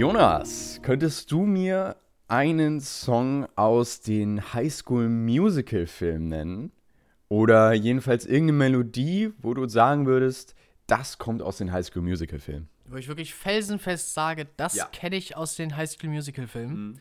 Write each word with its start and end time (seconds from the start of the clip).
Jonas, 0.00 0.80
könntest 0.80 1.30
du 1.30 1.44
mir 1.44 1.94
einen 2.26 2.80
Song 2.80 3.46
aus 3.54 4.00
den 4.00 4.54
Highschool 4.54 5.10
Musical 5.10 5.86
Filmen 5.86 6.28
nennen? 6.28 6.72
Oder 7.28 7.74
jedenfalls 7.74 8.24
irgendeine 8.24 8.56
Melodie, 8.56 9.30
wo 9.42 9.52
du 9.52 9.68
sagen 9.68 10.06
würdest, 10.06 10.54
das 10.86 11.18
kommt 11.18 11.42
aus 11.42 11.58
den 11.58 11.70
Highschool 11.70 12.00
Musical 12.00 12.38
Filmen? 12.38 12.70
Wo 12.86 12.96
ich 12.96 13.08
wirklich 13.08 13.34
felsenfest 13.34 14.14
sage, 14.14 14.46
das 14.56 14.74
Ja. 14.74 14.86
kenne 14.86 15.16
ich 15.16 15.36
aus 15.36 15.56
den 15.56 15.76
Highschool 15.76 16.08
Musical 16.08 16.46
Filmen. 16.46 16.92
Mhm. 16.92 16.98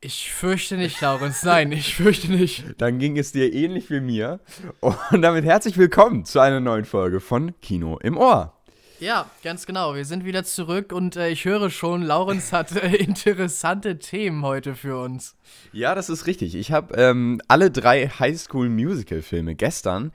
Ich 0.00 0.32
fürchte 0.32 0.76
nicht, 0.76 1.00
Laurens. 1.00 1.44
Nein, 1.44 1.70
ich 1.70 1.94
fürchte 1.94 2.32
nicht. 2.32 2.64
Dann 2.78 2.98
ging 2.98 3.16
es 3.16 3.30
dir 3.30 3.54
ähnlich 3.54 3.90
wie 3.90 4.00
mir. 4.00 4.40
Und 4.80 5.22
damit 5.22 5.44
herzlich 5.44 5.78
willkommen 5.78 6.24
zu 6.24 6.40
einer 6.40 6.58
neuen 6.58 6.84
Folge 6.84 7.20
von 7.20 7.54
Kino 7.60 7.96
im 7.98 8.16
Ohr. 8.16 8.55
Ja, 8.98 9.30
ganz 9.44 9.66
genau. 9.66 9.94
Wir 9.94 10.06
sind 10.06 10.24
wieder 10.24 10.42
zurück 10.44 10.90
und 10.90 11.16
äh, 11.16 11.28
ich 11.28 11.44
höre 11.44 11.68
schon, 11.68 12.02
Laurens 12.02 12.52
hat 12.52 12.74
äh, 12.74 12.96
interessante 12.96 13.98
Themen 13.98 14.42
heute 14.42 14.74
für 14.74 14.98
uns. 14.98 15.36
Ja, 15.72 15.94
das 15.94 16.08
ist 16.08 16.26
richtig. 16.26 16.54
Ich 16.54 16.72
habe 16.72 16.94
ähm, 16.94 17.42
alle 17.46 17.70
drei 17.70 18.08
Highschool 18.08 18.70
Musical 18.70 19.20
Filme 19.20 19.54
gestern 19.54 20.12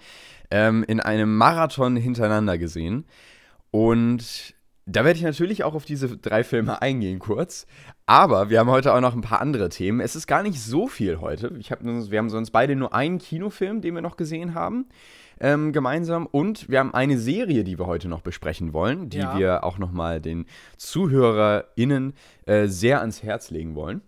ähm, 0.49 0.83
in 0.87 0.99
einem 0.99 1.37
Marathon 1.37 1.95
hintereinander 1.95 2.57
gesehen. 2.57 3.05
Und 3.69 4.55
da 4.87 5.05
werde 5.05 5.17
ich 5.17 5.23
natürlich 5.23 5.63
auch 5.63 5.75
auf 5.75 5.85
diese 5.85 6.17
drei 6.17 6.43
Filme 6.43 6.81
eingehen 6.81 7.19
kurz. 7.19 7.67
Aber 8.07 8.49
wir 8.49 8.59
haben 8.59 8.69
heute 8.69 8.95
auch 8.95 8.99
noch 8.99 9.13
ein 9.13 9.21
paar 9.21 9.41
andere 9.41 9.69
Themen. 9.69 9.99
Es 9.99 10.15
ist 10.15 10.25
gar 10.25 10.41
nicht 10.41 10.59
so 10.59 10.87
viel 10.87 11.21
heute. 11.21 11.53
Ich 11.59 11.71
hab, 11.71 11.83
wir 11.83 12.17
haben 12.17 12.29
sonst 12.29 12.49
beide 12.49 12.75
nur 12.75 12.95
einen 12.95 13.19
Kinofilm, 13.19 13.81
den 13.81 13.93
wir 13.93 14.01
noch 14.01 14.17
gesehen 14.17 14.55
haben, 14.55 14.87
ähm, 15.41 15.73
gemeinsam. 15.73 16.25
Und 16.27 16.69
wir 16.69 16.79
haben 16.79 16.93
eine 16.93 17.17
Serie, 17.17 17.63
die 17.65 17.77
wir 17.77 17.87
heute 17.87 18.07
noch 18.07 18.21
besprechen 18.21 18.71
wollen, 18.73 19.09
die 19.09 19.17
Ja. 19.17 19.37
wir 19.37 19.63
auch 19.63 19.77
nochmal 19.77 20.21
den 20.21 20.45
ZuhörerInnen 20.77 22.13
äh, 22.45 22.67
sehr 22.67 23.01
ans 23.01 23.23
Herz 23.23 23.49
legen 23.49 23.75
wollen. 23.75 24.01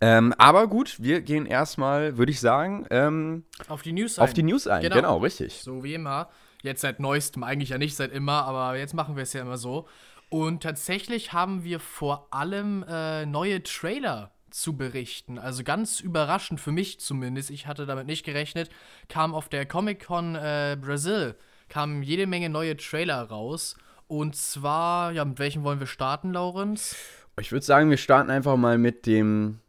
Ähm, 0.00 0.32
aber 0.38 0.68
gut, 0.68 0.96
wir 1.00 1.22
gehen 1.22 1.44
erstmal, 1.44 2.18
würde 2.18 2.30
ich 2.30 2.38
sagen, 2.38 2.86
ähm, 2.90 3.44
Auf 3.66 3.82
die 3.82 3.92
News 3.92 4.18
auf 4.20 4.32
die 4.32 4.44
News 4.44 4.68
ein. 4.68 4.82
Genau. 4.82 4.94
Genau, 4.94 5.16
richtig. 5.18 5.54
So 5.60 5.82
wie 5.82 5.94
immer. 5.94 6.28
Jetzt 6.62 6.80
seit 6.82 7.00
neuestem, 7.00 7.42
eigentlich 7.42 7.70
ja 7.70 7.78
nicht 7.78 7.96
seit 7.96 8.12
immer, 8.12 8.44
aber 8.44 8.76
jetzt 8.78 8.94
machen 8.94 9.16
wir 9.16 9.24
es 9.24 9.32
ja 9.32 9.42
immer 9.42 9.56
so. 9.56 9.88
Und 10.30 10.62
tatsächlich 10.62 11.32
haben 11.32 11.64
wir 11.64 11.80
vor 11.80 12.28
allem 12.30 12.84
äh, 12.88 13.26
neue 13.26 13.62
Trailer 13.62 14.30
zu 14.50 14.76
berichten. 14.76 15.38
Also 15.38 15.64
ganz 15.64 16.00
überraschend 16.00 16.60
für 16.60 16.72
mich 16.72 17.00
zumindest. 17.00 17.50
Ich 17.50 17.66
hatte 17.66 17.86
damit 17.86 18.06
nicht 18.06 18.24
gerechnet. 18.24 18.70
Kam 19.08 19.34
auf 19.34 19.48
der 19.48 19.66
Comic-Con 19.66 20.34
äh, 20.34 20.76
Brasil, 20.80 21.34
kamen 21.68 22.02
jede 22.02 22.26
Menge 22.26 22.48
neue 22.48 22.76
Trailer 22.76 23.22
raus. 23.22 23.76
Und 24.06 24.36
zwar, 24.36 25.12
ja, 25.12 25.24
mit 25.24 25.38
welchen 25.38 25.64
wollen 25.64 25.80
wir 25.80 25.86
starten, 25.86 26.32
Laurenz? 26.32 26.96
Ich 27.40 27.52
würde 27.52 27.64
sagen, 27.64 27.90
wir 27.90 27.98
starten 27.98 28.30
einfach 28.30 28.56
mal 28.56 28.78
mit 28.78 29.06
dem, 29.06 29.60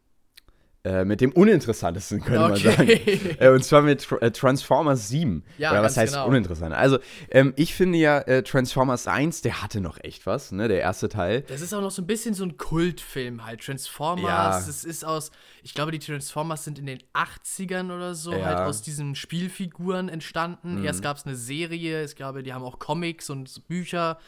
äh, 0.82 1.04
mit 1.04 1.20
dem 1.20 1.32
uninteressantesten, 1.32 2.20
könnte 2.22 2.40
man 2.40 2.56
sagen. 2.56 2.82
Okay. 2.82 3.36
Äh, 3.38 3.50
und 3.50 3.62
zwar 3.64 3.82
mit 3.82 4.00
Tr- 4.02 4.20
äh, 4.22 4.30
Transformers 4.30 5.08
7. 5.08 5.44
Ja, 5.58 5.72
Oder 5.72 5.82
was 5.82 5.96
heißt 5.96 6.14
genau. 6.14 6.26
uninteressant? 6.26 6.74
Also, 6.74 6.98
ähm, 7.30 7.52
ich 7.56 7.74
finde 7.74 7.98
ja, 7.98 8.18
äh, 8.20 8.42
Transformers 8.42 9.06
1, 9.06 9.42
der 9.42 9.62
hatte 9.62 9.80
noch 9.82 9.98
echt 10.02 10.24
was, 10.26 10.52
ne, 10.52 10.68
der 10.68 10.80
erste 10.80 11.08
Teil. 11.10 11.42
Das 11.48 11.60
ist 11.60 11.74
auch 11.74 11.82
noch 11.82 11.90
so 11.90 12.00
ein 12.00 12.06
bisschen 12.06 12.32
so 12.34 12.44
ein 12.44 12.56
Kultfilm 12.56 13.44
halt. 13.44 13.60
Transformers, 13.64 14.24
Ja. 14.24 14.50
das 14.66 14.84
ist 14.84 15.04
aus, 15.04 15.30
ich 15.62 15.74
glaube, 15.74 15.92
die 15.92 15.98
Transformers 15.98 16.64
sind 16.64 16.78
in 16.78 16.86
den 16.86 17.00
80ern 17.12 17.94
oder 17.94 18.14
so 18.14 18.32
Ja. 18.32 18.38
Mhm. 18.38 18.44
halt 18.46 18.58
aus 18.60 18.80
diesen 18.80 19.14
Spielfiguren 19.14 20.08
entstanden. 20.08 20.82
Erst 20.82 21.02
gab 21.02 21.18
es 21.18 21.26
eine 21.26 21.36
Serie, 21.36 22.04
ich 22.04 22.16
glaube, 22.16 22.42
die 22.42 22.54
haben 22.54 22.64
auch 22.64 22.78
Comics 22.78 23.28
und 23.28 23.68
Bücher. 23.68 24.18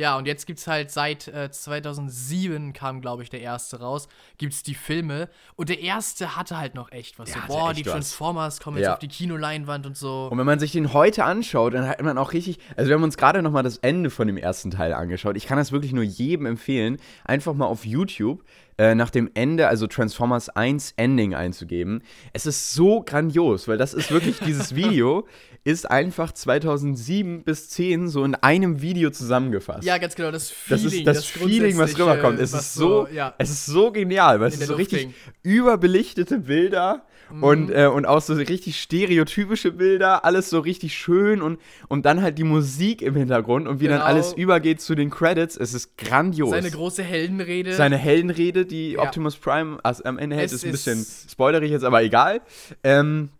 Ja, 0.00 0.16
und 0.16 0.26
jetzt 0.26 0.46
gibt 0.46 0.58
es 0.58 0.66
halt 0.66 0.90
seit 0.90 1.28
äh, 1.28 1.50
2007 1.50 2.72
kam, 2.72 3.00
glaube 3.00 3.22
ich, 3.22 3.28
der 3.30 3.40
erste 3.40 3.80
raus, 3.80 4.08
gibt 4.38 4.54
es 4.54 4.62
die 4.62 4.74
Filme. 4.74 5.28
Und 5.56 5.68
der 5.68 5.80
erste 5.80 6.36
hatte 6.36 6.56
halt 6.58 6.74
noch 6.74 6.90
echt 6.90 7.18
was. 7.18 7.30
Der 7.32 7.42
so, 7.42 7.46
boah, 7.48 7.74
die 7.74 7.84
was. 7.84 7.92
Transformers 7.92 8.60
kommen 8.60 8.78
jetzt 8.78 8.86
Ja. 8.86 8.92
auf 8.94 8.98
die 8.98 9.08
Kinoleinwand 9.08 9.84
und 9.86 9.96
so. 9.96 10.28
Und 10.30 10.38
wenn 10.38 10.46
man 10.46 10.58
sich 10.58 10.72
den 10.72 10.92
heute 10.94 11.24
anschaut, 11.24 11.74
dann 11.74 11.86
hat 11.86 12.00
man 12.02 12.16
auch 12.18 12.32
richtig, 12.32 12.58
also 12.76 12.88
wir 12.88 12.94
haben 12.94 13.02
uns 13.02 13.16
gerade 13.16 13.42
noch 13.42 13.50
mal 13.52 13.62
das 13.62 13.76
Ende 13.78 14.10
von 14.10 14.26
dem 14.26 14.36
ersten 14.38 14.70
Teil 14.70 14.92
angeschaut. 14.94 15.36
Ich 15.36 15.46
kann 15.46 15.58
das 15.58 15.70
wirklich 15.72 15.92
nur 15.92 16.04
jedem 16.04 16.46
empfehlen, 16.46 16.96
einfach 17.24 17.52
mal 17.54 17.66
auf 17.66 17.84
YouTube 17.84 18.42
äh, 18.80 18.94
nach 18.94 19.10
dem 19.10 19.30
Ende, 19.34 19.68
also 19.68 19.86
Transformers 19.86 20.48
1 20.48 20.94
Ending 20.96 21.34
einzugeben. 21.34 22.02
Es 22.32 22.46
ist 22.46 22.72
so 22.72 23.02
grandios, 23.02 23.68
weil 23.68 23.76
das 23.76 23.92
ist 23.92 24.10
wirklich, 24.10 24.38
dieses 24.46 24.74
Video 24.74 25.26
ist 25.64 25.90
einfach 25.90 26.32
2007 26.32 27.44
bis 27.44 27.68
10 27.68 28.08
so 28.08 28.24
in 28.24 28.34
einem 28.36 28.80
Video 28.80 29.10
zusammengefasst. 29.10 29.84
ja, 29.84 29.98
ganz 29.98 30.14
genau, 30.14 30.30
das 30.30 30.54
Das 30.70 30.80
Feeling. 30.80 30.98
ist 31.00 31.06
das, 31.06 31.26
Feeling, 31.26 31.76
was 31.76 31.98
rüberkommt. 31.98 32.40
Es 32.40 32.54
was 32.54 32.62
ist 32.62 32.74
so, 32.74 33.06
ja. 33.12 33.34
es 33.36 33.50
ist 33.50 33.66
so 33.66 33.92
genial, 33.92 34.40
weil 34.40 34.48
es 34.48 34.58
ist 34.58 34.68
so 34.68 34.76
richtig 34.76 35.10
überbelichtete 35.42 36.38
Bilder 36.38 37.04
Mhm. 37.32 37.42
und, 37.44 37.70
äh, 37.70 37.86
und 37.86 38.06
auch 38.06 38.20
so 38.20 38.34
richtig 38.34 38.80
stereotypische 38.80 39.72
Bilder, 39.72 40.24
alles 40.24 40.50
so 40.50 40.60
richtig 40.60 40.94
schön 40.96 41.42
und, 41.42 41.58
und 41.88 42.06
dann 42.06 42.22
halt 42.22 42.38
die 42.38 42.44
Musik 42.44 43.02
im 43.02 43.14
Hintergrund 43.16 43.66
und 43.68 43.80
wie 43.80 43.84
dann 43.88 43.98
Genau. 43.98 44.06
alles 44.06 44.32
übergeht 44.32 44.80
zu 44.80 44.94
den 44.94 45.10
Credits. 45.10 45.56
Es 45.56 45.74
ist 45.74 45.96
grandios. 45.98 46.50
Seine 46.50 46.70
große 46.70 47.02
Heldenrede. 47.02 47.74
Seine 47.74 47.96
Heldenrede, 47.96 48.66
die 48.66 48.92
Ja. 48.92 49.02
Optimus 49.02 49.36
Prime 49.36 49.78
also 49.82 50.04
am 50.04 50.18
Ende 50.18 50.36
hält, 50.36 50.52
ist 50.52 50.64
ein 50.64 50.70
bisschen 50.72 51.04
spoilerig 51.30 51.70
jetzt, 51.70 51.84
aber 51.84 52.02
egal. 52.02 52.40
Ähm, 52.84 53.30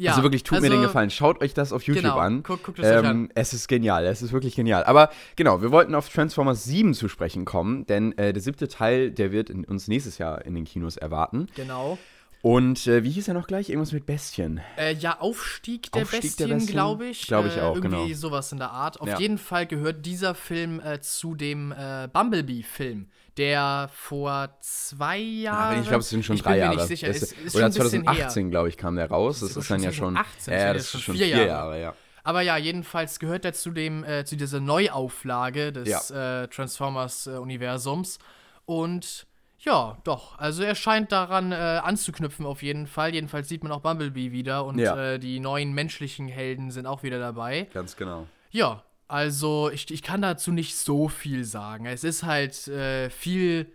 ja, 0.00 0.12
also 0.12 0.22
wirklich, 0.22 0.44
tut 0.44 0.60
mir 0.60 0.68
den 0.68 0.74
also- 0.78 0.86
Gefallen. 0.88 1.10
Schaut 1.10 1.40
euch 1.42 1.54
das 1.54 1.72
auf 1.72 1.82
YouTube 1.82 2.04
Genau, 2.04 2.18
an. 2.18 2.44
guckt- 2.44 2.62
guckt 2.62 2.78
es 2.78 2.86
euch 2.86 2.96
an. 2.98 3.06
ähm, 3.06 3.28
Es 3.34 3.52
ist 3.52 3.66
genial, 3.66 4.06
es 4.06 4.22
ist 4.22 4.32
wirklich 4.32 4.54
genial. 4.54 4.84
Aber 4.84 5.10
genau, 5.34 5.60
wir 5.60 5.72
wollten 5.72 5.94
auf 5.96 6.08
Transformers 6.08 6.62
7 6.62 6.94
zu 6.94 7.08
sprechen 7.08 7.44
kommen, 7.44 7.84
denn 7.86 8.16
äh, 8.16 8.32
der 8.32 8.40
siebte 8.40 8.68
Teil, 8.68 9.10
der 9.10 9.32
wird 9.32 9.50
in, 9.50 9.64
uns 9.64 9.88
nächstes 9.88 10.18
Jahr 10.18 10.44
in 10.44 10.54
den 10.54 10.64
Kinos 10.64 10.96
erwarten. 10.96 11.48
Genau. 11.56 11.98
Und 12.40 12.86
äh, 12.86 13.02
wie 13.02 13.10
hieß 13.10 13.26
er 13.28 13.34
noch 13.34 13.48
gleich? 13.48 13.68
Irgendwas 13.68 13.92
mit 13.92 14.06
Bestien. 14.06 14.60
Äh, 14.76 14.94
ja, 14.94 15.18
Aufstieg 15.20 15.90
der 15.90 16.02
Aufstieg 16.02 16.20
Bestien, 16.22 16.50
Bestien? 16.50 16.72
glaube 16.72 17.06
ich. 17.06 17.26
Glaube 17.26 17.48
ich 17.48 17.56
äh, 17.56 17.60
auch, 17.62 17.74
irgendwie 17.74 18.06
genau. 18.06 18.14
sowas 18.16 18.52
in 18.52 18.58
der 18.58 18.70
Art. 18.70 19.00
Auf 19.00 19.08
Ja. 19.08 19.18
jeden 19.18 19.38
Fall 19.38 19.66
gehört 19.66 20.06
dieser 20.06 20.34
Film 20.36 20.78
äh, 20.80 21.00
zu 21.00 21.34
dem 21.34 21.72
äh, 21.72 22.08
Bumblebee-Film, 22.12 23.08
der 23.36 23.90
vor 23.92 24.56
zwei 24.60 25.18
Jahren. 25.18 25.80
ich 25.82 25.88
glaube, 25.88 26.02
es 26.02 26.10
sind 26.10 26.24
schon 26.24 26.36
ich 26.36 26.42
drei 26.42 26.52
bin 26.52 26.58
Jahre. 26.60 26.74
Mir 26.76 26.80
nicht 26.82 26.88
sicher. 26.88 27.08
Das- 27.08 27.16
Es, 27.22 27.32
ist 27.32 27.54
oder 27.56 27.72
schon 27.72 27.82
ein 27.82 27.82
bisschen 27.84 28.04
2018, 28.04 28.50
glaube 28.50 28.68
ich, 28.68 28.76
kam 28.76 28.94
der 28.94 29.08
raus. 29.10 29.40
Das, 29.40 29.54
sogar 29.54 29.62
ist 29.62 29.70
dann 29.70 29.78
schon 29.80 29.84
ja 29.84 29.92
schon. 29.92 30.14
2018, 30.14 30.54
ja, 30.54 30.72
das 30.74 30.76
das 30.84 30.94
ist 30.94 31.00
schon 31.02 31.16
vier 31.16 31.26
Jahre. 31.26 31.46
Jahre, 31.46 31.80
ja. 31.80 31.94
Aber 32.22 32.42
ja, 32.42 32.56
jedenfalls 32.56 33.18
gehört 33.18 33.44
er 33.46 33.52
zu 33.54 33.70
dem, 33.72 34.04
äh, 34.04 34.24
zu 34.24 34.36
dieser 34.36 34.60
Neuauflage 34.60 35.72
des 35.72 36.08
Transformers-Universums. 36.50 38.18
Und 38.66 39.26
ja, 39.60 39.98
doch. 40.04 40.38
Also 40.38 40.62
er 40.62 40.74
scheint 40.74 41.10
daran 41.12 41.52
äh, 41.52 41.54
anzuknüpfen 41.56 42.46
auf 42.46 42.62
jeden 42.62 42.86
Fall. 42.86 43.12
Jedenfalls 43.14 43.48
sieht 43.48 43.62
man 43.62 43.72
auch 43.72 43.80
Bumblebee 43.80 44.30
wieder 44.32 44.64
und 44.64 44.78
Ja. 44.78 45.14
äh, 45.14 45.18
die 45.18 45.40
neuen 45.40 45.72
menschlichen 45.72 46.28
Helden 46.28 46.70
sind 46.70 46.86
auch 46.86 47.02
wieder 47.02 47.18
dabei. 47.18 47.68
Ganz 47.74 47.96
genau. 47.96 48.26
Ja, 48.50 48.84
also 49.08 49.70
ich, 49.70 49.90
ich 49.90 50.02
kann 50.02 50.22
dazu 50.22 50.52
nicht 50.52 50.76
so 50.76 51.08
viel 51.08 51.44
sagen. 51.44 51.86
Es 51.86 52.04
ist 52.04 52.22
halt 52.22 52.68
äh, 52.68 53.10
viel 53.10 53.72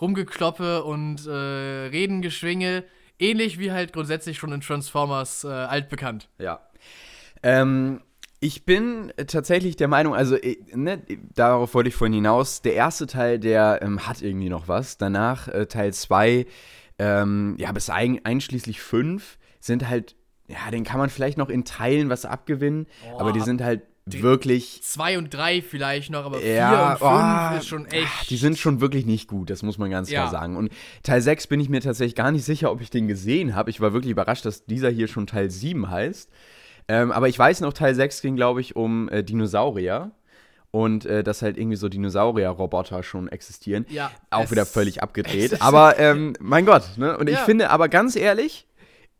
Rumgekloppe 0.00 0.84
und 0.84 1.26
äh, 1.26 1.30
Redengeschwinge. 1.30 2.84
Ähnlich 3.18 3.58
wie 3.58 3.70
halt 3.72 3.92
grundsätzlich 3.92 4.38
schon 4.38 4.52
in 4.52 4.60
Transformers 4.60 5.44
äh, 5.44 5.48
altbekannt. 5.48 6.28
Ja. 6.38 6.60
Ähm, 7.42 8.00
ich 8.44 8.66
bin 8.66 9.10
tatsächlich 9.26 9.76
der 9.76 9.88
Meinung, 9.88 10.14
also 10.14 10.36
äh, 10.36 10.58
ne, 10.74 11.00
darauf 11.34 11.72
wollte 11.72 11.88
ich 11.88 11.94
vorhin 11.94 12.12
hinaus, 12.12 12.60
der 12.60 12.74
erste 12.74 13.06
Teil, 13.06 13.38
der 13.38 13.80
ähm, 13.80 14.06
hat 14.06 14.20
irgendwie 14.20 14.50
noch 14.50 14.68
was. 14.68 14.98
Danach 14.98 15.48
äh, 15.48 15.64
Teil 15.64 15.94
2, 15.94 16.44
ähm, 16.98 17.56
ja, 17.58 17.72
bis 17.72 17.88
ein, 17.88 18.20
einschließlich 18.22 18.82
5 18.82 19.38
sind 19.60 19.88
halt, 19.88 20.14
ja, 20.46 20.70
den 20.70 20.84
kann 20.84 20.98
man 20.98 21.08
vielleicht 21.08 21.38
noch 21.38 21.48
in 21.48 21.64
Teilen 21.64 22.10
was 22.10 22.26
abgewinnen, 22.26 22.86
Oh, 23.14 23.20
aber 23.20 23.32
die 23.32 23.40
sind 23.40 23.62
halt 23.62 23.80
wirklich. 24.04 24.82
Zwei 24.82 25.16
und 25.16 25.32
drei 25.32 25.62
vielleicht 25.62 26.10
noch, 26.10 26.26
aber 26.26 26.38
vier 26.38 26.54
Ja, 26.54 26.92
und 26.92 26.98
fünf 26.98 27.50
oh, 27.50 27.56
ist 27.56 27.66
schon 27.66 27.86
echt. 27.86 28.28
Die 28.28 28.36
sind 28.36 28.58
schon 28.58 28.82
wirklich 28.82 29.06
nicht 29.06 29.26
gut, 29.26 29.48
das 29.48 29.62
muss 29.62 29.78
man 29.78 29.90
ganz 29.90 30.10
Ja. 30.10 30.20
klar 30.20 30.30
sagen. 30.30 30.56
Und 30.58 30.70
Teil 31.02 31.22
6 31.22 31.46
bin 31.46 31.60
ich 31.60 31.70
mir 31.70 31.80
tatsächlich 31.80 32.14
gar 32.14 32.30
nicht 32.30 32.44
sicher, 32.44 32.70
ob 32.70 32.82
ich 32.82 32.90
den 32.90 33.08
gesehen 33.08 33.54
habe. 33.54 33.70
Ich 33.70 33.80
war 33.80 33.94
wirklich 33.94 34.10
überrascht, 34.10 34.44
dass 34.44 34.66
dieser 34.66 34.90
hier 34.90 35.08
schon 35.08 35.26
Teil 35.26 35.50
7 35.50 35.88
heißt. 35.88 36.28
Ähm, 36.88 37.12
aber 37.12 37.28
ich 37.28 37.38
weiß 37.38 37.60
noch, 37.60 37.72
Teil 37.72 37.94
6 37.94 38.20
ging, 38.22 38.36
glaube 38.36 38.60
ich, 38.60 38.76
um 38.76 39.08
äh, 39.08 39.22
Dinosaurier. 39.24 40.10
Und 40.70 41.06
äh, 41.06 41.22
dass 41.22 41.40
halt 41.40 41.56
irgendwie 41.56 41.76
so 41.76 41.88
Dinosaurier-Roboter 41.88 43.04
schon 43.04 43.28
existieren. 43.28 43.86
Ja, 43.90 44.10
Auch 44.30 44.50
wieder 44.50 44.66
völlig 44.66 45.04
abgedreht. 45.04 45.56
Aber 45.62 46.00
ähm, 46.00 46.34
mein 46.40 46.66
Gott, 46.66 46.82
ne? 46.96 47.16
Und 47.16 47.28
ich 47.28 47.36
Ja. 47.36 47.44
finde 47.44 47.70
aber 47.70 47.88
ganz 47.88 48.16
ehrlich, 48.16 48.66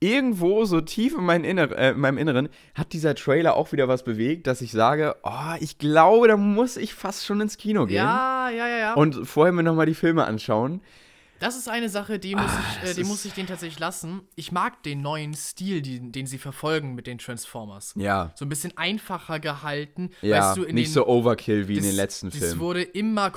irgendwo 0.01 0.65
so 0.65 0.81
tief 0.81 1.15
in, 1.17 1.25
mein 1.25 1.45
Inner 1.45 1.71
äh, 1.79 1.91
in 1.93 2.01
meinem 2.01 2.19
Inneren 2.19 2.49
hat 2.75 2.93
dieser 2.93 3.15
Trailer 3.15 3.55
auch 3.55 3.71
wieder 3.71 3.87
was 3.87 4.03
bewegt, 4.03 4.49
dass 4.49 4.61
ich 4.63 4.73
sage, 4.73 5.15
oh, 5.23 5.55
ich 5.61 5.79
glaube, 5.79 6.27
da 6.27 6.37
muss 6.37 6.77
ich 6.77 6.93
fast 6.93 7.25
schon 7.25 7.41
ins 7.41 7.57
Kino 7.57 7.87
gehen. 7.87 7.97
Ja, 7.97 8.51
ja, 8.51 8.67
ja, 8.67 8.77
ja. 8.79 8.95
Und 8.95 9.25
vorher 9.25 9.53
mir 9.53 9.63
nochmal 9.63 9.87
die 9.87 9.95
Filme 9.95 10.25
anschauen. 10.27 10.81
Das 11.45 11.57
ist 11.57 11.69
eine 11.69 11.91
Sache, 11.91 12.19
die 12.19 12.35
muss, 12.37 12.51
Ah, 12.51 12.63
ich, 12.85 12.91
äh, 12.91 12.95
die 12.95 13.05
muss 13.05 13.23
ich 13.27 13.35
den 13.35 13.47
tatsächlich 13.47 13.79
lassen. 13.79 14.23
Ich 14.35 14.51
mag 14.51 14.83
den 14.83 15.03
neuen 15.03 15.35
Stil, 15.35 15.83
die, 15.83 16.01
den 16.11 16.27
sie 16.27 16.39
verfolgen 16.39 16.95
mit 16.95 17.07
den 17.07 17.19
Transformers. 17.19 17.93
Ja. 17.97 18.33
So 18.35 18.47
ein 18.47 18.49
bisschen 18.49 18.75
einfacher 18.79 19.41
gehalten. 19.41 20.09
Ja, 20.23 20.39
weißt 20.39 20.57
du, 20.57 20.63
in 20.65 20.75
nicht 20.75 20.89
den, 20.89 20.95
so 20.95 21.07
Overkill 21.07 21.69
wie 21.69 21.75
in 21.75 21.81
das- 21.81 21.87
den 21.89 21.97
letzten 21.97 22.31
Filmen. 22.33 22.61
wurde 22.61 22.83
immer 22.83 23.21
Ja, 23.21 23.27
ja, 23.27 23.31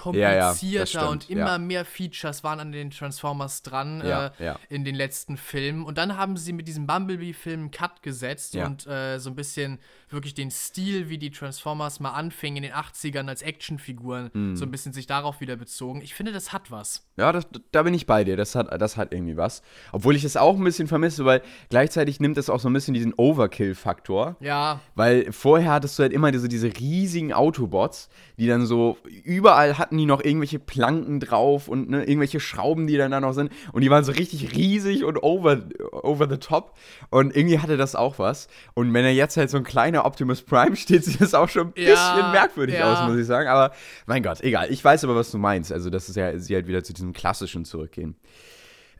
komplizierter 0.54 0.86
stimmt, 0.88 1.08
und 1.10 1.30
immer 1.30 1.52
ja. 1.52 1.58
mehr 1.58 1.84
Features 1.84 2.46
waren 2.46 2.62
an 2.62 2.72
den 2.72 2.92
Transformers 2.92 3.62
dran 3.64 4.02
Ja, 4.06 4.28
äh, 4.40 4.46
ja. 4.46 4.60
in 4.70 4.86
den 4.86 4.96
letzten 4.96 5.36
Filmen. 5.36 5.84
Und 5.84 5.98
dann 5.98 6.16
haben 6.16 6.38
sie 6.38 6.54
mit 6.54 6.66
diesem 6.70 6.88
Bumblebee-Film 6.88 7.60
einen 7.60 7.72
Cut 7.72 8.04
gesetzt 8.04 8.54
Ja. 8.54 8.68
und 8.68 8.88
äh, 8.88 9.20
so 9.20 9.30
ein 9.32 9.36
bisschen 9.36 9.80
wirklich 10.10 10.34
den 10.34 10.52
Stil, 10.52 11.10
wie 11.10 11.18
die 11.18 11.32
Transformers 11.32 12.00
mal 12.00 12.12
anfingen 12.12 12.58
in 12.64 12.64
den 12.64 12.74
80ern 12.74 13.28
als 13.28 13.42
Actionfiguren, 13.42 14.30
Mhm. 14.34 14.56
so 14.56 14.66
ein 14.66 14.72
bisschen 14.72 14.94
sich 14.94 15.08
darauf 15.08 15.42
wieder 15.42 15.56
bezogen. 15.56 16.02
Ich 16.02 16.14
finde, 16.14 16.32
das 16.32 16.54
hat 16.54 16.72
was. 16.72 17.06
Ja, 17.18 17.32
das, 17.32 17.48
da 17.72 17.84
bin 17.84 17.94
ich 17.94 18.06
bei 18.06 18.24
dir. 18.24 18.38
Das 18.38 18.56
hat, 18.56 18.68
das 18.82 18.96
hat 18.98 19.14
irgendwie 19.14 19.38
was. 19.38 19.62
Obwohl 19.92 20.16
ich 20.16 20.24
es 20.24 20.38
auch 20.38 20.56
ein 20.56 20.64
bisschen 20.64 20.88
vermisse, 20.88 21.26
weil 21.26 21.42
gleichzeitig 21.70 22.20
nimmt 22.20 22.38
es 22.38 22.50
auch 22.50 22.60
so 22.60 22.70
ein 22.70 22.74
bisschen 22.74 22.94
diesen 22.94 23.14
Overkill-Faktor. 23.62 24.36
Ja, 24.40 24.80
Weil 24.96 25.32
vorher 25.32 25.74
hattest 25.74 25.98
du 25.98 26.04
halt 26.04 26.14
immer 26.14 26.32
diese, 26.32 26.48
diese 26.48 26.68
riesigen 26.68 27.34
Autobots, 27.34 28.10
die 28.38 28.48
dann 28.48 28.66
so, 28.66 28.98
überall 29.24 29.78
hatten 29.78 29.98
die 29.98 30.06
noch 30.06 30.24
irgendwelche 30.24 30.60
Planken 30.60 31.20
drauf 31.20 31.68
und 31.68 31.90
ne, 31.90 32.04
irgendwelche 32.04 32.40
Schrauben, 32.40 32.88
die 32.88 32.98
dann 32.98 33.12
da 33.12 33.20
noch 33.20 33.34
sind. 33.34 33.52
Und 33.74 33.82
die 33.82 33.90
waren 33.90 34.04
so 34.04 34.12
richtig 34.12 34.56
riesig 34.56 35.04
und 35.04 35.22
over, 35.24 35.60
over 35.92 36.28
the 36.30 36.38
top. 36.38 36.78
Und 37.10 37.36
irgendwie 37.36 37.60
hatte 37.60 37.78
das 37.78 37.96
auch 37.96 38.20
was. 38.20 38.48
Und 38.74 38.94
wenn 38.94 39.06
er 39.06 39.14
jetzt 39.14 39.38
halt 39.38 39.50
so 39.50 39.58
ein 39.58 39.64
kleiner 39.64 39.97
Optimus 40.06 40.42
Prime 40.42 40.76
steht, 40.76 41.04
sieht 41.06 41.20
das 41.22 41.34
auch 41.34 41.50
schon 41.50 41.68
ein 41.68 41.74
Ja, 41.76 42.14
bisschen 42.16 42.32
merkwürdig 42.32 42.76
ja. 42.76 42.92
aus, 42.94 43.10
muss 43.10 43.18
ich 43.20 43.26
sagen. 43.26 43.48
Aber 43.50 43.74
mein 44.06 44.24
Gott, 44.24 44.42
egal. 44.42 44.72
Ich 44.72 44.84
weiß 44.84 45.04
aber, 45.04 45.16
was 45.16 45.32
du 45.32 45.38
meinst. 45.38 45.72
Also, 45.72 45.90
das 45.90 46.10
ist 46.10 46.16
ja, 46.16 46.38
sie 46.38 46.56
halt 46.56 46.68
wieder 46.68 46.84
zu 46.84 46.94
diesem 46.94 47.14
klassischen 47.14 47.66
zurückgehen. 47.66 48.16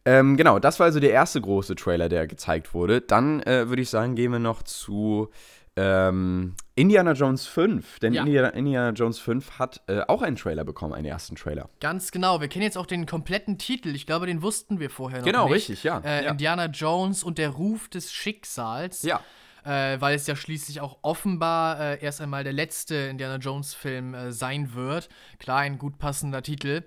Ähm, 0.06 0.38
genau, 0.38 0.58
das 0.60 0.80
war 0.80 0.86
also 0.86 1.00
der 1.02 1.12
erste 1.12 1.42
große 1.42 1.76
Trailer, 1.76 2.08
der 2.08 2.28
gezeigt 2.28 2.74
wurde. 2.74 3.02
Dann 3.02 3.42
äh, 3.42 3.68
würde 3.68 3.82
ich 3.82 3.90
sagen, 3.90 4.16
gehen 4.16 4.32
wir 4.32 4.40
noch 4.40 4.64
zu 4.64 5.30
ähm, 5.76 6.56
Indiana 6.76 7.12
Jones 7.12 7.46
5. 7.46 8.00
Denn 8.00 8.14
Ja. 8.14 8.22
Indiana, 8.22 8.50
Indiana 8.50 8.90
Jones 8.92 9.20
5 9.20 9.60
hat 9.60 9.82
äh, 9.88 10.02
auch 10.08 10.22
einen 10.22 10.36
Trailer 10.38 10.64
bekommen, 10.64 10.94
einen 10.94 11.06
ersten 11.06 11.36
Trailer. 11.36 11.70
ganz 11.82 12.12
genau. 12.12 12.40
Wir 12.42 12.48
kennen 12.48 12.64
jetzt 12.64 12.78
auch 12.78 12.86
den 12.86 13.06
kompletten 13.06 13.58
Titel. 13.58 13.90
Ich 13.90 14.06
glaube, 14.08 14.26
den 14.28 14.42
wussten 14.42 14.80
wir 14.80 14.90
vorher 14.90 15.20
noch 15.20 15.26
Genau, 15.26 15.46
nicht. 15.46 15.56
richtig, 15.56 15.84
ja. 15.84 16.00
Äh, 16.00 16.24
Ja. 16.26 16.32
Indiana 16.32 16.66
Jones 16.68 17.24
und 17.24 17.38
der 17.38 17.50
Ruf 17.50 17.90
des 17.90 18.12
Schicksals. 18.12 19.04
Ja. 19.04 19.20
Äh, 19.68 20.00
weil 20.00 20.16
es 20.16 20.26
ja 20.28 20.36
schließlich 20.36 20.80
auch 20.82 20.98
offenbar 21.02 21.80
äh, 21.80 22.04
erst 22.04 22.22
einmal 22.22 22.44
der 22.44 22.54
letzte 22.54 22.96
Indiana 22.96 23.36
Jones-Film 23.36 24.14
äh, 24.14 24.32
sein 24.32 24.74
wird. 24.74 25.10
Klar, 25.40 25.60
ein 25.60 25.78
gut 25.78 25.98
passender 26.00 26.42
Titel. 26.42 26.84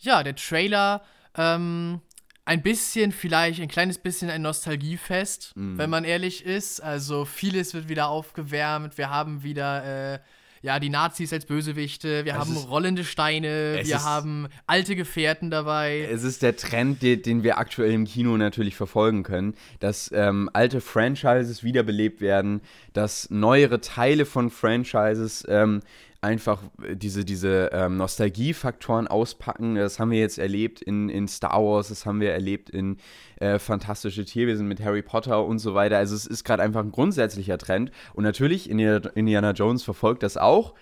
Ja, 0.00 0.22
der 0.22 0.34
Trailer, 0.34 1.02
ähm, 1.36 2.00
ein 2.44 2.62
bisschen, 2.62 3.12
vielleicht 3.12 3.60
ein 3.60 3.68
kleines 3.68 3.98
bisschen 3.98 4.30
ein 4.30 4.42
Nostalgiefest, 4.42 5.54
Mhm. 5.56 5.78
wenn 5.78 5.90
man 5.90 6.04
ehrlich 6.04 6.44
ist. 6.44 6.80
Also 6.80 7.24
vieles 7.24 7.74
wird 7.74 7.88
wieder 7.88 8.08
aufgewärmt. 8.08 8.98
Wir 8.98 9.10
haben 9.10 9.42
wieder. 9.42 10.20
Ja, 10.64 10.78
die 10.78 10.90
Nazis 10.90 11.32
als 11.32 11.44
Bösewichte, 11.44 12.24
wir 12.24 12.34
haben 12.38 12.52
ist- 12.54 12.68
rollende 12.68 13.02
Steine, 13.02 13.80
Es 13.80 13.88
wir 13.88 14.04
haben 14.04 14.46
alte 14.68 14.94
Gefährten 14.94 15.50
dabei. 15.50 16.06
Es 16.08 16.22
ist 16.22 16.40
der 16.42 16.54
Trend, 16.56 17.02
den, 17.02 17.20
den 17.20 17.42
wir 17.42 17.58
aktuell 17.58 17.90
im 17.90 18.04
Kino 18.04 18.36
natürlich 18.36 18.76
verfolgen 18.76 19.24
können, 19.24 19.54
dass 19.80 20.10
ähm, 20.14 20.48
alte 20.52 20.80
Franchises 20.80 21.64
wiederbelebt 21.64 22.20
werden, 22.20 22.60
dass 22.92 23.28
neuere 23.28 23.80
Teile 23.80 24.24
von 24.24 24.50
Franchises 24.50 25.44
ähm, 25.48 25.80
einfach 26.22 26.62
äh, 26.82 26.96
diese, 26.96 27.24
diese 27.24 27.70
ähm, 27.72 27.96
Nostalgiefaktoren 27.98 29.08
auspacken. 29.08 29.74
Das 29.74 29.98
haben 29.98 30.10
wir 30.10 30.20
jetzt 30.20 30.38
erlebt 30.38 30.80
in, 30.80 31.08
in 31.08 31.28
Star 31.28 31.62
Wars, 31.62 31.88
das 31.88 32.06
haben 32.06 32.20
wir 32.20 32.32
erlebt 32.32 32.70
in 32.70 32.96
äh, 33.40 33.58
Fantastische 33.58 34.24
Tierwesen 34.24 34.66
mit 34.66 34.80
Harry 34.80 35.02
Potter 35.02 35.44
und 35.44 35.58
so 35.58 35.74
weiter. 35.74 35.98
Also 35.98 36.14
es 36.14 36.26
ist 36.26 36.44
gerade 36.44 36.62
einfach 36.62 36.80
ein 36.80 36.92
grundsätzlicher 36.92 37.58
Trend. 37.58 37.90
Und 38.14 38.24
natürlich, 38.24 38.70
Indiana, 38.70 39.10
Indiana 39.14 39.50
Jones 39.50 39.82
verfolgt 39.82 40.22
das 40.22 40.36
auch. 40.36 40.74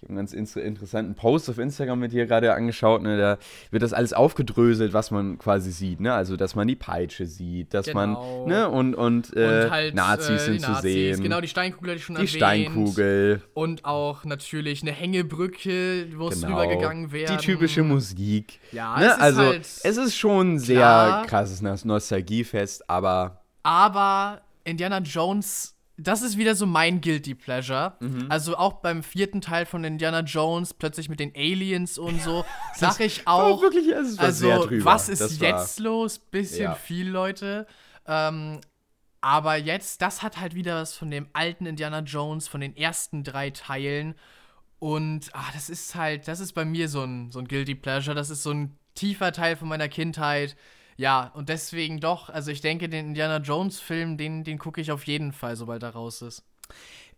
Ich 0.00 0.04
habe 0.04 0.10
einen 0.12 0.18
ganz 0.18 0.32
inter 0.32 0.62
interessanten 0.62 1.16
Post 1.16 1.50
auf 1.50 1.58
Instagram 1.58 1.98
mit 1.98 2.12
dir 2.12 2.26
gerade 2.26 2.54
angeschaut. 2.54 3.02
Ne? 3.02 3.18
Da 3.18 3.36
wird 3.72 3.82
das 3.82 3.92
alles 3.92 4.12
aufgedröselt, 4.12 4.92
was 4.92 5.10
man 5.10 5.38
quasi 5.38 5.72
sieht. 5.72 5.98
Ne? 5.98 6.14
Also, 6.14 6.36
dass 6.36 6.54
man 6.54 6.68
die 6.68 6.76
Peitsche 6.76 7.26
sieht, 7.26 7.74
dass 7.74 7.86
Genau. 7.86 8.44
man, 8.46 8.48
ne, 8.48 8.68
und, 8.68 8.94
und, 8.94 9.36
äh, 9.36 9.64
und 9.64 9.70
halt 9.72 9.94
Nazis 9.96 10.30
äh, 10.30 10.38
sind 10.44 10.54
die 10.54 10.60
zu 10.60 10.70
Nazis, 10.70 10.92
sehen. 10.92 11.22
Genau, 11.24 11.40
die 11.40 11.48
Steinkugel 11.48 11.90
hatte 11.90 11.98
ich 11.98 12.04
schon 12.04 12.14
die 12.14 12.20
erwähnt. 12.20 12.36
Steinkugel. 12.36 13.42
Und 13.54 13.84
auch 13.84 14.24
natürlich 14.24 14.82
eine 14.82 14.92
Hängebrücke, 14.92 16.06
wo 16.16 16.28
es 16.28 16.42
Genau. 16.42 16.60
rübergegangen 16.60 17.10
wäre. 17.10 17.32
Die 17.36 17.44
typische 17.44 17.82
Musik. 17.82 18.60
Ja, 18.70 18.98
ne? 19.00 19.06
es 19.06 19.12
ist 19.14 19.20
also, 19.20 19.42
halt 19.46 19.60
es 19.62 19.96
ist 19.96 20.16
schon 20.16 20.54
ein 20.54 20.58
sehr 20.60 21.24
krasses 21.26 21.60
Nos- 21.60 21.84
Nostalgiefest, 21.84 22.88
aber 22.88 23.42
Aber 23.64 24.42
Indiana 24.64 24.98
Jones, 24.98 25.74
das 25.98 26.22
ist 26.22 26.38
wieder 26.38 26.54
so 26.54 26.64
mein 26.64 27.00
Guilty 27.00 27.34
Pleasure. 27.34 27.94
Mhm. 28.00 28.26
Also 28.28 28.56
auch 28.56 28.74
beim 28.74 29.02
vierten 29.02 29.40
Teil 29.40 29.66
von 29.66 29.82
Indiana 29.82 30.20
Jones, 30.20 30.72
plötzlich 30.72 31.08
mit 31.08 31.18
den 31.18 31.32
Aliens 31.34 31.98
und 31.98 32.22
so, 32.22 32.44
sag 32.74 33.00
ich 33.00 33.26
auch. 33.26 33.60
wirklich, 33.60 33.94
also, 33.94 34.46
was 34.84 35.08
ist 35.08 35.40
jetzt 35.40 35.80
los? 35.80 36.18
Bisschen 36.20 36.62
Ja. 36.62 36.74
viel, 36.74 37.08
Leute. 37.08 37.66
Ähm, 38.06 38.60
aber 39.20 39.56
jetzt, 39.56 40.00
das 40.00 40.22
hat 40.22 40.40
halt 40.40 40.54
wieder 40.54 40.76
was 40.76 40.94
von 40.94 41.10
dem 41.10 41.28
alten 41.32 41.66
Indiana 41.66 42.00
Jones, 42.00 42.46
von 42.46 42.60
den 42.60 42.76
ersten 42.76 43.24
drei 43.24 43.50
Teilen. 43.50 44.14
Und 44.78 45.30
ah, 45.32 45.50
das 45.52 45.68
ist 45.68 45.96
halt, 45.96 46.28
das 46.28 46.38
ist 46.38 46.52
bei 46.52 46.64
mir 46.64 46.88
so 46.88 47.02
ein, 47.02 47.32
so 47.32 47.40
ein 47.40 47.48
Guilty 47.48 47.74
Pleasure. 47.74 48.14
Das 48.14 48.30
ist 48.30 48.44
so 48.44 48.52
ein 48.52 48.78
tiefer 48.94 49.32
Teil 49.32 49.56
von 49.56 49.66
meiner 49.66 49.88
Kindheit. 49.88 50.56
Ja, 50.98 51.30
und 51.34 51.48
deswegen 51.48 52.00
doch, 52.00 52.28
also 52.28 52.50
ich 52.50 52.60
denke, 52.60 52.88
den 52.88 53.08
Indiana 53.08 53.38
Jones-Film, 53.38 54.16
den, 54.16 54.42
den 54.42 54.58
gucke 54.58 54.80
ich 54.80 54.90
auf 54.90 55.06
jeden 55.06 55.32
Fall, 55.32 55.54
sobald 55.54 55.84
er 55.84 55.90
raus 55.90 56.22
ist. 56.22 56.42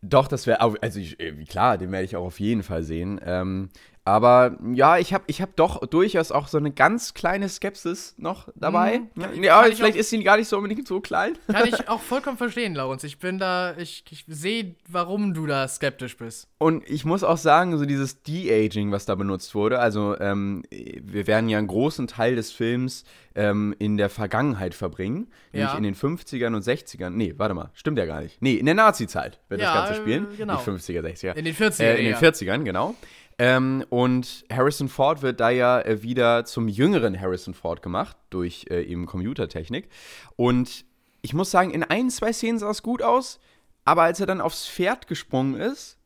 Doch, 0.03 0.29
das 0.29 0.47
wäre, 0.47 0.61
also 0.61 1.00
ich, 1.00 1.19
äh, 1.19 1.32
klar, 1.44 1.79
den 1.79 1.91
werde 1.91 2.05
ich 2.05 2.15
auch 2.15 2.27
auf 2.27 2.41
jeden 2.41 2.62
Fall 2.62 2.82
sehen. 2.82 3.19
Ähm, 3.25 3.71
aber 4.05 4.58
ja, 4.73 4.99
ich 4.99 5.12
habe 5.12 5.25
ich 5.26 5.41
hab 5.43 5.55
doch 5.56 5.87
durchaus 5.87 6.32
auch 6.32 6.49
so 6.49 6.58
eine 6.58 6.70
ganz 6.73 7.14
kleine 7.14 7.49
Skepsis 7.49 8.14
noch 8.17 8.49
dabei. 8.55 9.00
Mhm. 9.14 9.23
ja, 9.23 9.31
ja, 9.43 9.67
ich 9.67 9.76
vielleicht 9.76 9.94
auch- 9.97 10.00
ist 10.00 10.11
sie 10.11 10.23
gar 10.25 10.37
nicht 10.37 10.49
so 10.49 10.56
unbedingt 10.56 10.88
so 10.88 11.00
klein. 11.00 11.37
Kann 11.47 11.69
ich 11.69 11.75
auch 11.88 12.00
vollkommen 12.00 12.37
verstehen, 12.38 12.75
Laurens. 12.75 13.05
Ich 13.05 13.19
bin 13.19 13.38
da, 13.38 13.76
ich, 13.76 14.05
ich 14.11 14.25
sehe, 14.26 14.75
warum 14.88 15.35
du 15.35 15.47
da 15.47 15.69
skeptisch 15.69 16.17
bist. 16.17 16.49
Und 16.58 16.88
ich 16.88 17.05
muss 17.05 17.23
auch 17.23 17.37
sagen, 17.38 17.76
so 17.79 17.85
dieses 17.85 18.23
De-Aging, 18.23 18.91
was 18.91 19.05
da 19.06 19.14
benutzt 19.14 19.55
wurde, 19.55 19.79
also 19.79 20.19
ähm, 20.19 20.62
wir 20.70 21.26
werden 21.26 21.49
ja 21.49 21.58
einen 21.58 21.67
großen 21.69 22.06
Teil 22.06 22.37
des 22.37 22.53
Films 22.53 23.05
ähm, 23.35 23.75
in 23.79 23.96
der 23.96 24.11
Vergangenheit 24.11 24.75
verbringen, 24.75 25.29
nämlich 25.53 25.70
Ja. 25.70 25.76
in 25.76 25.84
den 25.84 25.94
50ern 25.94 26.55
und 26.56 26.65
60ern. 26.65 27.10
Nee, 27.10 27.34
warte 27.36 27.55
mal, 27.55 27.70
stimmt 27.75 27.98
ja 27.98 28.06
gar 28.06 28.20
nicht. 28.22 28.43
Nee, 28.43 28.55
in 28.55 28.67
der 28.67 28.75
Nazi-Zeit 28.75 29.41
wird 29.48 29.60
das 29.63 29.72
Ganze 29.72 29.94
spielen. 29.94 30.27
äh, 30.32 30.36
genau. 30.36 30.55
Nicht 30.55 30.67
50er, 30.69 31.01
60er. 31.03 31.34
In 31.34 31.44
den 31.44 31.55
40er, 31.55 31.82
Äh, 31.82 31.98
in 31.98 32.05
den 32.05 32.13
ja. 32.13 32.19
40ern, 32.19 32.65
genau. 32.65 32.94
Ähm, 33.43 33.87
und 33.89 34.44
Harrison 34.53 34.91
Ford 34.91 35.23
wird 35.23 35.41
da 35.41 35.49
ja 35.49 35.81
äh, 35.81 36.03
wieder 36.03 36.44
zum 36.44 36.69
jüngeren 36.69 37.19
Harrison 37.19 37.55
Ford 37.55 37.81
gemacht, 37.81 38.15
durch 38.29 38.67
äh, 38.69 38.82
eben 38.82 39.06
Computertechnik. 39.06 39.89
Und 40.37 40.85
ich 41.23 41.32
muss 41.32 41.51
sagen, 41.51 41.70
in 41.70 41.82
ein, 41.82 42.11
zwei 42.11 42.35
Szenen 42.35 42.59
sah 42.59 42.69
es 42.69 42.82
gut 42.82 43.01
aus, 43.01 43.41
aber 43.87 44.03
als 44.03 44.20
er 44.20 44.27
dann 44.27 44.43
aufs 44.43 44.69
Pferd 44.69 45.06
gesprungen 45.06 45.55
ist 45.59 45.97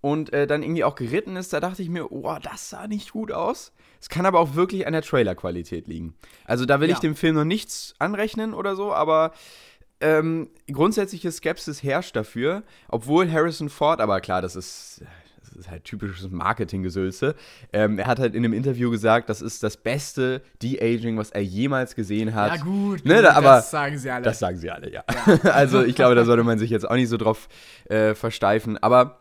und 0.00 0.32
äh, 0.32 0.46
dann 0.46 0.62
irgendwie 0.62 0.82
auch 0.82 0.94
geritten 0.94 1.36
ist, 1.36 1.52
da 1.52 1.60
dachte 1.60 1.82
ich 1.82 1.90
mir, 1.90 2.10
oh, 2.10 2.38
das 2.42 2.70
sah 2.70 2.86
nicht 2.86 3.12
gut 3.12 3.32
aus. 3.32 3.70
Es 4.00 4.08
kann 4.08 4.24
aber 4.24 4.40
auch 4.40 4.54
wirklich 4.54 4.86
an 4.86 4.94
der 4.94 5.02
Trailerqualität 5.02 5.88
liegen. 5.88 6.14
Also 6.46 6.64
da 6.64 6.80
will 6.80 6.88
Ja. 6.88 6.94
ich 6.94 7.00
dem 7.00 7.16
Film 7.16 7.34
noch 7.34 7.44
nichts 7.44 7.96
anrechnen 7.98 8.54
oder 8.54 8.76
so, 8.76 8.94
aber 8.94 9.32
ähm, 10.00 10.48
grundsätzliche 10.72 11.30
Skepsis 11.32 11.82
herrscht 11.82 12.16
dafür, 12.16 12.62
obwohl 12.88 13.30
Harrison 13.30 13.68
Ford, 13.68 14.00
aber 14.00 14.22
klar, 14.22 14.40
das 14.40 14.56
ist, 14.56 15.02
das 15.02 15.08
ist 15.58 15.70
halt 15.70 15.84
typisches 15.84 16.30
Marketinggesülze. 16.30 17.34
Ähm, 17.72 17.98
er 17.98 18.06
hat 18.06 18.18
halt 18.18 18.34
in 18.34 18.44
einem 18.44 18.52
Interview 18.52 18.90
gesagt, 18.90 19.28
das 19.28 19.42
ist 19.42 19.62
das 19.62 19.76
beste 19.76 20.42
De-Aging, 20.62 21.18
was 21.18 21.30
er 21.30 21.42
jemals 21.42 21.94
gesehen 21.94 22.34
hat. 22.34 22.54
Ja, 22.56 22.62
gut, 22.62 23.04
Ne, 23.04 23.22
da, 23.22 23.32
aber 23.34 23.56
das 23.56 23.70
sagen 23.70 23.98
sie 23.98 24.10
alle. 24.10 24.22
das 24.24 24.38
sagen 24.38 24.56
sie 24.56 24.70
alle, 24.70 24.92
ja. 24.92 25.04
also 25.52 25.82
ich 25.82 25.94
glaube, 25.94 26.14
da 26.14 26.24
sollte 26.24 26.44
man 26.44 26.58
sich 26.58 26.70
jetzt 26.70 26.88
auch 26.88 26.94
nicht 26.94 27.08
so 27.08 27.16
drauf 27.16 27.48
äh, 27.88 28.14
versteifen. 28.14 28.78
Aber 28.78 29.18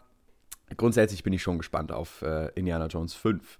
grundsätzlich 0.75 1.23
bin 1.23 1.33
ich 1.33 1.41
schon 1.41 1.57
gespannt 1.57 1.91
auf 1.91 2.21
äh, 2.21 2.49
Indiana 2.55 2.87
Jones 2.87 3.13
5. 3.13 3.59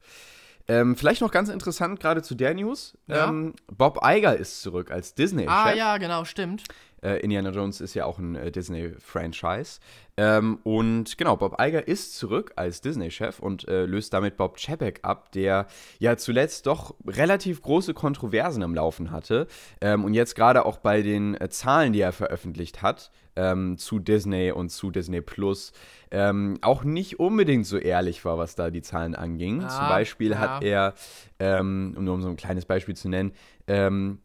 Ähm, 0.69 0.97
vielleicht 0.97 1.21
noch 1.21 1.31
ganz 1.31 1.47
interessant, 1.47 1.99
gerade 2.01 2.21
zu 2.21 2.35
der 2.35 2.53
News. 2.53 2.97
Ja. 3.07 3.29
Ähm, 3.29 3.53
Bob 3.67 3.99
Iger 4.03 4.35
ist 4.35 4.61
zurück 4.61 4.91
als 4.91 5.15
Disney-Chef. 5.15 5.49
ah, 5.49 5.73
ja, 5.73 5.97
genau, 5.97 6.25
stimmt. 6.25 6.63
Äh, 7.03 7.19
Indiana 7.19 7.51
Jones 7.51 7.81
ist 7.81 7.93
ja 7.93 8.05
auch 8.05 8.17
ein 8.17 8.35
äh, 8.35 8.51
Disney-Franchise. 8.51 9.79
Ähm, 10.17 10.59
und 10.63 11.17
genau, 11.17 11.37
Bob 11.37 11.57
Iger 11.61 11.87
ist 11.87 12.17
zurück 12.17 12.53
als 12.55 12.81
Disney-Chef 12.81 13.39
und 13.39 13.67
äh, 13.67 13.85
löst 13.85 14.13
damit 14.13 14.35
Bob 14.35 14.57
Chapek 14.57 14.99
ab, 15.03 15.31
der 15.31 15.67
ja 15.99 16.17
zuletzt 16.17 16.65
doch 16.65 16.95
relativ 17.05 17.61
große 17.61 17.93
Kontroversen 17.93 18.63
am 18.63 18.73
Laufen 18.73 19.11
hatte. 19.11 19.47
Ähm, 19.79 20.03
und 20.03 20.15
jetzt 20.15 20.35
gerade 20.35 20.65
auch 20.65 20.77
bei 20.77 21.03
den 21.03 21.39
äh, 21.39 21.49
Zahlen, 21.49 21.93
die 21.93 22.01
er 22.01 22.13
veröffentlicht 22.13 22.81
hat, 22.81 23.11
ähm, 23.35 23.77
zu 23.77 23.99
Disney 23.99 24.51
und 24.51 24.69
zu 24.69 24.89
Disney 24.89 25.21
Plus, 25.21 25.71
ähm, 26.09 26.57
auch 26.61 26.83
nicht 26.83 27.19
unbedingt 27.19 27.67
so 27.67 27.77
ehrlich 27.77 28.25
war, 28.25 28.37
was 28.37 28.55
da 28.55 28.71
die 28.71 28.81
Zahlen 28.81 29.13
anging. 29.13 29.63
Ah, 29.63 29.69
Zum 29.69 29.87
Beispiel 29.87 30.31
ja. 30.31 30.39
hat 30.39 30.63
er, 30.63 30.95
ähm, 31.39 31.93
um 31.95 32.03
nur 32.03 32.15
um 32.15 32.21
so 32.21 32.29
ein 32.29 32.37
kleines 32.37 32.65
Beispiel 32.65 32.95
zu 32.95 33.07
nennen, 33.09 33.33
ähm, 33.67 34.19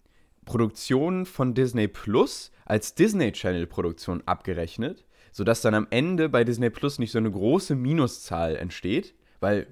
Produktionen 0.45 1.27
von 1.27 1.55
Disney 1.55 1.89
Plus 1.89 2.51
als 2.65 2.95
Disney 2.95 3.33
Channel 3.33 3.67
Produktion 3.67 4.23
abgerechnet, 4.27 5.05
sodass 5.31 5.63
dann 5.63 5.75
am 5.75 5.87
Ende 5.91 6.29
bei 6.29 6.45
Disney 6.45 6.71
Plus 6.71 6.99
nicht 6.99 7.13
so 7.13 7.19
eine 7.19 7.31
große 7.31 7.75
Minuszahl 7.75 8.57
entsteht, 8.57 9.15
weil 9.41 9.67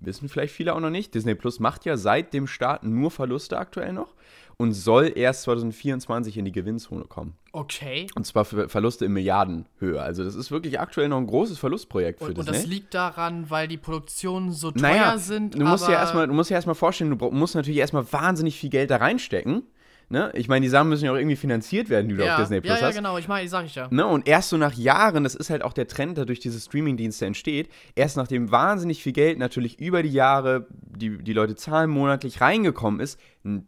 wissen 0.00 0.28
vielleicht 0.28 0.54
viele 0.54 0.74
auch 0.74 0.80
noch 0.80 0.90
nicht, 0.90 1.14
Disney 1.14 1.34
Plus 1.34 1.60
macht 1.60 1.84
ja 1.84 1.96
seit 1.96 2.32
dem 2.32 2.46
Start 2.46 2.84
nur 2.84 3.10
Verluste 3.10 3.58
aktuell 3.58 3.92
noch 3.92 4.14
und 4.56 4.72
soll 4.72 5.12
erst 5.14 5.42
2024 5.42 6.36
in 6.36 6.44
die 6.44 6.52
Gewinnzone 6.52 7.04
kommen. 7.04 7.34
Okay. 7.52 8.08
Und 8.16 8.26
zwar 8.26 8.44
für 8.44 8.68
Verluste 8.68 9.04
in 9.04 9.12
Milliardenhöhe. 9.12 10.00
Also 10.00 10.24
das 10.24 10.34
ist 10.34 10.50
wirklich 10.50 10.80
aktuell 10.80 11.08
noch 11.08 11.18
ein 11.18 11.26
großes 11.26 11.58
Verlustprojekt 11.58 12.18
für 12.18 12.26
Und, 12.26 12.38
und 12.38 12.48
Disney. 12.48 12.52
das 12.52 12.66
liegt 12.66 12.94
daran, 12.94 13.50
weil 13.50 13.68
die 13.68 13.76
Produktionen 13.76 14.52
so 14.52 14.70
teuer 14.70 14.82
naja, 14.82 15.18
sind. 15.18 15.54
du 15.54 15.64
musst 15.64 15.88
ja 15.88 15.94
erstmal, 15.94 16.26
du 16.26 16.34
musst 16.34 16.50
ja 16.50 16.56
erstmal 16.56 16.74
vorstellen, 16.74 17.16
du 17.16 17.30
musst 17.30 17.54
natürlich 17.54 17.78
erstmal 17.78 18.12
wahnsinnig 18.12 18.58
viel 18.58 18.70
Geld 18.70 18.90
da 18.90 18.96
reinstecken. 18.96 19.62
Ne? 20.10 20.30
Ich 20.34 20.48
meine, 20.48 20.64
die 20.64 20.70
Sachen 20.70 20.88
müssen 20.88 21.04
ja 21.04 21.12
auch 21.12 21.16
irgendwie 21.16 21.36
finanziert 21.36 21.90
werden, 21.90 22.08
die 22.08 22.16
du 22.16 22.24
ja, 22.24 22.34
auf 22.34 22.40
Disney 22.40 22.62
Plus 22.62 22.74
ja, 22.76 22.80
ja, 22.80 22.86
hast. 22.86 22.96
genau, 22.96 23.18
ich 23.18 23.28
meine, 23.28 23.46
sag 23.46 23.66
ich 23.66 23.74
ja. 23.74 23.88
Ne? 23.90 24.06
Und 24.06 24.26
erst 24.26 24.48
so 24.48 24.56
nach 24.56 24.72
Jahren, 24.72 25.22
das 25.22 25.34
ist 25.34 25.50
halt 25.50 25.62
auch 25.62 25.74
der 25.74 25.86
Trend, 25.86 26.16
der 26.16 26.24
durch 26.24 26.40
diese 26.40 26.58
Streaming-Dienste 26.58 27.26
entsteht, 27.26 27.68
erst 27.94 28.16
nachdem 28.16 28.50
wahnsinnig 28.50 29.02
viel 29.02 29.12
Geld 29.12 29.38
natürlich 29.38 29.78
über 29.80 30.02
die 30.02 30.12
Jahre, 30.12 30.66
die 30.70 31.18
die 31.18 31.34
Leute 31.34 31.56
zahlen, 31.56 31.90
monatlich 31.90 32.40
reingekommen 32.40 33.00
ist, 33.00 33.20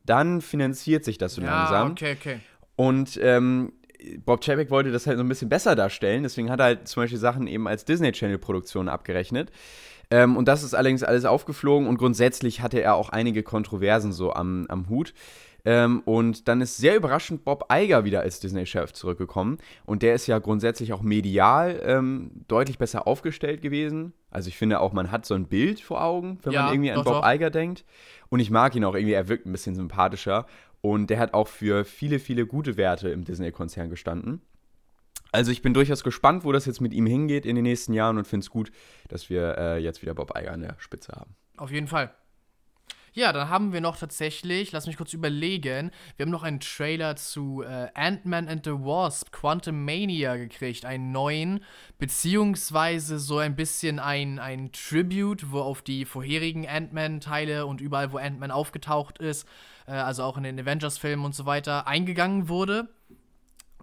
dann 0.06 0.40
finanziert 0.40 1.04
sich 1.04 1.18
das 1.18 1.34
so 1.34 1.42
Ja, 1.42 1.64
langsam. 1.64 1.90
okay, 1.90 2.16
okay. 2.18 2.40
Und 2.74 3.20
ähm, 3.22 3.74
Bob 4.24 4.42
Chapek 4.42 4.70
wollte 4.70 4.92
das 4.92 5.06
halt 5.06 5.18
so 5.18 5.24
ein 5.24 5.28
bisschen 5.28 5.50
besser 5.50 5.76
darstellen, 5.76 6.22
deswegen 6.22 6.50
hat 6.50 6.60
er 6.60 6.64
halt 6.64 6.88
zum 6.88 7.02
Beispiel 7.02 7.18
Sachen 7.18 7.46
eben 7.46 7.68
als 7.68 7.84
Disney 7.84 8.12
Channel-Produktion 8.12 8.88
abgerechnet. 8.88 9.50
Ähm, 10.10 10.36
und 10.36 10.48
das 10.48 10.62
ist 10.62 10.74
allerdings 10.74 11.02
alles 11.02 11.24
aufgeflogen 11.24 11.86
und 11.86 11.98
grundsätzlich 11.98 12.62
hatte 12.62 12.80
er 12.82 12.94
auch 12.94 13.10
einige 13.10 13.42
Kontroversen 13.42 14.12
so 14.12 14.32
am, 14.32 14.66
am 14.68 14.88
Hut. 14.88 15.12
Ähm, 15.64 16.00
und 16.04 16.48
dann 16.48 16.60
ist 16.60 16.76
sehr 16.76 16.96
überraschend 16.96 17.44
Bob 17.44 17.66
Iger 17.72 18.04
wieder 18.04 18.20
als 18.20 18.40
Disney-Chef 18.40 18.92
zurückgekommen. 18.92 19.58
Und 19.84 20.02
der 20.02 20.14
ist 20.14 20.26
ja 20.26 20.38
grundsätzlich 20.38 20.92
auch 20.92 21.02
medial 21.02 21.80
ähm, 21.84 22.30
deutlich 22.48 22.78
besser 22.78 23.06
aufgestellt 23.06 23.60
gewesen. 23.62 24.12
Also 24.30 24.48
ich 24.48 24.56
finde 24.56 24.80
auch, 24.80 24.92
man 24.92 25.10
hat 25.10 25.26
so 25.26 25.34
ein 25.34 25.46
Bild 25.46 25.80
vor 25.80 26.02
Augen, 26.02 26.38
wenn 26.42 26.52
Ja, 26.52 26.64
man 26.64 26.74
irgendwie 26.74 26.90
an 26.90 26.96
doch, 26.96 27.04
Bob 27.04 27.22
doch. 27.22 27.30
Iger 27.30 27.50
denkt. 27.50 27.84
Und 28.28 28.40
ich 28.40 28.50
mag 28.50 28.74
ihn 28.74 28.84
auch 28.84 28.94
irgendwie, 28.94 29.14
er 29.14 29.28
wirkt 29.28 29.46
ein 29.46 29.52
bisschen 29.52 29.74
sympathischer. 29.74 30.46
Und 30.82 31.10
der 31.10 31.18
hat 31.18 31.34
auch 31.34 31.48
für 31.48 31.84
viele, 31.84 32.18
viele 32.18 32.46
gute 32.46 32.76
Werte 32.76 33.10
im 33.10 33.24
Disney-Konzern 33.24 33.90
gestanden. 33.90 34.40
Also 35.32 35.52
ich 35.52 35.62
bin 35.62 35.74
durchaus 35.74 36.02
gespannt, 36.02 36.44
wo 36.44 36.52
das 36.52 36.66
jetzt 36.66 36.80
mit 36.80 36.92
ihm 36.92 37.06
hingeht 37.06 37.46
in 37.46 37.54
den 37.54 37.62
nächsten 37.62 37.92
Jahren 37.92 38.18
und 38.18 38.26
finde 38.26 38.44
es 38.44 38.50
gut, 38.50 38.72
dass 39.08 39.30
wir 39.30 39.56
äh, 39.58 39.78
jetzt 39.78 40.02
wieder 40.02 40.14
Bob 40.14 40.32
Iger 40.36 40.52
an 40.52 40.62
der 40.62 40.74
Spitze 40.78 41.12
haben. 41.12 41.36
Auf 41.56 41.70
jeden 41.70 41.86
Fall. 41.86 42.10
Ja, 43.12 43.32
dann 43.32 43.48
haben 43.48 43.72
wir 43.72 43.80
noch 43.80 43.96
tatsächlich, 43.96 44.70
lass 44.70 44.86
mich 44.86 44.96
kurz 44.96 45.12
überlegen, 45.12 45.90
wir 46.16 46.24
haben 46.24 46.30
noch 46.30 46.44
einen 46.44 46.60
Trailer 46.60 47.16
zu 47.16 47.62
äh, 47.62 47.88
Ant-Man 47.94 48.48
and 48.48 48.64
the 48.64 48.70
Wasp, 48.70 49.32
Quantum 49.32 49.84
Mania 49.84 50.36
gekriegt, 50.36 50.84
einen 50.84 51.10
neuen, 51.10 51.64
beziehungsweise 51.98 53.18
so 53.18 53.38
ein 53.38 53.56
bisschen 53.56 53.98
ein, 53.98 54.38
ein 54.38 54.70
Tribute, 54.70 55.50
wo 55.50 55.60
auf 55.60 55.82
die 55.82 56.04
vorherigen 56.04 56.68
Ant-Man-Teile 56.68 57.66
und 57.66 57.80
überall, 57.80 58.12
wo 58.12 58.18
Ant-Man 58.18 58.52
aufgetaucht 58.52 59.18
ist, 59.18 59.44
äh, 59.86 59.92
also 59.92 60.22
auch 60.22 60.36
in 60.36 60.44
den 60.44 60.60
Avengers-Filmen 60.60 61.24
und 61.24 61.34
so 61.34 61.46
weiter, 61.46 61.88
eingegangen 61.88 62.48
wurde. 62.48 62.88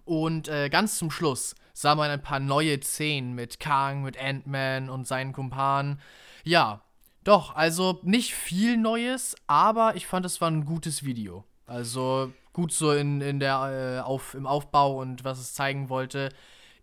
Und 0.06 0.48
äh, 0.48 0.70
ganz 0.70 0.96
zum 0.96 1.10
Schluss 1.10 1.54
sah 1.74 1.94
man 1.94 2.10
ein 2.10 2.22
paar 2.22 2.40
neue 2.40 2.80
Szenen 2.80 3.34
mit 3.34 3.60
Kang, 3.60 4.02
mit 4.02 4.18
Ant-Man 4.18 4.88
und 4.88 5.06
seinen 5.06 5.34
Kumpanen. 5.34 6.00
Ja, 6.44 6.80
doch, 7.28 7.54
also 7.54 8.00
nicht 8.04 8.32
viel 8.32 8.78
Neues, 8.78 9.36
aber 9.46 9.96
ich 9.96 10.06
fand, 10.06 10.24
es 10.24 10.40
war 10.40 10.50
ein 10.50 10.64
gutes 10.64 11.04
Video. 11.04 11.44
Also 11.66 12.32
gut 12.54 12.72
so 12.72 12.92
in, 12.92 13.20
in 13.20 13.38
der, 13.38 13.98
äh, 13.98 14.00
auf, 14.00 14.32
im 14.32 14.46
Aufbau 14.46 14.98
und 14.98 15.24
was 15.24 15.38
es 15.38 15.52
zeigen 15.52 15.90
wollte. 15.90 16.30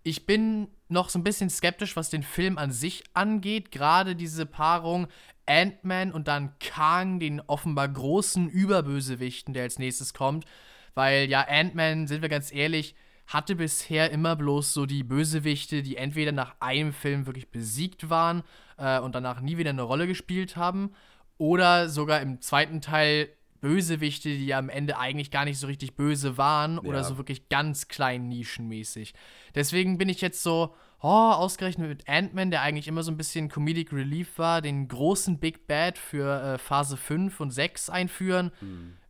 Ich 0.04 0.28
bin 0.28 0.68
noch 0.88 1.10
so 1.10 1.18
ein 1.18 1.24
bisschen 1.24 1.50
skeptisch, 1.50 1.96
was 1.96 2.12
den 2.12 2.22
Film 2.22 2.60
an 2.60 2.72
sich 2.72 3.04
angeht. 3.16 3.72
Gerade 3.72 4.16
diese 4.16 4.46
Paarung 4.46 5.08
Ant-Man 5.48 6.12
und 6.12 6.28
dann 6.28 6.54
Kang, 6.60 7.20
den 7.20 7.42
offenbar 7.42 7.88
großen 7.88 8.48
Überbösewichten, 8.48 9.56
der 9.56 9.64
als 9.64 9.80
nächstes 9.80 10.14
kommt. 10.14 10.46
Weil 10.94 11.28
ja, 11.28 11.44
Ant-Man, 11.50 12.06
sind 12.06 12.22
wir 12.22 12.30
ganz 12.30 12.54
ehrlich, 12.54 12.94
hatte 13.26 13.56
bisher 13.56 14.12
immer 14.12 14.36
bloß 14.36 14.76
so 14.76 14.86
die 14.86 15.04
Bösewichte, 15.04 15.82
die 15.82 15.98
entweder 15.98 16.32
nach 16.32 16.54
einem 16.60 16.94
Film 16.94 17.26
wirklich 17.26 17.50
besiegt 17.50 18.12
waren 18.12 18.44
äh, 18.78 19.00
und 19.00 19.16
danach 19.16 19.42
nie 19.42 19.58
wieder 19.58 19.70
eine 19.72 19.82
Rolle 19.84 20.08
gespielt 20.08 20.56
haben, 20.56 20.92
oder 21.38 21.90
sogar 21.90 22.22
im 22.22 22.40
zweiten 22.42 22.80
Teil 22.82 23.30
Bösewichte, 23.62 24.30
die 24.30 24.54
am 24.54 24.70
Ende 24.70 24.98
eigentlich 24.98 25.32
gar 25.32 25.44
nicht 25.44 25.58
so 25.58 25.66
richtig 25.68 25.96
böse 25.96 26.38
waren 26.38 26.78
oder 26.78 27.00
Ja. 27.00 27.04
so 27.04 27.18
wirklich 27.18 27.50
ganz 27.50 27.88
klein 27.88 28.28
nischenmäßig. 28.30 29.14
Deswegen 29.56 29.98
bin 29.98 30.08
ich 30.08 30.22
jetzt 30.22 30.44
so, 30.44 30.76
oh, 31.02 31.08
ausgerechnet 31.08 31.90
mit 31.90 32.08
Ant-Man, 32.08 32.52
der 32.52 32.62
eigentlich 32.62 32.88
immer 32.88 33.02
so 33.02 33.12
ein 33.12 33.18
bisschen 33.18 33.50
Comedic 33.50 33.92
Relief 33.92 34.38
war, 34.38 34.62
den 34.62 34.88
großen 34.88 35.40
Big 35.40 35.66
Bad 35.68 35.98
für 35.98 36.54
äh, 36.54 36.58
Phase 36.60 36.96
5 36.96 37.40
und 37.40 37.52
6 37.52 37.90
einführen. 37.90 38.52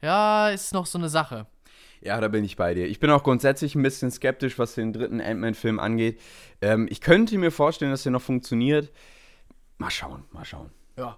Ja, 0.01 0.49
ist 0.49 0.73
noch 0.73 0.85
so 0.85 0.97
eine 0.97 1.09
Sache. 1.09 1.47
Ja, 2.01 2.21
da 2.21 2.27
bin 2.27 2.45
ich 2.45 2.55
bei 2.55 2.73
dir. 2.73 2.87
Ich 2.87 2.99
bin 2.99 3.09
auch 3.09 3.23
grundsätzlich 3.23 3.75
ein 3.75 3.81
bisschen 3.83 4.09
skeptisch, 4.11 4.57
was 4.57 4.75
den 4.75 4.93
dritten 4.93 5.19
Ant-Man-Film 5.19 5.79
angeht. 5.79 6.21
Ähm, 6.61 6.87
ich 6.89 7.01
könnte 7.01 7.37
mir 7.37 7.51
vorstellen, 7.51 7.91
dass 7.91 8.03
der 8.03 8.11
noch 8.13 8.21
funktioniert. 8.21 8.91
Mal 9.77 9.89
schauen, 9.89 10.23
mal 10.31 10.45
schauen. 10.45 10.69
Ja. 10.97 11.17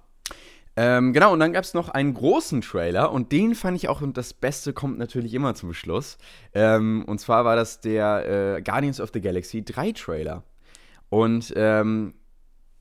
Ähm, 0.76 1.12
genau, 1.12 1.34
und 1.34 1.40
dann 1.40 1.54
gab 1.54 1.64
es 1.64 1.74
noch 1.74 1.90
einen 1.90 2.14
großen 2.14 2.62
Trailer 2.62 3.12
und 3.12 3.32
den 3.32 3.56
fand 3.56 3.76
ich 3.78 3.90
auch, 3.90 4.02
und 4.02 4.16
das 4.16 4.34
Beste 4.34 4.74
kommt 4.74 5.00
natürlich 5.00 5.34
immer 5.34 5.56
zum 5.56 5.74
Schluss. 5.74 6.20
Ähm, 6.54 7.04
und 7.06 7.20
zwar 7.20 7.46
war 7.46 7.56
das 7.56 7.82
der 7.82 8.58
äh, 8.58 8.62
Guardians 8.62 9.02
of 9.02 9.10
the 9.12 9.20
Galaxy 9.20 9.66
3 9.66 9.92
Trailer. 9.94 10.44
Und 11.10 11.52
ähm, 11.56 12.14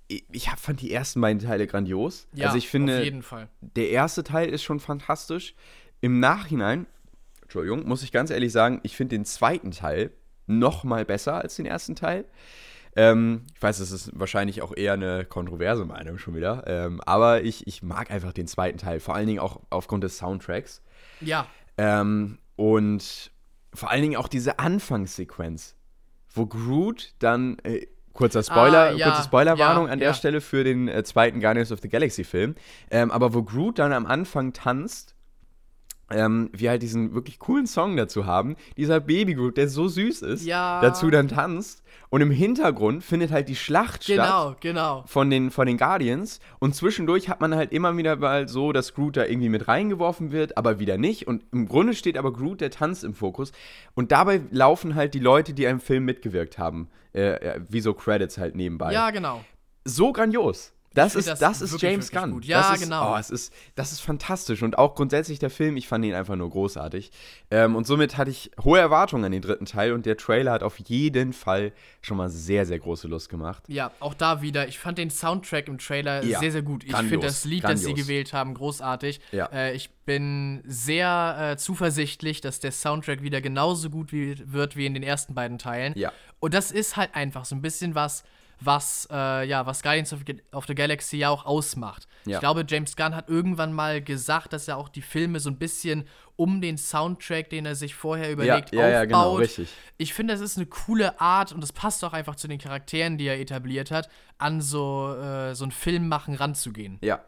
ich, 0.08 0.50
hab, 0.50 0.58
fand 0.58 0.80
die 0.82 0.92
ersten 0.92 1.20
beiden 1.20 1.40
Teile 1.40 1.66
grandios. 1.66 2.28
Ja, 2.34 2.46
also 2.46 2.58
ich 2.58 2.68
finde, 2.68 2.98
auf 2.98 3.04
jeden 3.04 3.22
Fall. 3.22 3.48
der 3.60 3.90
erste 3.90 4.22
Teil 4.24 4.50
ist 4.50 4.62
schon 4.62 4.78
fantastisch. 4.78 5.54
Im 6.00 6.20
Nachhinein, 6.20 6.86
Entschuldigung, 7.42 7.86
muss 7.88 8.02
ich 8.02 8.12
ganz 8.12 8.30
ehrlich 8.30 8.52
sagen, 8.52 8.80
ich 8.82 8.94
finde 8.94 9.16
den 9.16 9.24
zweiten 9.24 9.70
Teil 9.70 10.10
noch 10.46 10.84
mal 10.84 11.04
besser 11.04 11.34
als 11.34 11.56
den 11.56 11.66
ersten 11.66 11.96
Teil. 11.96 12.24
Ähm, 12.96 13.42
ich 13.54 13.62
weiß, 13.62 13.78
das 13.78 13.90
ist 13.90 14.10
wahrscheinlich 14.18 14.62
auch 14.62 14.74
eher 14.76 14.94
eine 14.94 15.24
kontroverse 15.24 15.84
Meinung 15.84 16.18
schon 16.18 16.34
wieder. 16.34 16.64
Ähm, 16.66 17.00
aber 17.04 17.42
ich, 17.42 17.66
ich 17.66 17.82
mag 17.82 18.10
einfach 18.10 18.32
den 18.32 18.46
zweiten 18.46 18.78
Teil, 18.78 19.00
vor 19.00 19.14
allen 19.14 19.26
Dingen 19.26 19.38
auch 19.40 19.60
aufgrund 19.70 20.02
des 20.04 20.18
Soundtracks. 20.18 20.82
Ja, 21.20 21.46
Ähm, 21.78 22.38
und 22.56 23.30
vor 23.74 23.90
allen 23.90 24.00
Dingen 24.02 24.16
auch 24.16 24.28
diese 24.28 24.58
Anfangssequenz, 24.58 25.74
wo 26.34 26.46
Groot 26.46 27.12
dann, 27.18 27.58
äh, 27.64 27.86
kurzer 28.14 28.42
Spoiler, 28.42 28.86
Ah, 28.86 28.90
ja, 28.92 29.08
kurze 29.10 29.24
Spoilerwarnung 29.24 29.86
ja, 29.86 29.92
an 29.92 29.98
der 29.98 30.08
ja. 30.08 30.14
Stelle 30.14 30.40
für 30.40 30.64
den 30.64 30.88
äh, 30.88 31.04
zweiten 31.04 31.40
Guardians 31.40 31.70
of 31.72 31.80
the 31.82 31.88
Galaxy 31.90 32.24
Film, 32.24 32.54
ähm, 32.90 33.10
aber 33.10 33.34
wo 33.34 33.42
Groot 33.42 33.78
dann 33.78 33.92
am 33.92 34.06
Anfang 34.06 34.54
tanzt, 34.54 35.14
ähm, 36.10 36.50
wir 36.52 36.70
halt 36.70 36.82
diesen 36.82 37.14
wirklich 37.14 37.38
coolen 37.38 37.66
Song 37.66 37.96
dazu 37.96 38.26
haben, 38.26 38.56
dieser 38.76 39.00
Baby 39.00 39.34
Groot, 39.34 39.56
der 39.56 39.68
so 39.68 39.88
süß 39.88 40.22
ist, 40.22 40.44
Ja. 40.44 40.80
dazu 40.80 41.10
dann 41.10 41.28
tanzt 41.28 41.82
und 42.08 42.20
im 42.20 42.30
Hintergrund 42.30 43.02
findet 43.02 43.32
halt 43.32 43.48
die 43.48 43.56
Schlacht 43.56 44.04
statt 44.04 44.16
genau, 44.16 44.56
genau. 44.60 45.04
von 45.06 45.28
den, 45.28 45.50
von 45.50 45.66
den 45.66 45.76
Guardians. 45.76 46.40
Und 46.60 46.74
zwischendurch 46.74 47.28
hat 47.28 47.40
man 47.40 47.54
halt 47.54 47.72
immer 47.72 47.96
wieder 47.96 48.16
mal 48.16 48.48
so, 48.48 48.72
dass 48.72 48.94
Groot 48.94 49.16
da 49.16 49.24
irgendwie 49.24 49.48
mit 49.48 49.66
reingeworfen 49.66 50.30
wird, 50.30 50.56
aber 50.56 50.78
wieder 50.78 50.98
nicht. 50.98 51.26
Und 51.26 51.44
im 51.52 51.66
Grunde 51.66 51.94
steht 51.94 52.16
aber 52.16 52.32
Groot, 52.32 52.60
der 52.60 52.70
tanzt 52.70 53.02
im 53.02 53.14
Fokus. 53.14 53.52
Und 53.94 54.12
dabei 54.12 54.42
laufen 54.50 54.94
halt 54.94 55.14
die 55.14 55.18
Leute, 55.18 55.52
die 55.52 55.66
am 55.66 55.80
Film 55.80 56.04
mitgewirkt 56.04 56.58
haben, 56.58 56.88
äh, 57.12 57.34
äh, 57.34 57.60
wie 57.68 57.80
so 57.80 57.92
Credits 57.92 58.38
halt 58.38 58.54
nebenbei. 58.54 58.92
Ja, 58.92 59.10
genau. 59.10 59.44
So 59.84 60.12
grandios. 60.12 60.72
Das 60.96 61.14
ist, 61.14 61.28
das 61.28 61.38
das 61.38 61.60
ist 61.60 61.80
James 61.80 62.10
Gunn. 62.10 62.32
gut. 62.32 62.44
Ja, 62.44 62.62
das 62.62 62.76
ist, 62.76 62.84
genau. 62.84 63.12
Oh, 63.14 63.16
es 63.16 63.30
ist, 63.30 63.52
das 63.74 63.92
ist 63.92 64.00
fantastisch. 64.00 64.62
Und 64.62 64.78
auch 64.78 64.94
grundsätzlich 64.94 65.38
der 65.38 65.50
Film, 65.50 65.76
ich 65.76 65.86
fand 65.88 66.04
ihn 66.04 66.14
einfach 66.14 66.36
nur 66.36 66.50
großartig. 66.50 67.10
Ähm, 67.50 67.76
und 67.76 67.86
somit 67.86 68.16
hatte 68.16 68.30
ich 68.30 68.50
hohe 68.64 68.78
Erwartungen 68.78 69.24
an 69.24 69.32
den 69.32 69.42
dritten 69.42 69.66
Teil 69.66 69.92
und 69.92 70.06
der 70.06 70.16
Trailer 70.16 70.52
hat 70.52 70.62
auf 70.62 70.78
jeden 70.78 71.32
Fall 71.32 71.72
schon 72.00 72.16
mal 72.16 72.30
sehr, 72.30 72.64
sehr 72.66 72.78
große 72.78 73.08
Lust 73.08 73.28
gemacht. 73.28 73.64
Ja, 73.68 73.92
auch 74.00 74.14
da 74.14 74.40
wieder. 74.42 74.68
Ich 74.68 74.78
fand 74.78 74.98
den 74.98 75.10
Soundtrack 75.10 75.68
im 75.68 75.78
Trailer 75.78 76.24
Ja, 76.24 76.40
sehr, 76.40 76.50
sehr 76.52 76.62
gut. 76.62 76.82
Ich 76.82 76.90
grandios, 76.92 77.10
finde 77.10 77.26
das 77.26 77.44
Lied, 77.44 77.64
das 77.64 77.80
sie 77.80 77.86
grandios. 77.86 78.06
gewählt 78.06 78.32
haben, 78.32 78.54
großartig. 78.54 79.20
Ja. 79.32 79.46
Äh, 79.52 79.74
ich 79.74 79.90
bin 80.06 80.62
sehr 80.66 81.52
äh, 81.52 81.56
zuversichtlich, 81.56 82.40
dass 82.40 82.60
der 82.60 82.72
Soundtrack 82.72 83.22
wieder 83.22 83.40
genauso 83.40 83.90
gut 83.90 84.12
wie, 84.12 84.36
wird 84.50 84.76
wie 84.76 84.86
in 84.86 84.94
den 84.94 85.02
ersten 85.02 85.34
beiden 85.34 85.58
Teilen. 85.58 85.92
Ja. 85.96 86.12
Und 86.40 86.54
das 86.54 86.70
ist 86.70 86.96
halt 86.96 87.14
einfach 87.14 87.44
so 87.44 87.54
ein 87.54 87.60
bisschen 87.62 87.94
was, 87.94 88.24
was, 88.60 89.06
äh, 89.10 89.46
ja, 89.46 89.66
was 89.66 89.82
Guardians 89.82 90.12
of, 90.12 90.20
of 90.52 90.66
the 90.66 90.74
Galaxy 90.74 91.18
ja 91.18 91.30
auch 91.30 91.44
ausmacht. 91.44 92.08
Ja. 92.24 92.34
Ich 92.34 92.40
glaube, 92.40 92.64
James 92.66 92.96
Gunn 92.96 93.14
hat 93.14 93.28
irgendwann 93.28 93.72
mal 93.72 94.02
gesagt, 94.02 94.52
dass 94.52 94.68
er 94.68 94.76
auch 94.76 94.88
die 94.88 95.02
Filme 95.02 95.40
so 95.40 95.50
ein 95.50 95.58
bisschen 95.58 96.06
um 96.36 96.60
den 96.60 96.76
Soundtrack, 96.76 97.50
den 97.50 97.66
er 97.66 97.74
sich 97.74 97.94
vorher 97.94 98.30
überlegt, 98.30 98.74
ja, 98.74 98.88
ja, 98.88 98.96
aufbaut. 98.96 99.08
genau, 99.08 99.34
richtig. 99.36 99.68
Ich 99.96 100.12
finde, 100.12 100.34
das 100.34 100.40
ist 100.40 100.56
eine 100.56 100.66
coole 100.66 101.20
Art 101.20 101.52
und 101.52 101.60
das 101.60 101.72
passt 101.72 102.04
auch 102.04 102.12
einfach 102.12 102.36
zu 102.36 102.48
den 102.48 102.58
Charakteren, 102.58 103.16
die 103.16 103.26
er 103.26 103.40
etabliert 103.40 103.90
hat, 103.90 104.08
an 104.38 104.60
so, 104.60 105.14
äh, 105.14 105.54
so 105.54 105.64
einen 105.64 105.72
Film 105.72 106.08
machen 106.08 106.34
ranzugehen. 106.34 106.98
Ja. 107.02 107.20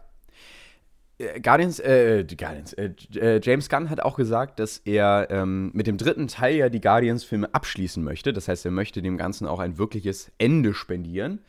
Äh, 1.19 1.41
Guardians, 1.41 1.81
äh, 1.81 2.25
Guardians, 2.25 2.73
äh, 2.75 2.91
äh, 3.15 3.41
James 3.43 3.69
Gunn 3.69 3.91
hat 3.91 4.01
auch 4.01 4.17
gesagt, 4.17 4.59
dass 4.59 4.79
er 4.79 5.29
ähm, 5.31 5.71
mit 5.75 5.87
dem 5.87 5.99
dritten 5.99 6.29
Teil 6.29 6.57
ja 6.57 6.69
die 6.69 6.81
Guardians-Filme 6.81 7.53
abschließen 7.53 8.03
möchte. 8.03 8.33
Das 8.33 8.49
heißt, 8.49 8.65
er 8.65 8.71
möchte 8.71 9.03
dem 9.03 9.17
Ganzen 9.17 9.47
auch 9.47 9.59
ein 9.59 9.79
wirkliches 9.79 10.31
Ende 10.39 10.75
spendieren. 10.75 11.41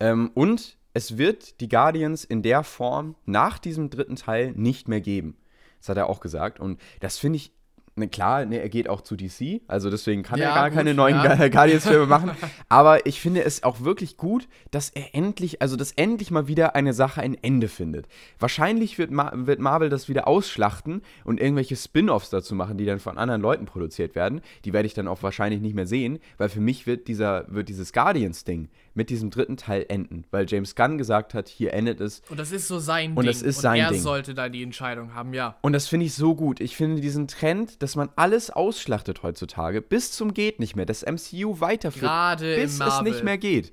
Ähm, 0.00 0.30
und 0.34 0.76
es 0.94 1.18
wird 1.18 1.60
die 1.60 1.68
Guardians 1.68 2.24
in 2.24 2.42
der 2.42 2.64
Form 2.64 3.14
nach 3.24 3.58
diesem 3.58 3.90
dritten 3.90 4.16
Teil 4.16 4.52
nicht 4.52 4.88
mehr 4.88 5.00
geben. 5.00 5.36
Das 5.78 5.88
hat 5.88 5.96
er 5.96 6.08
auch 6.08 6.20
gesagt. 6.20 6.60
Und 6.60 6.80
das 7.00 7.18
finde 7.18 7.36
ich 7.36 7.52
Ne, 7.94 8.08
klar, 8.08 8.46
ne, 8.46 8.56
er 8.58 8.70
geht 8.70 8.88
auch 8.88 9.02
zu 9.02 9.16
DC, 9.16 9.60
also 9.68 9.90
deswegen 9.90 10.22
kann 10.22 10.40
ja, 10.40 10.48
er 10.48 10.54
gar 10.54 10.70
gut, 10.70 10.78
keine 10.78 10.94
neuen 10.94 11.16
ja. 11.16 11.48
Guardians-Filme 11.48 12.06
machen. 12.06 12.30
Aber 12.70 13.04
ich 13.04 13.20
finde 13.20 13.44
es 13.44 13.64
auch 13.64 13.82
wirklich 13.82 14.16
gut, 14.16 14.48
dass 14.70 14.88
er 14.88 15.14
endlich, 15.14 15.60
also 15.60 15.76
dass 15.76 15.92
endlich 15.92 16.30
mal 16.30 16.48
wieder 16.48 16.74
eine 16.74 16.94
Sache 16.94 17.20
ein 17.20 17.36
Ende 17.42 17.68
findet. 17.68 18.06
Wahrscheinlich 18.38 18.96
wird, 18.96 19.10
Ma 19.10 19.30
wird 19.34 19.60
Marvel 19.60 19.90
das 19.90 20.08
wieder 20.08 20.26
ausschlachten 20.26 21.02
und 21.24 21.38
irgendwelche 21.38 21.76
Spin-offs 21.76 22.30
dazu 22.30 22.54
machen, 22.54 22.78
die 22.78 22.86
dann 22.86 22.98
von 22.98 23.18
anderen 23.18 23.42
Leuten 23.42 23.66
produziert 23.66 24.14
werden. 24.14 24.40
Die 24.64 24.72
werde 24.72 24.86
ich 24.86 24.94
dann 24.94 25.06
auch 25.06 25.22
wahrscheinlich 25.22 25.60
nicht 25.60 25.74
mehr 25.74 25.86
sehen, 25.86 26.18
weil 26.38 26.48
für 26.48 26.60
mich 26.60 26.86
wird, 26.86 27.08
dieser, 27.08 27.44
wird 27.52 27.68
dieses 27.68 27.92
Guardians-Ding 27.92 28.70
mit 28.94 29.10
diesem 29.10 29.30
dritten 29.30 29.56
Teil 29.56 29.86
enden, 29.88 30.24
weil 30.30 30.46
James 30.48 30.74
Gunn 30.74 30.98
gesagt 30.98 31.34
hat, 31.34 31.48
hier 31.48 31.72
endet 31.72 32.00
es. 32.00 32.22
Und 32.28 32.38
das 32.38 32.52
ist 32.52 32.68
so 32.68 32.78
sein 32.78 33.10
und 33.14 33.24
Ding. 33.24 33.26
Das 33.26 33.42
ist 33.42 33.60
sein 33.60 33.80
und 33.80 33.86
er 33.86 33.90
Ding. 33.92 34.00
sollte 34.00 34.34
da 34.34 34.48
die 34.48 34.62
Entscheidung 34.62 35.14
haben, 35.14 35.32
ja. 35.32 35.56
Und 35.62 35.72
das 35.72 35.88
finde 35.88 36.06
ich 36.06 36.14
so 36.14 36.34
gut. 36.34 36.60
Ich 36.60 36.76
finde 36.76 37.00
diesen 37.00 37.28
Trend, 37.28 37.82
dass 37.82 37.96
man 37.96 38.10
alles 38.16 38.50
ausschlachtet 38.50 39.22
heutzutage, 39.22 39.80
bis 39.80 40.12
zum 40.12 40.34
geht 40.34 40.60
nicht 40.60 40.76
mehr, 40.76 40.86
das 40.86 41.04
MCU 41.04 41.60
weiterführt, 41.60 42.02
Gerade 42.02 42.56
bis 42.56 42.78
es 42.80 43.02
nicht 43.02 43.24
mehr 43.24 43.38
geht. 43.38 43.72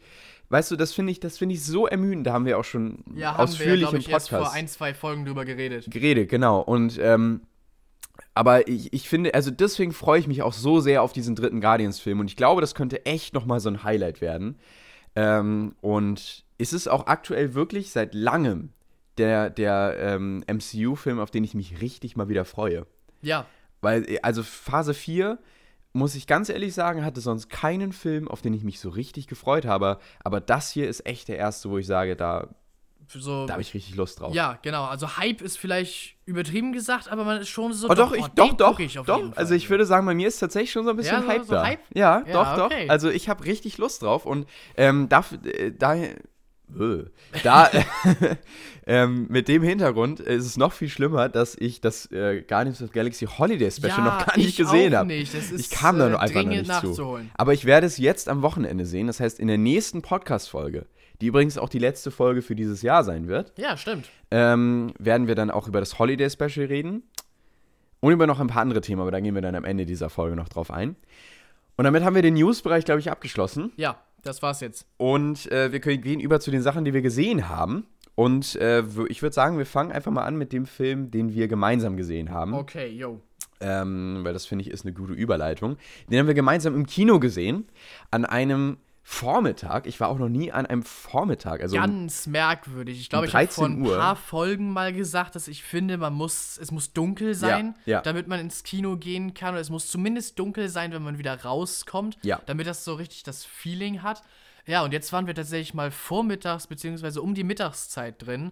Weißt 0.50 0.72
du, 0.72 0.76
das 0.76 0.94
finde 0.94 1.12
ich, 1.12 1.20
das 1.20 1.40
ich 1.40 1.64
so 1.64 1.86
ermüdend. 1.86 2.26
Da 2.26 2.34
haben 2.34 2.46
wir 2.46 2.58
auch 2.58 2.64
schon 2.64 3.04
ja, 3.14 3.36
ausführlich 3.36 3.86
haben 3.86 3.94
wir, 3.94 4.00
im 4.00 4.06
Podcast 4.06 4.32
erst 4.32 4.46
vor 4.46 4.54
ein, 4.54 4.68
zwei 4.68 4.96
Folgen 4.96 5.26
drüber 5.26 5.46
geredet. 5.46 5.86
Geredet, 5.92 6.28
genau. 6.28 6.62
Und 6.62 6.98
ähm, 7.00 7.42
aber 8.34 8.68
ich, 8.68 8.92
ich 8.94 9.08
finde, 9.08 9.34
also 9.34 9.52
deswegen 9.52 9.92
freue 9.92 10.20
ich 10.20 10.28
mich 10.28 10.42
auch 10.42 10.54
so 10.54 10.80
sehr 10.80 11.04
auf 11.04 11.14
diesen 11.14 11.36
dritten 11.36 11.62
Guardians-Film 11.62 12.20
und 12.20 12.28
ich 12.28 12.36
glaube, 12.36 12.62
das 12.62 12.74
könnte 12.74 13.06
echt 13.06 13.34
nochmal 13.34 13.60
so 13.60 13.70
ein 13.70 13.84
Highlight 13.84 14.22
werden. 14.22 14.58
Ähm, 15.20 15.76
und 15.82 16.46
es 16.58 16.72
ist 16.72 16.88
auch 16.88 17.08
aktuell 17.08 17.54
wirklich 17.54 17.92
seit 17.92 18.14
langem 18.14 18.70
der, 19.18 19.50
der 19.50 19.98
ähm, 20.00 20.46
MCU-Film, 20.48 21.20
auf 21.20 21.30
den 21.30 21.44
ich 21.44 21.54
mich 21.54 21.82
richtig 21.82 22.16
mal 22.16 22.30
wieder 22.30 22.46
freue. 22.46 22.86
Ja. 23.22 23.46
Weil, 23.82 24.20
also 24.22 24.44
Phase 24.44 24.94
4, 24.94 25.38
muss 25.92 26.16
ich 26.16 26.26
ganz 26.26 26.48
ehrlich 26.48 26.74
sagen, 26.74 27.04
hatte 27.04 27.20
sonst 27.20 27.50
keinen 27.50 27.92
Film, 27.92 28.30
auf 28.30 28.42
den 28.42 28.54
ich 28.54 28.64
mich 28.64 28.80
so 28.80 28.90
richtig 28.90 29.28
gefreut 29.28 29.66
habe. 29.66 30.00
Aber 30.24 30.40
das 30.40 30.72
hier 30.72 30.88
ist 30.88 31.06
echt 31.06 31.28
der 31.28 31.38
erste, 31.38 31.70
wo 31.70 31.78
ich 31.78 31.88
sage, 31.88 32.16
da 32.16 32.48
so, 33.18 33.48
da 33.48 33.54
habe 33.54 33.62
ich 33.62 33.74
richtig 33.74 33.96
Lust 33.96 34.20
drauf. 34.20 34.34
Ja, 34.36 34.60
genau. 34.62 34.86
Also 34.86 35.18
Hype 35.18 35.42
ist 35.42 35.58
vielleicht 35.58 36.16
übertrieben 36.26 36.74
gesagt, 36.74 37.12
aber 37.12 37.24
man 37.24 37.42
ist 37.42 37.50
schon 37.50 37.74
so. 37.74 37.90
Oh, 37.90 37.96
doch, 37.96 38.14
ich, 38.14 38.24
oh, 38.24 38.28
doch, 38.36 38.54
doch, 38.54 38.80
ich 38.80 38.94
doch. 38.94 39.36
Also 39.36 39.56
ich 39.56 39.70
würde 39.70 39.86
sagen, 39.86 40.06
bei 40.06 40.14
mir 40.14 40.28
ist 40.28 40.38
tatsächlich 40.38 40.72
schon 40.72 40.84
so 40.84 40.92
ein 40.92 40.96
bisschen 40.96 41.24
ja, 41.24 41.28
Hype 41.28 41.46
so, 41.46 41.54
da. 41.54 41.66
Hype? 41.66 41.80
Ja, 41.94 42.24
ja, 42.28 42.34
doch, 42.34 42.66
okay. 42.66 42.86
doch. 42.86 42.92
Also 42.92 43.10
ich 43.10 43.28
habe 43.28 43.46
richtig 43.46 43.80
Lust 43.80 44.04
drauf 44.04 44.26
und 44.26 44.48
ähm, 44.78 45.10
dafür, 45.10 45.40
äh, 45.46 45.72
daher, 45.72 46.12
äh, 46.12 47.06
da, 47.44 47.70
ähm, 48.86 49.26
mit 49.30 49.48
dem 49.48 49.64
Hintergrund 49.64 50.20
ist 50.20 50.46
es 50.46 50.58
noch 50.58 50.74
viel 50.74 50.90
schlimmer, 50.90 51.30
dass 51.30 51.56
ich 51.56 51.82
das 51.82 52.12
äh, 52.12 52.44
Guardians 52.48 52.82
of 52.84 52.92
Galaxy 52.92 53.26
Holiday 53.26 53.72
Special 53.72 53.98
ja, 53.98 54.04
noch 54.04 54.26
gar 54.26 54.38
nicht 54.38 54.56
gesehen 54.56 54.96
habe. 54.96 55.12
Ich 55.14 55.70
kam 55.72 55.98
da 55.98 56.10
nur 56.10 56.20
äh, 56.20 56.22
einfach 56.22 56.44
noch 56.44 56.50
nicht 56.50 56.96
zu. 56.96 57.20
Aber 57.36 57.54
ich 57.54 57.66
werde 57.66 57.88
es 57.88 57.98
jetzt 57.98 58.30
am 58.30 58.44
Wochenende 58.44 58.86
sehen. 58.86 59.08
Das 59.08 59.20
heißt, 59.20 59.40
in 59.40 59.48
der 59.48 59.58
nächsten 59.58 60.04
Podcast-Folge 60.04 60.86
die 61.22 61.28
übrigens 61.28 61.58
auch 61.58 61.70
die 61.70 61.80
letzte 61.80 62.12
Folge 62.12 62.42
für 62.42 62.56
dieses 62.56 62.82
Jahr 62.82 63.04
sein 63.04 63.28
wird. 63.28 63.54
Ja, 63.58 63.78
stimmt. 63.78 64.10
Ähm, 64.32 64.94
werden 64.98 65.28
wir 65.28 65.36
dann 65.36 65.52
auch 65.52 65.68
über 65.68 65.80
das 65.80 66.00
Holiday 66.00 66.30
Special 66.30 66.66
reden. 66.66 67.04
Und 68.02 68.14
über 68.14 68.28
noch 68.28 68.40
ein 68.40 68.48
paar 68.48 68.62
andere 68.62 68.82
Themen, 68.82 69.02
aber 69.02 69.12
da 69.12 69.20
gehen 69.20 69.36
wir 69.36 69.42
dann 69.42 69.56
am 69.56 69.66
Ende 69.66 69.86
dieser 69.86 70.10
Folge 70.10 70.36
noch 70.36 70.48
drauf 70.48 70.72
ein. 70.72 70.96
Und 71.76 71.84
damit 71.84 72.04
haben 72.04 72.16
wir 72.16 72.22
den 72.22 72.36
News-Bereich, 72.36 72.86
glaube 72.86 73.02
ich, 73.02 73.12
abgeschlossen. 73.12 73.72
Ja, 73.76 74.02
das 74.24 74.42
war's 74.42 74.62
jetzt. 74.62 74.86
Und 74.98 75.52
äh, 75.52 75.72
wir 75.72 75.80
können, 75.80 76.02
gehen 76.02 76.20
über 76.20 76.40
zu 76.40 76.52
den 76.52 76.62
Sachen, 76.62 76.86
die 76.86 76.94
wir 76.94 77.02
gesehen 77.02 77.50
haben. 77.50 77.86
Und 78.16 78.56
äh, 78.56 78.84
ich 79.08 79.22
würde 79.22 79.34
sagen, 79.34 79.58
wir 79.58 79.66
fangen 79.66 79.92
einfach 79.92 80.12
mal 80.12 80.24
an 80.24 80.38
mit 80.38 80.52
dem 80.52 80.66
Film, 80.66 81.12
den 81.12 81.34
wir 81.34 81.48
gemeinsam 81.48 81.96
gesehen 81.96 82.32
haben. 82.32 82.54
Okay, 82.54 82.90
yo. 82.90 83.22
Ähm, 83.62 84.20
weil 84.24 84.34
das 84.34 84.46
finde 84.46 84.64
ich 84.64 84.72
ist 84.72 84.86
eine 84.86 84.94
gute 84.94 85.14
Überleitung. 85.14 85.78
Den 86.10 86.20
haben 86.20 86.28
wir 86.28 86.34
gemeinsam 86.34 86.76
im 86.76 86.86
Kino 86.86 87.20
gesehen. 87.20 87.66
An 88.12 88.26
einem 88.26 88.78
Vormittag. 89.12 89.88
Ich 89.88 90.00
war 90.00 90.08
auch 90.08 90.20
noch 90.20 90.30
nie 90.30 90.52
an 90.52 90.68
einem 90.68 90.84
Vormittag. 90.84 91.62
Also 91.62 91.76
Ganz 91.76 92.28
merkwürdig. 92.28 93.02
Ich 93.02 93.10
glaube, 93.10 93.26
ich 93.26 93.34
habe 93.34 93.48
vor 93.48 93.66
ein 93.66 93.82
Uhr. 93.82 93.98
paar 93.98 94.16
Folgen 94.16 94.72
mal 94.72 94.94
gesagt, 94.94 95.34
dass 95.34 95.48
ich 95.48 95.64
finde, 95.64 95.98
man 95.98 96.14
muss, 96.14 96.60
es 96.60 96.72
muss 96.72 96.94
dunkel 96.94 97.34
sein, 97.34 97.74
ja, 97.86 97.94
ja. 97.94 98.02
damit 98.02 98.28
man 98.28 98.40
ins 98.40 98.64
Kino 98.64 98.98
gehen 98.98 99.34
kann. 99.34 99.56
Oder 99.56 99.62
es 99.62 99.72
muss 99.72 99.88
zumindest 99.88 100.38
dunkel 100.38 100.70
sein, 100.70 100.94
wenn 100.94 101.02
man 101.02 101.18
wieder 101.18 101.42
rauskommt, 101.42 102.20
ja. 102.22 102.40
damit 102.46 102.68
das 102.68 102.86
so 102.86 102.94
richtig 102.94 103.24
das 103.24 103.44
Feeling 103.44 104.04
hat. 104.04 104.22
Ja, 104.68 104.84
und 104.84 104.94
jetzt 104.94 105.12
waren 105.12 105.26
wir 105.26 105.34
tatsächlich 105.34 105.74
mal 105.74 105.90
vormittags, 105.90 106.68
beziehungsweise 106.68 107.24
um 107.24 107.34
die 107.34 107.44
Mittagszeit 107.44 108.26
drin. 108.26 108.52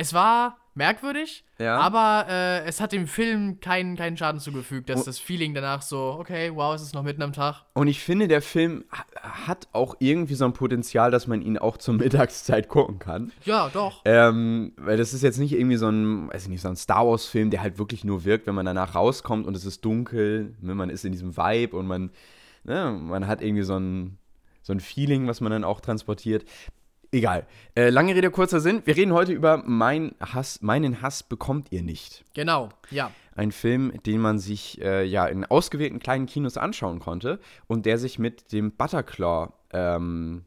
Es 0.00 0.14
war 0.14 0.56
merkwürdig, 0.76 1.44
ja. 1.58 1.76
aber 1.76 2.26
äh, 2.30 2.64
es 2.64 2.80
hat 2.80 2.92
dem 2.92 3.08
Film 3.08 3.58
keinen, 3.58 3.96
keinen 3.96 4.16
Schaden 4.16 4.40
zugefügt, 4.40 4.88
dass 4.88 5.00
oh. 5.00 5.04
das 5.06 5.18
Feeling 5.18 5.54
danach 5.54 5.82
so, 5.82 6.16
okay, 6.20 6.52
wow, 6.54 6.72
es 6.72 6.82
ist 6.82 6.94
noch 6.94 7.02
mitten 7.02 7.20
am 7.20 7.32
Tag. 7.32 7.64
Und 7.74 7.88
ich 7.88 7.98
finde, 7.98 8.28
der 8.28 8.40
Film 8.40 8.84
hat 9.16 9.66
auch 9.72 9.96
irgendwie 9.98 10.34
so 10.34 10.44
ein 10.44 10.52
Potenzial, 10.52 11.10
dass 11.10 11.26
man 11.26 11.42
ihn 11.42 11.58
auch 11.58 11.78
zur 11.78 11.94
Mittagszeit 11.98 12.68
gucken 12.68 13.00
kann. 13.00 13.32
Ja, 13.44 13.70
doch. 13.70 14.02
Ähm, 14.04 14.72
weil 14.76 14.96
das 14.96 15.14
ist 15.14 15.22
jetzt 15.22 15.38
nicht 15.38 15.52
irgendwie 15.52 15.78
so 15.78 15.88
ein, 15.88 16.28
weiß 16.28 16.44
ich 16.44 16.48
nicht, 16.48 16.62
so 16.62 16.68
ein 16.68 16.76
Star 16.76 17.04
Wars-Film, 17.04 17.50
der 17.50 17.60
halt 17.60 17.78
wirklich 17.78 18.04
nur 18.04 18.24
wirkt, 18.24 18.46
wenn 18.46 18.54
man 18.54 18.64
danach 18.64 18.94
rauskommt 18.94 19.48
und 19.48 19.56
es 19.56 19.64
ist 19.64 19.84
dunkel, 19.84 20.54
ne, 20.60 20.76
man 20.76 20.90
ist 20.90 21.04
in 21.04 21.10
diesem 21.10 21.36
Vibe 21.36 21.76
und 21.76 21.88
man, 21.88 22.10
ne, 22.62 22.96
man 23.02 23.26
hat 23.26 23.42
irgendwie 23.42 23.64
so 23.64 23.76
ein, 23.76 24.16
so 24.62 24.72
ein 24.72 24.78
Feeling, 24.78 25.26
was 25.26 25.40
man 25.40 25.50
dann 25.50 25.64
auch 25.64 25.80
transportiert. 25.80 26.44
Egal. 27.10 27.46
Äh, 27.74 27.88
lange 27.88 28.14
Rede, 28.14 28.30
kurzer 28.30 28.60
Sinn. 28.60 28.82
Wir 28.84 28.96
reden 28.96 29.12
heute 29.12 29.32
über 29.32 29.62
mein 29.64 30.14
Hass, 30.20 30.60
Meinen 30.60 31.00
Hass 31.00 31.22
bekommt 31.22 31.72
ihr 31.72 31.82
nicht. 31.82 32.24
Genau, 32.34 32.68
ja. 32.90 33.10
Ein 33.34 33.50
Film, 33.50 33.92
den 34.04 34.20
man 34.20 34.38
sich 34.38 34.80
äh, 34.82 35.04
ja 35.04 35.26
in 35.26 35.46
ausgewählten 35.46 36.00
kleinen 36.00 36.26
Kinos 36.26 36.58
anschauen 36.58 36.98
konnte 36.98 37.40
und 37.66 37.86
der 37.86 37.98
sich 37.98 38.18
mit 38.18 38.52
dem 38.52 38.72
Butterclaw 38.72 39.52
ähm, 39.72 40.44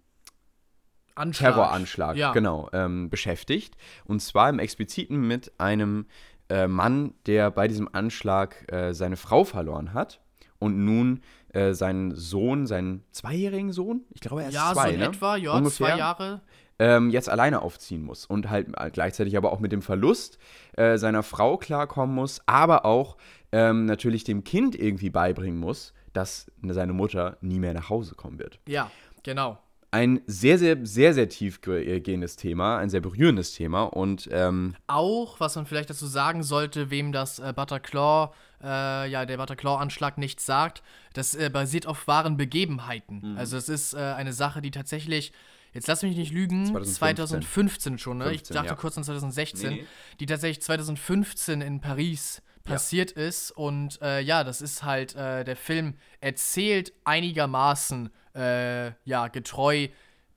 Terroranschlag 1.34 2.16
ja. 2.16 2.32
genau, 2.32 2.70
ähm, 2.74 3.10
beschäftigt. 3.10 3.76
Und 4.06 4.22
zwar 4.22 4.50
im 4.50 4.60
Expliziten 4.60 5.28
mit 5.28 5.52
einem 5.60 6.06
äh, 6.50 6.68
Mann, 6.68 7.16
der 7.26 7.50
bei 7.50 7.68
diesem 7.68 7.90
Anschlag 7.92 8.72
äh, 8.72 8.94
seine 8.94 9.18
Frau 9.18 9.46
verloren 9.46 9.94
hat 9.94 10.21
und 10.62 10.86
nun 10.86 11.22
äh, 11.54 11.74
seinen 11.74 12.16
Sohn, 12.16 12.68
seinen 12.68 13.04
zweijährigen 13.12 13.74
Sohn, 13.74 14.06
ich 14.12 14.22
glaube 14.22 14.44
er 14.44 14.50
ist 14.50 14.54
ja, 14.54 14.72
zwei, 14.74 14.88
so 14.88 14.94
in 14.94 15.00
ne? 15.00 15.06
etwa, 15.08 15.36
ja, 15.36 15.54
Ungefähr, 15.54 15.88
zwei 15.88 15.98
Jahre, 15.98 16.42
ähm, 16.80 17.10
jetzt 17.10 17.30
alleine 17.30 17.62
aufziehen 17.62 18.04
muss 18.04 18.26
und 18.26 18.50
halt 18.50 18.68
gleichzeitig 18.94 19.36
aber 19.36 19.52
auch 19.52 19.60
mit 19.60 19.72
dem 19.72 19.82
Verlust 19.82 20.38
äh, 20.78 20.98
seiner 20.98 21.24
Frau 21.24 21.58
klarkommen 21.58 22.16
muss, 22.16 22.42
aber 22.46 22.86
auch 22.86 23.18
ähm, 23.52 23.86
natürlich 23.86 24.24
dem 24.24 24.44
Kind 24.44 24.76
irgendwie 24.76 25.10
beibringen 25.10 25.60
muss, 25.60 25.94
dass 26.14 26.52
seine 26.62 26.94
Mutter 26.94 27.38
nie 27.42 27.60
mehr 27.60 27.74
nach 27.74 27.90
Hause 27.90 28.16
kommen 28.16 28.40
wird. 28.40 28.60
Ja, 28.68 28.92
genau 29.24 29.58
ein 29.92 30.22
sehr, 30.26 30.58
sehr, 30.58 30.78
sehr, 30.84 31.14
sehr 31.14 31.28
tiefgehendes 31.28 32.38
Thema, 32.38 32.78
ein 32.78 32.90
sehr 32.90 33.02
berührendes 33.02 33.54
Thema 33.54 33.84
und 33.84 34.30
ähm 34.32 34.74
auch, 34.88 35.40
was 35.42 35.56
man 35.58 35.66
vielleicht 35.66 35.90
dazu 35.90 36.08
sagen 36.08 36.44
sollte, 36.44 36.90
wem 36.90 37.12
das 37.12 37.40
äh, 37.40 37.52
Butterclaw, 37.54 38.32
äh, 38.64 39.10
ja, 39.10 39.26
der 39.26 39.36
Butterclaw-Anschlag 39.36 40.18
nichts 40.18 40.46
sagt, 40.46 40.82
das 41.14 41.36
äh, 41.36 41.50
basiert 41.50 41.88
auf 41.88 42.08
wahren 42.08 42.38
Begebenheiten. 42.38 43.34
Mhm. 43.34 43.38
Also 43.38 43.58
es 43.58 43.68
ist 43.68 43.94
äh, 43.94 43.98
eine 43.98 44.32
Sache, 44.32 44.62
die 44.62 44.72
tatsächlich 44.72 45.34
Jetzt 45.74 45.88
lass 45.88 46.04
mich 46.04 46.18
nicht 46.18 46.34
lügen, 46.34 46.66
2015, 46.66 46.96
2015 46.96 47.98
schon, 47.98 48.18
ne? 48.18 48.26
15, 48.26 48.44
ich 48.44 48.56
dachte 48.56 48.70
ja. 48.70 48.76
kurz 48.76 48.98
an 48.98 49.04
2016, 49.04 49.74
nee. 49.74 49.86
die 50.20 50.26
tatsächlich 50.26 50.62
2015 50.62 51.62
in 51.62 51.80
Paris 51.80 52.42
passiert 52.64 53.16
ja. 53.16 53.24
ist. 53.24 53.52
Und 53.52 54.02
äh, 54.02 54.20
ja, 54.22 54.44
das 54.44 54.62
ist 54.62 54.84
halt, 54.84 55.16
äh, 55.16 55.44
der 55.44 55.56
Film 55.56 55.96
erzählt 56.20 56.94
einigermaßen 57.04 58.10
äh, 58.36 58.92
ja, 59.06 59.28
getreu 59.28 59.88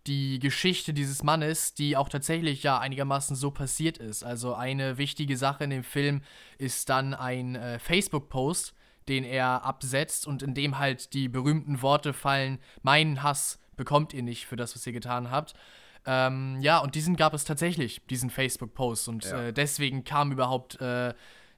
die 0.07 0.39
Geschichte 0.39 0.93
dieses 0.93 1.23
Mannes, 1.23 1.75
die 1.75 1.97
auch 1.97 2.09
tatsächlich 2.09 2.63
ja 2.63 2.79
einigermaßen 2.79 3.37
so 3.37 3.51
passiert 3.51 3.99
ist. 3.99 4.23
Also 4.23 4.55
eine 4.55 4.99
wichtige 4.99 5.37
Sache 5.37 5.65
in 5.65 5.71
dem 5.71 5.85
Film 5.85 6.23
ist 6.59 6.91
dann 6.91 7.15
ein 7.15 7.57
äh, 7.57 7.79
Facebook-Post, 7.79 8.75
den 9.09 9.25
er 9.25 9.65
absetzt 9.65 10.27
und 10.27 10.43
in 10.43 10.55
dem 10.55 10.79
halt 10.79 11.15
die 11.15 11.29
berühmten 11.29 11.83
Worte 11.83 12.13
fallen, 12.13 12.59
meinen 12.83 13.23
Hass 13.23 13.59
bekommt 13.77 14.13
ihr 14.15 14.23
nicht 14.23 14.47
für 14.47 14.57
das, 14.57 14.75
was 14.75 14.87
ihr 14.87 14.93
getan 14.93 15.31
habt. 15.31 15.55
Ähm, 16.07 16.59
ja, 16.61 16.79
und 16.79 16.95
diesen 16.95 17.17
gab 17.17 17.35
es 17.35 17.45
tatsächlich, 17.45 18.03
diesen 18.11 18.31
Facebook-Post. 18.31 19.09
Und 19.09 19.25
ja. 19.25 19.45
äh, 19.45 19.53
deswegen 19.53 20.05
kam 20.05 20.33
überhaupt 20.33 20.81
äh, 20.81 21.15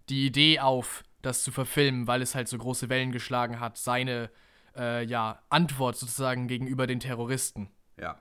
die 0.09 0.26
Idee 0.26 0.61
auf, 0.61 1.02
das 1.22 1.42
zu 1.42 1.50
verfilmen, 1.50 2.07
weil 2.07 2.22
es 2.22 2.35
halt 2.35 2.48
so 2.48 2.57
große 2.57 2.88
Wellen 2.88 3.11
geschlagen 3.11 3.59
hat, 3.59 3.76
seine 3.76 4.31
äh, 4.76 5.05
ja, 5.05 5.40
Antwort 5.48 5.96
sozusagen 5.96 6.46
gegenüber 6.46 6.87
den 6.87 7.00
Terroristen. 7.00 7.70
Ja. 8.00 8.18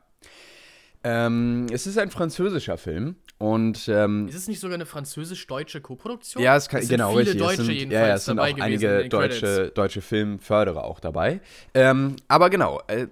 Ähm, 1.03 1.67
es 1.71 1.86
ist 1.86 1.99
ein 1.99 2.10
französischer 2.10 2.79
Film 2.79 3.17
Und 3.38 3.88
ähm, 3.89 4.27
Ist 4.27 4.36
es 4.36 4.47
nicht 4.47 4.60
sogar 4.60 4.73
eine 4.73 4.88
französisch-deutsche 4.88 5.79
Koproduktion? 5.79 6.41
ja, 6.41 6.55
es 6.55 6.67
kann, 6.67 6.79
Es 6.79 6.88
sind 6.88 6.97
genau, 6.97 7.10
viele 7.10 7.21
richtig. 7.21 7.41
Deutsche 7.41 7.62
es 7.62 7.67
sind, 7.67 7.75
jedenfalls 7.75 8.01
ja, 8.01 8.08
ja, 8.08 8.15
es 8.15 8.25
sind 8.25 8.38
dabei 8.38 8.51
auch 8.51 8.55
gewesen 8.55 8.81
in 8.81 8.89
einige 8.89 9.10
deutsche, 9.10 9.69
deutsche 9.69 10.01
Filmförderer 10.01 10.84
auch 10.84 10.99
dabei. 10.99 11.41
Ähm, 11.75 12.15
aber 12.27 12.49
genau, 12.49 12.81
äh, 12.88 13.05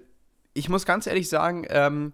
ich 0.54 0.68
muss 0.68 0.86
ganz 0.86 1.06
ehrlich 1.06 1.28
sagen, 1.28 1.66
ähm, 1.68 2.12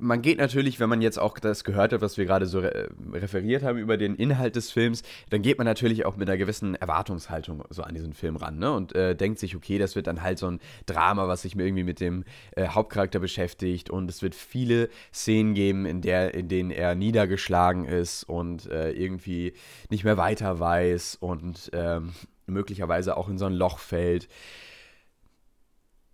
man 0.00 0.20
geht 0.20 0.38
natürlich, 0.38 0.80
wenn 0.80 0.88
man 0.88 1.00
jetzt 1.00 1.18
auch 1.18 1.38
das 1.38 1.62
gehört 1.62 1.92
hat, 1.92 2.00
was 2.00 2.18
wir 2.18 2.24
gerade 2.24 2.46
so 2.46 2.58
re 2.58 2.88
referiert 3.12 3.62
haben 3.62 3.78
über 3.78 3.96
den 3.96 4.16
Inhalt 4.16 4.56
des 4.56 4.70
Films, 4.70 5.02
dann 5.30 5.42
geht 5.42 5.58
man 5.58 5.64
natürlich 5.64 6.04
auch 6.04 6.16
mit 6.16 6.28
einer 6.28 6.38
gewissen 6.38 6.74
Erwartungshaltung 6.74 7.62
so 7.70 7.82
an 7.82 7.94
diesen 7.94 8.12
Film 8.12 8.36
ran 8.36 8.58
ne? 8.58 8.72
und 8.72 8.94
äh, 8.94 9.14
denkt 9.14 9.38
sich, 9.38 9.54
okay, 9.54 9.78
das 9.78 9.94
wird 9.94 10.08
dann 10.08 10.22
halt 10.22 10.38
so 10.38 10.48
ein 10.50 10.60
Drama, 10.86 11.28
was 11.28 11.42
sich 11.42 11.54
mir 11.54 11.64
irgendwie 11.64 11.84
mit 11.84 12.00
dem 12.00 12.24
äh, 12.56 12.68
Hauptcharakter 12.68 13.20
beschäftigt 13.20 13.88
und 13.88 14.10
es 14.10 14.22
wird 14.22 14.34
viele 14.34 14.88
Szenen 15.14 15.54
geben, 15.54 15.86
in, 15.86 16.00
der, 16.00 16.34
in 16.34 16.48
denen 16.48 16.70
er 16.70 16.96
niedergeschlagen 16.96 17.84
ist 17.84 18.24
und 18.24 18.68
äh, 18.70 18.90
irgendwie 18.90 19.52
nicht 19.90 20.02
mehr 20.02 20.16
weiter 20.16 20.58
weiß 20.58 21.16
und 21.20 21.70
ähm, 21.72 22.12
möglicherweise 22.46 23.16
auch 23.16 23.28
in 23.28 23.38
so 23.38 23.46
ein 23.46 23.54
Loch 23.54 23.78
fällt. 23.78 24.28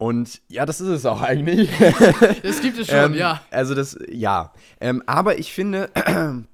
Und 0.03 0.43
ja, 0.49 0.67
das 0.67 0.81
ist 0.81 0.89
es 0.89 1.07
auch 1.07 1.23
eigentlich. 1.23 1.71
Das 2.43 2.61
gibt 2.61 2.77
es 2.77 2.89
schon, 2.89 3.13
Ähm, 3.13 3.15
ja. 3.15 3.41
Also 3.53 3.73
das, 3.77 3.97
ja. 4.11 4.53
Ähm, 4.81 5.01
aber 5.07 5.39
ich 5.39 5.53
finde, 5.53 5.91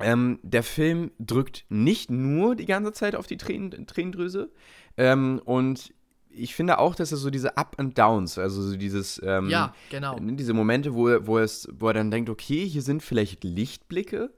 ähm, 0.00 0.40
der 0.42 0.64
Film 0.64 1.12
drückt 1.20 1.64
nicht 1.68 2.10
nur 2.10 2.56
die 2.56 2.66
ganze 2.66 2.92
Zeit 2.92 3.14
auf 3.14 3.28
die 3.28 3.36
Tränen, 3.36 3.86
Tränendrüse. 3.86 4.50
Ähm, 4.96 5.40
und 5.44 5.94
ich 6.28 6.56
finde 6.56 6.78
auch, 6.78 6.96
dass 6.96 7.12
er 7.12 7.18
so 7.18 7.30
diese 7.30 7.56
Up 7.56 7.76
and 7.78 7.96
Downs, 7.96 8.36
also 8.36 8.60
so 8.60 8.76
dieses, 8.76 9.22
ähm, 9.24 9.48
Ja, 9.48 9.72
genau. 9.88 10.18
ne, 10.18 10.32
diese 10.32 10.52
Momente, 10.52 10.92
wo, 10.92 11.08
wo, 11.24 11.38
es, 11.38 11.68
wo 11.72 11.86
er 11.86 11.94
dann 11.94 12.10
denkt, 12.10 12.30
okay, 12.30 12.66
hier 12.66 12.82
sind 12.82 13.00
vielleicht 13.04 13.44
Lichtblicke. 13.44 14.32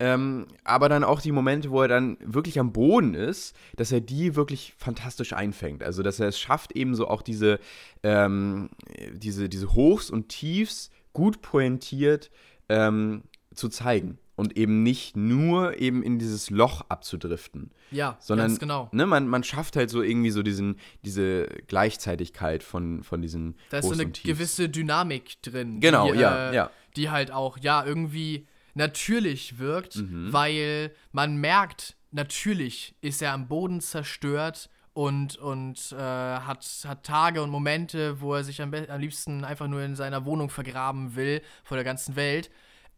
Ähm, 0.00 0.46
aber 0.64 0.88
dann 0.88 1.04
auch 1.04 1.20
die 1.20 1.32
Momente, 1.32 1.70
wo 1.70 1.82
er 1.82 1.88
dann 1.88 2.16
wirklich 2.20 2.58
am 2.58 2.72
Boden 2.72 3.14
ist, 3.14 3.54
dass 3.76 3.92
er 3.92 4.00
die 4.00 4.34
wirklich 4.34 4.74
fantastisch 4.76 5.32
einfängt. 5.32 5.82
Also, 5.82 6.02
dass 6.02 6.18
er 6.18 6.28
es 6.28 6.38
schafft, 6.38 6.72
eben 6.72 6.94
so 6.94 7.08
auch 7.08 7.22
diese, 7.22 7.60
ähm, 8.02 8.70
diese, 9.12 9.48
diese 9.48 9.74
Hochs 9.74 10.10
und 10.10 10.28
Tiefs 10.28 10.90
gut 11.12 11.42
pointiert 11.42 12.30
ähm, 12.68 13.22
zu 13.54 13.68
zeigen. 13.68 14.18
Und 14.36 14.56
eben 14.56 14.82
nicht 14.82 15.16
nur 15.16 15.78
eben 15.78 16.02
in 16.02 16.18
dieses 16.18 16.50
Loch 16.50 16.84
abzudriften. 16.88 17.70
Ja, 17.92 18.16
Sondern 18.18 18.48
ganz 18.48 18.58
genau. 18.58 18.88
ne, 18.90 19.06
man, 19.06 19.28
man 19.28 19.44
schafft 19.44 19.76
halt 19.76 19.90
so 19.90 20.02
irgendwie 20.02 20.32
so 20.32 20.42
diesen, 20.42 20.80
diese 21.04 21.46
Gleichzeitigkeit 21.68 22.64
von, 22.64 23.04
von 23.04 23.22
diesen 23.22 23.54
Da 23.70 23.78
ist 23.78 23.84
so 23.86 23.92
eine 23.92 24.10
gewisse 24.10 24.68
Dynamik 24.68 25.40
drin. 25.42 25.78
Genau, 25.78 26.10
die, 26.10 26.18
ja, 26.18 26.50
äh, 26.50 26.54
ja. 26.56 26.70
Die 26.96 27.10
halt 27.10 27.30
auch, 27.30 27.58
ja, 27.58 27.84
irgendwie 27.86 28.48
natürlich 28.74 29.58
wirkt, 29.58 29.96
Mhm. 29.96 30.32
weil 30.32 30.90
man 31.12 31.36
merkt, 31.36 31.96
natürlich 32.10 32.94
ist 33.00 33.22
er 33.22 33.32
am 33.32 33.48
Boden 33.48 33.80
zerstört 33.80 34.70
und, 34.92 35.36
und 35.36 35.92
äh, 35.92 35.96
hat, 35.96 36.64
hat 36.86 37.04
Tage 37.04 37.42
und 37.42 37.50
Momente, 37.50 38.20
wo 38.20 38.34
er 38.34 38.44
sich 38.44 38.62
am, 38.62 38.72
am 38.72 39.00
liebsten 39.00 39.44
einfach 39.44 39.66
nur 39.66 39.82
in 39.82 39.96
seiner 39.96 40.24
Wohnung 40.24 40.50
vergraben 40.50 41.16
will 41.16 41.42
vor 41.64 41.76
der 41.76 41.84
ganzen 41.84 42.14
Welt. 42.16 42.50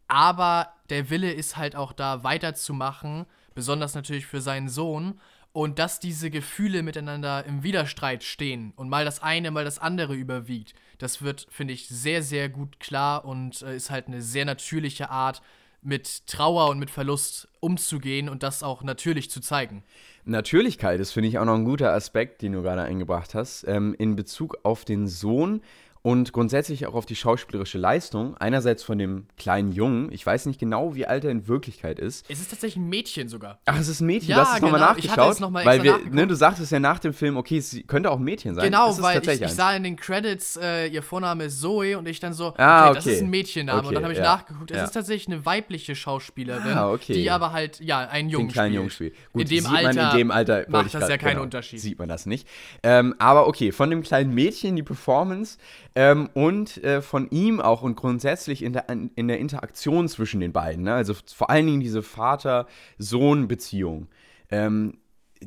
Aber 0.07 0.73
der 0.89 1.09
Wille 1.09 1.31
ist 1.31 1.57
halt 1.57 1.75
auch 1.75 1.91
da, 1.93 2.23
weiterzumachen, 2.23 3.25
besonders 3.55 3.95
natürlich 3.95 4.25
für 4.25 4.41
seinen 4.41 4.69
Sohn. 4.69 5.19
Und 5.53 5.79
dass 5.79 5.99
diese 5.99 6.29
Gefühle 6.29 6.83
miteinander 6.83 7.43
im 7.45 7.63
Widerstreit 7.63 8.23
stehen 8.23 8.73
und 8.75 8.89
mal 8.89 9.05
das 9.05 9.23
eine, 9.23 9.49
mal 9.49 9.65
das 9.65 9.79
andere 9.79 10.13
überwiegt, 10.13 10.75
das 10.99 11.23
wird, 11.23 11.47
finde 11.49 11.73
ich, 11.73 11.87
sehr, 11.87 12.21
sehr 12.21 12.47
gut 12.47 12.79
klar 12.79 13.25
und 13.25 13.63
äh, 13.63 13.75
ist 13.75 13.89
halt 13.89 14.05
eine 14.07 14.21
sehr 14.21 14.45
natürliche 14.45 15.09
Art, 15.09 15.41
mit 15.87 16.27
Trauer 16.27 16.69
und 16.69 16.79
mit 16.79 16.91
Verlust 16.91 17.47
umzugehen 17.61 18.27
und 18.27 18.43
das 18.43 18.61
auch 18.61 18.83
natürlich 18.83 19.31
zu 19.31 19.39
zeigen. 19.39 19.83
Natürlichkeit 20.25 20.99
ist, 20.99 21.13
finde 21.13 21.29
ich, 21.29 21.39
auch 21.39 21.45
noch 21.45 21.55
ein 21.55 21.63
guter 21.63 21.93
Aspekt, 21.93 22.41
den 22.41 22.51
du 22.51 22.61
gerade 22.61 22.81
eingebracht 22.81 23.33
hast, 23.33 23.63
ähm, 23.65 23.95
in 23.97 24.17
Bezug 24.17 24.57
auf 24.63 24.83
den 24.83 25.07
Sohn 25.07 25.61
und 26.07 26.31
grundsätzlich 26.31 26.87
auch 26.87 26.93
auf 26.93 27.05
die 27.05 27.17
schauspielerische 27.17 27.77
Leistung. 27.77 28.37
Einerseits 28.37 28.81
von 28.81 28.97
dem 28.97 29.25
kleinen 29.37 29.73
Jungen, 29.73 30.09
ich 30.13 30.25
weiß 30.25 30.45
nicht 30.45 30.57
genau, 30.57 30.95
wie 30.95 31.05
alt 31.05 31.25
er 31.25 31.31
in 31.31 31.49
Wirklichkeit 31.49 31.99
ist. 31.99 32.25
Es 32.29 32.39
ist 32.39 32.49
tatsächlich 32.49 32.81
ein 32.81 32.87
Mädchen 32.87 33.27
sogar. 33.27 33.59
Ach, 33.65 33.77
es 33.77 33.89
ist 33.89 33.99
ein 33.99 34.05
Mädchen, 34.07 34.29
Ja, 34.29 34.43
es 34.55 34.61
nochmal 34.61 34.79
genau. 34.79 34.91
Ich 34.97 35.09
hatte 35.11 35.19
nachgeschaut. 35.19 35.33
es 35.33 35.39
noch 35.41 35.53
weil 35.53 35.83
wir, 35.83 35.99
ne, 36.09 36.25
du 36.25 36.33
sagtest 36.33 36.71
ja 36.71 36.79
nach 36.79 36.99
dem 36.99 37.11
Film, 37.13 37.35
okay, 37.35 37.57
es 37.57 37.77
könnte 37.87 38.09
auch 38.09 38.19
ein 38.19 38.23
Mädchen 38.23 38.55
sein. 38.55 38.63
Genau, 38.63 38.89
ist 38.91 39.01
weil 39.01 39.21
ich, 39.21 39.41
ich 39.41 39.51
sah 39.51 39.75
in 39.75 39.83
den 39.83 39.97
Credits, 39.97 40.55
äh, 40.55 40.87
ihr 40.87 41.03
Vorname 41.03 41.43
ist 41.43 41.59
Zoe 41.59 41.97
und 41.97 42.07
ich 42.07 42.21
dann 42.21 42.31
so, 42.31 42.53
Ah, 42.57 42.93
das 42.93 43.05
okay. 43.05 43.15
ist 43.15 43.21
ein 43.23 43.29
Mädchenname. 43.29 43.79
und 43.79 43.85
Okay, 43.87 43.95
dann 43.95 44.03
habe 44.03 44.13
ich 44.13 44.19
ja, 44.19 44.23
nachgeguckt, 44.35 44.71
es 44.71 44.77
ja. 44.77 44.83
ist 44.85 44.91
tatsächlich 44.91 45.27
eine 45.27 45.45
weibliche 45.45 45.93
Schauspielerin, 45.93 46.77
Ah, 46.77 46.89
okay. 46.89 47.15
die 47.15 47.29
aber 47.29 47.51
halt, 47.51 47.81
ja, 47.81 47.99
einen 48.07 48.29
Jungen 48.29 48.47
den 48.47 48.53
kleinen. 48.53 48.75
Jungen 48.75 48.89
spielt. 48.91 49.13
Gut, 49.33 49.41
in 49.41 49.47
dem 49.49 49.63
sieht 49.65 49.73
man 49.73 49.85
Alter 49.87 50.11
in 50.13 50.17
dem 50.19 50.31
Alter 50.31 50.65
macht 50.69 50.85
das 50.93 51.01
grad- 51.01 51.09
ja 51.09 51.17
keinen 51.17 51.31
genau, 51.31 51.43
Unterschied. 51.43 51.81
Sieht 51.81 51.99
man 51.99 52.07
das 52.07 52.25
nicht. 52.25 52.47
Ähm, 52.81 53.13
aber 53.19 53.47
okay, 53.49 53.73
von 53.73 53.89
dem 53.89 54.03
kleinen 54.03 54.33
Mädchen 54.33 54.77
die 54.77 54.83
Performance 54.83 55.57
ähm, 55.97 56.29
und 56.35 56.81
äh, 56.83 57.01
von 57.01 57.27
ihm 57.31 57.59
auch 57.59 57.81
und 57.81 57.95
grundsätzlich 57.95 58.61
in 58.61 58.73
der, 58.73 58.87
in 58.87 59.27
der 59.27 59.39
Interaktion 59.39 60.07
zwischen 60.07 60.39
den 60.39 60.53
beiden. 60.53 60.83
Ne? 60.83 60.93
Also 60.93 61.15
vor 61.33 61.49
allen 61.49 61.65
Dingen 61.65 61.79
diese 61.79 62.03
Vater-Sohn-Beziehung. 62.03 64.07
Ähm, 64.51 64.99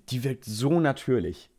die 0.09 0.25
wirkt 0.25 0.45
so 0.45 0.81
natürlich. 0.81 1.51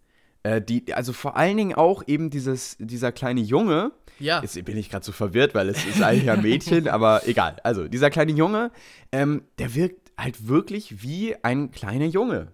Äh, 0.44 0.62
die, 0.62 0.94
also 0.94 1.14
vor 1.14 1.38
allen 1.38 1.56
Dingen 1.56 1.74
auch 1.74 2.04
eben 2.06 2.30
dieses, 2.30 2.76
dieser 2.80 3.14
kleine 3.14 3.40
Junge, 3.40 3.94
Ja. 4.20 4.42
Jetzt 4.42 4.62
bin 4.66 4.76
ich 4.76 4.90
gerade 4.90 5.06
so 5.06 5.14
verwirrt, 5.14 5.56
weil 5.56 5.70
es 5.70 5.86
ist 5.86 6.04
eigentlich 6.04 6.30
ein 6.30 6.42
Mädchen, 6.42 6.88
aber 6.90 7.22
egal. 7.26 7.56
Also, 7.64 7.88
dieser 7.88 8.10
kleine 8.10 8.34
Junge, 8.34 8.72
ähm, 9.14 9.44
der 9.58 9.74
wirkt 9.74 10.12
halt 10.18 10.50
wirklich 10.50 11.02
wie 11.02 11.38
ein 11.44 11.72
kleiner 11.72 12.08
Junge. 12.08 12.52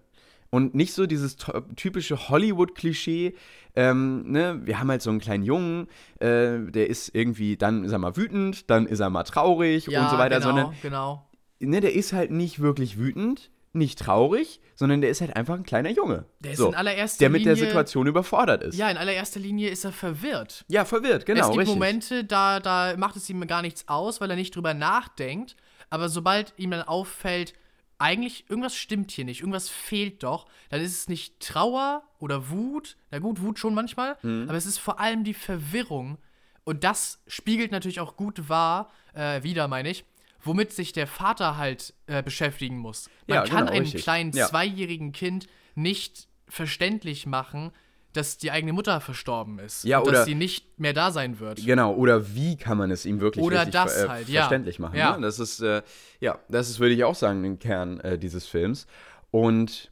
Und 0.50 0.74
nicht 0.74 0.94
so 0.94 1.06
dieses 1.06 1.36
typische 1.76 2.28
Hollywood-Klischee, 2.28 3.34
ähm, 3.76 4.30
ne, 4.30 4.60
wir 4.64 4.80
haben 4.80 4.90
halt 4.90 5.02
so 5.02 5.10
einen 5.10 5.20
kleinen 5.20 5.44
Jungen, 5.44 5.88
äh, 6.20 6.58
der 6.70 6.88
ist 6.88 7.14
irgendwie, 7.14 7.56
dann 7.56 7.84
ist 7.84 7.92
er 7.92 7.98
mal 7.98 8.16
wütend, 8.16 8.70
dann 8.70 8.86
ist 8.86 9.00
er 9.00 9.10
mal 9.10 9.24
traurig 9.24 9.86
ja, 9.86 10.02
und 10.02 10.10
so 10.10 10.18
weiter, 10.18 10.36
genau, 10.36 10.48
sondern 10.48 10.74
genau. 10.80 11.28
ne, 11.60 11.80
der 11.80 11.94
ist 11.94 12.12
halt 12.12 12.30
nicht 12.30 12.60
wirklich 12.60 12.98
wütend, 12.98 13.50
nicht 13.72 13.98
traurig, 13.98 14.60
sondern 14.74 15.02
der 15.02 15.10
ist 15.10 15.20
halt 15.20 15.36
einfach 15.36 15.54
ein 15.54 15.64
kleiner 15.64 15.90
Junge. 15.90 16.24
Der 16.40 16.52
ist 16.52 16.58
so, 16.58 16.68
in 16.68 16.74
allererster 16.74 17.18
der 17.18 17.30
mit 17.30 17.44
der 17.44 17.54
Linie- 17.54 17.66
Situation 17.66 18.06
überfordert 18.06 18.62
ist. 18.62 18.76
Ja, 18.76 18.90
in 18.90 18.96
allererster 18.96 19.40
Linie 19.40 19.68
ist 19.68 19.84
er 19.84 19.92
verwirrt. 19.92 20.64
Ja, 20.68 20.86
verwirrt, 20.86 21.26
genau. 21.26 21.42
es 21.42 21.46
gibt 21.48 21.58
richtig. 21.60 21.74
Momente, 21.74 22.24
da, 22.24 22.60
da 22.60 22.96
macht 22.96 23.16
es 23.16 23.28
ihm 23.28 23.46
gar 23.46 23.62
nichts 23.62 23.86
aus, 23.86 24.20
weil 24.20 24.30
er 24.30 24.36
nicht 24.36 24.56
drüber 24.56 24.72
nachdenkt. 24.72 25.56
Aber 25.90 26.08
sobald 26.08 26.54
ihm 26.56 26.70
dann 26.70 26.82
auffällt, 26.82 27.54
eigentlich 27.98 28.48
irgendwas 28.48 28.76
stimmt 28.76 29.10
hier 29.10 29.24
nicht, 29.24 29.40
irgendwas 29.40 29.68
fehlt 29.68 30.22
doch, 30.22 30.46
dann 30.70 30.80
ist 30.80 30.92
es 30.92 31.08
nicht 31.08 31.40
Trauer 31.40 32.02
oder 32.20 32.48
Wut. 32.50 32.96
Na 33.10 33.18
gut, 33.18 33.40
Wut 33.40 33.58
schon 33.58 33.74
manchmal, 33.74 34.16
Mhm. 34.22 34.44
aber 34.48 34.56
es 34.56 34.66
ist 34.66 34.78
vor 34.78 35.00
allem 35.00 35.24
die 35.24 35.34
Verwirrung. 35.34 36.18
Und 36.64 36.84
das 36.84 37.20
spiegelt 37.26 37.72
natürlich 37.72 38.00
auch 38.00 38.16
gut 38.16 38.48
wahr, 38.48 38.90
äh, 39.14 39.42
wieder 39.42 39.66
meine 39.68 39.90
ich, 39.90 40.04
womit 40.40 40.72
sich 40.72 40.92
der 40.92 41.06
Vater 41.06 41.56
halt 41.56 41.94
äh, 42.06 42.22
beschäftigen 42.22 42.78
muss. 42.78 43.10
Man 43.26 43.36
Ja, 43.36 43.42
kann 43.44 43.58
genau, 43.60 43.72
einem 43.72 43.82
richtig. 43.82 44.02
kleinen 44.02 44.32
Ja. 44.32 44.46
zweijährigen 44.46 45.12
Kind 45.12 45.48
nicht 45.74 46.28
verständlich 46.46 47.26
machen, 47.26 47.72
dass 48.12 48.38
die 48.38 48.50
eigene 48.50 48.72
Mutter 48.72 49.00
verstorben 49.00 49.58
ist. 49.58 49.84
Ja, 49.84 49.98
und 49.98 50.08
oder- 50.08 50.18
dass 50.18 50.26
sie 50.26 50.34
nicht 50.34 50.78
mehr 50.78 50.92
da 50.92 51.10
sein 51.10 51.40
wird. 51.40 51.64
Genau, 51.64 51.94
oder 51.94 52.34
wie 52.34 52.56
kann 52.56 52.78
man 52.78 52.90
es 52.90 53.06
ihm 53.06 53.20
wirklich 53.20 53.44
Oder 53.44 53.66
das 53.66 53.94
ver 53.94 54.04
äh, 54.04 54.08
halt, 54.08 54.28
ja. 54.28 54.40
verständlich 54.42 54.78
machen. 54.78 54.96
Ja. 54.96 55.16
Ne? 55.16 55.22
Das 55.22 55.38
ist, 55.38 55.60
äh, 55.60 55.82
ja, 56.20 56.38
das 56.48 56.70
ist, 56.70 56.80
würde 56.80 56.94
ich 56.94 57.04
auch 57.04 57.14
sagen, 57.14 57.44
ein 57.44 57.58
Kern 57.58 58.00
äh, 58.00 58.18
dieses 58.18 58.46
Films. 58.46 58.86
Und 59.30 59.90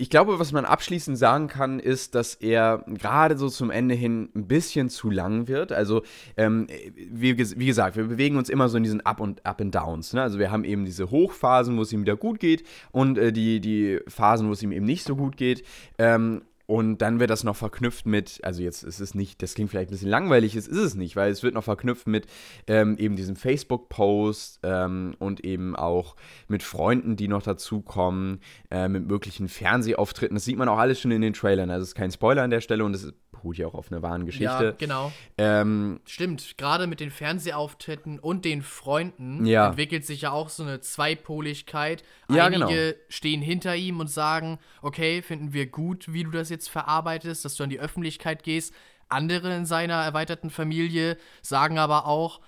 ich 0.00 0.08
glaube, 0.08 0.38
was 0.38 0.50
man 0.52 0.64
abschließend 0.64 1.18
sagen 1.18 1.48
kann, 1.48 1.78
ist, 1.78 2.14
dass 2.14 2.34
er 2.34 2.84
gerade 2.86 3.36
so 3.36 3.50
zum 3.50 3.70
Ende 3.70 3.94
hin 3.94 4.30
ein 4.34 4.48
bisschen 4.48 4.88
zu 4.88 5.10
lang 5.10 5.46
wird. 5.46 5.72
Also, 5.72 6.04
ähm, 6.38 6.68
wie, 6.96 7.36
wie 7.36 7.66
gesagt, 7.66 7.96
wir 7.96 8.04
bewegen 8.04 8.38
uns 8.38 8.48
immer 8.48 8.70
so 8.70 8.78
in 8.78 8.82
diesen 8.82 9.04
Up- 9.04 9.20
und 9.20 9.44
Up 9.44 9.60
and 9.60 9.74
Downs. 9.74 10.14
Ne? 10.14 10.22
Also, 10.22 10.38
wir 10.38 10.50
haben 10.50 10.64
eben 10.64 10.86
diese 10.86 11.10
Hochphasen, 11.10 11.76
wo 11.76 11.82
es 11.82 11.92
ihm 11.92 12.00
wieder 12.00 12.16
gut 12.16 12.40
geht 12.40 12.64
und 12.92 13.18
äh, 13.18 13.30
die, 13.30 13.60
die 13.60 14.00
Phasen, 14.08 14.48
wo 14.48 14.52
es 14.52 14.62
ihm 14.62 14.72
eben 14.72 14.86
nicht 14.86 15.04
so 15.04 15.16
gut 15.16 15.36
geht. 15.36 15.66
Ähm, 15.98 16.44
und 16.70 16.98
dann 16.98 17.18
wird 17.18 17.30
das 17.30 17.42
noch 17.42 17.56
verknüpft 17.56 18.06
mit, 18.06 18.38
also 18.44 18.62
jetzt 18.62 18.84
ist 18.84 19.00
es 19.00 19.12
nicht, 19.12 19.42
das 19.42 19.54
klingt 19.54 19.70
vielleicht 19.70 19.88
ein 19.88 19.90
bisschen 19.90 20.08
langweilig, 20.08 20.54
es 20.54 20.68
ist 20.68 20.78
es 20.78 20.94
nicht, 20.94 21.16
weil 21.16 21.32
es 21.32 21.42
wird 21.42 21.52
noch 21.52 21.64
verknüpft 21.64 22.06
mit 22.06 22.28
ähm, 22.68 22.96
eben 22.96 23.16
diesem 23.16 23.34
Facebook-Post 23.34 24.60
ähm, 24.62 25.16
und 25.18 25.44
eben 25.44 25.74
auch 25.74 26.14
mit 26.46 26.62
Freunden, 26.62 27.16
die 27.16 27.26
noch 27.26 27.42
dazukommen, 27.42 28.38
äh, 28.70 28.86
mit 28.86 29.08
möglichen 29.08 29.48
Fernsehauftritten. 29.48 30.36
Das 30.36 30.44
sieht 30.44 30.58
man 30.58 30.68
auch 30.68 30.78
alles 30.78 31.00
schon 31.00 31.10
in 31.10 31.22
den 31.22 31.32
Trailern. 31.32 31.70
Also 31.70 31.82
es 31.82 31.88
ist 31.88 31.94
kein 31.96 32.12
Spoiler 32.12 32.44
an 32.44 32.50
der 32.50 32.60
Stelle 32.60 32.84
und 32.84 32.94
es 32.94 33.12
beruht 33.40 33.58
ja 33.58 33.66
auch 33.66 33.74
auf 33.74 33.90
einer 33.90 34.02
wahren 34.02 34.20
Ja, 34.22 34.26
Geschichte. 34.26 34.74
genau. 34.78 35.12
Ähm, 35.38 36.00
Stimmt, 36.06 36.56
gerade 36.58 36.86
mit 36.86 37.00
den 37.00 37.10
Fernsehauftritten 37.10 38.18
und 38.18 38.44
den 38.44 38.62
Freunden 38.62 39.44
Ja. 39.46 39.68
entwickelt 39.68 40.04
sich 40.06 40.22
ja 40.22 40.30
auch 40.32 40.48
so 40.48 40.62
eine 40.62 40.80
Zweipoligkeit. 40.80 42.02
Ja, 42.30 42.46
Einige 42.46 42.66
genau. 42.66 42.98
stehen 43.08 43.42
hinter 43.42 43.74
ihm 43.76 44.00
und 44.00 44.08
sagen, 44.10 44.58
okay, 44.82 45.22
finden 45.22 45.52
wir 45.52 45.66
gut, 45.66 46.12
wie 46.12 46.24
du 46.24 46.30
das 46.30 46.50
jetzt 46.50 46.68
verarbeitest, 46.68 47.44
dass 47.44 47.54
du 47.56 47.64
an 47.64 47.70
die 47.70 47.80
Öffentlichkeit 47.80 48.42
gehst. 48.42 48.74
Andere 49.08 49.54
in 49.56 49.66
seiner 49.66 49.94
erweiterten 50.04 50.50
Familie 50.50 51.16
sagen 51.42 51.78
aber 51.78 52.06
auch, 52.06 52.40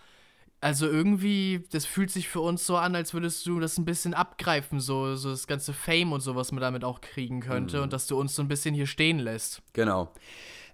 Also 0.64 0.86
irgendwie, 0.86 1.64
das 1.72 1.86
fühlt 1.86 2.12
sich 2.12 2.28
für 2.28 2.38
uns 2.40 2.64
so 2.64 2.76
an, 2.76 2.94
als 2.94 3.12
würdest 3.14 3.44
du 3.46 3.58
das 3.58 3.78
ein 3.78 3.84
bisschen 3.84 4.14
abgreifen, 4.14 4.78
so, 4.78 5.16
so 5.16 5.30
das 5.30 5.48
ganze 5.48 5.72
Fame 5.72 6.12
und 6.12 6.20
so, 6.20 6.36
was 6.36 6.52
man 6.52 6.60
damit 6.60 6.84
auch 6.84 7.00
kriegen 7.00 7.40
könnte 7.40 7.78
Mhm. 7.78 7.82
und 7.82 7.92
dass 7.92 8.06
du 8.06 8.16
uns 8.16 8.36
so 8.36 8.42
ein 8.42 8.46
bisschen 8.48 8.72
hier 8.72 8.86
stehen 8.86 9.18
lässt. 9.18 9.60
Genau. 9.72 10.12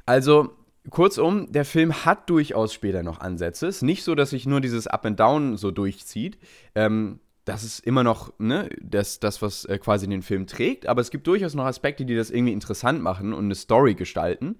Also, 0.08 0.54
kurzum, 0.88 1.52
der 1.52 1.66
Film 1.66 2.06
hat 2.06 2.30
durchaus 2.30 2.72
später 2.72 3.02
noch 3.02 3.20
Ansätze. 3.20 3.66
Es 3.66 3.76
ist 3.76 3.82
nicht 3.82 4.04
so, 4.04 4.14
dass 4.14 4.30
sich 4.30 4.46
nur 4.46 4.62
dieses 4.62 4.86
Up 4.86 5.04
and 5.04 5.20
Down 5.20 5.58
so 5.58 5.70
durchzieht. 5.70 6.38
Ähm, 6.74 7.20
das 7.44 7.62
ist 7.62 7.80
immer 7.80 8.04
noch 8.04 8.32
ne, 8.38 8.70
das, 8.80 9.20
das, 9.20 9.42
was 9.42 9.66
äh, 9.66 9.76
quasi 9.76 10.08
den 10.08 10.22
Film 10.22 10.46
trägt. 10.46 10.86
Aber 10.86 11.02
es 11.02 11.10
gibt 11.10 11.26
durchaus 11.26 11.52
noch 11.52 11.66
Aspekte, 11.66 12.06
die 12.06 12.16
das 12.16 12.30
irgendwie 12.30 12.54
interessant 12.54 13.02
machen 13.02 13.34
und 13.34 13.44
eine 13.44 13.54
Story 13.54 13.96
gestalten. 13.96 14.56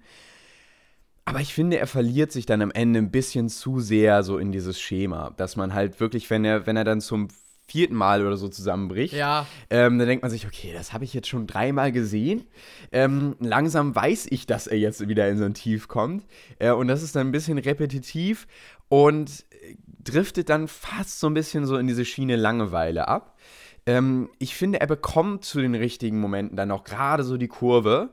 Aber 1.25 1.39
ich 1.39 1.51
finde, 1.51 1.79
er 1.79 1.87
verliert 1.87 2.31
sich 2.31 2.45
dann 2.45 2.61
am 2.61 2.69
Ende 2.69 2.99
ein 2.99 3.09
bisschen 3.09 3.49
zu 3.49 3.79
sehr 3.79 4.21
so 4.21 4.37
in 4.37 4.51
dieses 4.51 4.79
Schema, 4.79 5.31
dass 5.31 5.55
man 5.55 5.73
halt 5.73 5.99
wirklich, 5.99 6.29
wenn 6.29 6.45
er, 6.45 6.67
wenn 6.67 6.77
er 6.77 6.83
dann 6.83 7.01
zum 7.01 7.29
vierten 7.69 7.95
Mal 7.95 8.25
oder 8.25 8.37
so 8.37 8.47
zusammenbricht, 8.47 9.13
Ja, 9.13 9.45
ähm, 9.69 9.99
dann 9.99 10.07
denkt 10.07 10.23
man 10.23 10.31
sich, 10.31 10.45
okay, 10.45 10.71
das 10.73 10.93
habe 10.93 11.03
ich 11.03 11.13
jetzt 11.13 11.27
schon 11.27 11.47
dreimal 11.47 11.91
gesehen. 11.91 12.45
Ähm, 12.91 13.35
langsam 13.39 13.95
weiß 13.95 14.27
ich, 14.29 14.45
dass 14.45 14.67
er 14.67 14.77
jetzt 14.77 15.07
wieder 15.07 15.29
in 15.29 15.37
so 15.37 15.45
ein 15.45 15.53
Tief 15.53 15.87
kommt. 15.87 16.25
Äh, 16.57 16.71
und 16.71 16.87
das 16.87 17.03
ist 17.03 17.15
dann 17.15 17.27
ein 17.27 17.31
bisschen 17.31 17.57
repetitiv 17.57 18.47
und 18.87 19.45
äh, 19.51 19.75
driftet 20.03 20.49
dann 20.49 20.67
fast 20.67 21.19
so 21.19 21.27
ein 21.27 21.33
bisschen 21.33 21.65
so 21.65 21.77
in 21.77 21.87
diese 21.87 22.05
Schiene 22.05 22.35
Langeweile 22.35 23.07
ab. 23.07 23.37
Ähm, 23.85 24.29
ich 24.39 24.55
finde, 24.55 24.81
er 24.81 24.87
bekommt 24.87 25.45
zu 25.45 25.61
den 25.61 25.75
richtigen 25.75 26.19
Momenten 26.19 26.57
dann 26.57 26.71
auch 26.71 26.83
gerade 26.83 27.23
so 27.23 27.37
die 27.37 27.47
Kurve. 27.47 28.09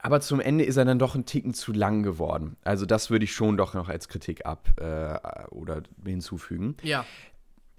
Aber 0.00 0.20
zum 0.20 0.38
Ende 0.38 0.64
ist 0.64 0.76
er 0.76 0.84
dann 0.84 1.00
doch 1.00 1.16
ein 1.16 1.26
Ticken 1.26 1.54
zu 1.54 1.72
lang 1.72 2.04
geworden. 2.04 2.56
Also 2.62 2.86
das 2.86 3.10
würde 3.10 3.24
ich 3.24 3.32
schon 3.32 3.56
doch 3.56 3.74
noch 3.74 3.88
als 3.88 4.08
Kritik 4.08 4.46
ab 4.46 4.68
äh, 4.80 5.18
oder 5.50 5.82
hinzufügen 6.04 6.76
ja. 6.82 7.04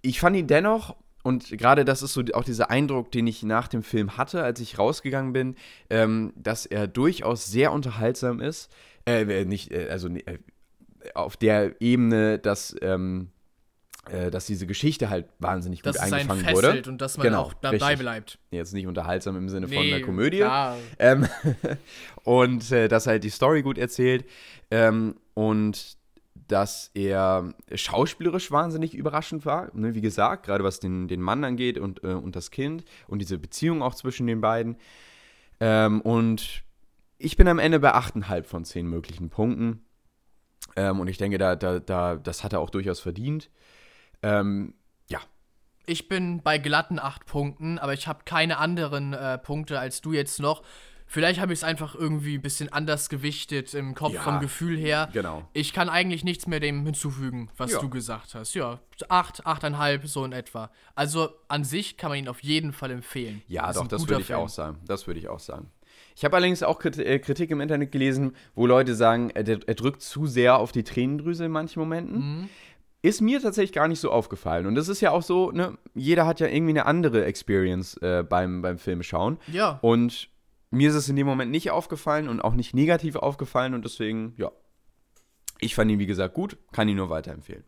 Ich 0.01 0.19
fand 0.19 0.35
ihn 0.35 0.47
dennoch, 0.47 0.95
und 1.23 1.49
gerade 1.57 1.83
das 1.85 2.01
ist 2.01 2.13
so 2.13 2.23
auch 2.33 2.43
dieser 2.45 2.69
Eindruck, 2.71 3.11
den 3.11 3.27
ich 3.27 3.43
nach 3.43 3.67
dem 3.67 3.83
Film 3.83 4.17
hatte, 4.17 4.41
als 4.43 4.59
ich 4.61 4.79
rausgegangen 4.79 5.33
bin, 5.33 5.55
ähm, 5.89 6.31
dass 6.35 6.65
er 6.65 6.87
durchaus 6.87 7.45
sehr 7.47 7.71
unterhaltsam 7.73 8.39
ist. 8.39 8.71
Äh, 9.05 9.41
äh, 9.41 9.45
nicht, 9.45 9.71
äh, 9.71 9.89
also 9.89 10.07
äh, 10.07 10.39
auf 11.13 11.35
der 11.37 11.81
Ebene, 11.81 12.39
dass, 12.39 12.73
ähm, 12.81 13.31
äh, 14.09 14.31
dass 14.31 14.45
diese 14.45 14.65
Geschichte 14.65 15.09
halt 15.09 15.27
wahnsinnig 15.39 15.79
gut 15.81 15.87
Dass 15.87 15.97
einen 15.97 16.13
eingefangen 16.13 16.43
fesselt 16.45 16.77
wurde. 16.77 16.89
und 16.89 17.01
dass 17.01 17.17
man 17.17 17.25
Genau, 17.27 17.41
auch 17.43 17.53
dabei 17.53 17.77
richtig. 17.77 17.99
bleibt. 17.99 18.39
Jetzt 18.51 18.73
nicht 18.73 18.87
unterhaltsam 18.87 19.35
im 19.35 19.49
Sinne 19.49 19.67
von 19.67 19.77
Nee, 19.77 19.93
einer 19.93 20.05
Komödie. 20.05 20.45
Ähm, 20.99 21.27
und 22.23 22.71
äh, 22.71 22.87
dass 22.87 23.07
er 23.07 23.11
halt 23.13 23.23
die 23.25 23.29
Story 23.29 23.61
gut 23.61 23.77
erzählt. 23.77 24.25
Ähm, 24.71 25.15
und 25.33 25.97
dass 26.51 26.91
er 26.93 27.53
schauspielerisch 27.73 28.51
wahnsinnig 28.51 28.95
überraschend 28.95 29.45
war. 29.45 29.69
Ne, 29.73 29.95
wie 29.95 30.01
gesagt, 30.01 30.45
gerade 30.45 30.63
was 30.63 30.79
den, 30.79 31.07
den 31.07 31.21
Mann 31.21 31.43
angeht 31.43 31.77
und, 31.77 32.03
äh, 32.03 32.07
und 32.07 32.35
das 32.35 32.51
Kind 32.51 32.83
und 33.07 33.19
diese 33.19 33.37
Beziehung 33.37 33.81
auch 33.81 33.95
zwischen 33.95 34.27
den 34.27 34.41
beiden. 34.41 34.77
Ähm, 35.59 36.01
und 36.01 36.63
ich 37.17 37.37
bin 37.37 37.47
am 37.47 37.59
Ende 37.59 37.79
bei 37.79 37.93
8,5 37.93 38.43
von 38.43 38.65
10 38.65 38.87
möglichen 38.87 39.29
Punkten. 39.29 39.85
Ähm, 40.75 40.99
und 40.99 41.07
ich 41.07 41.17
denke, 41.17 41.37
da, 41.37 41.55
da, 41.55 41.79
da, 41.79 42.15
das 42.15 42.43
hat 42.43 42.53
er 42.53 42.59
auch 42.59 42.69
durchaus 42.69 42.99
verdient. 42.99 43.49
Ähm, 44.23 44.73
ja, 45.09 45.19
Ich 45.85 46.07
bin 46.07 46.41
bei 46.41 46.57
glatten 46.57 46.99
acht 46.99 47.25
Punkten, 47.25 47.79
aber 47.79 47.93
ich 47.93 48.07
habe 48.07 48.23
keine 48.25 48.57
anderen 48.57 49.13
äh, 49.13 49.37
Punkte 49.37 49.79
als 49.79 50.01
du 50.01 50.13
jetzt 50.13 50.39
noch. 50.39 50.63
Vielleicht 51.11 51.39
habe 51.41 51.51
ich 51.53 51.59
es 51.59 51.63
einfach 51.63 51.95
irgendwie 51.95 52.35
ein 52.35 52.41
bisschen 52.43 52.71
anders 52.71 53.09
gewichtet 53.09 53.73
im 53.73 53.95
Kopf 53.95 54.13
Ja, 54.13 54.21
vom 54.21 54.39
Gefühl 54.39 54.77
her. 54.77 55.09
genau. 55.11 55.43
Ich 55.53 55.73
kann 55.73 55.89
eigentlich 55.89 56.23
nichts 56.23 56.45
mehr 56.45 56.59
dem 56.59 56.85
hinzufügen, 56.85 57.49
was 57.57 57.71
Ja. 57.71 57.79
du 57.79 57.89
gesagt 57.89 58.35
hast. 58.35 58.53
Ja, 58.53 58.79
acht, 59.09 59.43
achteinhalb, 59.45 60.05
so 60.07 60.23
in 60.23 60.33
etwa. 60.33 60.69
Also 60.93 61.29
an 61.47 61.63
sich 61.63 61.97
kann 61.97 62.09
man 62.11 62.19
ihn 62.19 62.27
auf 62.27 62.43
jeden 62.43 62.73
Fall 62.73 62.91
empfehlen. 62.91 63.41
Ja, 63.47 63.69
Ist 63.71 63.77
doch, 63.77 63.87
das 63.87 64.07
würde 64.07 64.21
ich 64.21 64.27
Film. 64.27 64.39
auch 64.39 64.49
sagen. 64.49 64.77
Das 64.85 65.07
würde 65.07 65.19
ich 65.19 65.27
auch 65.29 65.39
sagen. 65.39 65.71
Ich 66.15 66.23
habe 66.23 66.35
allerdings 66.35 66.61
auch 66.61 66.79
äh, 66.85 67.17
Kritik 67.17 67.49
im 67.49 67.59
Internet 67.61 67.91
gelesen, 67.91 68.35
wo 68.53 68.67
Leute 68.67 68.93
sagen, 68.93 69.31
er, 69.31 69.43
der- 69.43 69.61
er 69.65 69.73
drückt 69.73 70.03
zu 70.03 70.27
sehr 70.27 70.57
auf 70.59 70.71
die 70.71 70.83
Tränendrüse 70.83 71.45
in 71.45 71.51
manchen 71.51 71.79
Momenten. 71.79 72.17
Mhm. 72.41 72.49
Ist 73.01 73.21
mir 73.21 73.41
tatsächlich 73.41 73.71
gar 73.71 73.87
nicht 73.87 73.99
so 74.01 74.11
aufgefallen. 74.11 74.67
Und 74.67 74.75
das 74.75 74.89
ist 74.89 75.01
ja 75.01 75.09
auch 75.09 75.23
so, 75.23 75.49
ne, 75.51 75.75
jeder 75.95 76.27
hat 76.27 76.39
ja 76.39 76.47
irgendwie 76.47 76.71
eine 76.73 76.85
andere 76.85 77.25
Experience 77.25 77.95
äh, 78.01 78.23
beim, 78.27 78.61
beim 78.61 78.77
Filmschauen. 78.77 79.39
Ja, 79.51 79.79
Und 79.81 80.29
mir 80.71 80.89
ist 80.89 80.95
es 80.95 81.09
in 81.09 81.15
dem 81.15 81.27
Moment 81.27 81.51
nicht 81.51 81.71
aufgefallen 81.71 82.29
und 82.29 82.41
auch 82.41 82.53
nicht 82.53 82.73
negativ 82.73 83.15
aufgefallen 83.15 83.73
und 83.73 83.85
deswegen, 83.85 84.33
ja. 84.37 84.51
Ich 85.61 85.75
fand 85.75 85.91
ihn, 85.91 85.99
wie 85.99 86.05
gesagt, 86.05 86.33
gut, 86.33 86.57
kann 86.71 86.87
ihn 86.87 86.95
nur 86.95 87.09
weiterempfehlen. 87.09 87.65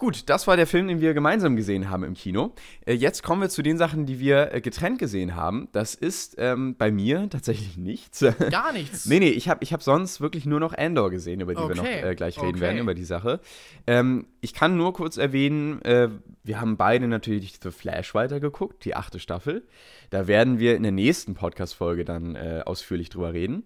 Gut, 0.00 0.30
das 0.30 0.46
war 0.46 0.56
der 0.56 0.66
Film, 0.66 0.88
den 0.88 1.02
wir 1.02 1.12
gemeinsam 1.12 1.56
gesehen 1.56 1.90
haben 1.90 2.04
im 2.04 2.14
Kino. 2.14 2.54
Äh, 2.86 2.94
jetzt 2.94 3.22
kommen 3.22 3.42
wir 3.42 3.50
zu 3.50 3.60
den 3.60 3.76
Sachen, 3.76 4.06
die 4.06 4.18
wir 4.18 4.54
äh, 4.54 4.62
getrennt 4.62 4.98
gesehen 4.98 5.36
haben. 5.36 5.68
Das 5.72 5.94
ist 5.94 6.36
ähm, 6.38 6.74
bei 6.74 6.90
mir 6.90 7.28
tatsächlich 7.30 7.76
nichts. 7.76 8.24
gar 8.50 8.72
nichts. 8.72 9.04
nee, 9.04 9.18
nee, 9.18 9.28
ich 9.28 9.50
habe 9.50 9.62
ich 9.62 9.74
hab 9.74 9.82
sonst 9.82 10.22
wirklich 10.22 10.46
nur 10.46 10.58
noch 10.58 10.72
Andor 10.72 11.10
gesehen, 11.10 11.42
über 11.42 11.54
die 11.54 11.60
wir 11.60 11.74
noch 11.74 11.84
Okay, 11.84 12.00
äh, 12.00 12.14
gleich 12.14 12.38
reden 12.38 12.48
okay. 12.48 12.60
werden, 12.60 12.78
über 12.78 12.94
die 12.94 13.04
Sache. 13.04 13.40
Ähm, 13.86 14.26
ich 14.40 14.54
kann 14.54 14.78
nur 14.78 14.94
kurz 14.94 15.18
erwähnen, 15.18 15.82
äh, 15.82 16.08
wir 16.44 16.62
haben 16.62 16.78
beide 16.78 17.06
natürlich 17.06 17.58
The 17.62 17.70
Flash 17.70 18.14
weitergeguckt, 18.14 18.86
die 18.86 18.96
achte 18.96 19.18
Staffel. 19.18 19.66
Da 20.08 20.26
werden 20.26 20.58
wir 20.58 20.76
in 20.76 20.82
der 20.82 20.92
nächsten 20.92 21.34
Podcast-Folge 21.34 22.06
dann 22.06 22.36
äh, 22.36 22.62
ausführlich 22.64 23.10
drüber 23.10 23.34
reden. 23.34 23.64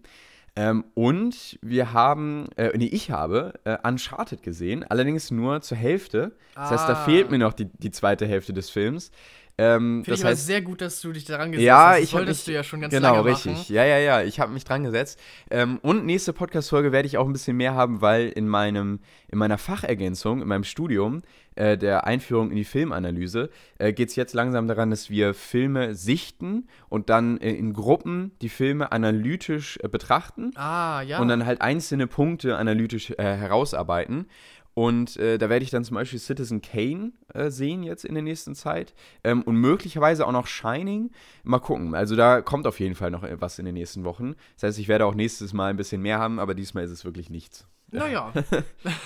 Ähm, 0.57 0.85
und 0.95 1.59
wir 1.63 1.93
haben, 1.93 2.47
äh, 2.57 2.71
nee, 2.77 2.87
ich 2.87 3.11
habe 3.11 3.55
äh, 3.65 3.77
Uncharted 3.83 4.43
gesehen, 4.43 4.85
allerdings 4.89 5.31
nur 5.33 5.61
zur 5.63 5.77
Hälfte. 5.77 6.33
Das 6.55 6.71
heißt, 6.71 6.89
da 6.89 6.93
Ah. 6.93 7.05
fehlt 7.05 7.31
mir 7.31 7.39
noch 7.39 7.53
die, 7.55 7.65
die 7.79 7.91
zweite 7.91 8.27
Hälfte 8.27 8.53
des 8.53 8.71
Films. 8.71 9.11
Ähm, 9.57 10.03
Finde 10.05 10.11
das 10.11 10.19
ich 10.19 10.25
aber 10.25 10.31
heißt, 10.33 10.47
sehr 10.47 10.63
gut, 10.63 10.81
dass 10.81 11.01
du 11.01 11.13
dich 11.13 11.25
daran 11.25 11.53
gesetzt 11.53 11.67
ja, 11.67 11.91
hast. 11.91 11.97
Das 11.97 12.05
ich 12.05 12.13
wolltest 12.15 12.41
mich 12.41 12.45
du 12.47 12.53
ja 12.53 12.65
schon 12.65 12.81
ganz 12.81 12.93
genau 12.93 13.15
lange 13.17 13.25
richtig. 13.27 13.53
machen. 13.53 13.75
Ja, 13.75 13.85
ja, 13.85 13.99
ja. 13.99 14.23
Ich 14.23 14.41
habe 14.41 14.53
mich 14.53 14.65
dran 14.65 14.83
gesetzt. 14.83 15.21
Ähm, 15.51 15.79
und 15.83 16.05
nächste 16.05 16.33
Podcast-Folge 16.33 16.91
werde 16.91 17.07
ich 17.07 17.19
auch 17.19 17.27
ein 17.27 17.33
bisschen 17.33 17.57
mehr 17.57 17.75
haben, 17.75 18.01
weil 18.01 18.29
in 18.31 18.49
meinem 18.49 19.01
in 19.29 19.39
meiner 19.39 19.59
Fachergänzung 19.59 20.43
in 20.43 20.49
meinem 20.49 20.65
Studium 20.65 21.23
äh, 21.57 21.77
der 21.77 22.05
Einführung 22.07 22.51
in 22.51 22.57
die 22.57 22.65
Filmanalyse 22.65 23.51
äh, 23.79 23.93
geht 23.93 24.09
es 24.09 24.17
jetzt 24.17 24.35
langsam 24.35 24.69
daran, 24.69 24.91
dass 24.91 25.11
wir 25.11 25.35
Filme 25.35 25.95
sichten 25.95 26.69
und 26.89 27.11
dann 27.11 27.39
äh, 27.39 27.51
in 27.51 27.73
Gruppen 27.73 28.33
die 28.43 28.49
Filme 28.49 28.93
analytisch 28.93 29.79
äh, 29.83 29.89
betrachten 29.89 30.51
Ah, 30.57 31.03
ja. 31.03 31.19
und 31.21 31.29
dann 31.29 31.47
halt 31.47 31.61
einzelne 31.61 32.07
Punkte 32.07 32.57
analytisch 32.57 33.11
äh, 33.11 33.23
herausarbeiten. 33.23 34.27
Und 34.75 35.17
äh, 35.17 35.39
da 35.39 35.49
werde 35.49 35.65
ich 35.65 35.71
dann 35.71 35.85
zum 35.85 35.95
Beispiel 35.95 36.19
Citizen 36.19 36.61
Kane 36.61 37.13
äh, 37.33 37.49
sehen 37.49 37.85
jetzt 37.85 38.05
in 38.05 38.15
der 38.15 38.25
nächsten 38.25 38.57
Zeit. 38.57 38.93
Ähm, 39.23 39.43
und 39.43 39.57
möglicherweise 39.57 40.27
auch 40.27 40.33
noch 40.33 40.49
Shining. 40.49 41.13
Mal 41.45 41.61
gucken. 41.61 41.95
Also 41.95 42.17
da 42.17 42.43
kommt 42.43 42.67
auf 42.67 42.81
jeden 42.81 42.97
Fall 42.97 43.13
noch 43.13 43.23
äh, 43.23 43.41
was 43.41 43.59
in 43.61 43.67
den 43.67 43.75
nächsten 43.75 44.05
Wochen. 44.05 44.35
Das 44.55 44.65
heißt, 44.65 44.79
ich 44.81 44.89
werde 44.89 45.07
auch 45.07 45.15
nächstes 45.15 45.53
Mal 45.53 45.71
ein 45.71 45.77
bisschen 45.77 46.03
mehr 46.03 46.19
haben, 46.19 46.41
aber 46.41 46.55
diesmal 46.55 46.85
ist 46.85 46.91
es 46.91 47.05
wirklich 47.05 47.31
nichts. 47.31 47.67
naja. 47.93 48.33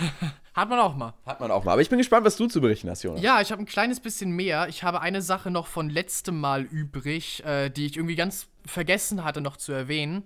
Hat 0.55 0.71
man 0.71 0.81
auch 0.81 0.97
mal. 0.97 1.15
Hat 1.25 1.39
man 1.39 1.51
auch 1.51 1.63
mal. 1.65 1.73
Aber 1.73 1.83
ich 1.83 1.89
bin 1.89 1.99
gespannt, 1.99 2.27
was 2.27 2.37
du 2.37 2.47
zu 2.47 2.61
berichten 2.61 2.91
hast, 2.91 3.05
Jonas. 3.05 3.23
Ja, 3.23 3.41
ich 3.41 3.53
habe 3.53 3.63
ein 3.63 3.67
kleines 3.67 4.01
bisschen 4.01 4.31
mehr. 4.33 4.69
Ich 4.69 4.83
habe 4.83 5.01
eine 5.03 5.23
Sache 5.23 5.51
noch 5.51 5.67
von 5.67 5.89
letztem 5.91 6.41
Mal 6.41 6.63
übrig, 6.63 7.45
äh, 7.45 7.69
die 7.69 7.87
ich 7.87 7.97
irgendwie 7.97 8.17
ganz 8.17 8.49
vergessen 8.67 9.23
hatte 9.23 9.41
noch 9.41 9.57
zu 9.57 9.73
erwähnen. 9.73 10.25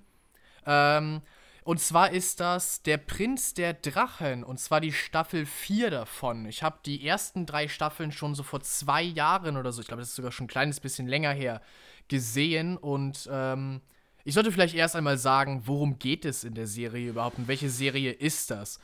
Ähm, 0.65 1.21
und 1.65 1.81
zwar 1.81 2.11
ist 2.11 2.41
das 2.41 2.83
Der 2.83 2.97
Prinz 2.97 3.55
der 3.55 3.75
Drachen. 3.75 4.43
Und 4.43 4.59
zwar 4.59 4.81
die 4.81 4.93
Staffel 4.93 5.47
4 5.47 5.91
davon. 5.91 6.47
Ich 6.47 6.63
habe 6.63 6.79
die 6.85 7.07
ersten 7.07 7.47
drei 7.47 7.69
Staffeln 7.69 8.11
schon 8.11 8.35
so 8.35 8.43
vor 8.43 8.61
zwei 8.63 9.03
Jahren 9.03 9.57
oder 9.57 9.73
so, 9.73 9.81
ich 9.81 9.87
glaube, 9.87 10.01
das 10.03 10.11
ist 10.11 10.17
sogar 10.17 10.33
schon 10.33 10.47
ein 10.47 10.49
kleines 10.49 10.81
bisschen 10.81 11.07
länger 11.07 11.33
her, 11.33 11.63
gesehen. 12.09 12.77
Und 12.77 13.29
ähm, 13.31 13.81
ich 14.25 14.35
sollte 14.35 14.51
vielleicht 14.51 14.75
erst 14.75 14.97
einmal 14.97 15.19
sagen, 15.19 15.63
worum 15.67 15.99
geht 15.99 16.25
es 16.25 16.43
in 16.43 16.55
der 16.55 16.67
Serie 16.67 17.11
überhaupt 17.11 17.39
und 17.39 17.49
welche 17.49 17.71
Serie 17.71 18.13
ist 18.13 18.51
das? 18.51 18.81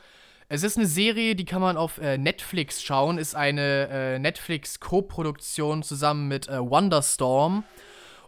Es 0.49 0.63
ist 0.63 0.79
eine 0.79 0.87
Serie, 0.87 1.35
die 1.35 1.45
kann 1.45 1.61
man 1.61 1.77
auf 1.77 1.99
äh, 1.99 2.17
Netflix 2.17 2.83
schauen, 2.83 3.19
ist 3.19 3.35
eine 3.35 3.89
äh, 3.91 4.19
Netflix-Co-Produktion 4.19 5.83
zusammen 5.83 6.27
mit 6.29 6.49
äh, 6.49 6.59
Wonderstorm. 6.59 7.65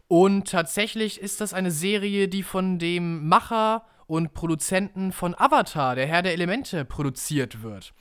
Und 0.06 0.50
tatsächlich 0.50 1.20
ist 1.20 1.40
das 1.40 1.54
eine 1.54 1.70
Serie, 1.70 2.28
die 2.28 2.42
von 2.42 2.78
dem 2.78 3.28
Macher 3.28 3.86
und 4.10 4.34
Produzenten 4.34 5.12
von 5.12 5.36
Avatar, 5.38 5.94
der 5.94 6.04
Herr 6.04 6.22
der 6.22 6.32
Elemente, 6.32 6.84
produziert 6.84 7.62
wird. 7.62 7.94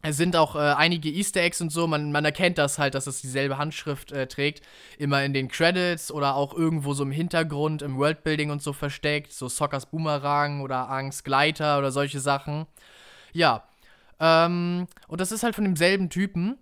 Es 0.00 0.16
sind 0.16 0.34
auch 0.36 0.56
äh, 0.56 0.58
einige 0.58 1.10
Easter 1.10 1.42
Eggs 1.42 1.60
und 1.60 1.70
so, 1.70 1.86
man, 1.86 2.12
man 2.12 2.24
erkennt 2.24 2.56
das 2.56 2.78
halt, 2.78 2.94
dass 2.94 3.06
es 3.06 3.20
dieselbe 3.20 3.58
Handschrift 3.58 4.10
äh, 4.10 4.26
trägt, 4.26 4.62
immer 4.96 5.22
in 5.22 5.34
den 5.34 5.48
Credits 5.48 6.10
oder 6.10 6.34
auch 6.34 6.54
irgendwo 6.54 6.94
so 6.94 7.02
im 7.02 7.10
Hintergrund, 7.10 7.82
im 7.82 7.98
Worldbuilding 7.98 8.50
und 8.50 8.62
so 8.62 8.72
versteckt, 8.72 9.30
so 9.30 9.50
Sockers 9.50 9.84
Boomerang 9.90 10.62
oder 10.62 10.88
Angst 10.88 11.26
Gleiter 11.26 11.76
oder 11.76 11.90
solche 11.90 12.20
Sachen. 12.20 12.64
Ja, 13.34 13.64
ähm, 14.20 14.86
und 15.08 15.20
das 15.20 15.30
ist 15.30 15.42
halt 15.42 15.54
von 15.54 15.64
demselben 15.64 16.08
Typen. 16.08 16.56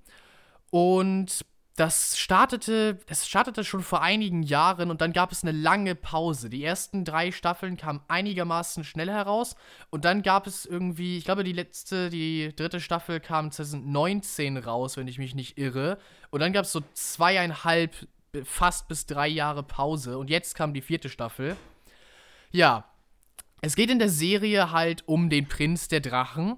Und 0.70 1.44
das 1.76 2.18
startete, 2.18 2.98
es 3.06 3.28
startete 3.28 3.62
schon 3.62 3.82
vor 3.82 4.00
einigen 4.00 4.42
Jahren 4.42 4.90
und 4.90 5.02
dann 5.02 5.12
gab 5.12 5.30
es 5.30 5.42
eine 5.42 5.52
lange 5.52 5.94
Pause. 5.94 6.48
Die 6.48 6.64
ersten 6.64 7.04
drei 7.04 7.30
Staffeln 7.30 7.76
kamen 7.76 8.00
einigermaßen 8.08 8.82
schnell 8.82 9.10
heraus 9.10 9.56
und 9.90 10.06
dann 10.06 10.22
gab 10.22 10.46
es 10.46 10.64
irgendwie, 10.64 11.18
ich 11.18 11.24
glaube, 11.24 11.44
die 11.44 11.52
letzte, 11.52 12.08
die 12.08 12.54
dritte 12.56 12.80
Staffel 12.80 13.20
kam 13.20 13.50
2019 13.50 14.56
raus, 14.56 14.96
wenn 14.96 15.06
ich 15.06 15.18
mich 15.18 15.34
nicht 15.34 15.58
irre. 15.58 15.98
Und 16.30 16.40
dann 16.40 16.54
gab 16.54 16.64
es 16.64 16.72
so 16.72 16.80
zweieinhalb, 16.94 17.94
fast 18.44 18.88
bis 18.88 19.04
drei 19.04 19.28
Jahre 19.28 19.62
Pause 19.62 20.16
und 20.16 20.30
jetzt 20.30 20.54
kam 20.54 20.72
die 20.72 20.82
vierte 20.82 21.10
Staffel. 21.10 21.56
Ja, 22.52 22.84
es 23.60 23.76
geht 23.76 23.90
in 23.90 23.98
der 23.98 24.08
Serie 24.08 24.72
halt 24.72 25.06
um 25.06 25.28
den 25.28 25.46
Prinz 25.46 25.88
der 25.88 26.00
Drachen 26.00 26.56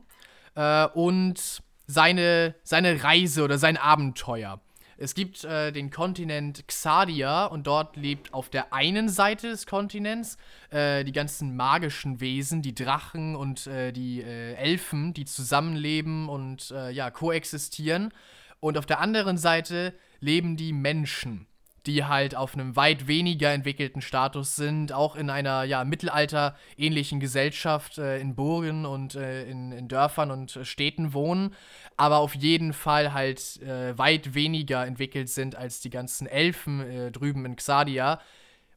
äh, 0.55 0.87
und 0.87 1.61
seine, 1.89 2.55
seine 2.63 3.03
Reise 3.03 3.43
oder 3.43 3.59
sein 3.59 3.77
Abenteuer. 3.77 4.61
Es 5.01 5.15
gibt 5.15 5.45
äh, 5.45 5.71
den 5.71 5.91
Kontinent 5.91 6.67
Xadia 6.67 7.47
und 7.47 7.69
dort 7.69 7.97
lebt 7.97 8.35
auf 8.35 8.49
der 8.49 8.73
einen 8.73 9.09
Seite 9.09 9.49
des 9.49 9.65
Kontinents 9.65 10.37
äh, 10.71 11.05
die 11.05 11.13
ganzen 11.13 11.55
magischen 11.55 12.21
Wesen, 12.21 12.63
die 12.63 12.75
Drachen 12.75 13.37
und 13.37 13.69
äh, 13.69 13.93
die 13.93 14.21
äh, 14.21 14.55
Elfen, 14.55 15.15
die 15.15 15.25
zusammenleben 15.25 16.29
und 16.29 16.73
äh, 16.73 16.91
ja, 16.91 17.13
koexistieren. 17.13 18.13
Und 18.59 18.77
auf 18.77 18.87
der 18.87 18.99
anderen 18.99 19.39
Seite 19.39 19.95
leben 20.19 20.57
die 20.57 20.73
Menschen 20.73 21.47
die 21.87 22.05
halt 22.05 22.35
auf 22.35 22.55
einem 22.55 22.77
weit 22.77 23.07
weniger 23.07 23.53
entwickelten 23.53 24.03
Status 24.03 24.57
sind, 24.57 24.93
auch 24.93 25.17
in 25.17 25.31
einer 25.31 25.65
ja, 25.65 25.85
mittelalterähnlichen 25.85 27.21
Gesellschaft 27.21 27.99
äh, 27.99 28.19
in 28.19 28.35
Burgen 28.35 28.85
und 28.85 29.15
äh, 29.15 29.45
in, 29.45 29.73
in, 29.73 29.89
Dörfern 29.89 30.31
und 30.31 30.57
äh, 30.57 30.65
Städten 30.65 31.13
wohnen, 31.13 31.55
aber 31.97 32.19
auf 32.19 32.35
jeden 32.35 32.73
Fall 32.73 33.13
halt 33.13 33.63
äh, 33.63 33.97
weit 33.97 34.35
weniger 34.35 34.87
entwickelt 34.87 35.29
sind 35.29 35.57
als 35.57 35.81
die 35.81 35.91
ganzen 35.91 36.27
Elfen 36.27 36.81
äh, 36.81 37.11
drüben 37.11 37.45
in 37.45 37.57
Xadia. 37.57 38.21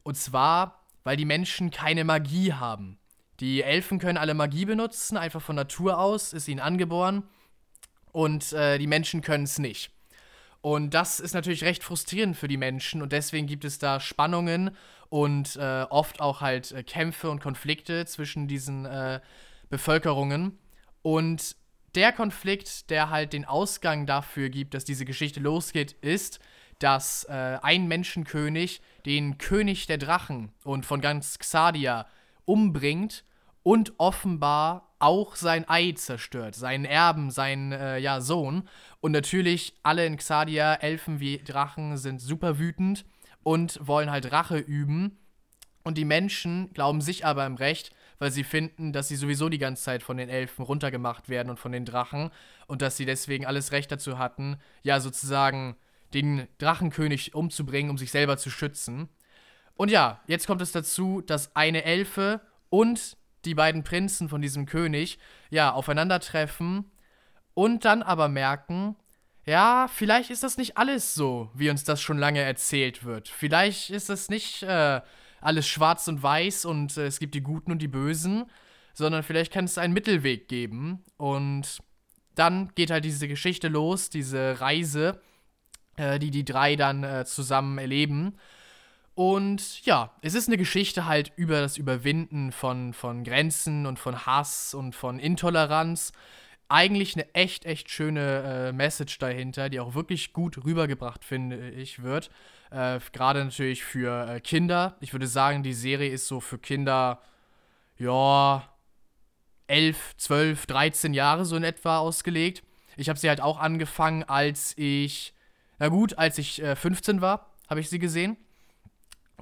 Und 0.02 0.16
zwar, 0.16 0.82
weil 1.04 1.16
die 1.16 1.24
Menschen 1.24 1.70
keine 1.70 2.04
Magie 2.04 2.52
haben. 2.52 2.98
Die 3.40 3.62
Elfen 3.62 3.98
können 3.98 4.18
alle 4.18 4.34
Magie 4.34 4.64
benutzen, 4.64 5.16
einfach 5.16 5.42
von 5.42 5.56
Natur 5.56 5.98
aus, 5.98 6.32
ist 6.32 6.48
ihnen 6.48 6.60
angeboren. 6.60 7.24
Und 8.12 8.52
die 8.52 8.86
Menschen 8.86 9.22
können 9.22 9.44
es 9.44 9.58
nicht. 9.58 9.91
Und 10.62 10.94
das 10.94 11.20
ist 11.20 11.34
natürlich 11.34 11.64
recht 11.64 11.82
frustrierend 11.82 12.36
für 12.36 12.48
die 12.48 12.56
Menschen 12.56 13.02
und 13.02 13.12
deswegen 13.12 13.48
gibt 13.48 13.64
es 13.64 13.78
da 13.78 13.98
Spannungen 13.98 14.76
und 15.08 15.56
äh, 15.56 15.82
oft 15.90 16.20
auch 16.20 16.40
halt 16.40 16.70
äh, 16.70 16.84
Kämpfe 16.84 17.30
und 17.30 17.40
Konflikte 17.40 18.06
zwischen 18.06 18.46
diesen 18.46 18.86
äh, 18.86 19.20
Bevölkerungen. 19.68 20.58
Und 21.02 21.56
der 21.96 22.12
Konflikt, 22.12 22.90
der 22.90 23.10
halt 23.10 23.32
den 23.32 23.44
Ausgang 23.44 24.06
dafür 24.06 24.48
gibt, 24.48 24.74
dass 24.74 24.84
diese 24.84 25.04
Geschichte 25.04 25.40
losgeht, 25.40 25.92
ist, 26.00 26.38
dass 26.78 27.24
äh, 27.24 27.58
ein 27.60 27.88
Menschenkönig 27.88 28.80
den 29.04 29.38
König 29.38 29.86
der 29.88 29.98
Drachen 29.98 30.52
und 30.64 30.86
von 30.86 31.00
ganz 31.00 31.38
Xadia 31.38 32.06
umbringt 32.44 33.24
und 33.62 33.94
offenbar 33.98 34.91
auch 35.02 35.36
sein 35.36 35.68
Ei 35.68 35.92
zerstört, 35.92 36.54
seinen 36.54 36.84
Erben, 36.84 37.30
seinen 37.30 37.72
äh, 37.72 37.98
ja, 37.98 38.20
Sohn. 38.20 38.68
Und 39.00 39.12
natürlich 39.12 39.74
alle 39.82 40.06
in 40.06 40.16
Xadia, 40.16 40.74
Elfen 40.74 41.20
wie 41.20 41.38
Drachen, 41.38 41.96
sind 41.96 42.20
super 42.20 42.58
wütend 42.58 43.04
und 43.42 43.78
wollen 43.86 44.10
halt 44.10 44.30
Rache 44.30 44.58
üben. 44.58 45.18
Und 45.82 45.98
die 45.98 46.04
Menschen 46.04 46.72
glauben 46.72 47.00
sich 47.00 47.26
aber 47.26 47.44
im 47.46 47.56
Recht, 47.56 47.90
weil 48.20 48.30
sie 48.30 48.44
finden, 48.44 48.92
dass 48.92 49.08
sie 49.08 49.16
sowieso 49.16 49.48
die 49.48 49.58
ganze 49.58 49.82
Zeit 49.82 50.04
von 50.04 50.16
den 50.16 50.28
Elfen 50.28 50.64
runtergemacht 50.64 51.28
werden 51.28 51.50
und 51.50 51.58
von 51.58 51.72
den 51.72 51.84
Drachen 51.84 52.30
und 52.68 52.80
dass 52.80 52.96
sie 52.96 53.04
deswegen 53.04 53.44
alles 53.44 53.72
Recht 53.72 53.90
dazu 53.90 54.18
hatten, 54.18 54.58
ja 54.84 55.00
sozusagen 55.00 55.74
den 56.14 56.46
Drachenkönig 56.58 57.34
umzubringen, 57.34 57.90
um 57.90 57.98
sich 57.98 58.12
selber 58.12 58.36
zu 58.36 58.50
schützen. 58.50 59.08
Und 59.74 59.90
ja, 59.90 60.20
jetzt 60.28 60.46
kommt 60.46 60.62
es 60.62 60.70
dazu, 60.70 61.20
dass 61.22 61.56
eine 61.56 61.82
Elfe 61.82 62.40
und 62.68 63.16
die 63.44 63.54
beiden 63.54 63.84
Prinzen 63.84 64.28
von 64.28 64.42
diesem 64.42 64.66
König 64.66 65.18
ja 65.50 65.72
aufeinandertreffen 65.72 66.90
und 67.54 67.84
dann 67.84 68.02
aber 68.02 68.28
merken, 68.28 68.96
ja, 69.44 69.88
vielleicht 69.92 70.30
ist 70.30 70.42
das 70.42 70.56
nicht 70.56 70.78
alles 70.78 71.14
so, 71.14 71.50
wie 71.54 71.70
uns 71.70 71.84
das 71.84 72.00
schon 72.00 72.18
lange 72.18 72.40
erzählt 72.40 73.04
wird. 73.04 73.28
Vielleicht 73.28 73.90
ist 73.90 74.08
das 74.08 74.28
nicht 74.28 74.62
äh, 74.62 75.00
alles 75.40 75.66
schwarz 75.66 76.06
und 76.08 76.22
weiß 76.22 76.64
und 76.64 76.96
äh, 76.96 77.06
es 77.06 77.18
gibt 77.18 77.34
die 77.34 77.42
Guten 77.42 77.72
und 77.72 77.82
die 77.82 77.88
Bösen, 77.88 78.44
sondern 78.94 79.22
vielleicht 79.22 79.52
kann 79.52 79.64
es 79.64 79.78
einen 79.78 79.94
Mittelweg 79.94 80.48
geben. 80.48 81.04
Und 81.16 81.80
dann 82.34 82.70
geht 82.74 82.90
halt 82.90 83.04
diese 83.04 83.26
Geschichte 83.26 83.68
los, 83.68 84.10
diese 84.10 84.60
Reise, 84.60 85.20
äh, 85.96 86.18
die 86.18 86.30
die 86.30 86.44
drei 86.44 86.76
dann 86.76 87.02
äh, 87.02 87.24
zusammen 87.24 87.78
erleben. 87.78 88.38
Und 89.14 89.84
ja, 89.84 90.10
es 90.22 90.34
ist 90.34 90.48
eine 90.48 90.56
Geschichte 90.56 91.06
halt 91.06 91.32
über 91.36 91.60
das 91.60 91.76
Überwinden 91.76 92.50
von, 92.50 92.94
von 92.94 93.24
Grenzen 93.24 93.86
und 93.86 93.98
von 93.98 94.24
Hass 94.24 94.72
und 94.74 94.94
von 94.94 95.18
Intoleranz. 95.18 96.12
Eigentlich 96.68 97.14
eine 97.14 97.34
echt, 97.34 97.66
echt 97.66 97.90
schöne 97.90 98.68
äh, 98.68 98.72
Message 98.72 99.18
dahinter, 99.18 99.68
die 99.68 99.80
auch 99.80 99.94
wirklich 99.94 100.32
gut 100.32 100.64
rübergebracht, 100.64 101.24
finde 101.24 101.70
ich, 101.70 102.02
wird. 102.02 102.30
Äh, 102.70 103.00
Gerade 103.12 103.44
natürlich 103.44 103.84
für 103.84 104.26
äh, 104.26 104.40
Kinder. 104.40 104.96
Ich 105.00 105.12
würde 105.12 105.26
sagen, 105.26 105.62
die 105.62 105.74
Serie 105.74 106.10
ist 106.10 106.26
so 106.26 106.40
für 106.40 106.58
Kinder, 106.58 107.20
ja, 107.98 108.66
11, 109.66 110.16
12, 110.16 110.66
13 110.66 111.12
Jahre 111.12 111.44
so 111.44 111.56
in 111.56 111.64
etwa 111.64 111.98
ausgelegt. 111.98 112.62
Ich 112.96 113.10
habe 113.10 113.18
sie 113.18 113.28
halt 113.28 113.42
auch 113.42 113.58
angefangen, 113.58 114.22
als 114.24 114.72
ich, 114.78 115.34
na 115.78 115.88
gut, 115.88 116.16
als 116.16 116.38
ich 116.38 116.62
15 116.62 117.18
äh, 117.18 117.20
war, 117.20 117.50
habe 117.68 117.80
ich 117.80 117.90
sie 117.90 117.98
gesehen. 117.98 118.38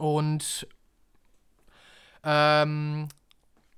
Und 0.00 0.66
ähm, 2.24 3.08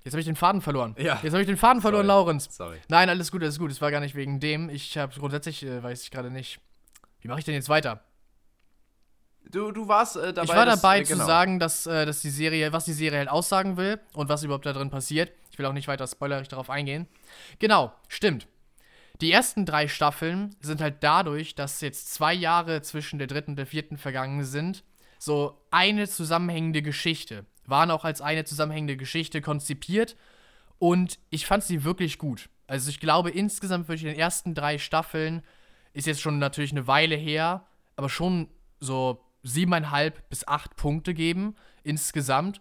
Jetzt 0.05 0.15
habe 0.15 0.21
ich 0.21 0.27
den 0.27 0.37
Faden 0.37 0.61
verloren. 0.61 0.97
Ja. 0.99 1.21
Jetzt 1.23 1.33
habe 1.33 1.43
ich 1.43 1.47
den 1.47 1.57
Faden 1.57 1.81
verloren, 1.81 2.07
Sorry. 2.07 2.19
Laurenz. 2.19 2.49
Sorry. 2.57 2.79
Nein, 2.89 3.09
alles 3.09 3.31
gut, 3.31 3.43
alles 3.43 3.59
gut. 3.59 3.71
Es 3.71 3.81
war 3.81 3.91
gar 3.91 4.01
nicht 4.01 4.17
wegen 4.17 4.41
dem. 4.41 4.69
Ich 4.69 4.99
habe 4.99 5.15
grundsätzlich, 5.19 5.65
äh, 5.65 5.83
weiß 5.83 6.03
ich 6.03 6.11
gerade 6.11 6.31
nicht. 6.31 6.59
Wie 7.21 7.29
mache 7.29 7.39
ich 7.39 7.45
denn 7.45 7.55
jetzt 7.55 7.69
weiter? 7.69 8.03
Du, 9.51 9.71
du 9.71 9.87
warst 9.87 10.17
äh, 10.17 10.33
dabei. 10.33 10.45
Ich 10.45 10.57
war 10.57 10.67
dabei 10.67 11.01
das, 11.01 11.09
äh, 11.09 11.13
genau. 11.13 11.25
zu 11.25 11.27
sagen, 11.27 11.59
dass, 11.61 11.87
äh, 11.87 12.05
dass 12.05 12.21
die 12.21 12.31
Serie, 12.31 12.73
was 12.73 12.85
die 12.85 12.93
Serie 12.93 13.21
halt 13.21 13.29
aussagen 13.29 13.77
will 13.77 14.01
und 14.15 14.29
was 14.29 14.43
überhaupt 14.43 14.67
da 14.67 14.73
drin 14.73 14.91
passiert. 14.91 15.33
Ich 15.51 15.59
will 15.59 15.67
auch 15.67 15.73
nicht 15.73 15.87
weiter 15.87 16.07
spoilerig 16.07 16.49
darauf 16.49 16.69
eingehen. 16.69 17.07
Genau, 17.61 17.93
stimmt. 18.09 18.49
Die 19.21 19.31
ersten 19.31 19.67
drei 19.67 19.87
Staffeln 19.87 20.57
sind 20.61 20.81
halt 20.81 20.97
dadurch, 21.01 21.55
dass 21.55 21.81
jetzt 21.81 22.13
zwei 22.13 22.35
Jahre 22.35 22.83
zwischen 22.83 23.19
der 23.21 23.29
dritten 23.29 23.53
und 23.53 23.57
der 23.57 23.67
vierten 23.67 23.99
vergangen 23.99 24.43
sind, 24.43 24.83
so 25.25 25.57
eine 25.71 26.09
zusammenhängende 26.09 26.83
Geschichte. 26.83 27.47
Waren 27.65 27.93
auch 27.93 28.05
als 28.05 28.21
eine 28.21 28.45
zusammenhängende 28.45 28.97
Geschichte 28.97 29.41
konzipiert 29.41 30.17
und 30.79 31.21
ich 31.31 31.47
fand 31.47 31.63
sie 31.63 31.85
wirklich 31.85 32.19
gut. 32.19 32.49
Also 32.67 32.91
ich 32.91 32.99
glaube 32.99 33.31
insgesamt 33.31 33.87
würde 33.87 33.97
ich 33.97 34.03
in 34.03 34.11
den 34.11 34.19
ersten 34.19 34.53
drei 34.53 34.79
Staffeln, 34.79 35.43
ist 35.93 36.09
jetzt 36.09 36.21
schon 36.21 36.41
natürlich 36.41 36.73
eine 36.73 36.89
Weile 36.89 37.15
her, 37.15 37.67
aber 37.95 38.09
schon 38.09 38.49
so 38.81 39.25
siebeneinhalb 39.45 40.29
bis 40.29 40.49
acht 40.49 40.75
Punkte 40.75 41.15
geben 41.15 41.55
insgesamt. 41.85 42.61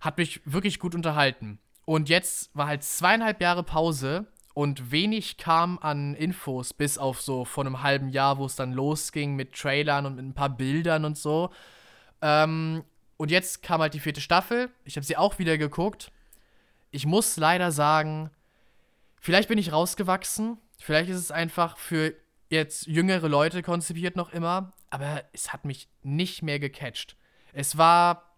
Hat 0.00 0.18
mich 0.18 0.40
wirklich 0.44 0.80
gut 0.80 0.96
unterhalten. 0.96 1.60
Und 1.84 2.08
jetzt 2.08 2.50
war 2.52 2.66
halt 2.66 2.82
zweieinhalb 2.82 3.40
Jahre 3.40 3.62
Pause 3.62 4.26
und 4.54 4.90
wenig 4.90 5.36
kam 5.36 5.78
an 5.78 6.16
Infos, 6.16 6.74
bis 6.74 6.98
auf 6.98 7.22
so 7.22 7.44
vor 7.44 7.64
einem 7.64 7.84
halben 7.84 8.08
Jahr, 8.08 8.38
wo 8.38 8.46
es 8.46 8.56
dann 8.56 8.72
losging 8.72 9.36
mit 9.36 9.52
Trailern 9.52 10.04
und 10.04 10.16
mit 10.16 10.24
ein 10.24 10.34
paar 10.34 10.50
Bildern 10.50 11.04
und 11.04 11.16
so. 11.16 11.50
Ähm, 12.22 12.84
und 13.16 13.30
jetzt 13.30 13.62
kam 13.62 13.80
halt 13.80 13.94
die 13.94 14.00
vierte 14.00 14.20
Staffel. 14.20 14.70
Ich 14.84 14.96
habe 14.96 15.04
sie 15.04 15.16
auch 15.16 15.38
wieder 15.38 15.58
geguckt. 15.58 16.10
Ich 16.90 17.06
muss 17.06 17.36
leider 17.36 17.70
sagen, 17.70 18.30
vielleicht 19.20 19.48
bin 19.48 19.58
ich 19.58 19.72
rausgewachsen. 19.72 20.58
Vielleicht 20.78 21.10
ist 21.10 21.18
es 21.18 21.30
einfach 21.30 21.76
für 21.76 22.14
jetzt 22.48 22.86
jüngere 22.86 23.28
Leute 23.28 23.62
konzipiert 23.62 24.16
noch 24.16 24.32
immer. 24.32 24.72
Aber 24.90 25.24
es 25.32 25.52
hat 25.52 25.64
mich 25.64 25.88
nicht 26.02 26.42
mehr 26.42 26.58
gecatcht. 26.58 27.16
Es 27.52 27.78
war, 27.78 28.31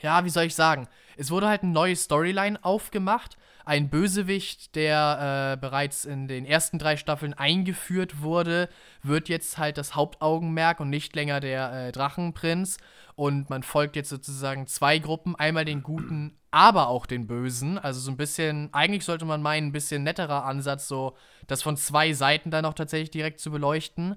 ja, 0.00 0.24
wie 0.24 0.30
soll 0.30 0.44
ich 0.44 0.54
sagen? 0.54 0.88
Es 1.16 1.30
wurde 1.30 1.48
halt 1.48 1.62
eine 1.62 1.72
neue 1.72 1.96
Storyline 1.96 2.62
aufgemacht 2.62 3.36
ein 3.66 3.90
Bösewicht, 3.90 4.76
der 4.76 5.54
äh, 5.54 5.60
bereits 5.60 6.04
in 6.04 6.28
den 6.28 6.46
ersten 6.46 6.78
drei 6.78 6.96
Staffeln 6.96 7.34
eingeführt 7.34 8.22
wurde, 8.22 8.68
wird 9.02 9.28
jetzt 9.28 9.58
halt 9.58 9.76
das 9.76 9.96
Hauptaugenmerk 9.96 10.78
und 10.78 10.88
nicht 10.88 11.16
länger 11.16 11.40
der 11.40 11.88
äh, 11.88 11.92
Drachenprinz. 11.92 12.78
Und 13.16 13.50
man 13.50 13.64
folgt 13.64 13.96
jetzt 13.96 14.08
sozusagen 14.08 14.68
zwei 14.68 15.00
Gruppen, 15.00 15.34
einmal 15.34 15.64
den 15.64 15.82
Guten, 15.82 16.38
aber 16.52 16.86
auch 16.86 17.06
den 17.06 17.26
Bösen. 17.26 17.76
Also 17.76 17.98
so 17.98 18.12
ein 18.12 18.16
bisschen, 18.16 18.72
eigentlich 18.72 19.04
sollte 19.04 19.24
man 19.24 19.42
meinen, 19.42 19.68
ein 19.68 19.72
bisschen 19.72 20.04
netterer 20.04 20.44
Ansatz, 20.44 20.86
so 20.86 21.16
das 21.48 21.64
von 21.64 21.76
zwei 21.76 22.12
Seiten 22.12 22.52
dann 22.52 22.66
auch 22.66 22.74
tatsächlich 22.74 23.10
direkt 23.10 23.40
zu 23.40 23.50
beleuchten. 23.50 24.14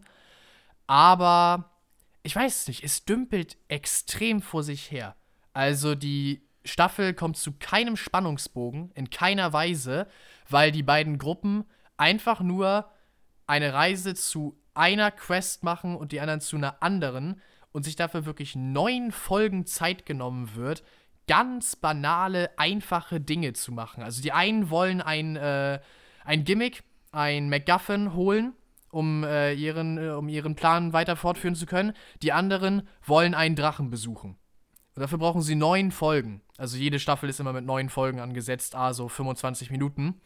Aber 0.86 1.72
ich 2.22 2.36
weiß 2.36 2.68
nicht, 2.68 2.84
es 2.84 3.04
dümpelt 3.04 3.58
extrem 3.68 4.44
vor 4.44 4.62
sich 4.62 4.92
her. 4.92 5.16
Also 5.60 5.94
die 5.94 6.42
Staffel 6.64 7.14
kommt 7.14 7.36
zu 7.36 7.52
keinem 7.52 7.98
Spannungsbogen, 7.98 8.92
in 8.96 9.10
keiner 9.10 9.52
Weise, 9.52 10.08
weil 10.48 10.72
die 10.72 10.84
beiden 10.84 11.18
Gruppen 11.18 11.66
einfach 11.98 12.40
nur 12.40 12.90
eine 13.46 13.74
Reise 13.74 14.16
zu 14.16 14.58
einer 14.74 15.12
Quest 15.12 15.66
machen 15.66 15.98
und 15.98 16.14
die 16.14 16.22
anderen 16.22 16.40
zu 16.40 16.56
einer 16.56 16.82
anderen 16.82 17.42
und 17.74 17.84
sich 17.84 17.98
dafür 17.98 18.26
wirklich 18.26 18.56
neun 18.56 19.12
Folgen 19.12 19.66
Zeit 19.66 20.06
genommen 20.06 20.56
wird, 20.56 20.82
ganz 21.28 21.76
banale, 21.76 22.58
einfache 22.58 23.20
Dinge 23.20 23.52
zu 23.52 23.74
machen. 23.74 24.02
Also 24.02 24.22
die 24.22 24.32
einen 24.32 24.70
wollen 24.70 25.02
ein, 25.02 25.36
äh, 25.36 25.82
ein 26.24 26.46
Gimmick, 26.46 26.84
ein 27.12 27.50
MacGuffin 27.50 28.14
holen, 28.14 28.54
um, 28.92 29.26
äh, 29.26 29.56
ihren, 29.56 29.98
äh, 29.98 30.12
um 30.12 30.30
ihren 30.30 30.56
Plan 30.56 30.94
weiter 30.94 31.18
fortführen 31.18 31.56
zu 31.56 31.66
können. 31.66 31.92
Die 32.22 32.32
anderen 32.32 32.88
wollen 33.06 33.34
einen 33.34 33.58
Drachen 33.58 33.90
besuchen. 33.90 34.39
Und 35.00 35.04
dafür 35.04 35.20
brauchen 35.20 35.42
sie 35.42 35.56
neun 35.56 35.94
Folgen. 35.94 36.42
Also 36.58 36.76
jede 36.76 37.00
Staffel 37.00 37.30
ist 37.30 37.40
immer 37.40 37.54
mit 37.54 37.64
neun 37.64 37.88
Folgen 37.88 38.20
angesetzt, 38.20 38.76
also 38.76 39.08
25 39.08 39.72
Minuten. 39.72 40.20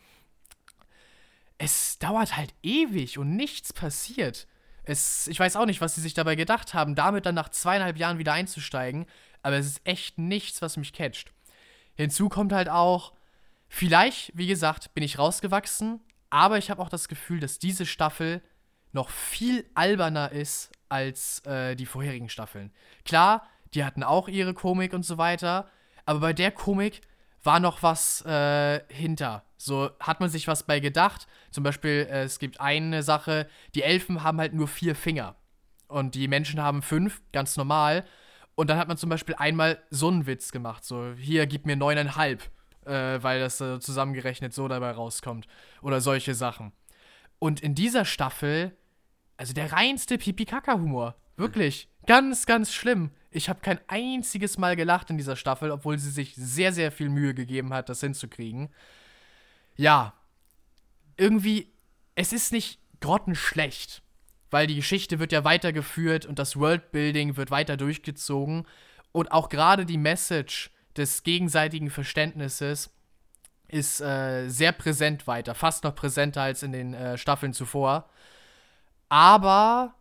Es 1.59 1.99
dauert 1.99 2.35
halt 2.35 2.55
ewig 2.63 3.19
und 3.19 3.35
nichts 3.35 3.71
passiert. 3.71 4.47
Es, 4.83 5.27
ich 5.27 5.39
weiß 5.39 5.57
auch 5.57 5.67
nicht, 5.67 5.79
was 5.79 5.93
sie 5.93 6.01
sich 6.01 6.15
dabei 6.15 6.33
gedacht 6.33 6.73
haben, 6.73 6.95
damit 6.95 7.27
dann 7.27 7.35
nach 7.35 7.49
zweieinhalb 7.49 7.97
Jahren 7.97 8.17
wieder 8.17 8.33
einzusteigen, 8.33 9.05
aber 9.43 9.57
es 9.57 9.67
ist 9.67 9.81
echt 9.83 10.17
nichts, 10.17 10.63
was 10.63 10.75
mich 10.75 10.91
catcht. 10.91 11.31
Hinzu 11.93 12.27
kommt 12.27 12.51
halt 12.51 12.67
auch, 12.67 13.13
vielleicht, 13.67 14.35
wie 14.35 14.47
gesagt, 14.47 14.95
bin 14.95 15.03
ich 15.03 15.19
rausgewachsen, 15.19 16.01
aber 16.31 16.57
ich 16.57 16.71
habe 16.71 16.81
auch 16.81 16.89
das 16.89 17.07
Gefühl, 17.07 17.39
dass 17.39 17.59
diese 17.59 17.85
Staffel 17.85 18.41
noch 18.91 19.11
viel 19.11 19.69
alberner 19.75 20.31
ist 20.31 20.71
als 20.89 21.45
äh, 21.45 21.75
die 21.75 21.85
vorherigen 21.85 22.29
Staffeln. 22.29 22.73
Klar, 23.05 23.47
die 23.73 23.83
hatten 23.83 24.03
auch 24.03 24.27
ihre 24.27 24.53
Komik 24.53 24.93
und 24.93 25.03
so 25.03 25.17
weiter, 25.17 25.69
aber 26.05 26.19
bei 26.19 26.33
der 26.33 26.51
Komik 26.51 27.01
war 27.43 27.59
noch 27.59 27.83
was 27.83 28.25
äh, 28.25 28.81
hinter. 28.89 29.43
So 29.57 29.89
hat 29.99 30.19
man 30.19 30.29
sich 30.29 30.47
was 30.47 30.63
bei 30.63 30.79
gedacht. 30.79 31.27
Zum 31.51 31.63
Beispiel, 31.63 32.07
äh, 32.09 32.23
es 32.23 32.39
gibt 32.39 32.59
eine 32.61 33.03
Sache, 33.03 33.47
die 33.75 33.83
Elfen 33.83 34.23
haben 34.23 34.39
halt 34.39 34.53
nur 34.53 34.67
vier 34.67 34.95
Finger. 34.95 35.35
Und 35.87 36.15
die 36.15 36.27
Menschen 36.27 36.61
haben 36.61 36.81
fünf, 36.81 37.21
ganz 37.31 37.57
normal. 37.57 38.05
Und 38.55 38.69
dann 38.69 38.77
hat 38.77 38.87
man 38.87 38.97
zum 38.97 39.09
Beispiel 39.09 39.35
einmal 39.35 39.81
so 39.89 40.07
einen 40.07 40.25
Witz 40.25 40.51
gemacht. 40.51 40.83
So, 40.83 41.13
hier, 41.17 41.45
gib 41.47 41.65
mir 41.65 41.75
neuneinhalb. 41.75 42.49
Äh, 42.85 43.23
weil 43.23 43.39
das 43.39 43.61
äh, 43.61 43.79
zusammengerechnet 43.79 44.53
so 44.53 44.67
dabei 44.67 44.91
rauskommt. 44.91 45.47
Oder 45.81 46.01
solche 46.01 46.33
Sachen. 46.33 46.73
Und 47.39 47.61
in 47.61 47.75
dieser 47.75 48.05
Staffel, 48.05 48.75
also 49.37 49.53
der 49.53 49.71
reinste 49.71 50.17
Pipi-Kaka-Humor. 50.17 51.15
Wirklich. 51.35 51.89
Ganz, 52.05 52.45
ganz 52.45 52.73
schlimm. 52.73 53.11
Ich 53.33 53.49
habe 53.49 53.61
kein 53.61 53.79
einziges 53.87 54.57
Mal 54.57 54.75
gelacht 54.75 55.09
in 55.09 55.17
dieser 55.17 55.35
Staffel, 55.35 55.71
obwohl 55.71 55.97
sie 55.97 56.11
sich 56.11 56.33
sehr, 56.35 56.71
sehr 56.71 56.91
viel 56.91 57.09
Mühe 57.09 57.33
gegeben 57.33 57.73
hat, 57.73 57.89
das 57.89 58.01
hinzukriegen. 58.01 58.69
Ja, 59.75 60.13
irgendwie, 61.17 61.71
es 62.15 62.33
ist 62.33 62.51
nicht 62.51 62.79
grottenschlecht, 63.01 64.01
weil 64.51 64.67
die 64.67 64.75
Geschichte 64.75 65.19
wird 65.19 65.31
ja 65.31 65.43
weitergeführt 65.43 66.25
und 66.25 66.39
das 66.39 66.57
Worldbuilding 66.57 67.37
wird 67.37 67.51
weiter 67.51 67.77
durchgezogen 67.77 68.65
und 69.11 69.31
auch 69.31 69.49
gerade 69.49 69.85
die 69.85 69.97
Message 69.97 70.71
des 70.95 71.23
gegenseitigen 71.23 71.89
Verständnisses 71.89 72.91
ist 73.67 74.01
äh, 74.01 74.47
sehr 74.49 74.71
präsent 74.71 75.25
weiter, 75.25 75.55
fast 75.55 75.83
noch 75.83 75.95
präsenter 75.95 76.43
als 76.43 76.61
in 76.61 76.71
den 76.71 76.93
äh, 76.93 77.17
Staffeln 77.17 77.53
zuvor. 77.53 78.09
Aber 79.09 79.95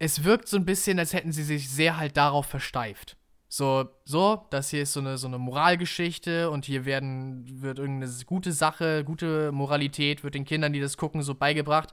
es 0.00 0.24
wirkt 0.24 0.48
so 0.48 0.56
ein 0.56 0.64
bisschen, 0.64 0.98
als 0.98 1.12
hätten 1.12 1.30
sie 1.30 1.44
sich 1.44 1.70
sehr 1.70 1.98
halt 1.98 2.16
darauf 2.16 2.46
versteift. 2.46 3.16
So, 3.48 3.88
so, 4.04 4.46
das 4.50 4.70
hier 4.70 4.82
ist 4.82 4.94
so 4.94 5.00
eine, 5.00 5.18
so 5.18 5.26
eine 5.26 5.38
Moralgeschichte 5.38 6.50
und 6.50 6.64
hier 6.64 6.84
werden, 6.86 7.44
wird 7.62 7.78
irgendeine 7.78 8.10
gute 8.24 8.52
Sache, 8.52 9.04
gute 9.04 9.52
Moralität, 9.52 10.24
wird 10.24 10.34
den 10.34 10.46
Kindern, 10.46 10.72
die 10.72 10.80
das 10.80 10.96
gucken, 10.96 11.22
so 11.22 11.34
beigebracht. 11.34 11.90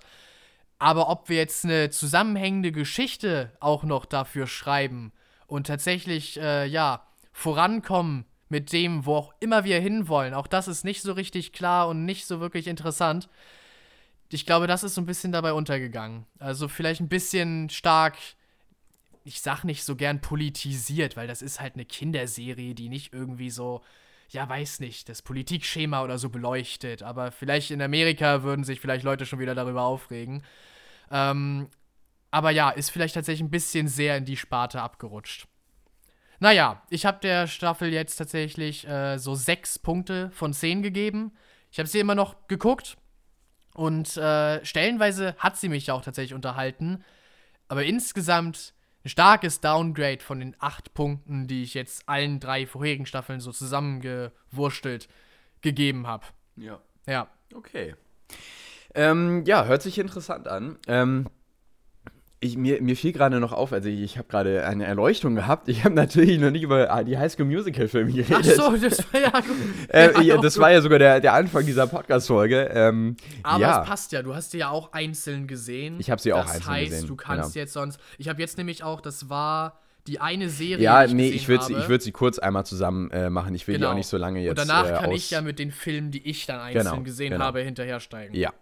Aber 0.79 1.09
ob 1.09 1.27
wir 1.27 1.37
jetzt 1.37 1.65
eine 1.65 1.89
zusammenhängende 1.89 2.71
Geschichte 2.71 3.51
auch 3.59 3.83
noch 3.83 4.05
dafür 4.05 4.47
schreiben 4.47 5.11
und 5.47 5.67
tatsächlich, 5.67 6.39
äh, 6.39 6.65
ja, 6.65 7.03
vorankommen 7.33 8.25
mit 8.47 8.71
dem, 8.71 9.05
wo 9.05 9.15
auch 9.15 9.33
immer 9.41 9.65
wir 9.65 9.81
hinwollen, 9.81 10.33
auch 10.33 10.47
das 10.47 10.69
ist 10.69 10.85
nicht 10.85 11.01
so 11.01 11.11
richtig 11.11 11.51
klar 11.51 11.89
und 11.89 12.05
nicht 12.05 12.25
so 12.25 12.39
wirklich 12.39 12.67
interessant 12.67 13.27
ich 14.29 14.45
glaube, 14.45 14.67
das 14.67 14.83
ist 14.83 14.95
so 14.95 15.01
ein 15.01 15.05
bisschen 15.05 15.31
dabei 15.31 15.53
untergegangen. 15.53 16.25
Also 16.39 16.67
vielleicht 16.67 17.01
ein 17.01 17.09
bisschen 17.09 17.69
stark, 17.69 18.17
ich 19.23 19.41
sag 19.41 19.63
nicht 19.63 19.83
so 19.83 19.95
gern 19.95 20.21
politisiert, 20.21 21.15
weil 21.15 21.27
das 21.27 21.41
ist 21.41 21.59
halt 21.61 21.75
eine 21.75 21.85
Kinderserie, 21.85 22.73
die 22.73 22.89
nicht 22.89 23.13
irgendwie 23.13 23.49
so, 23.49 23.81
ja, 24.29 24.47
weiß 24.47 24.81
nicht, 24.81 25.07
das 25.09 25.21
Politikschema 25.21 26.03
oder 26.03 26.17
so 26.17 26.29
beleuchtet. 26.29 27.03
Aber 27.03 27.31
vielleicht 27.31 27.71
in 27.71 27.81
Amerika 27.81 28.43
würden 28.43 28.65
sich 28.65 28.79
vielleicht 28.79 29.03
Leute 29.03 29.25
schon 29.25 29.39
wieder 29.39 29.55
darüber 29.55 29.83
aufregen. 29.83 30.43
Ähm, 31.09 31.69
aber 32.29 32.51
ja, 32.51 32.69
ist 32.69 32.89
vielleicht 32.89 33.15
tatsächlich 33.15 33.47
ein 33.47 33.51
bisschen 33.51 33.87
sehr 33.87 34.17
in 34.17 34.25
die 34.25 34.37
Sparte 34.37 34.81
abgerutscht. 34.81 35.47
Naja, 36.39 36.83
ich 36.89 37.05
habe 37.05 37.19
der 37.21 37.47
Staffel 37.47 37.91
jetzt 37.91 38.17
tatsächlich 38.17 38.87
äh, 38.87 39.17
so 39.17 39.33
sechs 39.33 39.79
Punkte 39.79 40.29
von 40.31 40.53
zehn 40.53 40.83
gegeben. 40.83 41.31
Ich 41.71 41.79
habe 41.79 41.87
sie 41.87 41.99
immer 41.99 42.15
noch 42.15 42.47
geguckt, 42.47 42.97
und 43.77 44.17
äh, 44.17 44.65
stellenweise 44.65 45.35
hat 45.37 45.55
sie 45.55 45.69
mich 45.69 45.91
auch 45.91 46.01
tatsächlich 46.01 46.33
unterhalten. 46.33 47.03
Aber 47.67 47.83
insgesamt 47.85 48.73
ein 49.05 49.09
starkes 49.09 49.61
Downgrade 49.61 50.19
von 50.19 50.39
den 50.39 50.55
acht 50.57 50.95
Punkten, 50.95 51.45
die 51.47 51.61
ich 51.61 51.75
jetzt 51.75 52.09
allen 52.09 52.39
drei 52.39 52.65
vorherigen 52.65 53.05
Staffeln 53.05 53.39
so 53.39 53.51
zusammengewurstelt 53.51 55.07
gegeben 55.61 56.07
habe. 56.07 56.25
Ja. 56.55 56.79
Ja. 57.05 57.27
Okay. 57.53 57.93
Ähm, 58.95 59.43
ja, 59.45 59.65
hört 59.65 59.83
sich 59.83 59.99
interessant 59.99 60.47
an. 60.47 60.79
Ähm, 60.87 61.27
ich, 62.39 62.55
mir, 62.55 62.81
mir 62.83 62.95
fiel 62.95 63.13
gerade 63.13 63.39
noch 63.39 63.51
auf, 63.51 63.73
also 63.73 63.89
ich, 63.89 64.01
ich 64.01 64.17
habe 64.17 64.27
gerade 64.27 64.65
eine 64.65 64.85
Erleuchtung 64.85 65.33
gehabt. 65.33 65.67
Ich 65.69 65.83
habe 65.83 65.95
natürlich 65.95 66.39
noch 66.39 66.51
nicht 66.51 66.61
über 66.61 67.03
die 67.03 67.17
Highschool 67.17 67.45
Musical 67.45 67.87
Filme 67.87 68.11
geredet. 68.11 68.59
Ach 68.59 68.71
so, 68.71 68.77
das 68.77 69.11
war 69.11 69.21
ja 69.21 69.31
gut. 69.31 69.57
äh, 69.89 70.21
ja, 70.21 70.37
das 70.37 70.59
war 70.59 70.71
ja 70.71 70.81
sogar 70.81 70.99
der, 70.99 71.19
der 71.19 71.33
Anfang 71.33 71.65
dieser 71.65 71.87
Podcast-Folge. 71.87 72.69
Ähm, 72.73 73.17
Aber 73.41 73.61
ja. 73.61 73.81
es 73.81 73.89
passt 73.89 74.11
ja, 74.11 74.21
du 74.21 74.35
hast 74.35 74.51
sie 74.51 74.59
ja 74.59 74.69
auch 74.69 74.93
einzeln 74.93 75.47
gesehen. 75.47 75.95
Ich 75.99 76.11
habe 76.11 76.21
sie 76.21 76.31
auch 76.31 76.45
einzeln 76.45 76.67
heißt, 76.67 76.83
gesehen. 76.85 76.89
Das 76.91 76.99
heißt, 77.01 77.09
du 77.09 77.15
kannst 77.15 77.53
genau. 77.53 77.63
jetzt 77.63 77.73
sonst. 77.73 77.99
Ich 78.19 78.29
habe 78.29 78.39
jetzt 78.39 78.57
nämlich 78.57 78.83
auch, 78.83 79.01
das 79.01 79.29
war 79.29 79.79
die 80.05 80.21
eine 80.21 80.49
Serie. 80.49 80.83
Ja, 80.83 81.01
die 81.03 81.07
ich 81.07 81.13
nee, 81.15 81.29
ich 81.29 81.47
würde 81.47 81.65
sie, 81.65 81.75
würd 81.75 82.03
sie 82.03 82.11
kurz 82.11 82.37
einmal 82.37 82.67
zusammen 82.67 83.09
äh, 83.09 83.31
machen. 83.31 83.55
Ich 83.55 83.67
will 83.67 83.75
genau. 83.75 83.85
die 83.85 83.87
auch 83.87 83.89
genau. 83.91 83.97
nicht 83.97 84.07
so 84.07 84.17
lange 84.17 84.41
jetzt. 84.41 84.51
Und 84.51 84.69
danach 84.69 84.87
äh, 84.87 84.93
kann 84.93 85.11
ich 85.11 85.31
ja 85.31 85.41
mit 85.41 85.57
den 85.57 85.71
Filmen, 85.71 86.11
die 86.11 86.27
ich 86.29 86.45
dann 86.45 86.59
einzeln 86.59 86.85
genau, 86.85 87.01
gesehen 87.01 87.31
genau. 87.31 87.45
habe, 87.45 87.61
hinterhersteigen. 87.61 88.35
Ja. 88.35 88.53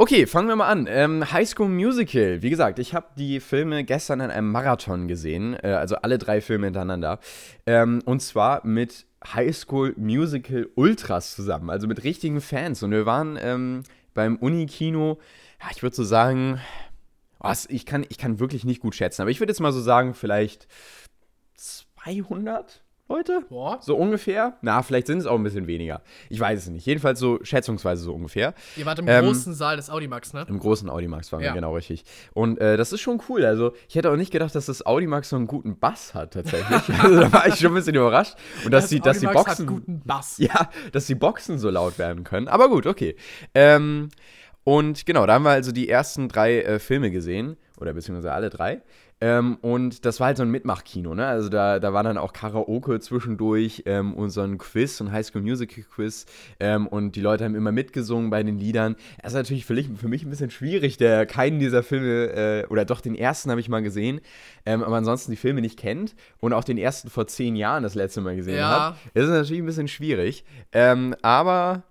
Okay, 0.00 0.26
fangen 0.26 0.48
wir 0.48 0.56
mal 0.56 0.68
an. 0.68 0.86
Ähm, 0.88 1.30
High 1.30 1.46
School 1.46 1.68
Musical. 1.68 2.40
Wie 2.40 2.48
gesagt, 2.48 2.78
ich 2.78 2.94
habe 2.94 3.08
die 3.18 3.38
Filme 3.38 3.84
gestern 3.84 4.20
in 4.20 4.30
einem 4.30 4.50
Marathon 4.50 5.08
gesehen, 5.08 5.58
äh, 5.62 5.72
also 5.72 5.96
alle 5.96 6.16
drei 6.16 6.40
Filme 6.40 6.68
hintereinander. 6.68 7.18
Ähm, 7.66 8.00
und 8.06 8.22
zwar 8.22 8.66
mit 8.66 9.04
High 9.22 9.54
School 9.54 9.92
Musical 9.98 10.70
Ultras 10.74 11.36
zusammen, 11.36 11.68
also 11.68 11.86
mit 11.86 12.02
richtigen 12.02 12.40
Fans. 12.40 12.82
Und 12.82 12.92
wir 12.92 13.04
waren 13.04 13.38
ähm, 13.42 13.82
beim 14.14 14.36
Unikino, 14.36 15.18
ja, 15.60 15.66
ich 15.70 15.82
würde 15.82 15.94
so 15.94 16.04
sagen, 16.04 16.62
was, 17.38 17.66
ich, 17.66 17.84
kann, 17.84 18.06
ich 18.08 18.16
kann 18.16 18.40
wirklich 18.40 18.64
nicht 18.64 18.80
gut 18.80 18.94
schätzen, 18.94 19.20
aber 19.20 19.30
ich 19.30 19.38
würde 19.38 19.50
jetzt 19.50 19.60
mal 19.60 19.70
so 19.70 19.82
sagen, 19.82 20.14
vielleicht 20.14 20.66
200 21.56 22.82
Leute? 23.10 23.42
Boah. 23.48 23.78
So 23.82 23.96
ungefähr? 23.96 24.56
Na, 24.62 24.82
vielleicht 24.82 25.08
sind 25.08 25.18
es 25.18 25.26
auch 25.26 25.34
ein 25.34 25.42
bisschen 25.42 25.66
weniger. 25.66 26.00
Ich 26.28 26.38
weiß 26.38 26.60
es 26.60 26.68
nicht. 26.68 26.86
Jedenfalls 26.86 27.18
so 27.18 27.40
schätzungsweise 27.42 28.02
so 28.02 28.14
ungefähr. 28.14 28.54
Ihr 28.76 28.86
wart 28.86 29.00
im 29.00 29.08
ähm, 29.08 29.24
großen 29.24 29.52
Saal 29.52 29.76
des 29.76 29.90
Audimax, 29.90 30.32
ne? 30.32 30.46
Im 30.48 30.60
großen 30.60 30.88
Audimax 30.88 31.32
waren 31.32 31.40
ja. 31.40 31.50
wir, 31.50 31.54
genau 31.54 31.74
richtig. 31.74 32.04
Und 32.34 32.60
äh, 32.60 32.76
das 32.76 32.92
ist 32.92 33.00
schon 33.00 33.20
cool. 33.28 33.44
Also, 33.44 33.72
ich 33.88 33.96
hätte 33.96 34.12
auch 34.12 34.16
nicht 34.16 34.30
gedacht, 34.30 34.54
dass 34.54 34.66
das 34.66 34.86
Audimax 34.86 35.30
so 35.30 35.36
einen 35.36 35.48
guten 35.48 35.76
Bass 35.76 36.14
hat, 36.14 36.34
tatsächlich. 36.34 36.82
also, 37.02 37.20
da 37.20 37.32
war 37.32 37.48
ich 37.48 37.56
schon 37.56 37.72
ein 37.72 37.74
bisschen 37.74 37.96
überrascht. 37.96 38.36
Und 38.64 38.70
dass, 38.70 38.84
das 38.84 38.90
die, 38.90 39.00
dass 39.00 39.18
die 39.18 39.26
Boxen. 39.26 39.66
Guten 39.66 40.00
Bass. 40.04 40.38
Ja, 40.40 40.70
dass 40.92 41.06
die 41.06 41.16
Boxen 41.16 41.58
so 41.58 41.68
laut 41.68 41.98
werden 41.98 42.24
können. 42.24 42.48
Aber 42.48 42.68
gut, 42.68 42.86
okay. 42.86 43.16
Ähm, 43.54 44.08
und 44.62 45.04
genau, 45.04 45.26
da 45.26 45.34
haben 45.34 45.42
wir 45.42 45.50
also 45.50 45.72
die 45.72 45.88
ersten 45.88 46.28
drei 46.28 46.62
äh, 46.62 46.78
Filme 46.78 47.10
gesehen. 47.10 47.56
Oder 47.80 47.94
beziehungsweise 47.94 48.32
alle 48.32 48.50
drei. 48.50 48.82
Ähm, 49.22 49.58
und 49.60 50.06
das 50.06 50.18
war 50.18 50.28
halt 50.28 50.38
so 50.38 50.42
ein 50.42 50.50
Mitmachkino, 50.50 51.14
ne? 51.14 51.26
Also 51.26 51.50
da, 51.50 51.78
da 51.78 51.92
war 51.92 52.02
dann 52.02 52.16
auch 52.16 52.32
Karaoke 52.32 53.00
zwischendurch 53.00 53.82
ähm, 53.84 54.14
und 54.14 54.30
so 54.30 54.40
ein 54.40 54.56
Quiz, 54.56 54.96
so 54.96 55.04
ein 55.04 55.12
Highschool 55.12 55.42
Musical 55.42 55.84
Quiz. 55.84 56.24
Ähm, 56.58 56.86
und 56.86 57.16
die 57.16 57.20
Leute 57.20 57.44
haben 57.44 57.54
immer 57.54 57.72
mitgesungen 57.72 58.30
bei 58.30 58.42
den 58.42 58.58
Liedern. 58.58 58.96
Das 59.22 59.32
ist 59.32 59.36
natürlich 59.36 59.66
für, 59.66 59.76
für 59.96 60.08
mich 60.08 60.24
ein 60.24 60.30
bisschen 60.30 60.50
schwierig, 60.50 60.96
der 60.96 61.26
keinen 61.26 61.58
dieser 61.58 61.82
Filme, 61.82 62.32
äh, 62.32 62.66
oder 62.68 62.86
doch 62.86 63.02
den 63.02 63.14
ersten 63.14 63.50
habe 63.50 63.60
ich 63.60 63.68
mal 63.68 63.82
gesehen, 63.82 64.20
ähm, 64.64 64.82
aber 64.82 64.96
ansonsten 64.96 65.30
die 65.30 65.36
Filme 65.36 65.60
nicht 65.60 65.78
kennt 65.78 66.14
und 66.38 66.54
auch 66.54 66.64
den 66.64 66.78
ersten 66.78 67.10
vor 67.10 67.26
zehn 67.26 67.56
Jahren 67.56 67.82
das 67.82 67.94
letzte 67.94 68.22
Mal 68.22 68.36
gesehen 68.36 68.56
ja. 68.56 68.88
hat. 68.88 68.96
Das 69.12 69.24
ist 69.24 69.30
natürlich 69.30 69.62
ein 69.62 69.66
bisschen 69.66 69.88
schwierig. 69.88 70.44
Ähm, 70.72 71.14
aber 71.20 71.82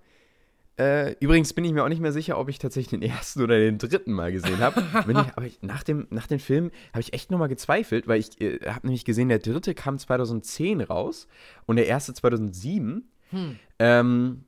äh, 0.80 1.16
übrigens 1.20 1.54
bin 1.54 1.66
ich 1.66 1.74
mir 1.74 1.84
auch 1.84 1.90
nicht 1.90 2.02
mehr 2.02 2.14
sicher, 2.14 2.38
ob 2.38 2.48
ich 2.48 2.58
tatsächlich 2.58 3.00
den 3.00 3.02
ersten 3.10 3.44
oder 3.44 3.60
den 3.60 3.78
dritten 3.78 4.14
Mal 4.14 4.32
gesehen 4.32 4.60
habe. 4.60 4.84
aber 4.94 5.46
ich, 5.46 5.62
nach, 5.62 5.84
dem, 5.84 6.08
nach 6.10 6.28
dem 6.28 6.40
Film 6.40 6.72
habe 6.94 7.02
ich 7.02 7.14
echt 7.14 7.32
nochmal 7.32 7.50
gezweifelt, 7.50 8.08
weil 8.08 8.20
ich 8.20 8.40
äh, 8.40 8.60
habe 8.66 8.88
nämlich 8.88 9.04
gesehen, 9.04 9.28
der 9.28 9.40
dritte 9.40 9.74
kam 9.76 10.00
2010 10.00 10.82
raus 10.82 11.28
und 11.66 11.76
der 11.76 11.88
erste 11.88 12.14
2007. 12.14 13.10
Hm. 13.32 13.60
Ähm, 13.80 14.46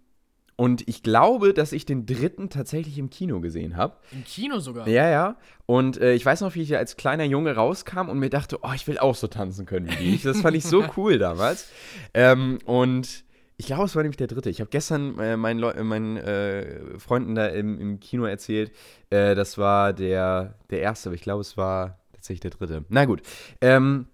und 0.55 0.87
ich 0.87 1.03
glaube, 1.03 1.53
dass 1.53 1.73
ich 1.73 1.85
den 1.85 2.05
dritten 2.05 2.49
tatsächlich 2.49 2.97
im 2.97 3.09
Kino 3.09 3.41
gesehen 3.41 3.75
habe. 3.75 3.97
Im 4.11 4.23
Kino 4.23 4.59
sogar? 4.59 4.87
Ja, 4.87 5.09
ja. 5.09 5.35
Und 5.65 5.99
äh, 5.99 6.13
ich 6.13 6.25
weiß 6.25 6.41
noch, 6.41 6.55
wie 6.55 6.61
ich 6.61 6.77
als 6.77 6.97
kleiner 6.97 7.23
Junge 7.23 7.55
rauskam 7.55 8.09
und 8.09 8.19
mir 8.19 8.29
dachte, 8.29 8.59
oh, 8.61 8.71
ich 8.73 8.87
will 8.87 8.99
auch 8.99 9.15
so 9.15 9.27
tanzen 9.27 9.65
können 9.65 9.89
wie 9.89 9.95
die. 9.95 10.23
Das 10.23 10.41
fand 10.41 10.55
ich 10.55 10.63
so 10.63 10.85
cool 10.97 11.17
damals. 11.17 11.69
Ähm, 12.13 12.59
und 12.65 13.25
ich 13.61 13.67
glaube, 13.67 13.83
es 13.83 13.95
war 13.95 14.01
nämlich 14.01 14.17
der 14.17 14.25
dritte. 14.25 14.49
Ich 14.49 14.59
habe 14.59 14.71
gestern 14.71 15.19
äh, 15.19 15.37
meinen, 15.37 15.59
Leu 15.59 15.71
meinen 15.83 16.17
äh, 16.17 16.97
Freunden 16.97 17.35
da 17.35 17.45
im, 17.45 17.79
im 17.79 17.99
Kino 17.99 18.25
erzählt, 18.25 18.71
äh, 19.11 19.35
das 19.35 19.59
war 19.59 19.93
der, 19.93 20.55
der 20.71 20.81
erste, 20.81 21.09
aber 21.09 21.15
ich 21.15 21.21
glaube, 21.21 21.41
es 21.41 21.57
war 21.57 21.99
tatsächlich 22.11 22.39
der 22.39 22.49
dritte. 22.49 22.85
Na 22.89 23.05
gut. 23.05 23.21
Ähm, 23.61 24.07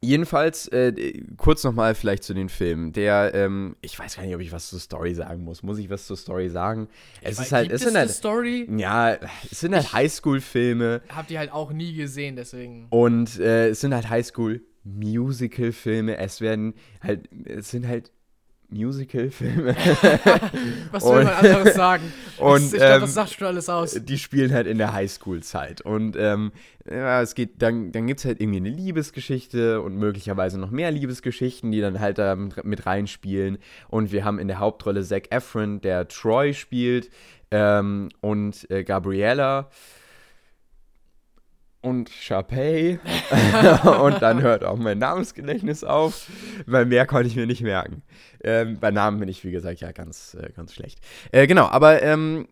Jedenfalls, 0.00 0.66
äh, 0.68 1.20
kurz 1.36 1.62
nochmal 1.62 1.94
vielleicht 1.94 2.22
zu 2.22 2.32
den 2.32 2.48
Filmen. 2.48 2.94
Der, 2.94 3.34
ähm, 3.34 3.76
ich 3.82 3.98
weiß 3.98 4.16
gar 4.16 4.22
nicht, 4.22 4.34
ob 4.34 4.40
ich 4.40 4.50
was 4.50 4.70
zur 4.70 4.80
Story 4.80 5.14
sagen 5.14 5.44
muss. 5.44 5.62
Muss 5.62 5.76
ich 5.76 5.90
was 5.90 6.06
zur 6.06 6.16
Story 6.16 6.48
sagen? 6.48 6.88
Es 7.20 7.36
Weil, 7.36 7.44
ist 7.44 7.52
halt, 7.52 7.70
es 7.70 7.82
sind 7.82 7.90
eine 7.90 7.98
halt, 7.98 8.10
Story? 8.10 8.66
ja, 8.78 9.18
es 9.50 9.60
sind 9.60 9.74
halt 9.74 9.92
Highschool-Filme 9.92 11.02
Habt 11.14 11.30
ihr 11.30 11.38
halt 11.38 11.52
auch 11.52 11.70
nie 11.70 11.92
gesehen, 11.92 12.36
deswegen. 12.36 12.86
und 12.88 13.38
äh, 13.38 13.68
es 13.68 13.82
sind 13.82 13.92
halt 13.92 14.08
Highschool-Musical-Filme. 14.08 16.16
Es 16.16 16.40
werden 16.40 16.72
halt, 17.02 17.28
es 17.44 17.70
sind 17.70 17.86
halt 17.86 18.10
Musical-Filme. 18.74 19.74
Was 20.90 21.04
will 21.04 21.10
Und- 21.10 21.24
man 21.24 21.32
anderes 21.34 21.74
sagen? 21.74 22.12
und, 22.38 22.54
das, 22.54 22.72
ich 22.72 22.78
glaube, 22.78 22.94
ähm, 22.94 23.00
das 23.00 23.14
sagt 23.14 23.30
schon 23.30 23.46
alles 23.46 23.68
aus. 23.68 23.92
die 23.92 24.18
spielen 24.18 24.52
halt 24.52 24.66
in 24.66 24.78
der 24.78 24.92
Highschool-Zeit. 24.92 25.80
Und 25.80 26.16
ähm, 26.18 26.52
ja, 26.90 27.22
es 27.22 27.34
geht, 27.34 27.62
dann, 27.62 27.92
dann 27.92 28.06
gibt 28.06 28.20
es 28.20 28.26
halt 28.26 28.40
irgendwie 28.40 28.58
eine 28.58 28.68
Liebesgeschichte 28.70 29.80
und 29.80 29.96
möglicherweise 29.96 30.58
noch 30.58 30.70
mehr 30.70 30.90
Liebesgeschichten, 30.90 31.72
die 31.72 31.80
dann 31.80 32.00
halt 32.00 32.18
da 32.18 32.36
mit, 32.36 32.64
mit 32.64 32.86
reinspielen. 32.86 33.58
Und 33.88 34.12
wir 34.12 34.24
haben 34.24 34.38
in 34.38 34.48
der 34.48 34.58
Hauptrolle 34.58 35.02
Zac 35.02 35.32
Efron, 35.32 35.80
der 35.80 36.08
Troy 36.08 36.52
spielt, 36.52 37.10
ähm, 37.50 38.08
und 38.20 38.68
äh, 38.70 38.82
Gabriella 38.84 39.70
und 41.84 42.08
Sharpay. 42.08 42.98
und 44.02 44.22
dann 44.22 44.40
hört 44.42 44.64
auch 44.64 44.76
mein 44.76 44.98
Namensgedächtnis 44.98 45.84
auf, 45.84 46.28
weil 46.66 46.86
mehr 46.86 47.06
konnte 47.06 47.28
ich 47.28 47.36
mir 47.36 47.46
nicht 47.46 47.62
merken. 47.62 48.02
Ähm, 48.42 48.78
bei 48.80 48.90
Namen 48.90 49.20
bin 49.20 49.28
ich, 49.28 49.44
wie 49.44 49.50
gesagt, 49.50 49.80
ja 49.80 49.92
ganz, 49.92 50.34
äh, 50.34 50.50
ganz 50.54 50.74
schlecht. 50.74 51.00
Äh, 51.32 51.46
genau, 51.46 51.66
aber 51.66 52.02
ähm, 52.02 52.48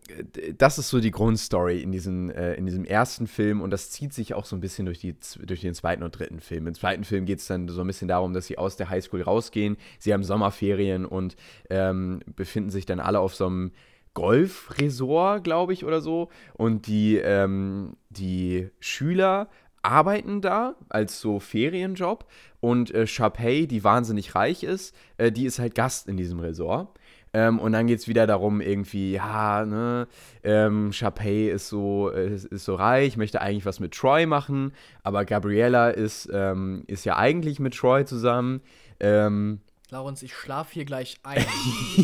das 0.57 0.79
ist 0.79 0.89
so 0.89 1.01
die 1.01 1.11
Grundstory 1.11 1.83
in, 1.83 1.93
diesen, 1.93 2.31
äh, 2.31 2.55
in 2.55 2.67
diesem 2.67 2.85
ersten 2.85 3.27
Film 3.27 3.61
und 3.61 3.71
das 3.71 3.91
zieht 3.91 4.13
sich 4.13 4.35
auch 4.35 4.45
so 4.45 4.57
ein 4.57 4.61
bisschen 4.61 4.87
durch, 4.87 4.99
die, 4.99 5.15
durch 5.45 5.61
den 5.61 5.75
zweiten 5.75 6.03
und 6.03 6.19
dritten 6.19 6.41
Film. 6.41 6.67
Im 6.67 6.75
zweiten 6.75 7.05
Film 7.05 7.25
geht 7.25 7.39
es 7.39 7.47
dann 7.47 7.69
so 7.69 7.81
ein 7.81 7.87
bisschen 7.87 8.09
darum, 8.09 8.35
dass 8.35 8.47
sie 8.47 8.59
aus 8.59 8.77
der 8.77 8.91
Highschool 8.91 9.23
rausgehen. 9.23 9.77
Sie 9.99 10.13
haben 10.13 10.25
Sommerferien 10.25 11.07
und 11.07 11.37
ähm, 11.71 12.21
befinden 12.37 12.71
sich 12.71 12.87
dann 12.87 13.01
alle 13.01 13.21
auf 13.21 13.35
so 13.35 13.47
einem 13.47 13.73
Golfresort, 14.15 15.45
glaube 15.45 15.73
ich, 15.73 15.85
oder 15.85 16.01
so. 16.01 16.29
Und 16.55 16.87
die, 16.87 17.17
ähm, 17.17 17.97
die 18.11 18.71
Schüler 18.81 19.49
arbeiten 19.83 20.41
da 20.41 20.77
als 20.89 21.21
so 21.21 21.41
Ferienjob. 21.41 22.27
Und 22.61 22.95
äh, 22.95 23.07
Sharpay, 23.07 23.67
die 23.67 23.85
wahnsinnig 23.85 24.35
reich 24.35 24.63
ist, 24.63 24.95
äh, 25.17 25.33
die 25.33 25.47
ist 25.47 25.59
halt 25.59 25.75
Gast 25.75 26.09
in 26.09 26.17
diesem 26.17 26.39
Resort. 26.41 26.97
Ähm, 27.35 27.59
und 27.59 27.73
dann 27.73 27.87
geht 27.87 27.99
es 27.99 28.09
wieder 28.09 28.27
darum, 28.27 28.61
irgendwie, 28.61 29.13
ja, 29.13 29.65
ne, 29.65 30.07
ähm, 30.45 30.93
Sharpay 30.93 31.51
ist 31.51 31.69
so, 31.69 32.11
äh, 32.13 32.35
ist, 32.35 32.45
ist 32.45 32.65
so 32.67 32.75
reich, 32.75 33.17
möchte 33.17 33.41
eigentlich 33.41 33.65
was 33.65 33.81
mit 33.81 33.95
Troy 33.95 34.27
machen, 34.27 34.73
aber 35.03 35.25
Gabriella 35.25 35.89
ist, 35.89 36.29
ähm, 36.31 36.85
ist 36.89 37.07
ja 37.07 37.17
eigentlich 37.17 37.59
mit 37.59 37.75
Troy 37.75 38.05
zusammen. 38.05 38.61
Ähm, 39.01 39.61
Laurens, 39.93 40.23
ich 40.23 40.35
schlaf 40.35 40.73
hier 40.73 40.87
gleich 40.87 41.19
ein. 41.23 41.45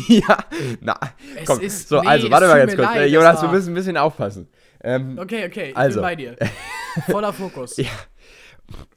ja, 0.07 0.37
na, 0.79 0.99
Es 1.35 1.45
komm, 1.47 1.59
ist- 1.59 1.89
so, 1.89 1.99
nee, 2.01 2.07
also, 2.07 2.29
warte 2.31 2.47
mal 2.47 2.59
ganz 2.59 2.75
kurz. 2.75 2.87
leid, 2.87 2.97
äh, 3.01 3.05
Jonas, 3.07 3.33
das 3.33 3.41
wir 3.41 3.49
müssen 3.49 3.71
ein 3.71 3.73
bisschen 3.75 3.97
aufpassen. 3.97 4.47
Ähm, 4.81 5.17
Okay, 5.19 5.45
okay, 5.47 5.69
ich 5.71 5.77
Also. 5.77 5.95
bin 5.95 6.01
bei 6.03 6.15
dir. 6.15 6.35
Voller 7.09 7.33
Fokus. 7.33 7.77
Ja. 7.77 7.89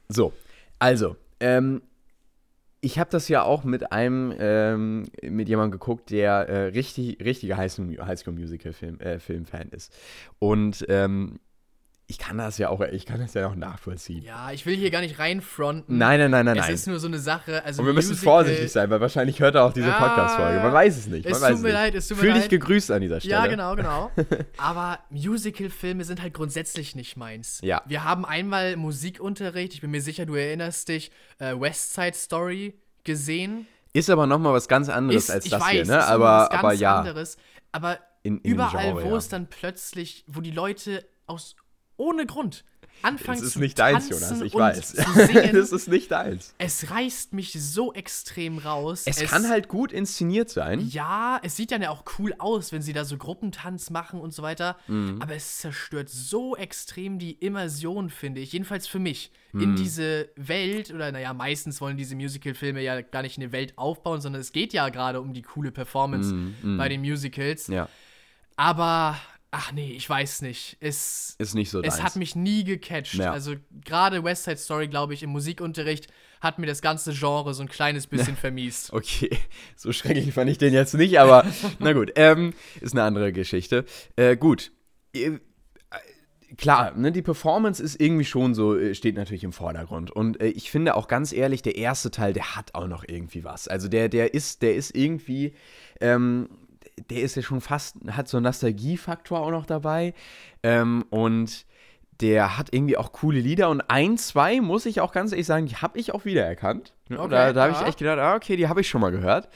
So, 0.07 0.31
also, 0.79 1.15
ähm, 1.39 1.81
ich 2.81 2.99
habe 2.99 3.09
das 3.09 3.29
ja 3.29 3.41
auch 3.43 3.63
mit 3.63 3.91
einem, 3.91 4.33
ähm, 4.37 5.05
mit 5.23 5.49
jemandem 5.49 5.71
geguckt, 5.79 6.11
der 6.11 6.47
äh, 6.49 6.57
richtig, 6.67 7.17
richtiger 7.23 7.57
High 7.57 7.71
School, 7.71 7.97
High 7.99 8.19
School 8.19 8.33
Musical 8.33 8.73
Film, 8.73 8.99
äh, 8.99 9.17
ist. 9.71 9.91
Und 10.39 10.85
ähm, 10.89 11.39
ich 12.07 12.17
kann 12.17 12.37
das 12.37 12.57
ja 12.57 12.69
auch, 12.69 12.81
ich 12.81 13.05
kann 13.05 13.19
das 13.21 13.33
ja 13.33 13.47
auch 13.47 13.55
nachvollziehen. 13.55 14.23
Ja, 14.23 14.51
ich 14.51 14.65
will 14.65 14.75
hier 14.75 14.91
gar 14.91 14.99
nicht 15.01 15.19
reinfronten. 15.19 15.97
Nein, 15.97 16.19
nein, 16.19 16.31
nein, 16.31 16.45
nein, 16.45 16.57
es 16.57 16.65
nein. 16.65 16.73
ist 16.75 16.87
nur 16.87 16.99
so 16.99 17.07
eine 17.07 17.17
Sache. 17.17 17.63
Also 17.63 17.81
Und 17.81 17.87
wir 17.87 17.93
müssen 17.93 18.09
Musical- 18.09 18.33
vorsichtig 18.33 18.71
sein, 18.71 18.89
weil 18.89 18.99
wahrscheinlich 19.01 19.39
hört 19.39 19.55
er 19.55 19.63
auch 19.63 19.73
diese 19.73 19.87
Ja, 19.87 19.97
Podcast-Folge. 19.99 20.59
Man 20.59 20.73
weiß 20.73 20.97
es 20.97 21.07
nicht. 21.07 21.25
Es 21.25 21.39
tut 21.39 21.49
mir 21.49 21.55
nicht. 21.63 21.71
leid, 21.71 21.95
es 21.95 22.07
tut 22.09 22.17
mir 22.17 22.23
Fühl 22.23 22.33
dich 22.33 22.41
leid. 22.43 22.49
gegrüßt 22.51 22.91
an 22.91 23.01
dieser 23.01 23.19
Stelle. 23.21 23.33
Ja, 23.35 23.47
genau, 23.47 23.75
genau. 23.75 24.11
Aber 24.57 24.99
Musical-Filme 25.09 26.03
sind 26.03 26.21
halt 26.21 26.33
grundsätzlich 26.33 26.95
nicht 26.95 27.17
meins. 27.17 27.59
Ja. 27.63 27.81
Wir 27.85 28.03
haben 28.03 28.25
einmal 28.25 28.75
Musikunterricht, 28.75 29.73
ich 29.73 29.81
bin 29.81 29.91
mir 29.91 30.01
sicher, 30.01 30.25
du 30.25 30.35
erinnerst 30.35 30.89
dich, 30.89 31.11
äh, 31.39 31.55
West 31.59 31.93
Side 31.93 32.13
Story 32.15 32.73
gesehen. 33.03 33.65
Ist 33.93 34.09
aber 34.09 34.27
nochmal 34.27 34.53
was 34.53 34.67
ganz 34.67 34.89
anderes 34.89 35.29
als 35.29 35.45
ich 35.45 35.51
das 35.51 35.61
weiß, 35.61 35.71
hier, 35.71 35.81
ist 35.83 35.87
ne? 35.87 35.97
noch 35.97 36.03
Aber, 36.07 36.25
was 36.25 36.49
ganz 36.49 36.59
aber 36.63 36.73
ja. 36.73 36.99
anderes. 36.99 37.37
Aber 37.71 37.99
In- 38.23 38.39
in 38.39 38.51
überall, 38.53 38.85
Genre, 38.93 39.03
wo 39.05 39.09
ja. 39.11 39.15
es 39.17 39.29
dann 39.29 39.47
plötzlich, 39.47 40.25
wo 40.27 40.41
die 40.41 40.51
Leute 40.51 41.05
aus 41.27 41.55
ohne 41.97 42.25
Grund 42.25 42.63
anfangen 43.01 43.39
Das 43.39 43.47
ist 43.47 43.53
zu 43.53 43.59
nicht 43.59 43.77
deins, 43.79 44.07
Jonas, 44.07 44.39
ich 44.39 44.53
weiß. 44.53 44.93
zu 44.93 44.95
das 45.51 45.71
ist 45.73 45.87
nicht 45.89 46.09
deins. 46.11 46.53
es 46.57 46.89
reißt 46.89 47.33
mich 47.33 47.51
so 47.51 47.91
extrem 47.91 48.59
raus. 48.59 49.03
Es, 49.05 49.17
kann 49.23 49.49
halt 49.49 49.67
gut 49.67 49.91
inszeniert 49.91 50.49
sein. 50.49 50.79
Ja, 50.87 51.39
es 51.43 51.57
sieht 51.57 51.71
dann 51.71 51.81
ja 51.81 51.89
auch 51.89 52.03
cool 52.17 52.33
aus, 52.37 52.71
wenn 52.71 52.81
sie 52.81 52.93
da 52.93 53.03
so 53.03 53.17
Gruppentanz 53.17 53.89
machen 53.89 54.21
und 54.21 54.33
so 54.33 54.41
weiter. 54.41 54.77
Mhm. 54.87 55.17
Aber 55.21 55.35
es 55.35 55.57
zerstört 55.57 56.07
so 56.09 56.55
extrem 56.55 57.19
die 57.19 57.31
Immersion, 57.33 58.09
finde 58.09 58.39
ich. 58.39 58.53
Jedenfalls 58.53 58.87
für 58.87 58.99
mich. 58.99 59.31
Mhm. 59.51 59.61
In 59.61 59.75
diese 59.75 60.29
Welt, 60.37 60.91
oder 60.93 61.11
naja, 61.11 61.33
meistens 61.33 61.81
wollen 61.81 61.97
diese 61.97 62.15
Musical-Filme 62.15 62.81
ja 62.81 63.01
gar 63.01 63.23
nicht 63.23 63.37
eine 63.37 63.51
Welt 63.51 63.77
aufbauen, 63.77 64.21
sondern 64.21 64.39
es 64.41 64.51
geht 64.53 64.71
ja 64.71 64.87
gerade 64.89 65.19
um 65.19 65.33
die 65.33 65.41
coole 65.41 65.71
Performance 65.71 66.33
bei 66.77 66.87
den 66.87 67.01
Musicals. 67.01 67.67
Mhm, 67.67 67.73
Ja, 67.73 67.89
Aber, 68.55 69.17
ach 69.53 69.71
nee, 69.71 69.93
ich 69.95 70.09
weiß 70.09 70.41
nicht. 70.41 70.77
Es, 70.79 71.35
ist 71.37 71.53
nicht 71.53 71.69
so 71.69 71.81
es 71.81 71.95
deins. 71.95 72.03
hat 72.03 72.15
mich 72.15 72.35
nie 72.35 72.63
gecatcht. 72.63 73.13
Ja. 73.13 73.31
Also 73.31 73.55
gerade 73.85 74.23
West 74.23 74.45
Side 74.45 74.57
Story, 74.57 74.87
glaube 74.87 75.13
ich, 75.13 75.21
im 75.21 75.29
Musikunterricht 75.29 76.07
hat 76.41 76.59
mir 76.59 76.65
das 76.65 76.81
ganze 76.81 77.13
Genre 77.13 77.53
so 77.53 77.61
ein 77.61 77.69
kleines 77.69 78.07
bisschen 78.07 78.35
vermiest. 78.35 78.91
Okay, 78.93 79.29
so 79.75 79.91
schrecklich 79.93 80.33
fand 80.33 80.49
ich 80.49 80.57
den 80.57 80.73
jetzt 80.73 80.95
nicht, 80.95 81.19
aber 81.19 81.45
na 81.79 81.93
gut, 81.93 82.11
ähm, 82.15 82.53
ist 82.81 82.93
eine 82.93 83.03
andere 83.03 83.31
Geschichte. 83.31 83.85
Äh, 84.15 84.35
gut. 84.35 84.71
Äh, 85.13 85.37
Klar, 86.55 86.95
ne, 86.95 87.11
die 87.11 87.23
Performance 87.23 87.81
ist 87.81 87.99
irgendwie 87.99 88.25
schon 88.25 88.53
so, 88.53 88.77
äh, 88.77 88.93
steht 88.93 89.15
natürlich 89.15 89.43
im 89.43 89.53
Vordergrund. 89.53 90.11
Und 90.11 90.39
äh, 90.39 90.49
ich 90.49 90.69
finde 90.69 90.95
auch 90.95 91.07
ganz 91.07 91.33
ehrlich, 91.33 91.63
der 91.63 91.75
erste 91.75 92.11
Teil, 92.11 92.33
der 92.33 92.55
hat 92.55 92.75
auch 92.75 92.87
noch 92.87 93.03
irgendwie 93.07 93.43
was. 93.43 93.67
Also 93.67 93.87
der, 93.87 94.07
der 94.07 94.35
ist, 94.35 94.61
der 94.61 94.75
ist 94.75 94.95
irgendwie, 94.95 95.55
ähm, 95.99 96.49
der 97.09 97.21
ist 97.21 97.35
ja 97.35 97.41
schon 97.41 97.61
fast, 97.61 97.97
hat 98.11 98.27
so 98.27 98.37
einen 98.37 98.45
Nostalgiefaktor 98.45 99.39
auch 99.39 99.51
noch 99.51 99.65
dabei. 99.65 100.13
Ähm, 100.63 101.05
und 101.09 101.65
der 102.21 102.57
hat 102.57 102.69
irgendwie 102.71 102.97
auch 102.97 103.11
coole 103.11 103.39
Lieder 103.39 103.69
und 103.69 103.81
ein, 103.89 104.17
zwei, 104.17 104.61
muss 104.61 104.85
ich 104.85 105.01
auch 105.01 105.11
ganz 105.11 105.31
ehrlich 105.31 105.47
sagen, 105.47 105.65
die 105.65 105.75
habe 105.75 105.99
ich 105.99 106.13
auch 106.13 106.25
wiedererkannt. 106.25 106.93
Okay, 107.09 107.27
da 107.29 107.53
da 107.53 107.63
habe 107.63 107.73
ich 107.73 107.87
echt 107.87 107.99
gedacht, 107.99 108.19
ah, 108.19 108.35
okay, 108.35 108.55
die 108.55 108.67
habe 108.67 108.81
ich 108.81 108.89
schon 108.89 109.01
mal 109.01 109.11
gehört. 109.11 109.49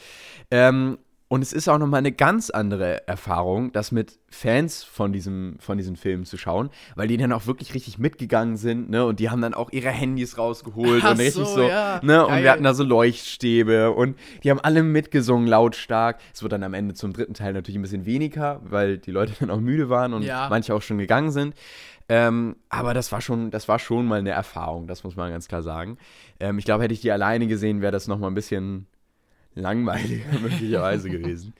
Ähm, 0.51 0.97
und 1.29 1.41
es 1.41 1.51
ist 1.51 1.67
auch 1.67 1.77
nochmal 1.77 1.99
eine 1.99 2.11
ganz 2.13 2.49
andere 2.49 3.05
Erfahrung, 3.07 3.71
das 3.73 3.91
mit 3.91 4.17
Fans 4.29 4.83
von 4.83 5.11
diesem, 5.11 5.57
von 5.59 5.77
diesem 5.77 5.95
Film 5.97 6.23
zu 6.25 6.37
schauen, 6.37 6.69
weil 6.95 7.07
die 7.09 7.17
dann 7.17 7.33
auch 7.33 7.47
wirklich 7.47 7.73
richtig 7.73 7.97
mitgegangen 7.97 8.55
sind, 8.55 8.89
ne? 8.89 9.05
Und 9.05 9.19
die 9.19 9.29
haben 9.29 9.41
dann 9.41 9.53
auch 9.53 9.71
ihre 9.71 9.89
Handys 9.89 10.37
rausgeholt 10.37 11.03
Ach 11.05 11.11
und 11.11 11.19
richtig 11.19 11.45
so, 11.45 11.55
so, 11.63 11.67
ja. 11.67 11.99
ne? 12.03 12.23
Und 12.25 12.29
Geil. 12.31 12.43
wir 12.43 12.51
hatten 12.51 12.63
da 12.63 12.73
so 12.73 12.83
Leuchtstäbe 12.83 13.91
und 13.91 14.17
die 14.43 14.51
haben 14.51 14.59
alle 14.61 14.83
mitgesungen, 14.83 15.47
lautstark. 15.47 16.19
Es 16.33 16.41
wird 16.43 16.53
dann 16.53 16.63
am 16.63 16.73
Ende 16.73 16.93
zum 16.93 17.11
dritten 17.13 17.33
Teil 17.33 17.53
natürlich 17.53 17.77
ein 17.77 17.81
bisschen 17.81 18.05
weniger, 18.05 18.61
weil 18.63 18.97
die 18.97 19.11
Leute 19.11 19.33
dann 19.39 19.49
auch 19.49 19.59
müde 19.59 19.89
waren 19.89 20.13
und 20.13 20.23
Ja. 20.23 20.47
manche 20.49 20.73
auch 20.73 20.81
schon 20.81 20.97
gegangen 20.97 21.31
sind. 21.31 21.55
Ähm, 22.09 22.55
aber 22.69 22.93
das 22.93 23.11
war 23.11 23.19
schon, 23.19 23.51
das 23.51 23.67
war 23.67 23.79
schon 23.79 24.05
mal 24.05 24.19
eine 24.19 24.29
Erfahrung, 24.29 24.87
das 24.87 25.03
muss 25.03 25.17
man 25.17 25.29
ganz 25.31 25.49
klar 25.49 25.61
sagen. 25.61 25.97
Ähm, 26.39 26.57
ich 26.57 26.63
glaube, 26.63 26.83
hätte 26.85 26.93
ich 26.93 27.01
die 27.01 27.11
alleine 27.11 27.47
gesehen, 27.47 27.81
wäre 27.81 27.91
das 27.91 28.07
noch 28.07 28.17
mal 28.17 28.27
ein 28.27 28.33
bisschen 28.33 28.87
langweiliger 29.57 30.39
möglicherweise 30.41 31.09
gewesen. 31.09 31.53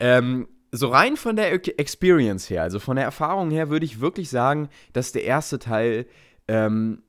Ähm, 0.00 0.48
so 0.72 0.88
rein 0.88 1.16
von 1.16 1.36
der 1.36 1.52
Experience 1.52 2.50
her, 2.50 2.62
also 2.62 2.78
von 2.78 2.96
der 2.96 3.04
Erfahrung 3.04 3.50
her, 3.50 3.70
würde 3.70 3.86
ich 3.86 4.00
wirklich 4.00 4.28
sagen, 4.28 4.68
dass 4.92 5.12
der 5.12 5.24
erste 5.24 5.58
Teil 5.58 6.06
ähm, 6.48 7.02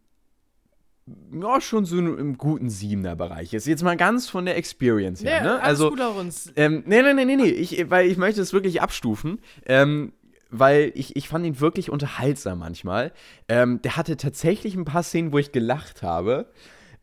ja, 1.32 1.62
schon 1.62 1.86
so 1.86 1.98
im 1.98 2.38
guten 2.38 2.70
Siebener-Bereich 2.70 3.54
ist. 3.54 3.66
Jetzt 3.66 3.84
mal 3.84 3.96
ganz 3.96 4.30
von 4.30 4.46
der 4.46 4.58
Experience 4.58 5.24
her. 5.24 5.38
Ja, 5.38 5.44
ne? 5.44 5.62
Also, 5.62 5.90
gut 5.90 6.02
auf 6.02 6.18
uns. 6.18 6.52
ähm, 6.56 6.84
nee, 6.86 7.02
nee, 7.02 7.14
nee, 7.14 7.26
nee, 7.26 7.36
nee. 7.38 7.50
Ich, 7.50 7.90
weil 7.90 8.10
ich 8.10 8.18
möchte 8.18 8.42
es 8.42 8.52
wirklich 8.52 8.82
abstufen. 8.82 9.40
Ähm, 9.66 10.12
weil 10.50 10.92
ich, 10.96 11.16
ich 11.16 11.28
fand 11.28 11.46
ihn 11.46 11.60
wirklich 11.60 11.90
unterhaltsam 11.90 12.60
manchmal. 12.60 13.12
Ähm, 13.48 13.82
der 13.82 13.98
hatte 13.98 14.18
tatsächlich 14.18 14.76
ein 14.76 14.86
paar 14.86 15.04
Szenen, 15.04 15.32
wo 15.32 15.38
ich 15.38 15.52
gelacht 15.52 16.04
habe. 16.04 16.52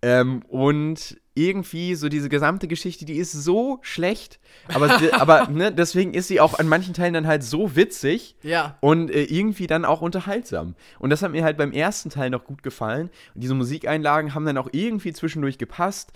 Ähm, 0.02 0.42
und 0.48 1.18
irgendwie 1.36 1.94
so 1.96 2.08
diese 2.08 2.28
gesamte 2.28 2.68
Geschichte, 2.68 3.04
die 3.04 3.16
ist 3.16 3.32
so 3.32 3.78
schlecht, 3.82 4.38
aber, 4.72 5.00
aber 5.14 5.48
ne, 5.50 5.72
deswegen 5.72 6.14
ist 6.14 6.28
sie 6.28 6.40
auch 6.40 6.58
an 6.58 6.68
manchen 6.68 6.94
Teilen 6.94 7.12
dann 7.14 7.26
halt 7.26 7.42
so 7.42 7.74
witzig 7.74 8.36
Ja. 8.42 8.78
und 8.80 9.10
äh, 9.10 9.24
irgendwie 9.24 9.66
dann 9.66 9.84
auch 9.84 10.00
unterhaltsam. 10.00 10.76
Und 11.00 11.10
das 11.10 11.22
hat 11.22 11.32
mir 11.32 11.42
halt 11.42 11.56
beim 11.56 11.72
ersten 11.72 12.08
Teil 12.10 12.30
noch 12.30 12.44
gut 12.44 12.62
gefallen. 12.62 13.10
Und 13.34 13.42
diese 13.42 13.54
Musikeinlagen 13.54 14.32
haben 14.34 14.44
dann 14.46 14.58
auch 14.58 14.68
irgendwie 14.72 15.12
zwischendurch 15.12 15.58
gepasst. 15.58 16.12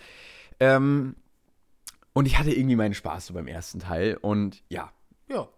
Ähm, 0.60 1.16
und 2.12 2.26
ich 2.26 2.38
hatte 2.38 2.52
irgendwie 2.52 2.76
meinen 2.76 2.94
Spaß 2.94 3.26
so 3.26 3.34
beim 3.34 3.48
ersten 3.48 3.80
Teil. 3.80 4.18
Und 4.20 4.62
ja, 4.68 4.90
Ja. 5.28 5.48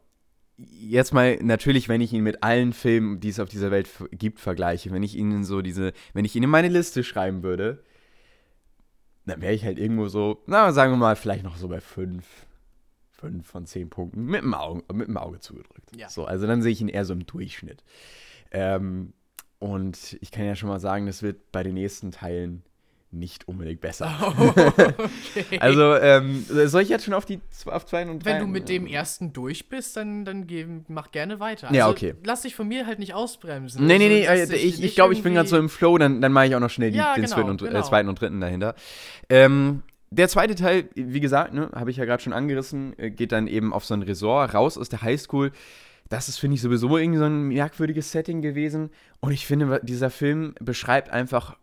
jetzt 0.56 1.12
mal 1.12 1.36
natürlich, 1.42 1.88
wenn 1.90 2.00
ich 2.00 2.12
ihn 2.14 2.22
mit 2.22 2.42
allen 2.42 2.72
Filmen, 2.72 3.20
die 3.20 3.28
es 3.28 3.40
auf 3.40 3.48
dieser 3.50 3.70
Welt 3.70 3.88
gibt, 4.12 4.40
vergleiche, 4.40 4.90
wenn 4.90 5.02
ich 5.02 5.16
ihn 5.16 5.44
so 5.44 5.61
diese, 5.62 5.92
wenn 6.14 6.24
ich 6.24 6.34
ihn 6.34 6.42
in 6.42 6.50
meine 6.50 6.68
Liste 6.68 7.04
schreiben 7.04 7.42
würde, 7.42 7.82
dann 9.30 9.40
wäre 9.40 9.54
ich 9.54 9.64
halt 9.64 9.78
irgendwo 9.78 10.08
so, 10.08 10.42
na, 10.46 10.72
sagen 10.72 10.92
wir 10.92 10.96
mal, 10.96 11.16
vielleicht 11.16 11.44
noch 11.44 11.56
so 11.56 11.68
bei 11.68 11.80
fünf, 11.80 12.26
fünf 13.10 13.46
von 13.46 13.66
zehn 13.66 13.88
Punkten 13.88 14.24
mit 14.24 14.42
dem 14.42 14.54
Auge, 14.54 14.82
mit 14.92 15.08
dem 15.08 15.16
Auge 15.16 15.40
zugedrückt. 15.40 15.96
Ja. 15.96 16.08
So, 16.08 16.24
also 16.24 16.46
dann 16.46 16.62
sehe 16.62 16.72
ich 16.72 16.80
ihn 16.80 16.88
eher 16.88 17.04
so 17.04 17.12
im 17.12 17.26
Durchschnitt. 17.26 17.82
Ähm, 18.50 19.12
und 19.58 20.16
ich 20.20 20.30
kann 20.30 20.46
ja 20.46 20.56
schon 20.56 20.68
mal 20.68 20.80
sagen, 20.80 21.06
das 21.06 21.22
wird 21.22 21.52
bei 21.52 21.62
den 21.62 21.74
nächsten 21.74 22.10
Teilen 22.10 22.62
nicht 23.12 23.48
unbedingt 23.48 23.80
besser. 23.80 24.11
okay. 24.38 25.58
Also, 25.58 25.96
ähm, 25.96 26.44
soll 26.48 26.82
ich 26.82 26.88
jetzt 26.88 27.04
schon 27.04 27.14
auf 27.14 27.24
die 27.24 27.40
auf 27.66 27.84
zwei 27.86 28.08
und 28.08 28.24
drei? 28.24 28.34
Wenn 28.34 28.40
du 28.40 28.46
mit 28.46 28.68
dem 28.68 28.86
ersten 28.86 29.32
durch 29.32 29.68
bist, 29.68 29.96
dann, 29.96 30.24
dann 30.24 30.46
geh, 30.46 30.66
mach 30.88 31.11
gerne 31.11 31.40
weiter. 31.40 31.68
Also, 31.68 31.78
Ja, 31.78 31.88
okay. 31.88 32.14
Lass 32.24 32.42
dich 32.42 32.54
von 32.54 32.68
mir 32.68 32.86
halt 32.86 32.98
nicht 32.98 33.14
ausbremsen. 33.14 33.84
Nee, 33.86 33.98
nee, 33.98 34.26
Also, 34.28 34.44
nee, 34.44 34.58
äh, 34.58 34.62
dich 34.62 34.78
ich, 34.78 34.84
ich 34.84 34.94
glaube, 34.94 35.12
ich 35.12 35.22
bin 35.22 35.34
gerade 35.34 35.48
so 35.48 35.58
im 35.58 35.68
Flow, 35.68 35.98
dann, 35.98 36.20
dann 36.20 36.32
mache 36.32 36.46
ich 36.46 36.54
auch 36.54 36.61
noch 36.61 36.70
schnell 36.70 36.92
die, 36.92 36.98
Ja, 36.98 37.14
den 37.14 37.24
genau, 37.24 37.34
zweiten, 37.34 37.50
und, 37.50 37.62
äh, 37.62 37.66
genau. 37.66 37.82
zweiten 37.82 38.08
und 38.08 38.20
dritten 38.20 38.40
dahinter. 38.40 38.74
Ähm, 39.28 39.82
der 40.11 40.28
zweite 40.28 40.54
Teil, 40.54 40.88
wie 40.94 41.20
gesagt, 41.20 41.54
ne, 41.54 41.70
habe 41.74 41.90
ich 41.90 41.96
ja 41.96 42.04
gerade 42.04 42.22
schon 42.22 42.32
angerissen, 42.32 42.98
äh, 42.98 43.11
geht 43.11 43.32
dann 43.32 43.46
eben 43.46 43.72
auf 43.72 43.84
so 43.84 43.94
ein 43.94 44.02
Resort, 44.02 44.54
raus 44.54 44.76
aus 44.76 44.88
der 44.88 45.02
Highschool. 45.02 45.52
Das 46.08 46.28
ist, 46.28 46.38
finde 46.38 46.56
ich, 46.56 46.61
sowieso 46.61 46.98
irgendwie 46.98 47.20
so 47.20 47.26
ein 47.26 47.48
merkwürdiges 47.48 48.11
Setting 48.11 48.42
gewesen. 48.42 48.90
Und 49.20 49.30
ich 49.30 49.46
finde, 49.46 49.80
dieser 49.84 50.11
Film 50.11 50.54
beschreibt 50.61 51.11
einfach, 51.11 51.52
äh, 51.52 51.56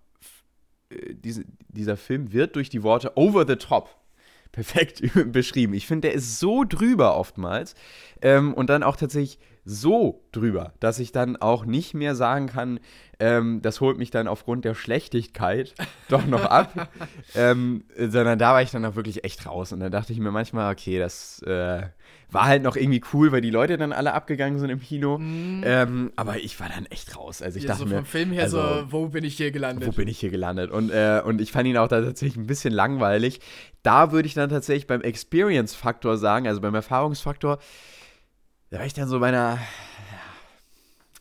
diese, 1.11 1.45
dieser 1.69 1.97
Film 1.97 2.33
wird 2.33 2.55
durch 2.55 2.69
die 2.69 2.83
Worte 2.83 3.15
over 3.15 3.45
the 3.47 3.55
top 3.55 3.95
perfekt 4.51 5.01
beschrieben. 5.31 5.73
Ich 5.73 5.87
finde, 5.87 6.07
der 6.07 6.15
ist 6.15 6.39
so 6.39 6.63
drüber 6.63 7.17
oftmals 7.17 7.75
ähm, 8.21 8.53
und 8.53 8.69
dann 8.69 8.83
auch 8.83 8.95
tatsächlich 8.95 9.39
so 9.69 10.23
drüber, 10.31 10.73
dass 10.79 10.97
ich 10.97 11.11
dann 11.11 11.35
auch 11.35 11.65
nicht 11.65 11.93
mehr 11.93 12.15
sagen 12.15 12.47
kann, 12.47 12.79
ähm, 13.19 13.61
das 13.61 13.81
holt 13.81 13.97
mich 13.97 14.11
dann 14.11 14.27
aufgrund 14.27 14.63
der 14.63 14.75
Schlechtigkeit 14.75 15.75
doch 16.09 16.25
noch 16.25 16.45
ab, 16.45 16.89
ähm, 17.35 17.83
sondern 17.97 18.39
da 18.39 18.53
war 18.53 18.61
ich 18.61 18.71
dann 18.71 18.85
auch 18.85 18.95
wirklich 18.95 19.23
echt 19.25 19.45
raus 19.45 19.73
und 19.73 19.81
da 19.81 19.89
dachte 19.89 20.13
ich 20.13 20.19
mir 20.19 20.31
manchmal, 20.31 20.71
okay, 20.71 20.99
das 20.99 21.41
äh, 21.41 21.81
war 22.31 22.45
halt 22.45 22.63
noch 22.63 22.75
irgendwie 22.75 23.01
cool, 23.13 23.31
weil 23.31 23.41
die 23.41 23.49
Leute 23.49 23.77
dann 23.77 23.91
alle 23.91 24.13
abgegangen 24.13 24.59
sind 24.59 24.69
im 24.69 24.79
Kino, 24.79 25.19
ähm, 25.19 26.11
aber 26.15 26.37
ich 26.37 26.59
war 26.59 26.69
dann 26.69 26.85
echt 26.85 27.17
raus. 27.17 27.41
Also 27.41 27.57
ich 27.57 27.63
Mhm. 27.63 27.67
Ja, 27.67 27.73
dachte 27.73 27.83
so 27.89 27.89
mir, 27.89 27.95
vom 27.97 28.05
Film 28.05 28.31
her 28.31 28.43
also, 28.43 28.57
so, 28.61 28.91
wo 28.91 29.07
bin 29.09 29.23
ich 29.25 29.35
hier 29.35 29.51
gelandet? 29.51 29.87
wo 29.87 29.91
bin 29.91 30.07
ich 30.07 30.19
hier 30.19 30.29
gelandet? 30.29 30.71
Und, 30.71 30.91
äh, 30.91 31.21
und 31.25 31.41
ich 31.41 31.51
fand 31.51 31.67
ihn 31.67 31.77
auch 31.77 31.87
da 31.89 32.01
tatsächlich 32.01 32.37
ein 32.37 32.47
bisschen 32.47 32.73
langweilig. 32.73 33.41
Da 33.83 34.11
würde 34.11 34.27
ich 34.27 34.33
dann 34.33 34.49
tatsächlich 34.49 34.87
beim 34.87 35.01
Experience-Faktor 35.01 36.17
sagen, 36.17 36.47
also 36.47 36.61
beim 36.61 36.75
Erfahrungsfaktor, 36.75 37.59
da 38.69 38.79
war 38.79 38.85
ich 38.85 38.93
dann 38.93 39.07
so 39.07 39.19
bei 39.19 39.27
einer. 39.29 39.59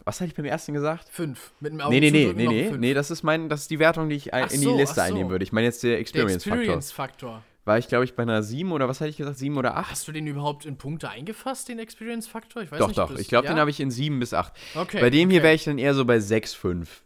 Was 0.04 0.20
hatte 0.20 0.28
ich 0.28 0.36
beim 0.36 0.44
ersten 0.44 0.72
gesagt? 0.72 1.08
Fünf. 1.10 1.50
Mit 1.58 1.72
dem 1.72 1.78
Nee, 1.88 1.98
nee, 1.98 2.10
nee, 2.12 2.32
nee, 2.32 2.46
nee, 2.46 2.68
fünf. 2.68 2.78
nee, 2.78 2.94
das 2.94 3.10
ist 3.10 3.24
mein, 3.24 3.48
das 3.48 3.62
ist 3.62 3.70
die 3.72 3.80
Wertung, 3.80 4.08
die 4.08 4.14
ich 4.14 4.32
ein, 4.32 4.44
in 4.44 4.60
die 4.60 4.66
so, 4.66 4.76
Liste 4.76 4.92
ach 5.02 5.06
so. 5.06 5.12
einnehmen 5.12 5.30
würde. 5.30 5.42
Ich 5.42 5.52
meine 5.52 5.66
jetzt 5.66 5.82
der 5.82 5.90
Der 5.92 6.00
Experience-Faktor. 6.00 6.58
Experience-Faktor. 6.60 7.42
War 7.64 7.78
ich, 7.78 7.88
glaube 7.88 8.04
ich, 8.04 8.14
bei 8.14 8.22
einer 8.22 8.44
7 8.44 8.70
oder 8.70 8.88
was 8.88 9.00
hatte 9.00 9.10
ich 9.10 9.16
gesagt? 9.16 9.38
7 9.38 9.56
oder 9.56 9.76
8? 9.76 9.90
Hast 9.90 10.06
du 10.06 10.12
den 10.12 10.28
überhaupt 10.28 10.64
in 10.64 10.78
Punkte 10.78 11.10
eingefasst, 11.10 11.68
den 11.68 11.80
Experience-Faktor? 11.80 12.62
Ich 12.62 12.70
weiß 12.70 12.78
Doch, 12.78 12.86
nicht. 12.86 12.98
doch. 12.98 13.10
das- 13.10 13.18
Ich 13.20 13.26
glaube, 13.26 13.48
ja? 13.48 13.54
den 13.54 13.58
habe 13.58 13.70
ich 13.70 13.80
in 13.80 13.90
7 13.90 14.20
bis 14.20 14.32
8. 14.32 14.52
Okay. 14.76 15.00
bei 15.00 15.10
dem 15.10 15.28
hier 15.30 15.40
okay. 15.40 15.44
wäre 15.46 15.54
ich 15.56 15.64
dann 15.64 15.78
eher 15.78 15.92
so 15.94 16.04
bei 16.04 16.20
6, 16.20 16.54
5. 16.54 17.02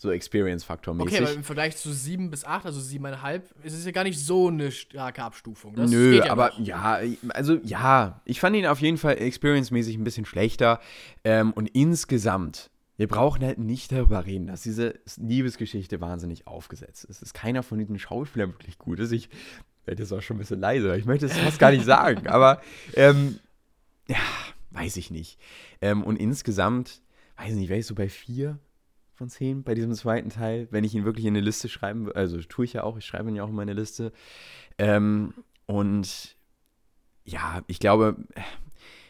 So 0.00 0.12
Experience-Faktor-mäßig. 0.12 1.12
Okay, 1.12 1.24
aber 1.24 1.34
im 1.34 1.42
Vergleich 1.42 1.76
zu 1.76 1.92
7 1.92 2.30
bis 2.30 2.44
8, 2.44 2.66
also 2.66 2.78
7,5, 2.78 3.42
ist 3.64 3.72
es 3.74 3.84
ja 3.84 3.90
gar 3.90 4.04
nicht 4.04 4.20
so 4.20 4.46
eine 4.46 4.70
starke 4.70 5.24
Abstufung. 5.24 5.74
Das 5.74 5.90
Nö, 5.90 6.12
geht 6.12 6.26
ja 6.26 6.30
aber 6.30 6.50
noch. 6.50 6.60
ja, 6.60 7.00
also 7.30 7.56
ja, 7.64 8.20
ich 8.24 8.38
fand 8.38 8.54
ihn 8.54 8.66
auf 8.66 8.78
jeden 8.78 8.96
Fall 8.96 9.18
experience-mäßig 9.18 9.96
ein 9.96 10.04
bisschen 10.04 10.24
schlechter. 10.24 10.78
Ähm, 11.24 11.52
und 11.52 11.66
insgesamt, 11.66 12.70
wir 12.96 13.08
brauchen 13.08 13.44
halt 13.44 13.58
nicht 13.58 13.90
darüber 13.90 14.24
reden, 14.24 14.46
dass 14.46 14.62
diese 14.62 15.00
Liebesgeschichte 15.16 16.00
wahnsinnig 16.00 16.46
aufgesetzt 16.46 17.02
ist. 17.02 17.16
Es 17.16 17.22
ist 17.22 17.34
keiner 17.34 17.64
von 17.64 17.80
diesen 17.80 17.98
Schauspielern 17.98 18.52
wirklich 18.52 18.78
gut 18.78 19.00
ist. 19.00 19.10
Ich 19.10 19.28
werde 19.84 20.04
jetzt 20.04 20.12
auch 20.12 20.22
schon 20.22 20.36
ein 20.36 20.38
bisschen 20.38 20.60
leise, 20.60 20.96
ich 20.96 21.06
möchte 21.06 21.26
es 21.26 21.36
fast 21.36 21.58
gar 21.58 21.72
nicht 21.72 21.84
sagen, 21.84 22.24
aber 22.28 22.62
ähm, 22.94 23.40
ja, 24.06 24.20
weiß 24.70 24.96
ich 24.96 25.10
nicht. 25.10 25.40
Ähm, 25.80 26.04
und 26.04 26.20
insgesamt, 26.20 27.02
weiß 27.36 27.54
nicht, 27.54 27.68
wäre 27.68 27.80
ich 27.80 27.86
so 27.86 27.96
bei 27.96 28.08
vier 28.08 28.60
von 29.18 29.28
zehn 29.28 29.64
bei 29.64 29.74
diesem 29.74 29.92
zweiten 29.92 30.30
Teil, 30.30 30.68
wenn 30.70 30.84
ich 30.84 30.94
ihn 30.94 31.04
wirklich 31.04 31.26
in 31.26 31.34
eine 31.34 31.44
Liste 31.44 31.68
schreiben 31.68 32.06
würde. 32.06 32.16
Also 32.18 32.40
tue 32.40 32.64
ich 32.64 32.72
ja 32.72 32.84
auch, 32.84 32.96
ich 32.96 33.04
schreibe 33.04 33.28
ihn 33.28 33.36
ja 33.36 33.42
auch 33.42 33.48
in 33.48 33.54
meine 33.54 33.72
Liste. 33.72 34.12
Ähm, 34.78 35.34
und 35.66 36.36
ja, 37.24 37.62
ich 37.66 37.80
glaube, 37.80 38.16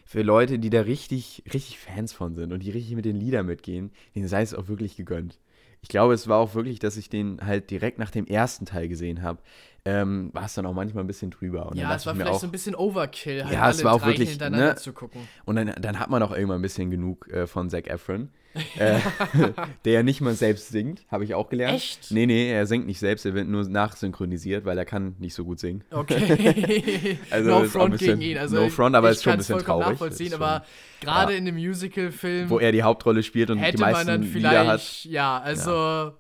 für 0.07 0.23
Leute, 0.23 0.59
die 0.59 0.71
da 0.71 0.81
richtig, 0.81 1.45
richtig 1.53 1.79
Fans 1.79 2.15
von 2.15 2.35
sind 2.35 2.55
und 2.55 2.63
die 2.63 2.71
richtig 2.71 2.97
mit 2.97 3.05
den 3.05 3.17
Liedern 3.17 3.45
mitgehen, 3.45 3.93
denen 4.15 4.29
sei 4.29 4.41
es 4.41 4.55
auch 4.55 4.69
wirklich 4.69 4.97
gegönnt. 4.97 5.39
Ich 5.83 5.89
glaube, 5.89 6.15
es 6.15 6.27
war 6.27 6.39
auch 6.39 6.55
wirklich, 6.55 6.79
dass 6.79 6.97
ich 6.97 7.11
den 7.11 7.41
halt 7.43 7.71
direkt 7.71 7.99
nach 7.99 8.11
dem 8.11 8.27
ersten 8.27 8.65
Teil 8.65 8.89
gesehen 8.89 9.23
habe, 9.23 9.41
ähm, 9.85 10.31
war 10.33 10.47
es 10.47 10.55
dann 10.55 10.67
auch 10.67 10.73
manchmal 10.73 11.05
ein 11.05 11.07
bisschen 11.07 11.31
drüber. 11.31 11.71
Ja, 11.75 11.95
es 11.95 12.07
war 12.07 12.15
vielleicht 12.15 12.31
auch, 12.33 12.41
so 12.41 12.47
ein 12.47 12.51
bisschen 12.51 12.75
Overkill, 12.75 13.45
halt 13.45 13.53
Ja, 13.53 13.63
alle 13.63 13.75
es 13.75 13.85
war 13.85 13.93
auch 13.93 14.01
drei 14.01 14.09
wirklich, 14.09 14.31
hintereinander 14.31 14.71
ne? 14.71 14.77
zu 14.77 14.93
gucken. 14.93 15.29
Und 15.45 15.57
dann, 15.57 15.75
dann 15.81 16.01
hat 16.01 16.11
man 16.11 16.23
auch 16.23 16.33
irgendwann 16.33 16.59
ein 16.59 16.63
bisschen 16.63 16.91
genug 16.91 17.29
äh, 17.29 17.47
von 17.47 17.71
Zac 17.71 17.87
Efron, 17.87 18.31
äh, 18.77 18.99
der 19.85 19.93
ja 19.93 20.03
nicht 20.03 20.21
mal 20.21 20.35
selbst 20.35 20.69
singt, 20.69 21.03
habe 21.11 21.25
ich 21.25 21.35
auch 21.35 21.49
gelernt. 21.49 21.77
Echt? 21.77 22.11
Nee, 22.11 22.27
nee, 22.27 22.51
er 22.51 22.67
singt 22.67 22.87
nicht 22.87 22.99
selbst, 22.99 23.25
er 23.27 23.35
wird 23.35 23.47
nur 23.49 23.69
nachsynchronisiert, 23.69 24.65
weil 24.65 24.77
er 24.79 24.85
kann 24.85 25.15
nicht 25.19 25.35
so 25.35 25.45
gut 25.45 25.59
singen. 25.61 25.85
Okay. 25.91 27.19
Also 27.31 27.51
no 27.51 27.65
front 27.65 27.93
bisschen- 27.93 28.19
gegen 28.19 28.33
ihn. 28.33 28.39
Also 28.39 28.57
no 28.57 28.69
front, 28.69 28.97
aber 28.97 29.11
ich 29.11 29.17
ist 29.17 29.23
schon 29.25 29.33
ein 29.33 29.39
bisschen 29.39 29.59
traurig. 29.59 29.89
nachvollziehen, 29.89 30.29
Ist 30.29 30.35
aber 30.35 30.65
gerade 31.01 31.35
in 31.35 31.47
einem 31.47 31.57
Musical-Film 31.57 32.51
Wo 32.51 32.59
er 32.59 32.73
die 32.73 32.83
Hauptrolle 32.83 33.23
spielt 33.23 33.51
und 33.51 33.59
die 33.59 33.65
hätte 33.65 33.79
man 33.79 33.93
meisten 33.93 34.07
dann 34.09 34.23
Lieder 34.23 34.51
hat. 34.67 34.81
vielleicht, 34.81 35.05
ja, 35.07 35.39
also 35.41 36.13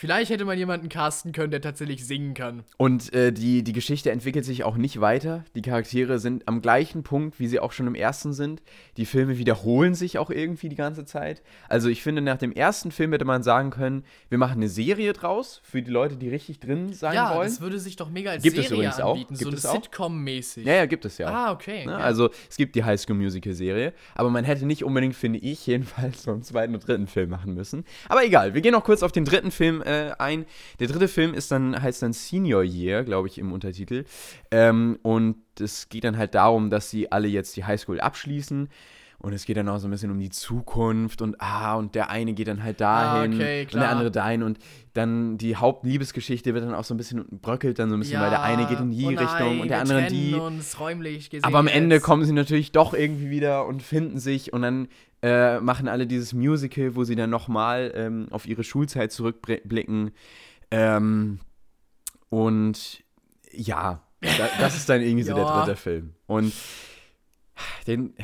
vielleicht 0.00 0.30
hätte 0.30 0.46
man 0.46 0.56
jemanden 0.56 0.88
casten 0.88 1.32
können, 1.32 1.50
der 1.50 1.60
tatsächlich 1.60 2.06
singen 2.06 2.32
kann. 2.32 2.64
Und 2.78 3.12
äh, 3.12 3.32
die, 3.32 3.62
die 3.62 3.74
Geschichte 3.74 4.10
entwickelt 4.10 4.46
sich 4.46 4.64
auch 4.64 4.78
nicht 4.78 5.02
weiter. 5.02 5.44
Die 5.54 5.60
Charaktere 5.60 6.18
sind 6.18 6.48
am 6.48 6.62
gleichen 6.62 7.02
Punkt, 7.02 7.38
wie 7.38 7.46
sie 7.46 7.60
auch 7.60 7.72
schon 7.72 7.86
im 7.86 7.94
ersten 7.94 8.32
sind. 8.32 8.62
Die 8.96 9.04
Filme 9.04 9.36
wiederholen 9.36 9.94
sich 9.94 10.16
auch 10.16 10.30
irgendwie 10.30 10.70
die 10.70 10.76
ganze 10.76 11.04
Zeit. 11.04 11.42
Also 11.68 11.90
ich 11.90 12.02
finde, 12.02 12.22
nach 12.22 12.38
dem 12.38 12.50
ersten 12.50 12.92
Film 12.92 13.12
hätte 13.12 13.26
man 13.26 13.42
sagen 13.42 13.68
können, 13.68 14.04
wir 14.30 14.38
machen 14.38 14.54
eine 14.54 14.70
Serie 14.70 15.12
draus 15.12 15.60
für 15.64 15.82
die 15.82 15.90
Leute, 15.90 16.16
die 16.16 16.30
richtig 16.30 16.60
drin 16.60 16.94
sein 16.94 17.14
ja, 17.14 17.34
wollen. 17.36 17.48
das 17.48 17.60
würde 17.60 17.78
sich 17.78 17.96
doch 17.96 18.08
mega 18.08 18.30
als 18.30 18.42
Gibt 18.42 18.56
es 18.56 18.68
Serie 18.68 18.78
übrigens 18.78 19.00
auch. 19.00 19.12
anbieten, 19.12 19.34
Gibt 19.36 19.50
so 19.50 19.56
es 19.56 19.66
eine 19.66 19.78
auch? 19.78 19.82
Sitcom-mäßig. 19.82 20.64
Ja, 20.64 20.74
ja, 20.76 20.86
gibt 20.86 21.04
es 21.04 21.18
ja. 21.18 21.28
Ah, 21.28 21.52
okay. 21.52 21.84
Ne? 21.84 21.92
ja. 21.92 21.98
Also 21.98 22.30
es 22.48 22.56
gibt 22.56 22.74
die 22.74 22.84
High 22.84 22.98
School 22.98 23.16
Musical 23.16 23.52
Serie, 23.52 23.92
aber 24.14 24.30
man 24.30 24.44
hätte 24.44 24.64
nicht 24.64 24.82
unbedingt, 24.82 25.14
finde 25.14 25.40
ich, 25.40 25.66
jedenfalls 25.66 26.22
so 26.22 26.30
einen 26.30 26.42
zweiten 26.42 26.72
und 26.74 26.88
dritten 26.88 27.06
Film 27.06 27.28
machen 27.28 27.52
müssen. 27.52 27.84
Aber 28.08 28.24
egal, 28.24 28.54
wir 28.54 28.62
gehen 28.62 28.72
noch 28.72 28.84
kurz 28.84 29.02
auf 29.02 29.12
den 29.12 29.26
dritten 29.26 29.50
Film 29.50 29.82
äh, 29.90 30.12
ein. 30.18 30.46
Der 30.78 30.88
dritte 30.88 31.08
Film 31.08 31.34
ist 31.34 31.50
dann, 31.50 31.80
heißt 31.80 32.02
dann 32.02 32.12
Senior 32.12 32.62
Year, 32.62 33.04
glaube 33.04 33.28
ich, 33.28 33.38
im 33.38 33.52
Untertitel. 33.52 34.04
Ähm, 34.50 34.98
und 35.02 35.36
es 35.58 35.88
geht 35.88 36.04
dann 36.04 36.16
halt 36.16 36.34
darum, 36.34 36.70
dass 36.70 36.90
sie 36.90 37.10
alle 37.12 37.28
jetzt 37.28 37.56
die 37.56 37.64
Highschool 37.64 38.00
abschließen. 38.00 38.68
Und 39.22 39.34
es 39.34 39.44
geht 39.44 39.58
dann 39.58 39.68
auch 39.68 39.76
so 39.78 39.86
ein 39.86 39.90
bisschen 39.90 40.10
um 40.10 40.18
die 40.18 40.30
Zukunft 40.30 41.20
und 41.20 41.40
ah, 41.42 41.74
und 41.74 41.94
der 41.94 42.08
eine 42.08 42.32
geht 42.32 42.48
dann 42.48 42.62
halt 42.62 42.80
dahin 42.80 43.32
Ah, 43.32 43.36
okay, 43.36 43.62
und 43.64 43.74
der 43.74 43.90
andere 43.90 44.10
dahin 44.10 44.42
und 44.42 44.58
dann 44.94 45.36
die 45.36 45.56
Hauptliebesgeschichte 45.56 46.54
wird 46.54 46.64
dann 46.64 46.74
auch 46.74 46.84
so 46.84 46.94
ein 46.94 46.96
bisschen 46.96 47.26
bröckelt 47.28 47.78
dann 47.78 47.90
so 47.90 47.96
ein 47.96 48.00
bisschen, 48.00 48.18
weil 48.18 48.30
der 48.30 48.42
eine 48.42 48.66
geht 48.66 48.80
in 48.80 48.90
die 48.90 49.04
oh 49.04 49.10
nein, 49.10 49.18
Richtung 49.26 49.60
und 49.60 49.68
der 49.68 49.80
andere 49.80 50.06
in 50.06 50.08
die. 50.08 50.34
Uns 50.34 50.80
räumlich 50.80 51.28
gesehen 51.28 51.44
Aber 51.44 51.58
am 51.58 51.66
Ende 51.66 51.96
jetzt. 51.96 52.02
kommen 52.02 52.24
sie 52.24 52.32
natürlich 52.32 52.72
doch 52.72 52.94
irgendwie 52.94 53.28
wieder 53.28 53.66
und 53.66 53.82
finden 53.82 54.18
sich 54.18 54.54
und 54.54 54.62
dann 54.62 54.88
äh, 55.22 55.60
machen 55.60 55.86
alle 55.86 56.06
dieses 56.06 56.32
Musical, 56.32 56.96
wo 56.96 57.04
sie 57.04 57.14
dann 57.14 57.28
nochmal 57.28 57.92
ähm, 57.94 58.26
auf 58.30 58.46
ihre 58.46 58.64
Schulzeit 58.64 59.12
zurückblicken. 59.12 60.12
Ähm, 60.70 61.40
und 62.30 63.02
ja, 63.52 64.02
da, 64.22 64.48
das 64.60 64.76
ist 64.76 64.88
dann 64.88 65.02
irgendwie 65.02 65.24
so 65.24 65.34
der 65.34 65.44
Ja. 65.46 65.58
dritte 65.62 65.76
Film. 65.76 66.14
Und 66.26 66.54
den, 67.86 68.14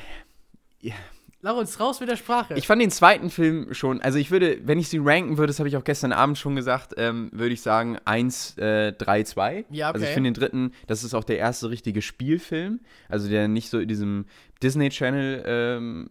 Laurens, 1.43 1.79
raus 1.79 2.01
mit 2.01 2.09
der 2.09 2.17
Sprache. 2.17 2.55
ich 2.55 2.67
fand 2.67 2.83
den 2.83 2.91
zweiten 2.91 3.31
Film 3.31 3.73
schon, 3.73 4.01
also 4.01 4.19
ich 4.19 4.31
würde, 4.31 4.59
wenn 4.67 4.79
ich 4.79 4.89
sie 4.89 4.99
ranken 4.99 5.39
würde, 5.39 5.49
das 5.49 5.59
habe 5.61 5.69
ich 5.69 5.77
auch 5.77 5.85
gestern 5.85 6.13
Abend 6.13 6.39
schon 6.39 6.57
gesagt, 6.57 6.95
ähm, 6.97 7.31
würde 7.33 7.53
ich 7.53 7.61
sagen 7.63 7.99
1, 8.05 8.59
äh, 8.59 8.93
3, 8.93 9.23
2. 9.23 9.65
Ja, 9.71 9.89
Also 9.93 10.01
ich 10.03 10.09
okay. 10.09 10.15
finde 10.15 10.33
den 10.33 10.35
dritten, 10.35 10.73
das 10.87 11.05
ist 11.05 11.15
auch 11.15 11.25
der 11.25 11.39
erste 11.39 11.71
richtige 11.71 12.03
Spielfilm, 12.03 12.81
also 13.09 13.29
der 13.29 13.47
nicht 13.49 13.71
so 13.71 13.79
in 13.79 13.87
diesem 13.87 14.27
Disney 14.63 14.89
Channel 14.89 15.45
ähm, 15.47 16.09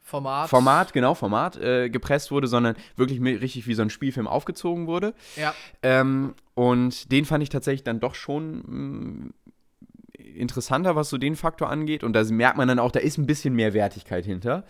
Format. 0.00 0.48
Format, 0.48 0.92
genau, 0.92 1.14
Format 1.14 1.56
äh, 1.56 1.90
gepresst 1.90 2.30
wurde, 2.30 2.46
sondern 2.46 2.76
wirklich 2.94 3.20
richtig 3.20 3.66
wie 3.66 3.74
so 3.74 3.82
ein 3.82 3.90
Spielfilm 3.90 4.28
aufgezogen 4.28 4.86
wurde. 4.86 5.14
Ja. 5.34 5.52
Ähm, 5.82 6.34
und 6.54 7.10
den 7.10 7.24
fand 7.24 7.42
ich 7.42 7.48
tatsächlich 7.48 7.82
dann 7.82 7.98
doch 7.98 8.14
schon 8.14 8.62
mh, 9.26 9.30
interessanter, 10.36 10.96
was 10.96 11.10
so 11.10 11.18
den 11.18 11.36
Faktor 11.36 11.70
angeht. 11.70 12.04
Und 12.04 12.12
da 12.12 12.24
merkt 12.24 12.56
man 12.56 12.68
dann 12.68 12.78
auch, 12.78 12.90
da 12.90 13.00
ist 13.00 13.18
ein 13.18 13.26
bisschen 13.26 13.54
mehr 13.54 13.74
Wertigkeit 13.74 14.24
hinter. 14.24 14.64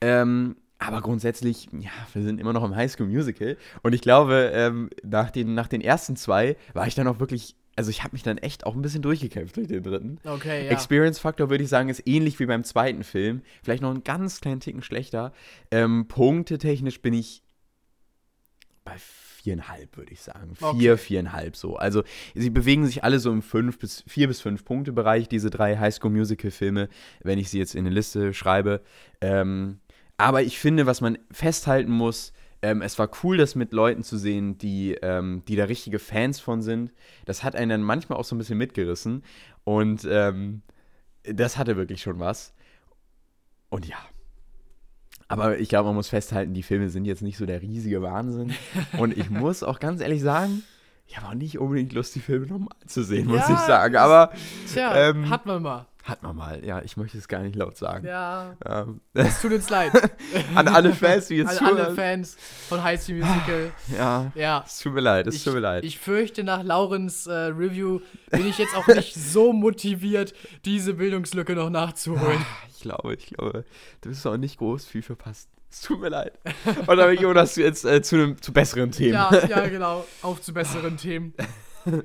Ähm, 0.00 0.56
aber 0.78 1.00
grundsätzlich, 1.00 1.68
ja, 1.72 1.90
wir 2.12 2.22
sind 2.22 2.40
immer 2.40 2.52
noch 2.52 2.64
im 2.64 2.74
High 2.74 2.90
School 2.90 3.06
Musical. 3.06 3.56
Und 3.82 3.94
ich 3.94 4.00
glaube, 4.00 4.50
ähm, 4.52 4.90
nach, 5.04 5.30
den, 5.30 5.54
nach 5.54 5.68
den 5.68 5.80
ersten 5.80 6.16
zwei 6.16 6.56
war 6.74 6.86
ich 6.86 6.94
dann 6.94 7.06
auch 7.06 7.20
wirklich 7.20 7.54
also 7.76 7.90
ich 7.90 8.02
habe 8.02 8.12
mich 8.12 8.22
dann 8.22 8.38
echt 8.38 8.66
auch 8.66 8.74
ein 8.74 8.82
bisschen 8.82 9.02
durchgekämpft 9.02 9.56
durch 9.56 9.68
den 9.68 9.82
dritten. 9.82 10.18
Okay, 10.24 10.66
ja. 10.66 10.70
Experience-Faktor 10.70 11.48
würde 11.48 11.64
ich 11.64 11.70
sagen, 11.70 11.88
ist 11.88 12.06
ähnlich 12.06 12.38
wie 12.38 12.46
beim 12.46 12.64
zweiten 12.64 13.02
Film. 13.02 13.42
Vielleicht 13.62 13.82
noch 13.82 13.90
einen 13.90 14.04
ganz 14.04 14.40
kleinen 14.40 14.60
Ticken 14.60 14.82
schlechter. 14.82 15.32
Ähm, 15.70 16.06
Punktetechnisch 16.06 17.00
bin 17.00 17.14
ich 17.14 17.42
bei 18.84 18.96
viereinhalb, 19.42 19.96
würde 19.96 20.12
ich 20.12 20.20
sagen. 20.22 20.54
Vier, 20.54 20.92
Okay. 20.92 20.96
viereinhalb 20.96 21.56
so. 21.56 21.76
Also 21.76 22.02
sie 22.34 22.50
bewegen 22.50 22.86
sich 22.86 23.04
alle 23.04 23.18
so 23.18 23.32
im 23.32 23.42
fünf 23.42 23.78
bis 23.78 24.04
vier 24.06 24.28
bis 24.28 24.40
fünf 24.40 24.64
Punkte 24.64 24.92
Bereich, 24.92 25.28
diese 25.28 25.50
drei 25.50 25.76
Highschool-Musical-Filme, 25.76 26.88
wenn 27.22 27.38
ich 27.38 27.50
sie 27.50 27.58
jetzt 27.58 27.74
in 27.74 27.86
eine 27.86 27.94
Liste 27.94 28.32
schreibe. 28.34 28.82
Ähm, 29.20 29.80
aber 30.16 30.42
ich 30.42 30.58
finde, 30.58 30.86
was 30.86 31.00
man 31.00 31.18
festhalten 31.30 31.90
muss, 31.90 32.32
ähm, 32.62 32.80
es 32.80 32.96
war 32.98 33.10
cool, 33.24 33.36
das 33.36 33.56
mit 33.56 33.72
Leuten 33.72 34.04
zu 34.04 34.16
sehen, 34.16 34.56
die, 34.58 34.94
ähm, 35.02 35.42
die 35.48 35.56
da 35.56 35.64
richtige 35.64 35.98
Fans 35.98 36.38
von 36.38 36.62
sind. 36.62 36.92
Das 37.24 37.42
hat 37.42 37.56
einen 37.56 37.70
dann 37.70 37.82
manchmal 37.82 38.18
auch 38.18 38.24
so 38.24 38.36
ein 38.36 38.38
bisschen 38.38 38.58
mitgerissen. 38.58 39.24
Und 39.64 40.06
ähm, 40.08 40.62
das 41.24 41.58
hatte 41.58 41.76
wirklich 41.76 42.02
schon 42.02 42.20
was. 42.20 42.54
Und 43.68 43.86
ja. 43.86 43.96
Aber 45.32 45.58
ich 45.58 45.68
glaube, 45.68 45.86
man 45.88 45.96
muss 45.96 46.08
festhalten, 46.08 46.54
die 46.54 46.62
Filme 46.62 46.88
sind 46.88 47.04
jetzt 47.04 47.22
nicht 47.22 47.36
so 47.38 47.46
der 47.46 47.62
riesige 47.62 48.02
Wahnsinn. 48.02 48.52
Und 48.98 49.16
ich 49.16 49.30
muss 49.30 49.62
auch 49.62 49.80
ganz 49.80 50.00
ehrlich 50.00 50.22
sagen, 50.22 50.62
ich 51.06 51.16
habe 51.18 51.28
auch 51.28 51.34
nicht 51.34 51.58
unbedingt 51.58 51.92
Lust, 51.92 52.14
die 52.14 52.20
Filme 52.20 52.46
nochmal 52.46 52.76
zu 52.86 53.02
sehen, 53.02 53.26
muss 53.26 53.48
Ja, 53.48 53.54
ich 53.54 53.60
sagen. 53.60 53.96
Aber 53.96 54.32
Tja, 54.72 54.94
ähm, 54.96 55.28
hat 55.28 55.44
man 55.46 55.62
mal. 55.62 55.86
hat 56.04 56.22
man 56.22 56.34
mal. 56.36 56.64
Ja, 56.64 56.80
ich 56.82 56.96
möchte 56.96 57.18
es 57.18 57.28
gar 57.28 57.40
nicht 57.40 57.54
laut 57.54 57.76
sagen. 57.76 58.06
Ja, 58.06 58.56
Ähm, 58.64 59.00
es 59.12 59.42
tut 59.42 59.52
uns 59.52 59.68
leid. 59.68 59.92
an 60.54 60.68
alle 60.68 60.94
Fans, 60.94 61.26
die 61.26 61.36
jetzt 61.36 61.60
An 61.60 61.66
alle. 61.76 61.94
Fans 61.94 62.36
von 62.68 62.82
High 62.82 63.00
School 63.02 63.16
Musical. 63.16 63.72
Ja, 63.94 64.32
Ja. 64.34 64.64
es 64.66 64.78
tut 64.78 64.94
mir 64.94 65.00
leid, 65.00 65.26
es 65.26 65.34
Ich, 65.34 65.44
tut 65.44 65.54
mir 65.54 65.60
leid. 65.60 65.84
ich 65.84 65.98
fürchte, 65.98 66.44
nach 66.44 66.62
Laurens 66.62 67.26
äh, 67.26 67.32
Review 67.32 68.00
bin 68.30 68.46
ich 68.46 68.56
jetzt 68.58 68.74
auch 68.74 68.86
nicht 68.86 69.14
so 69.32 69.52
motiviert, 69.52 70.32
diese 70.64 70.94
Bildungslücke 70.94 71.54
noch 71.54 71.68
nachzuholen. 71.68 72.44
Ich 72.82 72.88
glaube, 72.88 73.14
ich 73.14 73.26
glaube, 73.26 73.64
du 74.00 74.08
bist 74.08 74.26
auch 74.26 74.36
nicht 74.36 74.58
groß 74.58 74.86
viel 74.86 75.02
verpasst. 75.02 75.48
Es 75.70 75.82
tut 75.82 76.00
mir 76.00 76.08
leid. 76.08 76.36
Und 76.88 76.96
dann, 76.96 77.16
Jonas, 77.16 77.54
jetzt 77.54 77.84
äh, 77.84 78.02
zu, 78.02 78.16
einem, 78.16 78.42
zu 78.42 78.52
besseren 78.52 78.90
Themen. 78.90 79.14
Ja, 79.14 79.46
ja, 79.46 79.68
genau. 79.68 80.04
Auf 80.20 80.42
zu 80.42 80.52
besseren 80.52 80.96
Themen. 80.96 81.32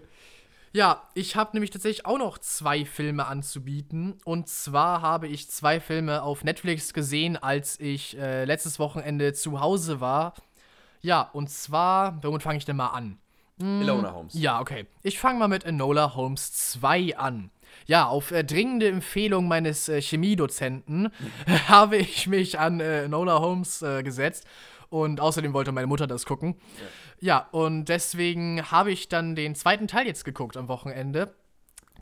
Ja, 0.73 1.09
ich 1.15 1.35
habe 1.35 1.51
nämlich 1.53 1.71
tatsächlich 1.71 2.05
auch 2.05 2.19
noch 2.19 2.37
zwei 2.37 2.85
Filme 2.85 3.25
anzubieten. 3.25 4.19
Und 4.25 4.47
zwar 4.47 5.01
habe 5.01 5.27
ich 5.27 5.49
zwei 5.49 5.79
Filme 5.79 6.21
auf 6.21 6.43
Netflix 6.43 6.93
gesehen, 6.93 7.35
als 7.35 7.79
ich 7.79 8.15
äh, 8.19 8.45
letztes 8.45 8.77
Wochenende 8.77 9.33
zu 9.33 9.59
Hause 9.59 10.01
war. 10.01 10.35
Ja, 11.01 11.21
und 11.33 11.49
zwar, 11.49 12.21
womit 12.21 12.43
fange 12.43 12.57
ich 12.59 12.65
denn 12.65 12.75
mal 12.75 12.89
an? 12.89 13.17
Ilona 13.59 14.13
Holmes. 14.13 14.33
Ja, 14.35 14.59
okay. 14.59 14.85
Ich 15.01 15.17
fange 15.17 15.39
mal 15.39 15.47
mit 15.47 15.63
Enola 15.63 16.13
Holmes 16.13 16.53
2 16.53 17.17
an. 17.17 17.49
Ja, 17.85 18.07
auf 18.07 18.31
äh, 18.31 18.43
dringende 18.43 18.87
Empfehlung 18.87 19.47
meines 19.47 19.87
äh, 19.89 20.01
Chemiedozenten 20.01 21.11
habe 21.67 21.97
ich 21.97 22.27
mich 22.27 22.59
an 22.59 22.79
äh, 22.79 23.03
Enola 23.03 23.39
Holmes 23.39 23.81
äh, 23.81 24.03
gesetzt. 24.03 24.45
Und 24.89 25.19
außerdem 25.19 25.53
wollte 25.53 25.71
meine 25.71 25.87
Mutter 25.87 26.07
das 26.07 26.25
gucken. 26.25 26.55
Ja. 27.19 27.47
und 27.51 27.85
deswegen 27.85 28.69
habe 28.71 28.91
ich 28.91 29.09
dann 29.09 29.35
den 29.35 29.55
zweiten 29.55 29.87
Teil 29.87 30.05
jetzt 30.05 30.23
geguckt 30.23 30.55
am 30.55 30.67
Wochenende. 30.67 31.33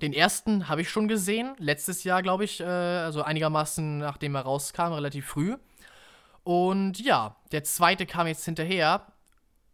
Den 0.02 0.12
ersten 0.12 0.68
habe 0.68 0.82
ich 0.82 0.90
schon 0.90 1.08
gesehen, 1.08 1.56
letztes 1.58 2.04
Jahr, 2.04 2.22
glaube 2.22 2.44
ich, 2.44 2.60
äh, 2.60 2.66
also 2.66 3.24
einigermaßen 3.24 4.00
nachdem 4.00 4.36
er 4.36 4.42
rauskam, 4.42 4.92
relativ 4.92 5.26
früh. 5.26 5.56
Und 6.44 7.00
ja, 7.00 7.38
der 7.52 7.64
zweite 7.64 8.06
kam 8.06 8.28
jetzt 8.28 8.46
hinterher. 8.46 9.08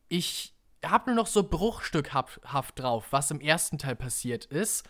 Ich 0.07 0.53
habe 0.85 1.09
nur 1.09 1.15
noch 1.15 1.27
so 1.27 1.43
bruchstückhaft 1.43 2.79
drauf, 2.79 3.07
was 3.11 3.31
im 3.31 3.41
ersten 3.41 3.77
Teil 3.77 3.95
passiert 3.95 4.45
ist. 4.45 4.87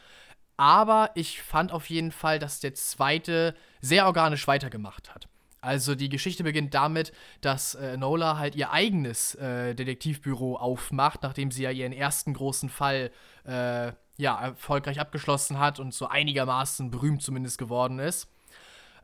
Aber 0.62 1.10
ich 1.16 1.42
fand 1.42 1.72
auf 1.72 1.90
jeden 1.90 2.12
Fall, 2.12 2.38
dass 2.38 2.60
der 2.60 2.76
zweite 2.76 3.56
sehr 3.80 4.06
organisch 4.06 4.48
weitergemacht 4.48 5.12
hat. 5.12 5.28
Also 5.60 5.96
die 5.96 6.08
Geschichte 6.08 6.44
beginnt 6.44 6.76
damit, 6.76 7.14
dass 7.42 7.74
äh, 7.74 7.98
Nola 7.98 8.38
halt 8.38 8.56
ihr 8.56 8.72
eigenes 8.72 9.34
äh, 9.34 9.74
Detektivbüro 9.74 10.58
aufmacht, 10.58 11.24
nachdem 11.24 11.50
sie 11.50 11.64
ja 11.64 11.72
ihren 11.72 11.94
ersten 11.94 12.36
großen 12.36 12.70
Fall 12.70 13.10
äh, 13.44 13.92
ja, 14.18 14.40
erfolgreich 14.40 15.00
abgeschlossen 15.00 15.58
hat 15.58 15.80
und 15.80 15.96
so 15.96 16.06
einigermaßen 16.06 16.92
berühmt 16.92 17.24
zumindest 17.24 17.58
geworden 17.58 17.98
ist. 17.98 18.28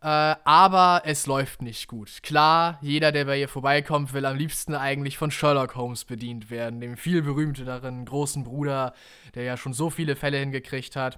Äh, 0.03 0.35
aber 0.43 1.01
es 1.05 1.25
läuft 1.25 1.63
nicht 1.63 1.87
gut. 1.87 2.21
Klar, 2.21 2.77
jeder, 2.81 3.11
der 3.11 3.25
bei 3.25 3.39
ihr 3.39 3.49
vorbeikommt, 3.49 4.13
will 4.13 4.27
am 4.27 4.37
liebsten 4.37 4.75
eigentlich 4.75 5.17
von 5.17 5.31
Sherlock 5.31 5.75
Holmes 5.75 6.05
bedient 6.05 6.51
werden, 6.51 6.81
dem 6.81 6.97
viel 6.97 7.23
berühmteren 7.23 8.05
großen 8.05 8.43
Bruder, 8.43 8.93
der 9.33 9.41
ja 9.41 9.57
schon 9.57 9.73
so 9.73 9.89
viele 9.89 10.15
Fälle 10.15 10.37
hingekriegt 10.37 10.95
hat. 10.95 11.17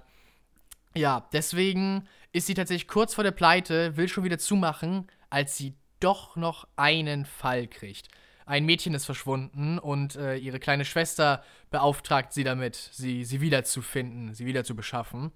Ja, 0.96 1.28
deswegen 1.32 2.08
ist 2.32 2.46
sie 2.46 2.54
tatsächlich 2.54 2.88
kurz 2.88 3.14
vor 3.14 3.24
der 3.24 3.30
Pleite, 3.30 3.96
will 3.96 4.08
schon 4.08 4.24
wieder 4.24 4.38
zumachen, 4.38 5.06
als 5.30 5.56
sie 5.56 5.74
doch 6.00 6.36
noch 6.36 6.66
einen 6.76 7.26
Fall 7.26 7.66
kriegt. 7.68 8.08
Ein 8.46 8.64
Mädchen 8.64 8.94
ist 8.94 9.04
verschwunden 9.04 9.78
und 9.78 10.16
äh, 10.16 10.34
ihre 10.36 10.58
kleine 10.58 10.84
Schwester 10.84 11.44
beauftragt 11.70 12.32
sie 12.32 12.42
damit, 12.42 12.74
sie, 12.74 13.24
sie 13.24 13.40
wiederzufinden, 13.40 14.34
sie 14.34 14.46
wieder 14.46 14.64
zu 14.64 14.74
beschaffen. 14.74 15.30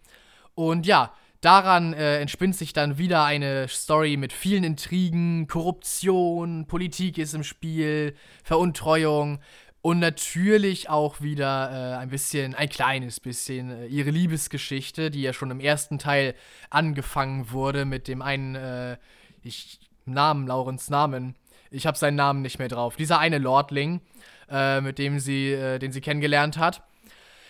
Und 0.57 0.85
ja, 0.87 1.15
daran 1.41 1.93
äh, 1.93 2.19
entspinnt 2.19 2.57
sich 2.57 2.73
dann 2.73 2.99
wieder 2.99 3.25
eine 3.25 3.69
Story 3.69 4.17
mit 4.17 4.33
vielen 4.33 4.65
Intrigen, 4.65 5.47
Korruption, 5.47 6.67
Politik 6.67 7.19
ist 7.19 7.35
im 7.35 7.45
Spiel, 7.45 8.17
Veruntreuung 8.43 9.39
und 9.85 9.99
natürlich 9.99 10.89
auch 10.89 11.21
wieder 11.21 11.71
äh, 11.71 11.97
ein 11.99 12.09
bisschen, 12.09 12.55
ein 12.55 12.71
kleines 12.71 13.21
bisschen 13.21 13.69
äh, 13.69 13.85
ihre 13.85 14.09
Liebesgeschichte, 14.09 15.11
die 15.11 15.21
ja 15.21 15.35
schon 15.35 15.51
im 15.51 15.61
ersten 15.61 15.99
Teil 15.99 16.35
angefangen 16.71 17.51
wurde 17.51 17.85
mit 17.85 18.09
dem 18.09 18.23
einen, 18.23 18.55
äh, 18.55 18.97
ich, 19.43 19.79
Namen, 20.07 20.47
Laurens 20.47 20.89
Namen. 20.89 21.35
Ich 21.71 21.87
habe 21.87 21.99
seinen 21.99 22.15
Namen 22.15 22.41
nicht 22.41 22.59
mehr 22.59 22.69
drauf. 22.69 22.97
Dieser 22.97 23.19
eine 23.19 23.37
Lordling, 23.37 24.01
äh, 24.49 24.81
mit 24.81 24.99
dem 24.99 25.19
sie, 25.19 25.53
äh, 25.53 25.79
den 25.79 25.93
sie 25.93 26.01
kennengelernt 26.01 26.57
hat. 26.57 26.83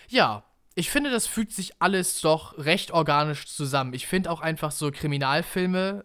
Ja, 0.09 0.43
ich 0.73 0.89
finde, 0.89 1.11
das 1.11 1.27
fügt 1.27 1.53
sich 1.53 1.81
alles 1.81 2.19
doch 2.19 2.57
recht 2.57 2.91
organisch 2.91 3.47
zusammen. 3.47 3.93
Ich 3.93 4.07
finde 4.07 4.29
auch 4.29 4.41
einfach 4.41 4.71
so 4.71 4.91
Kriminalfilme 4.91 6.03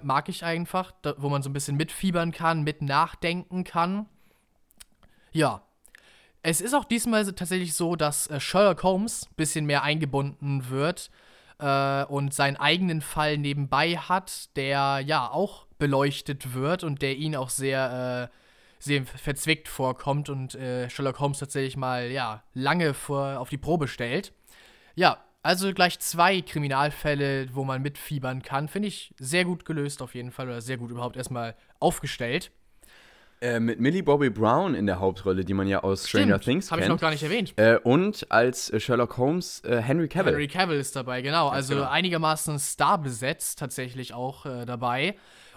äh, 0.00 0.06
mag 0.06 0.30
ich 0.30 0.42
einfach, 0.42 0.92
da, 1.02 1.16
wo 1.18 1.28
man 1.28 1.42
so 1.42 1.50
ein 1.50 1.52
bisschen 1.52 1.76
mitfiebern 1.76 2.32
kann, 2.32 2.62
mit 2.62 2.80
nachdenken 2.80 3.62
kann. 3.62 4.06
Ja. 5.32 5.65
Es 6.48 6.60
ist 6.60 6.74
auch 6.74 6.84
diesmal 6.84 7.24
tatsächlich 7.32 7.74
so, 7.74 7.96
dass 7.96 8.28
äh, 8.28 8.38
Sherlock 8.38 8.84
Holmes 8.84 9.26
ein 9.28 9.34
bisschen 9.34 9.66
mehr 9.66 9.82
eingebunden 9.82 10.70
wird 10.70 11.10
äh, 11.58 12.04
und 12.04 12.32
seinen 12.32 12.56
eigenen 12.56 13.00
Fall 13.00 13.36
nebenbei 13.36 13.96
hat, 13.96 14.54
der 14.54 15.00
ja 15.04 15.28
auch 15.28 15.66
beleuchtet 15.80 16.54
wird 16.54 16.84
und 16.84 17.02
der 17.02 17.16
ihn 17.16 17.34
auch 17.34 17.50
sehr, 17.50 18.30
äh, 18.30 18.36
sehr 18.78 19.04
verzwickt 19.06 19.66
vorkommt 19.66 20.28
und 20.28 20.54
äh, 20.54 20.88
Sherlock 20.88 21.18
Holmes 21.18 21.40
tatsächlich 21.40 21.76
mal 21.76 22.12
ja 22.12 22.44
lange 22.54 22.94
vor, 22.94 23.40
auf 23.40 23.48
die 23.48 23.58
Probe 23.58 23.88
stellt. 23.88 24.32
Ja, 24.94 25.24
also 25.42 25.74
gleich 25.74 25.98
zwei 25.98 26.42
Kriminalfälle, 26.42 27.48
wo 27.56 27.64
man 27.64 27.82
mitfiebern 27.82 28.42
kann, 28.42 28.68
finde 28.68 28.86
ich 28.86 29.12
sehr 29.18 29.44
gut 29.44 29.64
gelöst 29.64 30.00
auf 30.00 30.14
jeden 30.14 30.30
Fall 30.30 30.46
oder 30.46 30.60
sehr 30.60 30.76
gut 30.76 30.92
überhaupt 30.92 31.16
erstmal 31.16 31.56
aufgestellt. 31.80 32.52
Äh, 33.40 33.60
mit 33.60 33.80
Millie 33.80 34.02
Bobby 34.02 34.30
Brown 34.30 34.74
in 34.74 34.86
der 34.86 34.98
Hauptrolle, 34.98 35.44
die 35.44 35.52
man 35.52 35.68
ja 35.68 35.82
aus 35.82 36.08
Stranger 36.08 36.40
Things 36.40 36.70
habe 36.70 36.80
ich 36.80 36.86
kennt. 36.86 36.94
noch 36.94 37.00
gar 37.00 37.10
nicht 37.10 37.22
erwähnt. 37.22 37.52
äh, 37.56 37.76
und 37.82 38.26
als 38.30 38.70
äh, 38.70 38.80
Sherlock 38.80 39.18
Holmes 39.18 39.62
äh, 39.64 39.82
Henry 39.82 40.08
Cavill. 40.08 40.32
Henry 40.32 40.48
Cavill 40.48 40.78
ist 40.78 40.96
dabei, 40.96 41.20
genau. 41.20 41.48
also 41.48 41.74
genau. 41.74 41.88
einigermaßen 41.88 42.58
starbesetzt 42.58 43.58
tatsächlich 43.58 44.14
auch 44.14 44.46
äh, 44.46 44.64
dabei. 44.64 45.16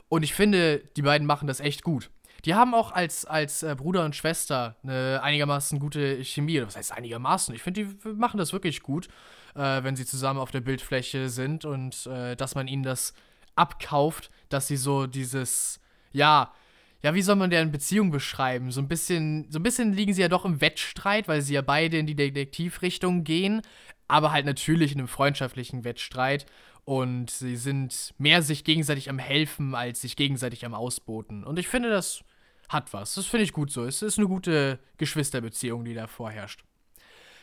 Und 0.09 0.23
ich 0.23 0.34
finde, 0.34 0.80
die 0.97 1.03
beiden 1.03 1.25
machen 1.25 1.47
das 1.47 1.61
echt 1.61 1.84
gut. 1.84 2.09
Die 2.43 2.53
haben 2.53 2.73
auch 2.73 2.91
als, 2.91 3.25
als 3.25 3.65
Bruder 3.77 4.03
und 4.05 4.15
Schwester 4.15 4.77
eine 4.82 5.21
einigermaßen 5.21 5.77
gute 5.77 6.23
Chemie. 6.23 6.61
Was 6.61 6.77
heißt 6.77 6.93
einigermaßen? 6.93 7.53
Ich 7.53 7.61
finde, 7.61 7.86
die 7.86 8.09
machen 8.09 8.38
das 8.38 8.53
wirklich 8.53 8.82
gut, 8.82 9.09
wenn 9.53 9.97
sie 9.97 10.05
zusammen 10.05 10.39
auf 10.39 10.49
der 10.49 10.61
Bildfläche 10.61 11.27
sind 11.27 11.65
und 11.65 12.05
dass 12.05 12.55
man 12.55 12.69
ihnen 12.69 12.84
das 12.84 13.13
abkauft, 13.55 14.32
dass 14.47 14.67
sie 14.67 14.77
so 14.77 15.05
dieses, 15.05 15.82
ja, 16.13 16.53
ja, 17.01 17.13
wie 17.13 17.21
soll 17.21 17.35
man 17.35 17.49
deren 17.49 17.71
Beziehung 17.71 18.11
beschreiben? 18.11 18.71
So 18.71 18.81
ein 18.81 18.87
bisschen, 18.87 19.47
so 19.49 19.59
ein 19.59 19.63
bisschen 19.63 19.93
liegen 19.93 20.13
sie 20.13 20.21
ja 20.21 20.27
doch 20.27 20.45
im 20.45 20.61
Wettstreit, 20.61 21.27
weil 21.27 21.41
sie 21.41 21.53
ja 21.53 21.61
beide 21.61 21.97
in 21.97 22.07
die 22.07 22.15
Detektivrichtung 22.15 23.23
gehen. 23.23 23.61
aber 24.09 24.31
halt 24.31 24.45
natürlich 24.45 24.91
in 24.91 24.99
einem 24.99 25.07
freundschaftlichen 25.07 25.85
Wettstreit. 25.85 26.45
Und 26.83 27.29
sie 27.29 27.55
sind 27.55 28.13
mehr 28.17 28.41
sich 28.41 28.63
gegenseitig 28.63 29.09
am 29.09 29.19
Helfen, 29.19 29.75
als 29.75 30.01
sich 30.01 30.15
gegenseitig 30.15 30.65
am 30.65 30.73
Ausboten. 30.73 31.43
Und 31.43 31.59
ich 31.59 31.67
finde, 31.67 31.89
das 31.89 32.23
hat 32.67 32.91
was. 32.93 33.13
Das 33.13 33.27
finde 33.27 33.43
ich 33.43 33.53
gut 33.53 33.71
so. 33.71 33.85
Es 33.85 34.01
ist 34.01 34.17
eine 34.17 34.27
gute 34.27 34.79
Geschwisterbeziehung, 34.97 35.85
die 35.85 35.93
da 35.93 36.07
vorherrscht. 36.07 36.63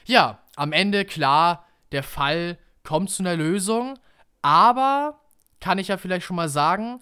Ja, 0.04 0.42
am 0.56 0.72
Ende, 0.72 1.04
klar, 1.04 1.64
der 1.92 2.02
Fall 2.02 2.58
kommt 2.82 3.10
zu 3.10 3.22
einer 3.22 3.36
Lösung, 3.36 3.98
aber 4.42 5.20
kann 5.60 5.78
ich 5.78 5.88
ja 5.88 5.96
vielleicht 5.96 6.26
schon 6.26 6.36
mal 6.36 6.48
sagen, 6.48 7.00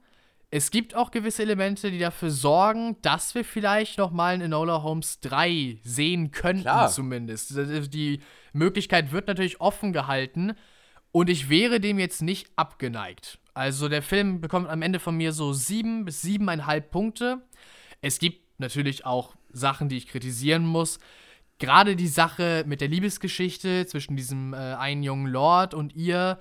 es 0.57 0.70
gibt 0.70 0.94
auch 0.94 1.11
gewisse 1.11 1.42
Elemente, 1.42 1.90
die 1.90 1.98
dafür 1.98 2.30
sorgen, 2.30 2.96
dass 3.02 3.34
wir 3.34 3.44
vielleicht 3.44 3.98
noch 3.98 4.12
mal 4.12 4.36
in 4.36 4.40
Enola 4.40 4.84
Holmes 4.84 5.18
3 5.18 5.78
sehen 5.82 6.30
könnten, 6.30 6.62
Klar. 6.62 6.88
zumindest. 6.90 7.57
Die 7.92 8.20
Möglichkeit 8.52 9.11
wird 9.11 9.26
natürlich 9.26 9.61
offen 9.61 9.92
gehalten 9.92 10.52
und 11.11 11.28
ich 11.28 11.48
wäre 11.48 11.80
dem 11.80 11.98
jetzt 11.98 12.22
nicht 12.22 12.52
abgeneigt. 12.55 13.40
Also 13.52 13.88
der 13.88 14.00
Film 14.00 14.40
bekommt 14.40 14.68
am 14.68 14.82
Ende 14.82 15.00
von 15.00 15.16
mir 15.16 15.32
so 15.32 15.52
sieben 15.52 16.05
bis 16.05 16.22
siebeneinhalb 16.22 16.92
Punkte. 16.92 17.42
Es 18.00 18.20
gibt 18.20 18.61
natürlich 18.61 19.05
auch 19.05 19.34
Sachen, 19.52 19.88
die 19.88 19.96
ich 19.96 20.07
kritisieren 20.07 20.64
muss. 20.64 21.00
Gerade 21.59 21.96
die 21.96 22.07
Sache 22.07 22.62
mit 22.64 22.80
der 22.80 22.86
Liebesgeschichte 22.86 23.86
zwischen 23.86 24.14
diesem 24.16 24.55
äh, 24.55 24.59
einen 24.59 25.02
jungen 25.02 25.26
Lord 25.26 25.74
und 25.74 25.96
ihr, 25.96 26.38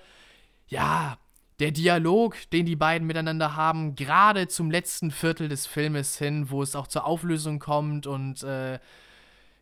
ja, 0.68 1.18
der 1.60 1.72
Dialog, 1.72 2.36
den 2.52 2.66
die 2.66 2.76
beiden 2.76 3.08
miteinander 3.08 3.56
haben, 3.56 3.96
gerade 3.96 4.48
zum 4.48 4.72
letzten 4.72 5.12
Viertel 5.12 5.50
des 5.50 5.68
Filmes 5.68 6.18
hin, 6.18 6.50
wo 6.50 6.62
es 6.62 6.76
auch 6.76 6.88
zur 6.88 7.06
Auflösung 7.06 7.60
kommt 7.60 8.08
und 8.08 8.44
äh, 8.44 8.80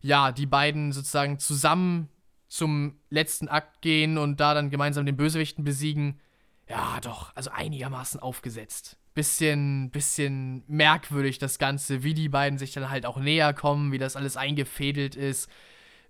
ja, 0.01 0.31
die 0.31 0.45
beiden 0.45 0.91
sozusagen 0.91 1.39
zusammen 1.39 2.09
zum 2.47 2.97
letzten 3.09 3.47
Akt 3.47 3.81
gehen 3.81 4.17
und 4.17 4.39
da 4.39 4.53
dann 4.53 4.69
gemeinsam 4.69 5.05
den 5.05 5.17
Bösewichten 5.17 5.63
besiegen, 5.63 6.19
ja, 6.67 6.99
doch, 7.01 7.35
also 7.35 7.51
einigermaßen 7.51 8.19
aufgesetzt. 8.19 8.97
Bisschen, 9.13 9.91
bisschen 9.91 10.63
merkwürdig 10.67 11.37
das 11.37 11.59
Ganze, 11.59 12.03
wie 12.03 12.13
die 12.13 12.29
beiden 12.29 12.57
sich 12.57 12.71
dann 12.71 12.89
halt 12.89 13.05
auch 13.05 13.17
näher 13.17 13.53
kommen, 13.53 13.91
wie 13.91 13.97
das 13.97 14.15
alles 14.15 14.37
eingefädelt 14.37 15.15
ist 15.15 15.49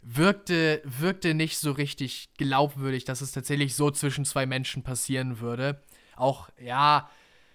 wirkte, 0.02 0.82
wirkte 0.84 1.34
nicht 1.34 1.58
so 1.58 1.72
richtig 1.72 2.30
glaubwürdig, 2.38 3.06
dass 3.06 3.22
es 3.22 3.32
tatsächlich 3.32 3.76
so 3.76 3.92
zwischen 3.92 4.26
zwei 4.26 4.46
Menschen 4.46 4.84
passieren 4.84 5.40
würde. 5.40 5.82
Auch, 6.16 6.50
ja, 6.60 7.10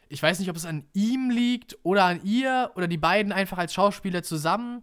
ich 0.09 0.23
weiß 0.23 0.39
nicht, 0.39 0.51
ob 0.51 0.57
es 0.57 0.67
an 0.67 0.85
ihm 0.93 1.31
liegt 1.31 1.77
oder 1.83 2.05
an 2.05 2.23
ihr 2.25 2.71
oder 2.77 2.87
die 2.87 2.99
beiden 2.99 3.33
einfach 3.33 3.59
als 3.59 3.75
Schauspieler 3.75 4.23
zusammen. 4.23 4.83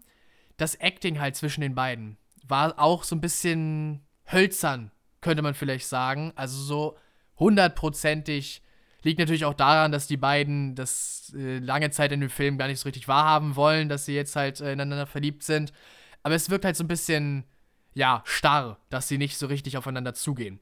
Das 0.57 0.75
Acting 0.75 1.19
halt 1.19 1.35
zwischen 1.35 1.61
den 1.61 1.75
beiden 1.75 2.17
war 2.45 2.77
auch 2.77 3.03
so 3.03 3.15
ein 3.15 3.21
bisschen 3.21 4.05
hölzern, 4.31 4.91
könnte 5.21 5.41
man 5.41 5.53
vielleicht 5.53 5.87
sagen. 5.87 6.33
Also 6.35 6.61
so 6.61 6.97
hundertprozentig. 7.37 8.61
Liegt 9.05 9.19
natürlich 9.19 9.43
auch 9.43 9.53
daran, 9.53 9.91
dass 9.91 10.07
die 10.07 10.15
beiden 10.15 10.75
das 10.75 11.33
äh, 11.35 11.59
lange 11.59 11.89
Zeit 11.91 12.13
in 12.13 12.21
dem 12.21 12.29
Film 12.29 12.57
gar 12.57 12.67
nicht 12.67 12.79
so 12.79 12.87
richtig 12.87 13.09
wahrhaben 13.09 13.57
wollen, 13.57 13.89
dass 13.89 14.05
sie 14.05 14.15
jetzt 14.15 14.37
halt 14.37 14.61
äh, 14.61 14.71
ineinander 14.71 15.07
verliebt 15.07 15.43
sind. 15.43 15.73
Aber 16.23 16.35
es 16.35 16.49
wirkt 16.49 16.65
halt 16.65 16.75
so 16.75 16.83
ein 16.83 16.87
bisschen 16.87 17.45
ja, 17.93 18.21
starr, 18.25 18.79
dass 18.89 19.07
sie 19.07 19.17
nicht 19.17 19.37
so 19.37 19.47
richtig 19.47 19.77
aufeinander 19.77 20.13
zugehen. 20.13 20.59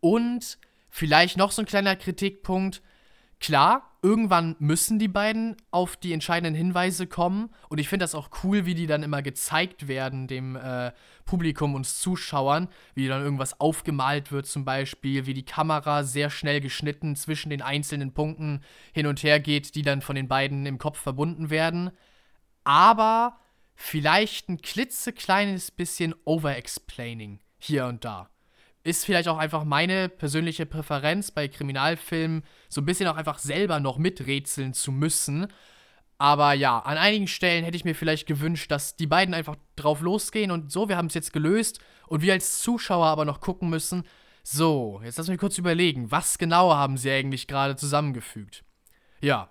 Und 0.00 0.58
vielleicht 0.90 1.36
noch 1.36 1.52
so 1.52 1.62
ein 1.62 1.66
kleiner 1.66 1.96
Kritikpunkt. 1.96 2.82
Klar, 3.40 3.88
irgendwann 4.02 4.56
müssen 4.58 4.98
die 4.98 5.08
beiden 5.08 5.56
auf 5.70 5.96
die 5.96 6.12
entscheidenden 6.12 6.54
Hinweise 6.54 7.06
kommen. 7.06 7.50
Und 7.68 7.78
ich 7.78 7.88
finde 7.88 8.02
das 8.02 8.16
auch 8.16 8.30
cool, 8.42 8.66
wie 8.66 8.74
die 8.74 8.88
dann 8.88 9.04
immer 9.04 9.22
gezeigt 9.22 9.86
werden, 9.86 10.26
dem 10.26 10.56
äh, 10.56 10.92
Publikum 11.24 11.74
und 11.74 11.86
Zuschauern. 11.86 12.68
Wie 12.94 13.06
dann 13.06 13.22
irgendwas 13.22 13.60
aufgemalt 13.60 14.32
wird, 14.32 14.46
zum 14.46 14.64
Beispiel, 14.64 15.26
wie 15.26 15.34
die 15.34 15.44
Kamera 15.44 16.02
sehr 16.02 16.30
schnell 16.30 16.60
geschnitten 16.60 17.14
zwischen 17.16 17.50
den 17.50 17.62
einzelnen 17.62 18.12
Punkten 18.12 18.62
hin 18.92 19.06
und 19.06 19.22
her 19.22 19.38
geht, 19.40 19.76
die 19.76 19.82
dann 19.82 20.02
von 20.02 20.16
den 20.16 20.28
beiden 20.28 20.66
im 20.66 20.78
Kopf 20.78 20.98
verbunden 20.98 21.48
werden. 21.48 21.90
Aber 22.64 23.38
vielleicht 23.80 24.48
ein 24.48 24.60
klitzekleines 24.60 25.70
bisschen 25.70 26.14
overexplaining 26.24 27.38
hier 27.58 27.86
und 27.86 28.04
da. 28.04 28.28
Ist 28.82 29.04
vielleicht 29.04 29.28
auch 29.28 29.38
einfach 29.38 29.64
meine 29.64 30.08
persönliche 30.08 30.66
Präferenz 30.66 31.30
bei 31.30 31.46
Kriminalfilmen, 31.46 32.42
so 32.68 32.80
ein 32.80 32.84
bisschen 32.84 33.06
auch 33.06 33.16
einfach 33.16 33.38
selber 33.38 33.78
noch 33.78 33.96
miträtseln 33.96 34.74
zu 34.74 34.90
müssen. 34.90 35.46
Aber 36.18 36.54
ja, 36.54 36.80
an 36.80 36.98
einigen 36.98 37.28
Stellen 37.28 37.64
hätte 37.64 37.76
ich 37.76 37.84
mir 37.84 37.94
vielleicht 37.94 38.26
gewünscht, 38.26 38.70
dass 38.70 38.96
die 38.96 39.06
beiden 39.06 39.32
einfach 39.32 39.56
drauf 39.76 40.00
losgehen 40.00 40.50
und 40.50 40.72
so, 40.72 40.88
wir 40.88 40.96
haben 40.96 41.06
es 41.06 41.14
jetzt 41.14 41.32
gelöst 41.32 41.78
und 42.08 42.20
wir 42.20 42.32
als 42.32 42.60
Zuschauer 42.60 43.06
aber 43.06 43.24
noch 43.24 43.40
gucken 43.40 43.70
müssen, 43.70 44.02
so, 44.42 45.00
jetzt 45.04 45.18
lass 45.18 45.28
mich 45.28 45.38
kurz 45.38 45.56
überlegen, 45.56 46.10
was 46.10 46.36
genau 46.36 46.74
haben 46.74 46.96
sie 46.96 47.12
eigentlich 47.12 47.46
gerade 47.46 47.76
zusammengefügt? 47.76 48.64
Ja, 49.20 49.50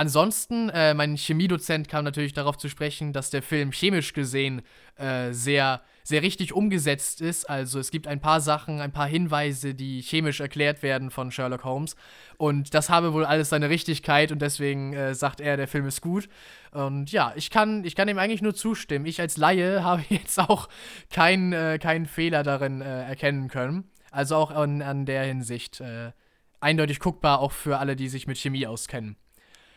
Ansonsten, 0.00 0.70
äh, 0.70 0.94
mein 0.94 1.14
Chemiedozent 1.14 1.86
kam 1.90 2.06
natürlich 2.06 2.32
darauf 2.32 2.56
zu 2.56 2.70
sprechen, 2.70 3.12
dass 3.12 3.28
der 3.28 3.42
Film 3.42 3.70
chemisch 3.70 4.14
gesehen 4.14 4.62
äh, 4.96 5.32
sehr, 5.32 5.82
sehr 6.04 6.22
richtig 6.22 6.54
umgesetzt 6.54 7.20
ist. 7.20 7.50
Also 7.50 7.78
es 7.78 7.90
gibt 7.90 8.06
ein 8.06 8.18
paar 8.18 8.40
Sachen, 8.40 8.80
ein 8.80 8.92
paar 8.92 9.06
Hinweise, 9.06 9.74
die 9.74 10.00
chemisch 10.00 10.40
erklärt 10.40 10.82
werden 10.82 11.10
von 11.10 11.30
Sherlock 11.30 11.64
Holmes. 11.64 11.96
Und 12.38 12.72
das 12.72 12.88
habe 12.88 13.12
wohl 13.12 13.26
alles 13.26 13.50
seine 13.50 13.68
Richtigkeit 13.68 14.32
und 14.32 14.40
deswegen 14.40 14.94
äh, 14.94 15.14
sagt 15.14 15.38
er, 15.38 15.58
der 15.58 15.68
Film 15.68 15.86
ist 15.86 16.00
gut. 16.00 16.30
Und 16.72 17.12
ja, 17.12 17.34
ich 17.36 17.50
kann, 17.50 17.84
ich 17.84 17.94
kann 17.94 18.08
ihm 18.08 18.16
eigentlich 18.16 18.40
nur 18.40 18.54
zustimmen. 18.54 19.04
Ich 19.04 19.20
als 19.20 19.36
Laie 19.36 19.84
habe 19.84 20.02
jetzt 20.08 20.38
auch 20.38 20.70
keinen 21.10 21.52
äh, 21.52 21.78
keinen 21.78 22.06
Fehler 22.06 22.42
darin 22.42 22.80
äh, 22.80 23.02
erkennen 23.02 23.48
können. 23.48 23.84
Also 24.10 24.36
auch 24.36 24.50
an, 24.50 24.80
an 24.80 25.04
der 25.04 25.24
Hinsicht 25.24 25.82
äh, 25.82 26.12
eindeutig 26.58 27.00
guckbar, 27.00 27.40
auch 27.40 27.52
für 27.52 27.76
alle, 27.76 27.96
die 27.96 28.08
sich 28.08 28.26
mit 28.26 28.38
Chemie 28.38 28.66
auskennen. 28.66 29.16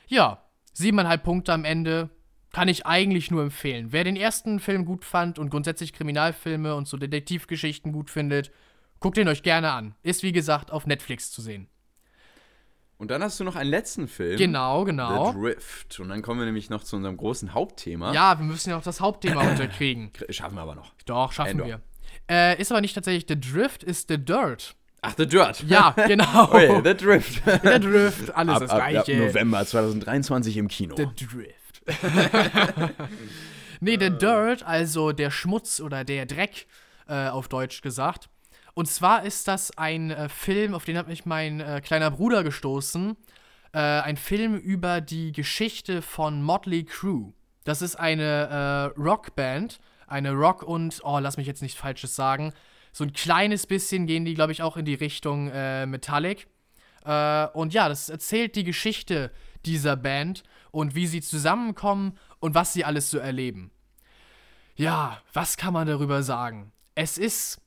Ja, 0.08 0.43
siebeneinhalb 0.74 1.24
Punkte 1.24 1.54
am 1.54 1.66
Ende. 1.66 2.10
Kann 2.51 2.68
ich 2.68 2.86
eigentlich 2.86 3.32
nur 3.32 3.41
empfehlen. 3.41 3.88
Wer 3.91 4.04
den 4.04 4.16
ersten 4.16 4.60
Film 4.60 4.86
gut 4.86 5.06
fand 5.06 5.39
und 5.39 5.49
grundsätzlich 5.49 5.91
Kriminalfilme 5.91 6.76
und 6.76 6.88
so 6.88 6.97
Detektivgeschichten 6.97 7.91
gut 7.91 8.12
findet, 8.12 8.51
guckt 8.99 9.18
ihn 9.18 9.28
euch 9.28 9.41
gerne 9.41 9.72
an. 9.72 9.95
Ist 10.04 10.22
wie 10.22 10.32
gesagt 10.32 10.70
auf 10.70 10.86
Netflix 10.86 11.32
zu 11.32 11.41
sehen. 11.41 11.68
Und 12.97 13.10
dann 13.10 13.24
hast 13.24 13.39
du 13.39 13.43
noch 13.43 13.56
einen 13.56 13.70
letzten 13.70 14.08
Film. 14.08 14.38
Genau, 14.38 14.86
genau. 14.86 15.32
The 15.32 15.39
Drift. 15.39 15.99
Und 15.99 16.10
dann 16.10 16.22
kommen 16.22 16.39
wir 16.39 16.45
nämlich 16.45 16.70
noch 16.70 16.84
zu 16.84 16.95
unserem 16.95 17.18
großen 17.18 17.54
Hauptthema. 17.54 18.14
Ja, 18.14 18.38
wir 18.38 18.45
müssen 18.45 18.70
ja 18.70 18.78
auch 18.78 18.84
das 18.84 19.01
Hauptthema 19.01 19.41
unterkriegen. 19.49 20.12
Schaffen 20.30 20.56
wir 20.56 20.62
aber 20.62 20.76
noch. 20.76 20.93
Doch, 21.06 21.32
schaffen 21.32 21.60
Endor. 21.60 21.68
wir. 21.68 21.82
Äh, 22.30 22.62
ist 22.62 22.72
aber 22.72 22.82
nicht 22.82 22.93
tatsächlich 22.93 23.26
The 23.28 23.39
Drift, 23.39 23.84
ist 23.84 24.08
The 24.10 24.24
Dirt. 24.24 24.76
Ach, 25.04 25.14
The 25.18 25.28
Dirt. 25.28 25.64
Ja, 25.68 25.91
genau. 25.91 26.54
yeah, 26.54 26.82
The 26.82 26.95
Drift. 26.95 27.43
The 27.45 27.80
Drift, 27.80 28.34
alles 28.36 28.56
ab, 28.56 28.62
das 28.62 28.70
ab, 28.72 28.78
Gleiche. 28.78 29.14
Ab 29.14 29.28
November 29.28 29.66
2023 29.66 30.58
im 30.58 30.68
Kino. 30.70 30.95
The 30.95 31.08
Drift. 31.26 31.82
nee, 33.82 33.97
The 33.99 34.10
Dirt, 34.10 34.64
also 34.64 35.12
der 35.12 35.30
Schmutz 35.30 35.82
oder 35.82 36.06
der 36.06 36.26
Dreck, 36.26 36.68
äh, 37.08 37.28
auf 37.28 37.49
Deutsch 37.49 37.82
gesagt. 37.82 38.30
Und 38.74 38.88
zwar 38.88 39.24
ist 39.24 39.47
das 39.47 39.78
ein 39.78 40.12
äh, 40.12 40.30
Film, 40.30 40.74
auf 40.74 40.86
den 40.86 40.97
hat 40.97 41.08
mich 41.08 41.26
mein 41.26 41.60
äh, 41.60 41.82
kleiner 41.84 42.10
Bruder 42.10 42.43
gestoßen. 42.43 43.18
Äh, 43.74 43.80
ein 43.80 44.18
Film 44.18 44.56
über 44.56 45.01
die 45.01 45.32
Geschichte 45.32 46.01
von 46.01 46.41
Motley 46.41 46.86
Crue. 46.86 47.34
Das 47.66 47.82
ist 47.82 47.95
eine 47.95 48.93
äh, 48.95 48.99
Rockband, 48.99 49.80
eine 50.08 50.32
Rock- 50.32 50.64
und, 50.64 51.01
oh, 51.04 51.20
lass 51.20 51.38
mich 51.38 51.47
jetzt 51.47 51.62
nichts 51.62 51.78
Falsches 51.78 52.16
sagen, 52.16 52.54
so 52.93 53.03
ein 53.03 53.11
kleines 53.11 53.65
bisschen 53.65 54.05
gehen 54.05 54.23
die, 54.23 54.35
glaube 54.35 54.51
ich, 54.51 54.61
auch 54.61 54.77
in 54.77 54.85
die 54.85 54.93
Richtung 54.93 55.49
äh, 55.49 55.87
Metallic. 55.87 56.47
Äh, 57.03 57.47
und 57.47 57.73
ja, 57.73 57.89
das 57.89 58.07
erzählt 58.07 58.55
die 58.55 58.63
Geschichte 58.63 59.31
dieser 59.65 59.95
Band 59.95 60.43
und 60.71 60.93
wie 60.93 61.07
sie 61.07 61.21
zusammenkommen 61.21 62.17
und 62.39 62.53
was 62.53 62.71
sie 62.71 62.85
alles 62.85 63.09
so 63.09 63.17
erleben. 63.17 63.71
Ja, 64.75 65.21
was 65.33 65.57
kann 65.57 65.73
man 65.73 65.87
darüber 65.87 66.21
sagen? 66.21 66.71
Es 66.93 67.17
ist, 67.17 67.59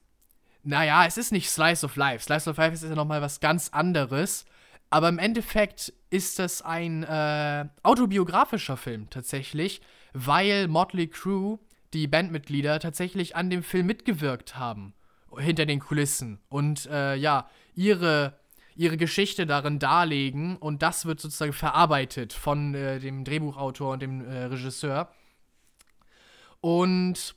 naja, 0.62 1.04
es 1.06 1.18
ist 1.18 1.32
nicht 1.32 1.50
Slice 1.50 1.84
of 1.84 1.96
Life. 1.96 2.24
Slice 2.24 2.48
of 2.48 2.56
Life 2.56 2.74
ist 2.74 2.84
ja 2.84 2.94
nochmal 2.94 3.20
was 3.20 3.40
ganz 3.40 3.70
anderes. 3.70 4.44
Aber 4.90 5.08
im 5.08 5.18
Endeffekt 5.18 5.92
ist 6.10 6.38
das 6.38 6.62
ein 6.62 7.02
äh, 7.02 7.64
autobiografischer 7.82 8.76
Film 8.76 9.10
tatsächlich, 9.10 9.80
weil 10.12 10.68
Motley 10.68 11.08
Crue, 11.08 11.58
die 11.92 12.06
Bandmitglieder, 12.06 12.78
tatsächlich 12.78 13.34
an 13.34 13.50
dem 13.50 13.64
Film 13.64 13.86
mitgewirkt 13.86 14.56
haben 14.56 14.94
hinter 15.38 15.66
den 15.66 15.80
Kulissen 15.80 16.40
und 16.48 16.86
äh, 16.86 17.16
ja, 17.16 17.48
ihre, 17.74 18.38
ihre 18.74 18.96
Geschichte 18.96 19.46
darin 19.46 19.78
darlegen 19.78 20.56
und 20.56 20.82
das 20.82 21.06
wird 21.06 21.20
sozusagen 21.20 21.52
verarbeitet 21.52 22.32
von 22.32 22.74
äh, 22.74 22.98
dem 23.00 23.24
Drehbuchautor 23.24 23.92
und 23.92 24.02
dem 24.02 24.24
äh, 24.24 24.44
Regisseur. 24.44 25.10
Und 26.60 27.34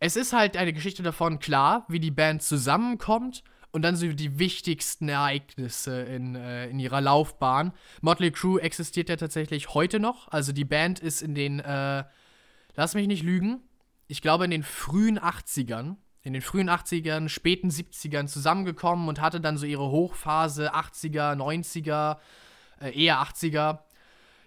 es 0.00 0.16
ist 0.16 0.32
halt 0.32 0.56
eine 0.56 0.72
Geschichte 0.72 1.02
davon, 1.02 1.38
klar, 1.38 1.84
wie 1.88 2.00
die 2.00 2.10
Band 2.10 2.42
zusammenkommt 2.42 3.42
und 3.74 3.82
dann 3.82 3.96
so 3.96 4.06
die 4.06 4.38
wichtigsten 4.38 5.08
Ereignisse 5.08 6.02
in, 6.02 6.36
äh, 6.36 6.68
in 6.68 6.78
ihrer 6.78 7.00
Laufbahn. 7.00 7.72
Motley 8.02 8.30
Crue 8.30 8.60
existiert 8.60 9.08
ja 9.08 9.16
tatsächlich 9.16 9.74
heute 9.74 9.98
noch. 9.98 10.28
Also 10.28 10.52
die 10.52 10.64
Band 10.64 11.00
ist 11.00 11.22
in 11.22 11.34
den, 11.34 11.58
äh, 11.58 12.04
lass 12.76 12.94
mich 12.94 13.08
nicht 13.08 13.24
lügen, 13.24 13.62
ich 14.06 14.22
glaube 14.22 14.44
in 14.44 14.50
den 14.50 14.62
frühen 14.62 15.18
80ern 15.18 15.96
in 16.24 16.32
den 16.32 16.42
frühen 16.42 16.70
80ern, 16.70 17.28
späten 17.28 17.68
70ern 17.68 18.26
zusammengekommen 18.26 19.08
und 19.08 19.20
hatte 19.20 19.40
dann 19.40 19.58
so 19.58 19.66
ihre 19.66 19.90
Hochphase 19.90 20.74
80er, 20.74 21.36
90er, 21.36 22.16
äh, 22.80 22.98
eher 22.98 23.18
80er. 23.18 23.80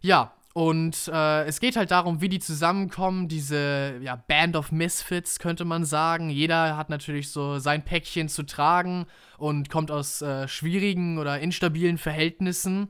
Ja, 0.02 0.34
und 0.58 1.08
äh, 1.14 1.44
es 1.46 1.60
geht 1.60 1.76
halt 1.76 1.92
darum, 1.92 2.20
wie 2.20 2.30
die 2.30 2.40
zusammenkommen, 2.40 3.28
diese 3.28 4.00
ja, 4.02 4.16
Band 4.16 4.56
of 4.56 4.72
Misfits, 4.72 5.38
könnte 5.38 5.66
man 5.66 5.86
sagen. 5.86 6.32
Jeder 6.32 6.76
hat 6.76 6.90
natürlich 6.90 7.30
so 7.30 7.60
sein 7.60 7.86
Päckchen 7.86 8.28
zu 8.28 8.42
tragen 8.42 9.06
und 9.38 9.70
kommt 9.70 9.92
aus 9.92 10.24
äh, 10.24 10.48
schwierigen 10.48 11.20
oder 11.20 11.40
instabilen 11.40 12.00
Verhältnissen. 12.00 12.88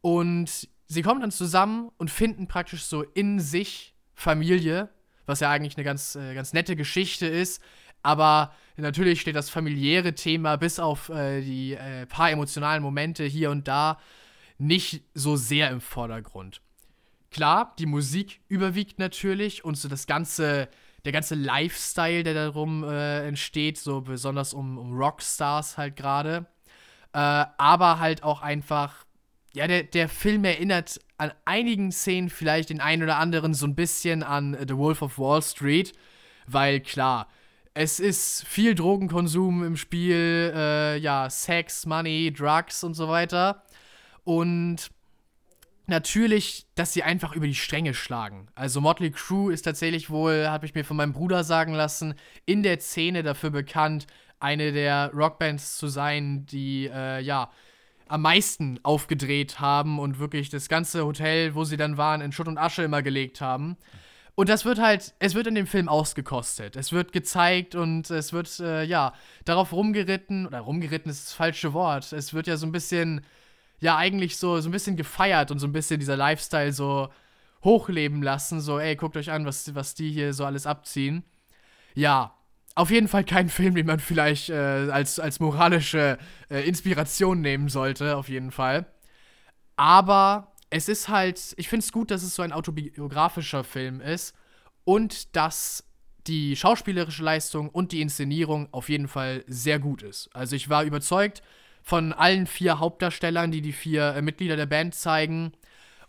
Und 0.00 0.68
sie 0.88 1.02
kommen 1.02 1.20
dann 1.20 1.30
zusammen 1.30 1.92
und 1.96 2.10
finden 2.10 2.48
praktisch 2.48 2.82
so 2.82 3.02
in 3.02 3.38
sich 3.38 3.94
Familie, 4.14 4.88
was 5.26 5.38
ja 5.38 5.48
eigentlich 5.48 5.76
eine 5.76 5.84
ganz, 5.84 6.16
äh, 6.16 6.34
ganz 6.34 6.52
nette 6.52 6.74
Geschichte 6.74 7.26
ist. 7.26 7.62
Aber 8.02 8.52
natürlich 8.76 9.20
steht 9.20 9.36
das 9.36 9.50
familiäre 9.50 10.14
Thema 10.14 10.56
bis 10.56 10.78
auf 10.78 11.08
äh, 11.10 11.42
die 11.42 11.74
äh, 11.74 12.06
paar 12.06 12.30
emotionalen 12.30 12.82
Momente 12.82 13.24
hier 13.24 13.50
und 13.50 13.68
da 13.68 13.98
nicht 14.58 15.02
so 15.14 15.36
sehr 15.36 15.70
im 15.70 15.80
Vordergrund. 15.80 16.60
Klar, 17.30 17.74
die 17.78 17.86
Musik 17.86 18.40
überwiegt 18.48 18.98
natürlich 18.98 19.64
und 19.64 19.76
so 19.76 19.88
das 19.88 20.06
ganze, 20.06 20.68
der 21.04 21.12
ganze 21.12 21.34
Lifestyle, 21.34 22.24
der 22.24 22.34
darum 22.34 22.84
äh, 22.84 23.26
entsteht, 23.26 23.78
so 23.78 24.00
besonders 24.00 24.52
um, 24.52 24.76
um 24.78 24.96
Rockstars 24.96 25.78
halt 25.78 25.96
gerade. 25.96 26.46
Äh, 27.12 27.18
aber 27.18 27.98
halt 28.00 28.22
auch 28.22 28.42
einfach, 28.42 29.04
ja, 29.54 29.66
der, 29.66 29.84
der 29.84 30.08
Film 30.08 30.44
erinnert 30.44 31.00
an 31.18 31.32
einigen 31.44 31.92
Szenen 31.92 32.30
vielleicht 32.30 32.70
den 32.70 32.80
einen 32.80 33.02
oder 33.02 33.16
anderen 33.16 33.54
so 33.54 33.66
ein 33.66 33.74
bisschen 33.74 34.22
an 34.22 34.56
The 34.66 34.76
Wolf 34.76 35.02
of 35.02 35.18
Wall 35.18 35.42
Street, 35.42 35.92
weil 36.46 36.80
klar, 36.80 37.28
es 37.74 38.00
ist 38.00 38.46
viel 38.46 38.74
Drogenkonsum 38.74 39.64
im 39.64 39.76
Spiel, 39.76 40.52
äh, 40.54 40.96
ja, 40.98 41.30
Sex, 41.30 41.86
Money, 41.86 42.32
Drugs 42.32 42.82
und 42.82 42.94
so 42.94 43.08
weiter. 43.08 43.62
Und 44.24 44.90
natürlich, 45.86 46.66
dass 46.74 46.92
sie 46.92 47.02
einfach 47.02 47.34
über 47.34 47.46
die 47.46 47.54
Stränge 47.54 47.94
schlagen. 47.94 48.48
Also 48.54 48.80
Motley 48.80 49.10
Crue 49.10 49.52
ist 49.52 49.62
tatsächlich 49.62 50.10
wohl, 50.10 50.48
habe 50.48 50.66
ich 50.66 50.74
mir 50.74 50.84
von 50.84 50.96
meinem 50.96 51.12
Bruder 51.12 51.44
sagen 51.44 51.74
lassen, 51.74 52.14
in 52.46 52.62
der 52.62 52.80
Szene 52.80 53.22
dafür 53.22 53.50
bekannt, 53.50 54.06
eine 54.38 54.72
der 54.72 55.10
Rockbands 55.14 55.76
zu 55.76 55.88
sein, 55.88 56.46
die 56.46 56.90
äh, 56.92 57.20
ja 57.20 57.50
am 58.08 58.22
meisten 58.22 58.80
aufgedreht 58.82 59.60
haben 59.60 60.00
und 60.00 60.18
wirklich 60.18 60.48
das 60.48 60.68
ganze 60.68 61.04
Hotel, 61.04 61.54
wo 61.54 61.64
sie 61.64 61.76
dann 61.76 61.96
waren, 61.96 62.20
in 62.20 62.32
Schutt 62.32 62.48
und 62.48 62.58
Asche 62.58 62.82
immer 62.82 63.02
gelegt 63.02 63.40
haben. 63.40 63.76
Und 64.40 64.48
das 64.48 64.64
wird 64.64 64.78
halt, 64.78 65.12
es 65.18 65.34
wird 65.34 65.48
in 65.48 65.54
dem 65.54 65.66
Film 65.66 65.86
ausgekostet. 65.86 66.74
Es 66.74 66.92
wird 66.92 67.12
gezeigt 67.12 67.74
und 67.74 68.08
es 68.08 68.32
wird, 68.32 68.58
äh, 68.60 68.84
ja, 68.84 69.12
darauf 69.44 69.70
rumgeritten, 69.70 70.46
oder 70.46 70.60
rumgeritten 70.60 71.10
ist 71.10 71.26
das 71.26 71.32
falsche 71.34 71.74
Wort. 71.74 72.10
Es 72.14 72.32
wird 72.32 72.46
ja 72.46 72.56
so 72.56 72.64
ein 72.64 72.72
bisschen 72.72 73.20
ja 73.80 73.98
eigentlich 73.98 74.38
so, 74.38 74.58
so 74.62 74.70
ein 74.70 74.72
bisschen 74.72 74.96
gefeiert 74.96 75.50
und 75.50 75.58
so 75.58 75.66
ein 75.66 75.72
bisschen 75.72 76.00
dieser 76.00 76.16
Lifestyle 76.16 76.72
so 76.72 77.10
hochleben 77.62 78.22
lassen. 78.22 78.62
So, 78.62 78.78
ey, 78.78 78.96
guckt 78.96 79.18
euch 79.18 79.30
an, 79.30 79.44
was, 79.44 79.74
was 79.74 79.94
die 79.94 80.10
hier 80.10 80.32
so 80.32 80.46
alles 80.46 80.64
abziehen. 80.66 81.22
Ja, 81.94 82.34
auf 82.76 82.90
jeden 82.90 83.08
Fall 83.08 83.24
kein 83.24 83.48
Film, 83.50 83.74
den 83.74 83.84
man 83.84 84.00
vielleicht 84.00 84.48
äh, 84.48 84.88
als, 84.90 85.20
als 85.20 85.40
moralische 85.40 86.16
äh, 86.48 86.66
Inspiration 86.66 87.42
nehmen 87.42 87.68
sollte, 87.68 88.16
auf 88.16 88.30
jeden 88.30 88.52
Fall. 88.52 88.86
Aber 89.76 90.49
es 90.70 90.88
ist 90.88 91.08
halt, 91.08 91.54
ich 91.56 91.68
finde 91.68 91.84
es 91.84 91.92
gut, 91.92 92.10
dass 92.10 92.22
es 92.22 92.34
so 92.34 92.42
ein 92.42 92.52
autobiografischer 92.52 93.64
Film 93.64 94.00
ist 94.00 94.34
und 94.84 95.34
dass 95.36 95.84
die 96.26 96.54
schauspielerische 96.54 97.24
Leistung 97.24 97.68
und 97.68 97.92
die 97.92 98.00
Inszenierung 98.00 98.68
auf 98.72 98.88
jeden 98.88 99.08
Fall 99.08 99.44
sehr 99.46 99.78
gut 99.78 100.02
ist. 100.02 100.30
Also 100.32 100.54
ich 100.54 100.68
war 100.68 100.84
überzeugt, 100.84 101.42
von 101.82 102.12
allen 102.12 102.46
vier 102.46 102.78
Hauptdarstellern, 102.78 103.50
die 103.50 103.62
die 103.62 103.72
vier 103.72 104.14
äh, 104.14 104.22
Mitglieder 104.22 104.56
der 104.56 104.66
Band 104.66 104.94
zeigen 104.94 105.52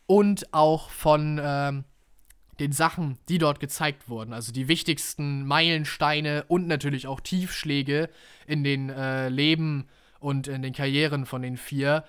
und 0.06 0.54
auch 0.54 0.90
von 0.90 1.40
ähm, 1.42 1.86
den 2.60 2.74
Sachen, 2.74 3.18
die 3.30 3.38
dort 3.38 3.60
gezeigt 3.60 4.10
wurden. 4.10 4.34
Also 4.34 4.52
die 4.52 4.68
wichtigsten 4.68 5.46
Meilensteine 5.48 6.44
und 6.48 6.68
natürlich 6.68 7.08
auch 7.08 7.20
Tiefschläge 7.22 8.10
in 8.46 8.64
den 8.64 8.90
äh, 8.90 9.30
Leben 9.30 9.88
und 10.20 10.48
in 10.48 10.62
den 10.62 10.74
Karrieren 10.74 11.26
von 11.26 11.42
den 11.42 11.58
vier 11.58 12.04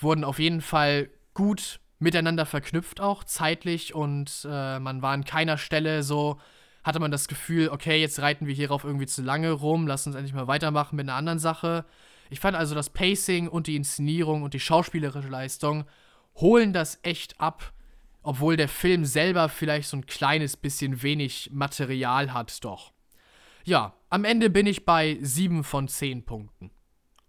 wurden 0.00 0.24
auf 0.24 0.38
jeden 0.38 0.62
Fall 0.62 1.10
gut 1.34 1.78
miteinander 1.98 2.46
verknüpft 2.46 3.00
auch 3.00 3.24
zeitlich 3.24 3.94
und 3.94 4.46
äh, 4.50 4.78
man 4.78 5.02
war 5.02 5.12
an 5.12 5.24
keiner 5.24 5.58
Stelle 5.58 6.02
so 6.02 6.38
hatte 6.82 7.00
man 7.00 7.10
das 7.10 7.28
Gefühl, 7.28 7.70
okay, 7.70 7.98
jetzt 7.98 8.20
reiten 8.20 8.46
wir 8.46 8.54
hierauf 8.54 8.84
irgendwie 8.84 9.06
zu 9.06 9.22
lange 9.22 9.52
rum, 9.52 9.86
lass 9.86 10.06
uns 10.06 10.16
endlich 10.16 10.34
mal 10.34 10.46
weitermachen 10.46 10.96
mit 10.96 11.08
einer 11.08 11.16
anderen 11.16 11.38
Sache, 11.38 11.86
ich 12.30 12.40
fand 12.40 12.56
also 12.56 12.74
das 12.74 12.90
Pacing 12.90 13.48
und 13.48 13.66
die 13.66 13.76
Inszenierung 13.76 14.42
und 14.42 14.54
die 14.54 14.60
schauspielerische 14.60 15.28
Leistung 15.28 15.84
holen 16.36 16.72
das 16.72 16.98
echt 17.02 17.40
ab, 17.40 17.72
obwohl 18.22 18.56
der 18.56 18.68
Film 18.68 19.04
selber 19.04 19.48
vielleicht 19.48 19.88
so 19.88 19.96
ein 19.96 20.06
kleines 20.06 20.56
bisschen 20.56 21.02
wenig 21.02 21.50
Material 21.52 22.32
hat, 22.32 22.64
doch. 22.64 22.92
Ja, 23.64 23.94
am 24.10 24.24
Ende 24.24 24.50
bin 24.50 24.66
ich 24.66 24.84
bei 24.84 25.18
7 25.20 25.64
von 25.64 25.88
10 25.88 26.24
Punkten. 26.24 26.70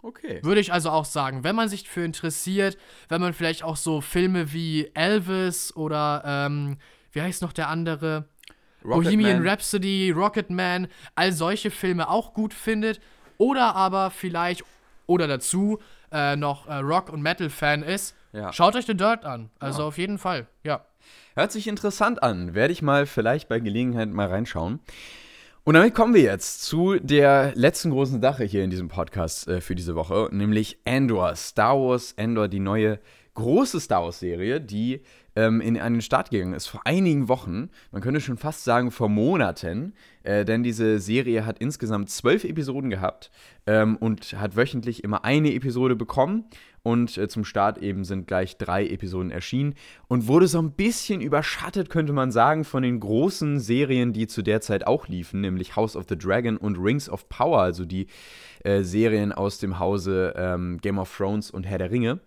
Okay. 0.05 0.39
Würde 0.43 0.61
ich 0.61 0.71
also 0.71 0.91
auch 0.91 1.03
sagen, 1.03 1.43
wenn 1.43 1.55
man 1.55 1.67
sich 1.67 1.83
dafür 1.83 2.05
interessiert, 2.05 2.77
wenn 3.09 3.21
man 3.21 3.33
vielleicht 3.33 3.63
auch 3.63 3.75
so 3.75 4.01
Filme 4.01 4.53
wie 4.53 4.91
Elvis 4.93 5.75
oder, 5.75 6.21
ähm, 6.23 6.77
wie 7.11 7.21
heißt 7.21 7.41
noch 7.41 7.53
der 7.53 7.69
andere? 7.69 8.25
Rocket 8.83 9.05
Bohemian 9.05 9.39
Man. 9.39 9.47
Rhapsody, 9.47 10.11
Rocketman, 10.11 10.89
all 11.15 11.31
solche 11.31 11.71
Filme 11.71 12.07
auch 12.07 12.35
gut 12.35 12.53
findet. 12.53 12.99
Oder 13.39 13.75
aber 13.75 14.11
vielleicht 14.11 14.63
oder 15.07 15.27
dazu 15.27 15.79
äh, 16.11 16.35
noch 16.35 16.67
äh, 16.67 16.75
Rock- 16.75 17.11
und 17.11 17.23
Metal-Fan 17.23 17.81
ist, 17.81 18.15
ja. 18.31 18.53
schaut 18.53 18.75
euch 18.75 18.85
The 18.85 18.95
Dirt 18.95 19.25
an. 19.25 19.49
Also 19.57 19.81
ja. 19.81 19.87
auf 19.87 19.97
jeden 19.97 20.19
Fall, 20.19 20.45
ja. 20.63 20.85
Hört 21.33 21.51
sich 21.51 21.67
interessant 21.67 22.21
an. 22.21 22.53
Werde 22.53 22.73
ich 22.73 22.83
mal 22.83 23.07
vielleicht 23.07 23.49
bei 23.49 23.59
Gelegenheit 23.59 24.09
mal 24.09 24.27
reinschauen. 24.27 24.81
Und 25.67 25.73
damit 25.73 25.95
kommen 25.95 26.13
wir 26.13 26.21
jetzt 26.21 26.61
zu 26.61 26.99
der 26.99 27.53
letzten 27.55 27.89
großen 27.89 28.21
Sache 28.21 28.43
hier 28.43 28.63
in 28.63 28.69
diesem 28.69 28.87
Podcast 28.87 29.47
äh, 29.47 29.61
für 29.61 29.73
diese 29.73 29.95
Woche, 29.95 30.29
nämlich 30.31 30.77
Andor. 30.85 31.35
Star 31.35 31.75
Wars 31.75 32.13
Andor, 32.19 32.47
die 32.47 32.59
neue 32.59 32.99
große 33.35 33.79
Star 33.79 34.03
Wars-Serie, 34.03 34.59
die 34.59 35.01
ähm, 35.35 35.61
in 35.61 35.77
einen 35.77 36.01
Start 36.01 36.31
gegangen 36.31 36.53
ist 36.53 36.67
vor 36.67 36.81
einigen 36.85 37.27
Wochen. 37.27 37.69
Man 37.91 38.01
könnte 38.01 38.21
schon 38.21 38.37
fast 38.37 38.63
sagen 38.63 38.89
vor 38.89 39.09
Monaten, 39.09 39.93
äh, 40.23 40.45
denn 40.45 40.63
diese 40.63 40.99
Serie 40.99 41.45
hat 41.45 41.59
insgesamt 41.59 42.09
zwölf 42.09 42.43
Episoden 42.43 42.89
gehabt 42.89 43.29
ähm, 43.67 43.97
und 43.97 44.33
hat 44.39 44.55
wöchentlich 44.55 45.03
immer 45.03 45.25
eine 45.25 45.53
Episode 45.53 45.95
bekommen. 45.95 46.45
Und 46.83 47.17
äh, 47.17 47.27
zum 47.27 47.45
Start 47.45 47.79
eben 47.79 48.03
sind 48.03 48.27
gleich 48.27 48.57
drei 48.57 48.87
Episoden 48.87 49.31
erschienen 49.31 49.73
und 50.07 50.27
wurde 50.27 50.47
so 50.47 50.59
ein 50.61 50.71
bisschen 50.73 51.19
überschattet, 51.19 51.89
könnte 51.89 52.13
man 52.13 52.31
sagen, 52.31 52.63
von 52.63 52.83
den 52.83 52.99
großen 52.99 53.59
Serien, 53.59 54.13
die 54.13 54.27
zu 54.27 54.43
der 54.43 54.61
Zeit 54.61 54.85
auch 54.85 55.07
liefen, 55.07 55.41
nämlich 55.41 55.75
House 55.75 55.95
of 55.95 56.05
the 56.07 56.17
Dragon 56.17 56.57
und 56.57 56.77
Rings 56.77 57.09
of 57.09 57.27
Power, 57.27 57.59
also 57.59 57.85
die 57.85 58.05
äh, 58.63 58.83
Serien 58.83 59.31
aus 59.31 59.57
dem 59.57 59.79
Hause 59.79 60.35
ähm, 60.37 60.77
Game 60.79 60.99
of 60.99 61.15
Thrones 61.17 61.49
und 61.49 61.65
Herr 61.65 61.79
der 61.79 61.89
Ringe. 61.89 62.19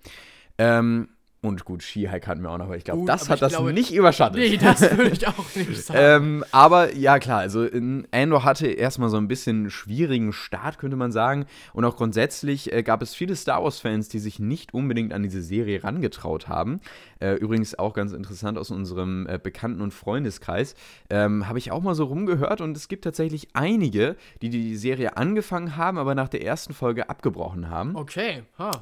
Ähm, 0.58 1.08
und 1.40 1.64
gut, 1.64 1.84
Ski-Hike 1.84 2.26
hatten 2.26 2.42
wir 2.42 2.50
auch 2.50 2.58
noch, 2.58 2.64
aber 2.64 2.76
ich 2.76 2.82
glaube, 2.82 3.06
das 3.06 3.28
hat 3.28 3.40
das 3.40 3.52
glaube, 3.52 3.72
nicht 3.72 3.94
überschattet. 3.94 4.40
Nee, 4.40 4.56
das 4.56 4.80
würde 4.96 5.10
ich 5.10 5.28
auch 5.28 5.54
nicht 5.54 5.84
sagen. 5.84 5.98
ähm, 6.02 6.44
aber 6.50 6.96
ja, 6.96 7.20
klar, 7.20 7.38
also 7.38 7.64
Andor 8.10 8.42
hatte 8.42 8.66
erstmal 8.66 9.08
so 9.08 9.18
ein 9.18 9.28
bisschen 9.28 9.70
schwierigen 9.70 10.32
Start, 10.32 10.78
könnte 10.78 10.96
man 10.96 11.12
sagen. 11.12 11.46
Und 11.72 11.84
auch 11.84 11.94
grundsätzlich 11.96 12.72
äh, 12.72 12.82
gab 12.82 13.02
es 13.02 13.14
viele 13.14 13.36
Star 13.36 13.62
Wars-Fans, 13.62 14.08
die 14.08 14.18
sich 14.18 14.40
nicht 14.40 14.74
unbedingt 14.74 15.12
an 15.12 15.22
diese 15.22 15.40
Serie 15.40 15.84
rangetraut 15.84 16.48
haben. 16.48 16.80
Äh, 17.20 17.34
übrigens 17.34 17.78
auch 17.78 17.94
ganz 17.94 18.12
interessant 18.12 18.58
aus 18.58 18.72
unserem 18.72 19.28
äh, 19.28 19.38
Bekannten- 19.40 19.80
und 19.80 19.94
Freundeskreis. 19.94 20.74
Ähm, 21.08 21.46
Habe 21.46 21.58
ich 21.58 21.70
auch 21.70 21.82
mal 21.82 21.94
so 21.94 22.06
rumgehört 22.06 22.60
und 22.60 22.76
es 22.76 22.88
gibt 22.88 23.04
tatsächlich 23.04 23.50
einige, 23.52 24.16
die 24.42 24.50
die 24.50 24.74
Serie 24.74 25.16
angefangen 25.16 25.76
haben, 25.76 25.98
aber 25.98 26.16
nach 26.16 26.28
der 26.28 26.42
ersten 26.42 26.74
Folge 26.74 27.08
abgebrochen 27.08 27.70
haben. 27.70 27.94
Okay, 27.94 28.42
ha. 28.58 28.72
Huh. 28.74 28.80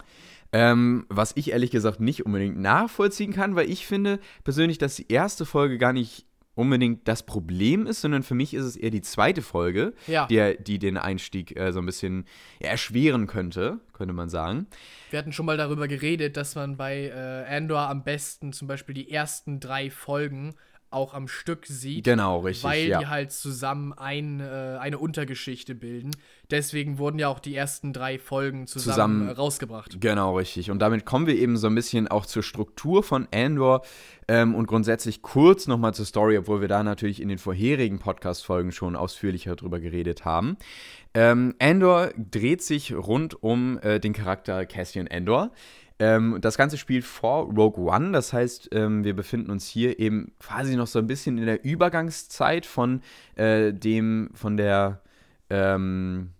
Ähm, 0.52 1.06
was 1.08 1.32
ich 1.36 1.50
ehrlich 1.50 1.70
gesagt 1.70 2.00
nicht 2.00 2.24
unbedingt 2.24 2.58
nachvollziehen 2.58 3.32
kann, 3.32 3.56
weil 3.56 3.70
ich 3.70 3.86
finde 3.86 4.20
persönlich, 4.44 4.78
dass 4.78 4.96
die 4.96 5.10
erste 5.10 5.44
Folge 5.44 5.78
gar 5.78 5.92
nicht 5.92 6.26
unbedingt 6.56 7.06
das 7.06 7.24
Problem 7.24 7.86
ist, 7.86 8.00
sondern 8.00 8.22
für 8.22 8.34
mich 8.34 8.54
ist 8.54 8.64
es 8.64 8.76
eher 8.76 8.90
die 8.90 9.02
zweite 9.02 9.42
Folge, 9.42 9.92
ja. 10.06 10.26
die, 10.26 10.56
die 10.58 10.78
den 10.78 10.96
Einstieg 10.96 11.56
äh, 11.56 11.70
so 11.72 11.80
ein 11.80 11.86
bisschen 11.86 12.24
ja, 12.60 12.70
erschweren 12.70 13.26
könnte, 13.26 13.78
könnte 13.92 14.14
man 14.14 14.28
sagen. 14.28 14.66
Wir 15.10 15.18
hatten 15.18 15.32
schon 15.32 15.46
mal 15.46 15.58
darüber 15.58 15.86
geredet, 15.86 16.36
dass 16.36 16.54
man 16.54 16.76
bei 16.76 17.08
äh, 17.08 17.54
Andor 17.54 17.88
am 17.88 18.02
besten 18.02 18.52
zum 18.52 18.66
Beispiel 18.66 18.94
die 18.94 19.10
ersten 19.10 19.60
drei 19.60 19.90
Folgen 19.90 20.54
auch 20.96 21.14
am 21.14 21.28
Stück 21.28 21.66
sieht. 21.66 22.04
Genau, 22.04 22.40
richtig. 22.40 22.64
Weil 22.64 22.88
ja. 22.88 22.98
die 22.98 23.06
halt 23.06 23.30
zusammen 23.30 23.92
ein, 23.92 24.40
äh, 24.40 24.78
eine 24.80 24.98
Untergeschichte 24.98 25.74
bilden. 25.74 26.10
Deswegen 26.50 26.98
wurden 26.98 27.18
ja 27.18 27.28
auch 27.28 27.38
die 27.38 27.54
ersten 27.54 27.92
drei 27.92 28.18
Folgen 28.18 28.66
zusammen, 28.66 28.94
Zusammen- 28.94 29.28
äh, 29.28 29.32
rausgebracht. 29.32 30.00
Genau, 30.00 30.36
richtig. 30.36 30.70
Und 30.70 30.80
damit 30.80 31.04
kommen 31.04 31.26
wir 31.26 31.36
eben 31.36 31.56
so 31.56 31.66
ein 31.66 31.74
bisschen 31.74 32.08
auch 32.08 32.24
zur 32.24 32.42
Struktur 32.42 33.02
von 33.02 33.28
Andor 33.32 33.82
ähm, 34.26 34.54
und 34.54 34.66
grundsätzlich 34.66 35.22
kurz 35.22 35.66
nochmal 35.66 35.94
zur 35.94 36.06
Story, 36.06 36.38
obwohl 36.38 36.60
wir 36.60 36.68
da 36.68 36.82
natürlich 36.82 37.20
in 37.20 37.28
den 37.28 37.38
vorherigen 37.38 37.98
Podcast-Folgen 37.98 38.72
schon 38.72 38.96
ausführlicher 38.96 39.54
drüber 39.54 39.78
geredet 39.78 40.24
haben. 40.24 40.56
Ähm, 41.14 41.54
Andor 41.58 42.10
dreht 42.16 42.62
sich 42.62 42.94
rund 42.94 43.42
um 43.42 43.78
äh, 43.78 44.00
den 44.00 44.12
Charakter 44.12 44.66
Cassian 44.66 45.08
Andor. 45.08 45.50
Ähm, 45.98 46.38
das 46.40 46.58
Ganze 46.58 46.76
spielt 46.76 47.04
vor 47.04 47.44
Rogue 47.44 47.90
One, 47.90 48.12
das 48.12 48.32
heißt, 48.32 48.68
ähm, 48.72 49.02
wir 49.04 49.16
befinden 49.16 49.50
uns 49.50 49.66
hier 49.66 49.98
eben 49.98 50.32
quasi 50.38 50.76
noch 50.76 50.86
so 50.86 50.98
ein 50.98 51.06
bisschen 51.06 51.38
in 51.38 51.46
der 51.46 51.64
Übergangszeit 51.64 52.66
von 52.66 53.00
äh, 53.34 53.72
dem, 53.72 54.28
von 54.34 54.58
der, 54.58 55.00
ähm, 55.48 56.32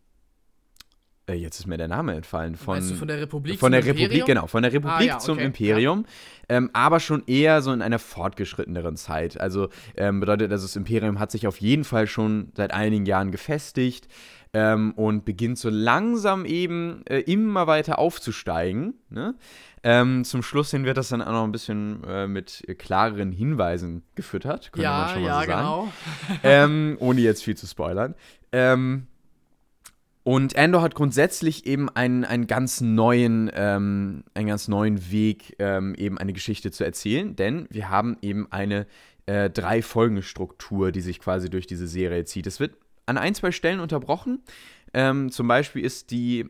äh, 1.27 1.33
jetzt 1.33 1.59
ist 1.59 1.67
mir 1.67 1.79
der 1.79 1.89
Name 1.89 2.15
entfallen, 2.15 2.57
von, 2.57 2.75
Meinst 2.75 2.91
du 2.91 2.97
von 2.97 3.09
der 3.09 3.19
Republik 3.19 3.59
von 3.59 3.69
zum 3.69 3.73
der 3.73 3.81
Republik, 3.81 4.05
Imperium? 4.05 4.27
genau, 4.27 4.47
von 4.47 4.63
der 4.63 4.73
Republik 4.75 5.09
ja, 5.09 5.19
zum 5.19 5.39
okay, 5.39 5.47
Imperium, 5.47 6.05
ähm, 6.51 6.69
aber 6.75 7.01
schon 7.01 7.23
eher 7.27 7.63
so 7.63 7.73
in 7.73 7.81
einer 7.81 7.99
fortgeschritteneren 7.99 8.97
Zeit. 8.97 9.41
Also 9.41 9.71
ähm, 9.97 10.21
bedeutet, 10.21 10.53
also 10.53 10.67
das 10.67 10.77
Imperium 10.77 11.19
hat 11.19 11.31
sich 11.31 11.47
auf 11.47 11.63
jeden 11.63 11.85
Fall 11.85 12.07
schon 12.09 12.53
seit 12.55 12.75
einigen 12.75 13.07
Jahren 13.07 13.31
gefestigt 13.31 14.07
ähm, 14.53 14.93
und 14.97 15.25
beginnt 15.25 15.59
so 15.59 15.69
langsam 15.71 16.45
eben 16.45 17.03
äh, 17.07 17.21
immer 17.21 17.67
weiter 17.67 17.99
aufzusteigen. 17.99 18.95
Ne? 19.11 19.35
Ähm, 19.83 20.25
zum 20.25 20.43
Schluss 20.43 20.71
hin 20.71 20.85
wird 20.85 20.97
das 20.97 21.11
dann 21.11 21.23
auch 21.23 21.33
noch 21.33 21.45
ein 21.45 21.53
bisschen 21.53 22.03
äh, 22.05 22.27
mit 22.27 22.65
klareren 22.79 23.33
Hinweisen 23.33 24.03
gefüttert, 24.15 24.73
könnte 24.73 24.89
man 24.89 25.01
Ja, 25.01 25.09
schon 25.13 25.23
mal 25.23 25.29
ja, 25.29 25.41
so 25.41 25.47
sagen 25.47 25.61
genau. 25.61 25.93
ähm, 26.43 26.97
ohne 27.01 27.21
jetzt 27.21 27.45
viel 27.45 27.57
zu 27.57 27.67
spoilern. 27.67 28.15
Ähm, 28.53 29.07
und 30.27 30.57
Andor 30.57 30.83
hat 30.83 30.97
grundsätzlich 30.97 31.67
eben 31.67 31.89
einen, 31.89 32.25
einen 32.25 32.49
ganz 32.49 32.81
neuen, 32.81 33.49
ähm, 33.55 34.25
einen 34.35 34.49
ganz 34.49 34.67
neuen 34.67 35.13
Weg, 35.13 35.55
ähm, 35.61 35.95
eben 35.95 36.19
eine 36.19 36.33
Geschichte 36.33 36.73
zu 36.73 36.83
erzählen, 36.83 37.37
denn 37.37 37.69
wir 37.71 37.91
haben 37.91 38.17
eben 38.23 38.51
eine 38.51 38.87
äh, 39.27 39.51
drei 39.51 39.83
Folgenstruktur, 39.83 40.91
die 40.91 41.01
sich 41.01 41.21
quasi 41.21 41.49
durch 41.49 41.69
diese 41.69 41.87
Serie 41.87 42.25
zieht. 42.25 42.49
Es 42.49 42.59
wird 42.59 42.77
an 43.07 43.19
ein, 43.19 43.35
zwei 43.35 43.53
Stellen 43.53 43.81
unterbrochen. 43.81 44.43
Ähm, 44.93 45.31
zum 45.31 45.49
Beispiel 45.49 45.85
ist 45.85 46.11
die 46.11 46.49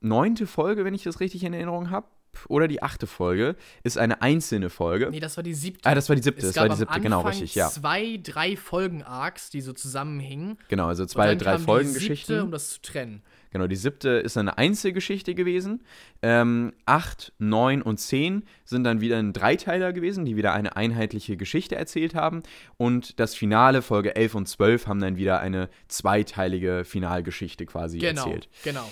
neunte 0.00 0.46
Folge, 0.46 0.84
wenn 0.84 0.94
ich 0.94 1.04
das 1.04 1.20
richtig 1.20 1.44
in 1.44 1.52
Erinnerung 1.52 1.90
habe, 1.90 2.06
oder 2.48 2.68
die 2.68 2.82
achte 2.82 3.06
Folge, 3.06 3.56
ist 3.82 3.98
eine 3.98 4.22
einzelne 4.22 4.70
Folge. 4.70 5.08
Nee, 5.10 5.20
das 5.20 5.36
war 5.36 5.44
die 5.44 5.54
siebte. 5.54 5.88
Ah, 5.88 5.94
das 5.94 6.08
war 6.08 6.16
die 6.16 6.22
siebte, 6.22 6.46
es 6.46 6.52
das 6.52 6.62
war 6.62 6.68
die 6.68 6.76
siebte, 6.76 7.00
genau, 7.00 7.18
Anfang 7.18 7.32
richtig, 7.32 7.54
ja. 7.54 7.70
zwei, 7.70 8.20
drei 8.22 8.56
Folgen-Arcs, 8.56 9.50
die 9.50 9.60
so 9.60 9.72
zusammenhingen. 9.72 10.58
Genau, 10.68 10.86
also 10.86 11.06
zwei, 11.06 11.34
drei 11.34 11.58
Folgengeschichten. 11.58 12.42
um 12.42 12.50
das 12.50 12.70
zu 12.70 12.82
trennen. 12.82 13.22
Genau, 13.50 13.66
die 13.66 13.76
siebte 13.76 14.08
ist 14.10 14.36
eine 14.36 14.58
Einzelgeschichte 14.58 15.34
gewesen. 15.34 15.82
Ähm, 16.22 16.72
acht, 16.84 17.32
neun 17.38 17.82
und 17.82 17.98
zehn 17.98 18.44
sind 18.64 18.84
dann 18.84 19.00
wieder 19.00 19.18
ein 19.18 19.32
Dreiteiler 19.32 19.92
gewesen, 19.92 20.24
die 20.24 20.36
wieder 20.36 20.52
eine 20.52 20.76
einheitliche 20.76 21.36
Geschichte 21.36 21.76
erzählt 21.76 22.14
haben. 22.14 22.42
Und 22.76 23.18
das 23.20 23.34
Finale, 23.34 23.82
Folge 23.82 24.16
11 24.16 24.34
und 24.34 24.46
12, 24.48 24.86
haben 24.86 25.00
dann 25.00 25.16
wieder 25.16 25.40
eine 25.40 25.68
zweiteilige 25.88 26.84
Finalgeschichte 26.84 27.66
quasi 27.66 27.98
Genau, 27.98 28.24
erzählt. 28.24 28.48
genau. 28.64 28.88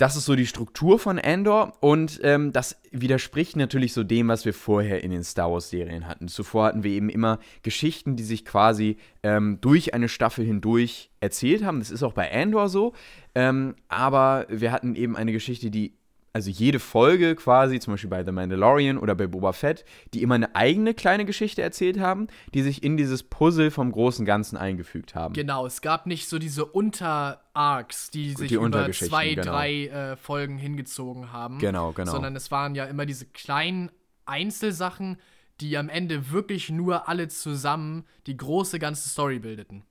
Das 0.00 0.16
ist 0.16 0.24
so 0.24 0.34
die 0.34 0.46
Struktur 0.46 0.98
von 0.98 1.18
Andor 1.18 1.74
und 1.80 2.20
ähm, 2.22 2.52
das 2.52 2.80
widerspricht 2.90 3.56
natürlich 3.56 3.92
so 3.92 4.02
dem, 4.02 4.28
was 4.28 4.46
wir 4.46 4.54
vorher 4.54 5.04
in 5.04 5.10
den 5.10 5.22
Star 5.22 5.52
Wars-Serien 5.52 6.08
hatten. 6.08 6.26
Zuvor 6.26 6.64
hatten 6.64 6.82
wir 6.82 6.90
eben 6.90 7.10
immer 7.10 7.38
Geschichten, 7.60 8.16
die 8.16 8.22
sich 8.22 8.46
quasi 8.46 8.96
ähm, 9.22 9.58
durch 9.60 9.92
eine 9.92 10.08
Staffel 10.08 10.46
hindurch 10.46 11.10
erzählt 11.20 11.62
haben. 11.62 11.80
Das 11.80 11.90
ist 11.90 12.02
auch 12.02 12.14
bei 12.14 12.32
Andor 12.32 12.70
so. 12.70 12.94
Ähm, 13.34 13.74
aber 13.88 14.46
wir 14.48 14.72
hatten 14.72 14.94
eben 14.94 15.16
eine 15.16 15.32
Geschichte, 15.32 15.70
die, 15.70 15.98
also 16.32 16.50
jede 16.50 16.78
Folge 16.78 17.34
quasi, 17.34 17.80
zum 17.80 17.94
Beispiel 17.94 18.10
bei 18.10 18.24
The 18.24 18.32
Mandalorian 18.32 18.98
oder 18.98 19.14
bei 19.14 19.26
Boba 19.26 19.52
Fett, 19.52 19.84
die 20.14 20.22
immer 20.22 20.36
eine 20.36 20.54
eigene 20.54 20.94
kleine 20.94 21.24
Geschichte 21.24 21.62
erzählt 21.62 21.98
haben, 21.98 22.28
die 22.54 22.62
sich 22.62 22.82
in 22.82 22.96
dieses 22.96 23.22
Puzzle 23.22 23.70
vom 23.70 23.90
großen 23.90 24.24
Ganzen 24.24 24.56
eingefügt 24.56 25.14
haben. 25.14 25.34
Genau, 25.34 25.66
es 25.66 25.80
gab 25.80 26.06
nicht 26.06 26.28
so 26.28 26.38
diese 26.38 26.64
Unter-Arcs, 26.64 28.10
die 28.10 28.34
sich 28.34 28.48
Die 28.48 28.54
über 28.54 28.90
zwei, 28.92 29.30
genau. 29.30 29.42
drei 29.42 29.86
äh, 29.86 30.16
Folgen 30.16 30.58
hingezogen 30.58 31.32
haben. 31.32 31.58
Genau, 31.58 31.92
genau. 31.92 32.12
Sondern 32.12 32.36
es 32.36 32.50
waren 32.50 32.74
ja 32.74 32.84
immer 32.84 33.06
diese 33.06 33.26
kleinen 33.26 33.90
Einzelsachen, 34.24 35.18
die 35.60 35.76
am 35.76 35.88
Ende 35.88 36.30
wirklich 36.30 36.70
nur 36.70 37.08
alle 37.08 37.28
zusammen 37.28 38.04
die 38.26 38.36
große 38.36 38.78
ganze 38.78 39.08
Story 39.08 39.40
bildeten. 39.40 39.84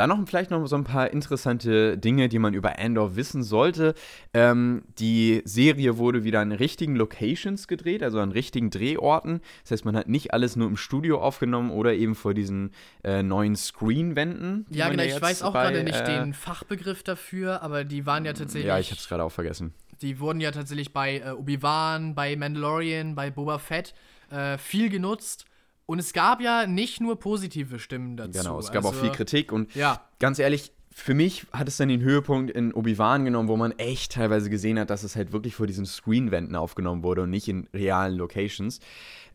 Dann 0.00 0.08
noch 0.08 0.26
vielleicht 0.26 0.50
noch 0.50 0.66
so 0.66 0.76
ein 0.76 0.84
paar 0.84 1.10
interessante 1.10 1.98
Dinge, 1.98 2.30
die 2.30 2.38
man 2.38 2.54
über 2.54 2.78
Andor 2.78 3.16
wissen 3.16 3.42
sollte. 3.42 3.92
Ähm, 4.32 4.80
die 4.98 5.42
Serie 5.44 5.98
wurde 5.98 6.24
wieder 6.24 6.40
an 6.40 6.52
richtigen 6.52 6.96
Locations 6.96 7.68
gedreht, 7.68 8.02
also 8.02 8.18
an 8.18 8.32
richtigen 8.32 8.70
Drehorten. 8.70 9.42
Das 9.62 9.72
heißt, 9.72 9.84
man 9.84 9.94
hat 9.98 10.08
nicht 10.08 10.32
alles 10.32 10.56
nur 10.56 10.68
im 10.68 10.78
Studio 10.78 11.20
aufgenommen 11.20 11.70
oder 11.70 11.92
eben 11.92 12.14
vor 12.14 12.32
diesen 12.32 12.70
äh, 13.04 13.22
neuen 13.22 13.56
Screenwänden. 13.56 14.64
Ja, 14.70 14.88
genau, 14.88 15.02
ich 15.02 15.10
jetzt 15.10 15.20
weiß 15.20 15.42
auch 15.42 15.52
bei, 15.52 15.64
gerade 15.64 15.84
nicht 15.84 16.00
äh, 16.00 16.18
den 16.18 16.32
Fachbegriff 16.32 17.02
dafür, 17.02 17.60
aber 17.60 17.84
die 17.84 18.06
waren 18.06 18.24
ja 18.24 18.32
tatsächlich. 18.32 18.68
Ja, 18.68 18.78
ich 18.78 18.90
habe 18.90 18.98
es 18.98 19.06
gerade 19.06 19.22
auch 19.22 19.32
vergessen. 19.32 19.74
Die 20.00 20.18
wurden 20.18 20.40
ja 20.40 20.50
tatsächlich 20.50 20.94
bei 20.94 21.18
äh, 21.18 21.32
Obi-Wan, 21.32 22.14
bei 22.14 22.36
Mandalorian, 22.36 23.14
bei 23.14 23.30
Boba 23.30 23.58
Fett 23.58 23.92
äh, 24.30 24.56
viel 24.56 24.88
genutzt. 24.88 25.44
Und 25.90 25.98
es 25.98 26.12
gab 26.12 26.40
ja 26.40 26.68
nicht 26.68 27.00
nur 27.00 27.18
positive 27.18 27.80
Stimmen 27.80 28.16
dazu. 28.16 28.38
Genau, 28.38 28.60
es 28.60 28.70
gab 28.70 28.84
auch 28.84 28.90
Also, 28.92 29.02
viel 29.02 29.10
Kritik 29.10 29.50
und 29.50 29.74
Ja, 29.74 30.00
ganz 30.20 30.38
ehrlich, 30.38 30.70
für 30.92 31.14
mich 31.14 31.46
hat 31.52 31.66
es 31.66 31.78
dann 31.78 31.88
den 31.88 32.00
Höhepunkt 32.00 32.52
in 32.52 32.72
Obi-Wan 32.72 33.24
genommen, 33.24 33.48
wo 33.48 33.56
man 33.56 33.72
echt 33.72 34.12
teilweise 34.12 34.50
gesehen 34.50 34.78
hat, 34.78 34.88
dass 34.88 35.02
es 35.02 35.16
halt 35.16 35.32
wirklich 35.32 35.56
vor 35.56 35.66
diesen 35.66 35.86
Screenwänden 35.86 36.54
aufgenommen 36.54 37.02
wurde 37.02 37.22
und 37.22 37.30
nicht 37.30 37.48
in 37.48 37.68
realen 37.74 38.16
Locations. 38.16 38.78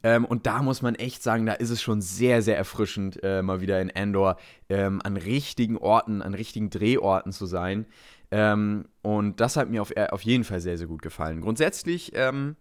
Ähm, 0.02 0.24
und 0.24 0.46
da 0.46 0.62
muss 0.62 0.82
man 0.82 0.96
echt 0.96 1.22
sagen, 1.24 1.46
da 1.46 1.52
ist 1.52 1.72
es 1.72 1.82
schon 1.82 2.00
sehr, 2.02 2.42
sehr 2.42 2.56
erfrischend, 2.56 3.22
äh, 3.22 3.42
mal 3.42 3.60
wieder 3.60 3.82
in 3.82 3.92
Andor 3.94 4.38
ähm, 4.70 5.02
an 5.04 5.18
richtigen 5.18 5.78
Orten, 5.78 6.22
an 6.22 6.34
richtigen 6.34 6.70
Drehorten 6.70 7.34
zu 7.34 7.48
sein. 7.48 7.86
Ähm, 8.32 8.86
und 9.02 9.42
das 9.42 9.58
hat 9.58 9.70
mir 9.70 9.82
auf, 9.82 9.92
äh, 9.96 10.08
auf 10.08 10.22
jeden 10.22 10.46
Fall 10.46 10.62
sehr, 10.62 10.78
sehr 10.78 10.88
gut 10.88 11.02
gefallen. 11.02 11.42
Grundsätzlich, 11.42 12.14
ähm, 12.16 12.56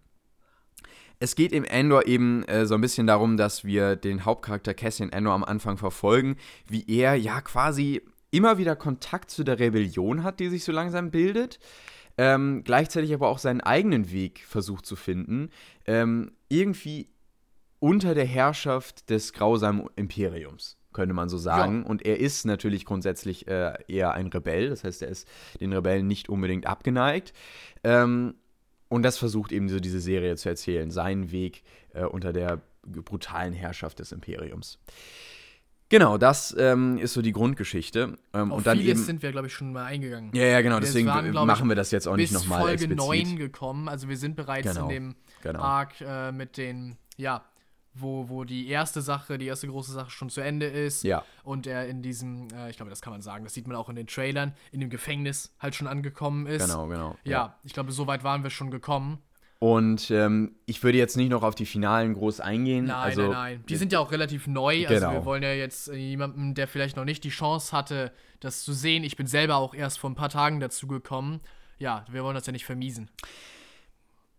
es 1.21 1.37
geht 1.37 1.53
im 1.53 1.65
Endor 1.65 2.07
eben 2.07 2.45
äh, 2.45 2.67
so 2.67 2.75
ein 2.75 2.81
bisschen 2.81 3.07
darum, 3.07 3.37
dass 3.37 3.65
wir 3.65 3.97
den 3.97 4.25
Hauptcharakter 4.25 4.75
Cassian 4.75 5.11
Endor 5.11 5.35
am 5.35 5.45
Anfang 5.45 5.77
verfolgen, 5.77 6.37
wie 6.69 6.85
er 6.89 7.15
ja 7.15 7.41
quasi 7.41 8.03
immer 8.31 8.59
wieder 8.59 8.77
Kontakt 8.77 9.31
zu 9.31 9.45
der 9.45 9.59
Rebellion 9.59 10.25
hat, 10.25 10.41
die 10.41 10.49
sich 10.49 10.65
so 10.65 10.73
langsam 10.73 11.11
bildet. 11.11 11.59
Ähm, 12.17 12.63
gleichzeitig 12.65 13.13
aber 13.13 13.29
auch 13.29 13.39
seinen 13.39 13.61
eigenen 13.61 14.11
Weg 14.11 14.45
versucht 14.47 14.87
zu 14.87 14.97
finden. 14.97 15.51
Ähm, 15.87 16.33
irgendwie 16.49 17.09
unter 17.81 18.15
der 18.15 18.25
Herrschaft 18.25 19.11
des 19.11 19.33
grausamen 19.33 19.87
Imperiums, 19.97 20.79
könnte 20.93 21.15
man 21.15 21.29
so 21.29 21.39
sagen. 21.39 21.85
Und 21.85 22.07
er 22.07 22.19
ist 22.19 22.45
natürlich 22.47 22.85
grundsätzlich 22.85 23.47
äh, 23.49 23.75
eher 23.89 24.13
ein 24.15 24.29
Rebell, 24.29 24.71
das 24.71 24.85
heißt, 24.85 25.03
er 25.03 25.09
ist 25.09 25.29
den 25.61 25.73
Rebellen 25.73 26.07
nicht 26.07 26.29
unbedingt 26.29 26.67
abgeneigt. 26.67 27.33
Ähm, 27.83 28.35
und 28.95 29.03
das 29.03 29.19
versucht 29.19 29.53
eben 29.53 29.69
so 29.69 29.81
diese 29.81 30.01
Serie 30.01 30.37
zu 30.37 30.49
erzählen, 30.49 30.91
seinen 30.91 31.31
Weg 31.33 31.65
äh, 31.93 32.05
unter 32.05 32.33
der 32.33 32.61
brutalen 32.83 33.53
Herrschaft 33.53 33.99
des 33.99 34.13
Imperiums. 34.13 34.79
Genau, 35.89 36.17
das 36.17 36.55
ähm, 36.59 36.99
ist 36.99 37.13
so 37.13 37.23
die 37.23 37.33
Grundgeschichte. 37.33 38.17
Ähm, 38.33 38.53
auf 38.53 38.59
und 38.59 38.67
dann 38.67 38.79
vieles 38.79 38.99
eben. 38.99 39.07
sind 39.07 39.23
wir, 39.23 39.33
glaube 39.33 39.49
ich, 39.49 39.53
schon 39.53 39.73
mal 39.73 39.85
eingegangen. 39.85 40.31
Ja, 40.35 40.45
ja, 40.45 40.61
genau, 40.61 40.77
Wir 40.77 40.81
deswegen 40.81 41.09
waren, 41.09 41.33
machen 41.33 41.69
wir 41.69 41.77
das 41.77 41.91
jetzt 41.91 42.09
auch 42.09 42.17
nicht 42.17 42.33
nochmal 42.33 42.61
Folge 42.61 42.85
explizit. 42.85 42.97
9 42.97 43.37
gekommen. 43.37 43.89
Also 43.89 44.09
wir 44.09 44.17
sind 44.17 44.35
bereits 44.35 44.73
Genau, 44.75 44.89
in 44.89 44.95
dem 44.95 45.15
genau. 45.43 45.61
Arc 45.61 46.01
äh, 46.01 46.33
mit 46.33 46.57
den, 46.57 46.97
ja, 47.17 47.45
wo, 47.95 48.29
wo 48.29 48.45
die 48.45 48.69
erste 48.69 49.01
Sache, 49.01 49.39
die 49.39 49.47
erste 49.47 49.69
große 49.69 49.93
Sache 49.93 50.11
schon 50.11 50.29
zu 50.31 50.41
Ende 50.41 50.67
ist. 50.67 51.05
Ja. 51.05 51.25
Und 51.43 51.67
er 51.67 51.87
in 51.87 52.03
diesem, 52.03 52.49
äh, 52.55 52.71
ich 52.71 52.77
glaube, 52.77 52.91
das 52.91 53.01
kann 53.01 53.13
man 53.13 53.23
sagen, 53.23 53.45
das 53.45 53.55
sieht 53.55 53.67
man 53.67 53.77
auch 53.77 53.89
in 53.89 53.97
den 53.97 54.07
Trailern, 54.07 54.55
in 54.73 54.81
dem 54.81 54.91
Gefängnis 54.91 55.55
halt 55.61 55.75
schon 55.75 55.87
angekommen 55.87 56.47
ist. 56.47 56.67
Genau, 56.67 56.89
genau. 56.89 57.17
Ja, 57.25 57.59
ich 57.63 57.73
glaube, 57.73 57.93
so 57.93 58.07
weit 58.07 58.25
waren 58.25 58.43
wir 58.43 58.51
schon 58.51 58.71
gekommen. 58.71 59.19
Und 59.61 60.11
ähm, 60.11 60.57
ich 60.67 60.83
würde 60.83 60.99
jetzt 60.99 61.17
nicht 61.17 61.31
noch 61.31 61.43
auf 61.43 61.55
die 61.55 61.65
Finalen 61.65 62.13
groß 62.13 62.41
eingehen. 62.41 62.87
Nein, 62.87 62.97
also, 62.97 63.23
nein, 63.23 63.31
nein. 63.31 63.65
Die 63.69 63.77
sind 63.77 63.93
ja 63.93 63.99
auch 64.01 64.13
relativ 64.13 64.47
neu. 64.47 64.87
Also 64.87 65.07
Genau. 65.07 65.13
wir 65.13 65.25
wollen 65.25 65.43
ja 65.43 65.53
jetzt 65.55 65.89
äh, 65.89 65.95
jemanden, 65.95 66.55
der 66.55 66.69
vielleicht 66.69 66.97
noch 66.97 67.05
nicht 67.07 67.25
die 67.25 67.31
Chance 67.31 67.75
hatte, 67.75 68.13
das 68.41 68.63
zu 68.63 68.73
sehen. 68.75 69.05
Ich 69.05 69.17
bin 69.17 69.27
selber 69.27 69.57
auch 69.57 69.73
erst 69.73 69.99
vor 69.99 70.11
ein 70.11 70.17
paar 70.17 70.29
Tagen 70.29 70.61
dazu 70.61 70.87
gekommen. 70.87 71.41
Ja, 71.79 72.05
wir 72.11 72.23
wollen 72.25 72.35
das 72.35 72.47
ja 72.47 72.53
nicht 72.53 72.67
vermiesen. 72.67 73.09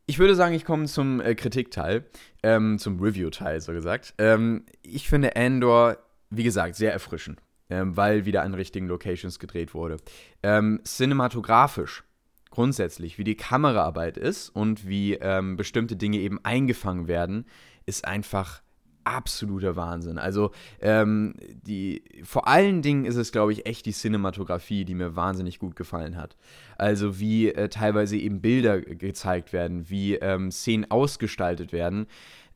Ich 0.07 0.19
würde 0.19 0.35
sagen, 0.35 0.53
ich 0.53 0.65
komme 0.65 0.85
zum 0.85 1.19
äh, 1.19 1.33
Kritikteil, 1.33 2.05
ähm, 2.43 2.77
zum 2.77 2.99
Review-Teil, 2.99 3.59
so 3.59 3.73
gesagt. 3.73 4.13
Ähm, 4.19 4.65
ich 4.83 5.09
finde 5.09 5.35
Andor, 5.35 5.97
wie 6.29 6.43
gesagt, 6.43 6.75
sehr 6.75 6.93
erfrischend, 6.93 7.41
ähm, 7.71 7.97
weil 7.97 8.25
wieder 8.25 8.43
an 8.43 8.53
richtigen 8.53 8.87
Locations 8.87 9.39
gedreht 9.39 9.73
wurde. 9.73 9.97
Ähm, 10.43 10.79
cinematografisch, 10.85 12.03
grundsätzlich, 12.51 13.17
wie 13.17 13.23
die 13.23 13.35
Kameraarbeit 13.35 14.17
ist 14.17 14.49
und 14.49 14.87
wie 14.87 15.15
ähm, 15.15 15.55
bestimmte 15.57 15.95
Dinge 15.95 16.19
eben 16.19 16.39
eingefangen 16.43 17.07
werden, 17.07 17.47
ist 17.87 18.05
einfach 18.05 18.61
absoluter 19.05 19.75
Wahnsinn. 19.75 20.17
Also 20.17 20.51
ähm, 20.81 21.35
die, 21.65 22.03
vor 22.23 22.47
allen 22.47 22.81
Dingen 22.81 23.05
ist 23.05 23.15
es, 23.15 23.31
glaube 23.31 23.53
ich, 23.53 23.65
echt 23.65 23.85
die 23.85 23.93
Cinematografie, 23.93 24.85
die 24.85 24.95
mir 24.95 25.15
wahnsinnig 25.15 25.59
gut 25.59 25.75
gefallen 25.75 26.17
hat. 26.17 26.35
Also 26.77 27.19
wie 27.19 27.49
äh, 27.49 27.69
teilweise 27.69 28.17
eben 28.17 28.41
Bilder 28.41 28.81
gezeigt 28.81 29.53
werden, 29.53 29.89
wie 29.89 30.15
ähm, 30.15 30.51
Szenen 30.51 30.89
ausgestaltet 30.89 31.71
werden. 31.71 32.07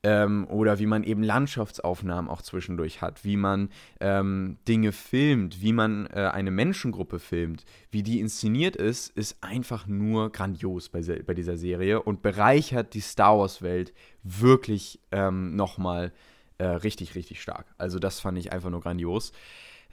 Ähm, 0.02 0.48
oder 0.48 0.80
wie 0.80 0.86
man 0.86 1.04
eben 1.04 1.24
Landschaftsaufnahmen 1.24 2.32
auch 2.32 2.42
zwischendurch 2.42 3.02
hat, 3.02 3.26
wie 3.26 3.36
man 3.36 3.68
ähm, 4.00 4.58
Dinge 4.66 4.94
filmt, 4.94 5.62
wie 5.62 5.74
man 5.74 6.06
äh, 6.08 6.30
eine 6.32 6.52
Menschengruppe 6.52 7.20
filmt, 7.20 7.66
wie 7.92 8.02
die 8.02 8.22
inszeniert 8.22 8.78
ist, 8.78 9.10
ist 9.18 9.44
einfach 9.44 9.88
nur 9.88 10.32
grandios 10.32 10.88
bei, 10.88 11.02
bei 11.02 11.34
dieser 11.34 11.58
Serie 11.58 12.02
und 12.02 12.22
bereichert 12.22 12.94
die 12.94 13.02
Star 13.02 13.40
Wars-Welt 13.40 13.94
wirklich 14.24 15.02
ähm, 15.12 15.58
nochmal 15.58 16.14
äh, 16.60 16.66
richtig, 16.66 17.16
richtig 17.16 17.42
stark. 17.42 17.66
Also 17.78 18.00
das 18.00 18.20
fand 18.20 18.38
ich 18.38 18.54
einfach 18.54 18.70
nur 18.70 18.82
grandios. 18.82 19.32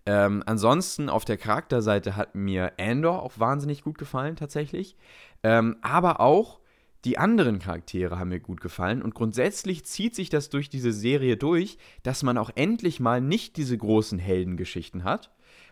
Ähm, 0.05 0.43
ansonsten 0.47 1.09
auf 1.09 1.24
der 1.24 1.36
Charakterseite 1.36 2.14
hat 2.14 2.34
mir 2.34 2.72
Andor 2.78 3.22
auch 3.22 3.38
wahnsinnig 3.38 3.82
gut 3.82 3.98
gefallen, 3.98 4.36
tatsächlich. 4.36 4.97
Ähm, 5.43 5.76
aber 5.80 6.20
auch 6.20 6.60
die 7.05 7.18
anderen 7.18 7.59
Charaktere 7.59 8.18
haben 8.18 8.30
mir 8.30 8.40
gut 8.40 8.60
gefallen 8.60 9.02
und 9.02 9.14
grundsätzlich 9.14 9.84
zieht 9.84 10.14
sich 10.14 10.28
das 10.28 10.48
durch 10.48 10.68
diese 10.68 10.93
Serie 10.93 11.36
durch, 11.36 11.78
dass 12.02 12.22
man 12.22 12.38
auch 12.38 12.51
endlich 12.55 13.01
mal 13.01 13.20
nicht 13.20 13.56
diese 13.56 13.78
großen 13.78 14.18
Heldengeschichten 14.18 15.05
hat 15.05 15.30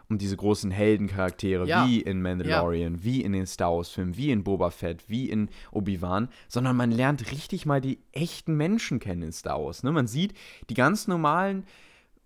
und 0.08 0.20
diese 0.20 0.36
großen 0.36 0.70
Heldencharaktere 0.70 1.66
Ja. 1.66 1.86
wie 1.86 2.00
in 2.00 2.22
Mandalorian, 2.22 3.02
wie 3.04 3.22
in 3.22 3.32
den 3.32 3.46
Star 3.46 3.72
Wars-Filmen, 3.76 4.16
wie 4.16 4.30
in 4.30 4.44
Boba 4.44 4.70
Fett, 4.70 5.04
wie 5.08 5.28
in 5.30 5.48
Obi-Wan, 5.72 6.28
sondern 6.48 6.76
man 6.76 6.90
lernt 6.90 7.30
richtig 7.32 7.66
mal 7.66 7.80
die 7.80 7.98
echten 8.12 8.56
Menschen 8.56 8.98
kennen 9.00 9.22
in 9.22 9.32
Star 9.32 9.62
Wars. 9.64 9.82
Ne? 9.82 9.92
Man 9.92 10.06
sieht 10.06 10.34
die 10.70 10.74
ganz 10.74 11.08
normalen 11.08 11.64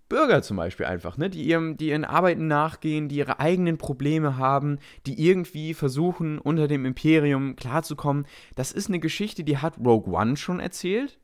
Bürger 0.09 0.41
zum 0.41 0.57
Beispiel 0.57 0.87
einfach, 0.87 1.19
ne, 1.19 1.29
die 1.29 1.43
ihrem, 1.43 1.77
die 1.77 1.89
ihren 1.91 2.07
Arbeiten 2.07 2.47
nachgehen, 2.47 3.09
die 3.09 3.17
ihre 3.17 3.41
eigenen 3.41 3.77
Probleme 3.77 4.39
haben, 4.39 4.79
die 5.07 5.23
irgendwie 5.23 5.75
versuchen, 5.75 6.39
unter 6.39 6.67
dem 6.67 6.87
Imperium 6.87 7.57
klarzukommen. 7.57 8.27
Das 8.55 8.73
ist 8.73 8.89
eine 8.89 9.01
Geschichte, 9.01 9.45
die 9.45 9.59
hat 9.59 9.77
Rogue 9.79 10.15
One 10.15 10.39
schon 10.39 10.61
erzählt. 10.61 11.19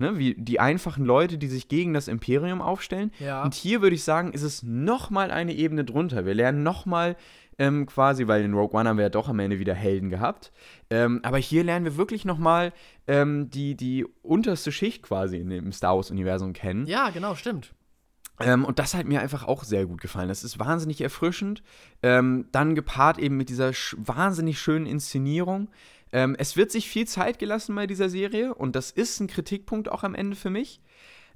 Ne, 0.00 0.16
wie 0.16 0.34
die 0.34 0.58
einfachen 0.60 1.04
Leute, 1.04 1.36
die 1.36 1.46
sich 1.46 1.68
gegen 1.68 1.92
das 1.92 2.08
Imperium 2.08 2.62
aufstellen. 2.62 3.12
Ja. 3.18 3.42
Und 3.42 3.52
hier 3.52 3.82
würde 3.82 3.94
ich 3.94 4.02
sagen, 4.02 4.32
ist 4.32 4.42
es 4.42 4.62
noch 4.62 5.10
mal 5.10 5.30
eine 5.30 5.52
Ebene 5.52 5.84
drunter. 5.84 6.24
Wir 6.24 6.32
lernen 6.32 6.62
noch 6.62 6.86
mal 6.86 7.16
ähm, 7.58 7.84
quasi, 7.84 8.26
weil 8.26 8.42
in 8.42 8.54
Rogue 8.54 8.80
One 8.80 8.88
haben 8.88 8.96
wir 8.96 9.02
ja 9.02 9.10
doch 9.10 9.28
am 9.28 9.38
Ende 9.40 9.58
wieder 9.58 9.74
Helden 9.74 10.08
gehabt. 10.08 10.52
Ähm, 10.88 11.20
aber 11.22 11.36
hier 11.36 11.64
lernen 11.64 11.84
wir 11.84 11.98
wirklich 11.98 12.24
noch 12.24 12.38
mal 12.38 12.72
ähm, 13.06 13.50
die, 13.50 13.76
die 13.76 14.06
unterste 14.22 14.72
Schicht 14.72 15.02
quasi 15.02 15.36
in 15.36 15.50
dem 15.50 15.70
Star 15.70 15.96
Wars-Universum 15.96 16.54
kennen. 16.54 16.86
Ja, 16.86 17.10
genau, 17.10 17.34
stimmt. 17.34 17.74
Ähm, 18.40 18.64
und 18.64 18.78
das 18.78 18.94
hat 18.94 19.06
mir 19.06 19.20
einfach 19.20 19.44
auch 19.44 19.64
sehr 19.64 19.84
gut 19.84 20.00
gefallen. 20.00 20.28
Das 20.28 20.44
ist 20.44 20.58
wahnsinnig 20.58 21.02
erfrischend. 21.02 21.62
Ähm, 22.02 22.46
dann 22.52 22.74
gepaart 22.74 23.18
eben 23.18 23.36
mit 23.36 23.50
dieser 23.50 23.74
sch 23.74 23.94
wahnsinnig 23.98 24.58
schönen 24.58 24.86
Inszenierung. 24.86 25.68
Ähm, 26.12 26.34
es 26.38 26.56
wird 26.56 26.70
sich 26.72 26.88
viel 26.88 27.06
Zeit 27.06 27.38
gelassen 27.38 27.74
bei 27.74 27.86
dieser 27.86 28.08
Serie 28.08 28.54
und 28.54 28.74
das 28.76 28.90
ist 28.90 29.20
ein 29.20 29.26
Kritikpunkt 29.28 29.90
auch 29.90 30.02
am 30.02 30.14
Ende 30.14 30.36
für 30.36 30.50
mich. 30.50 30.80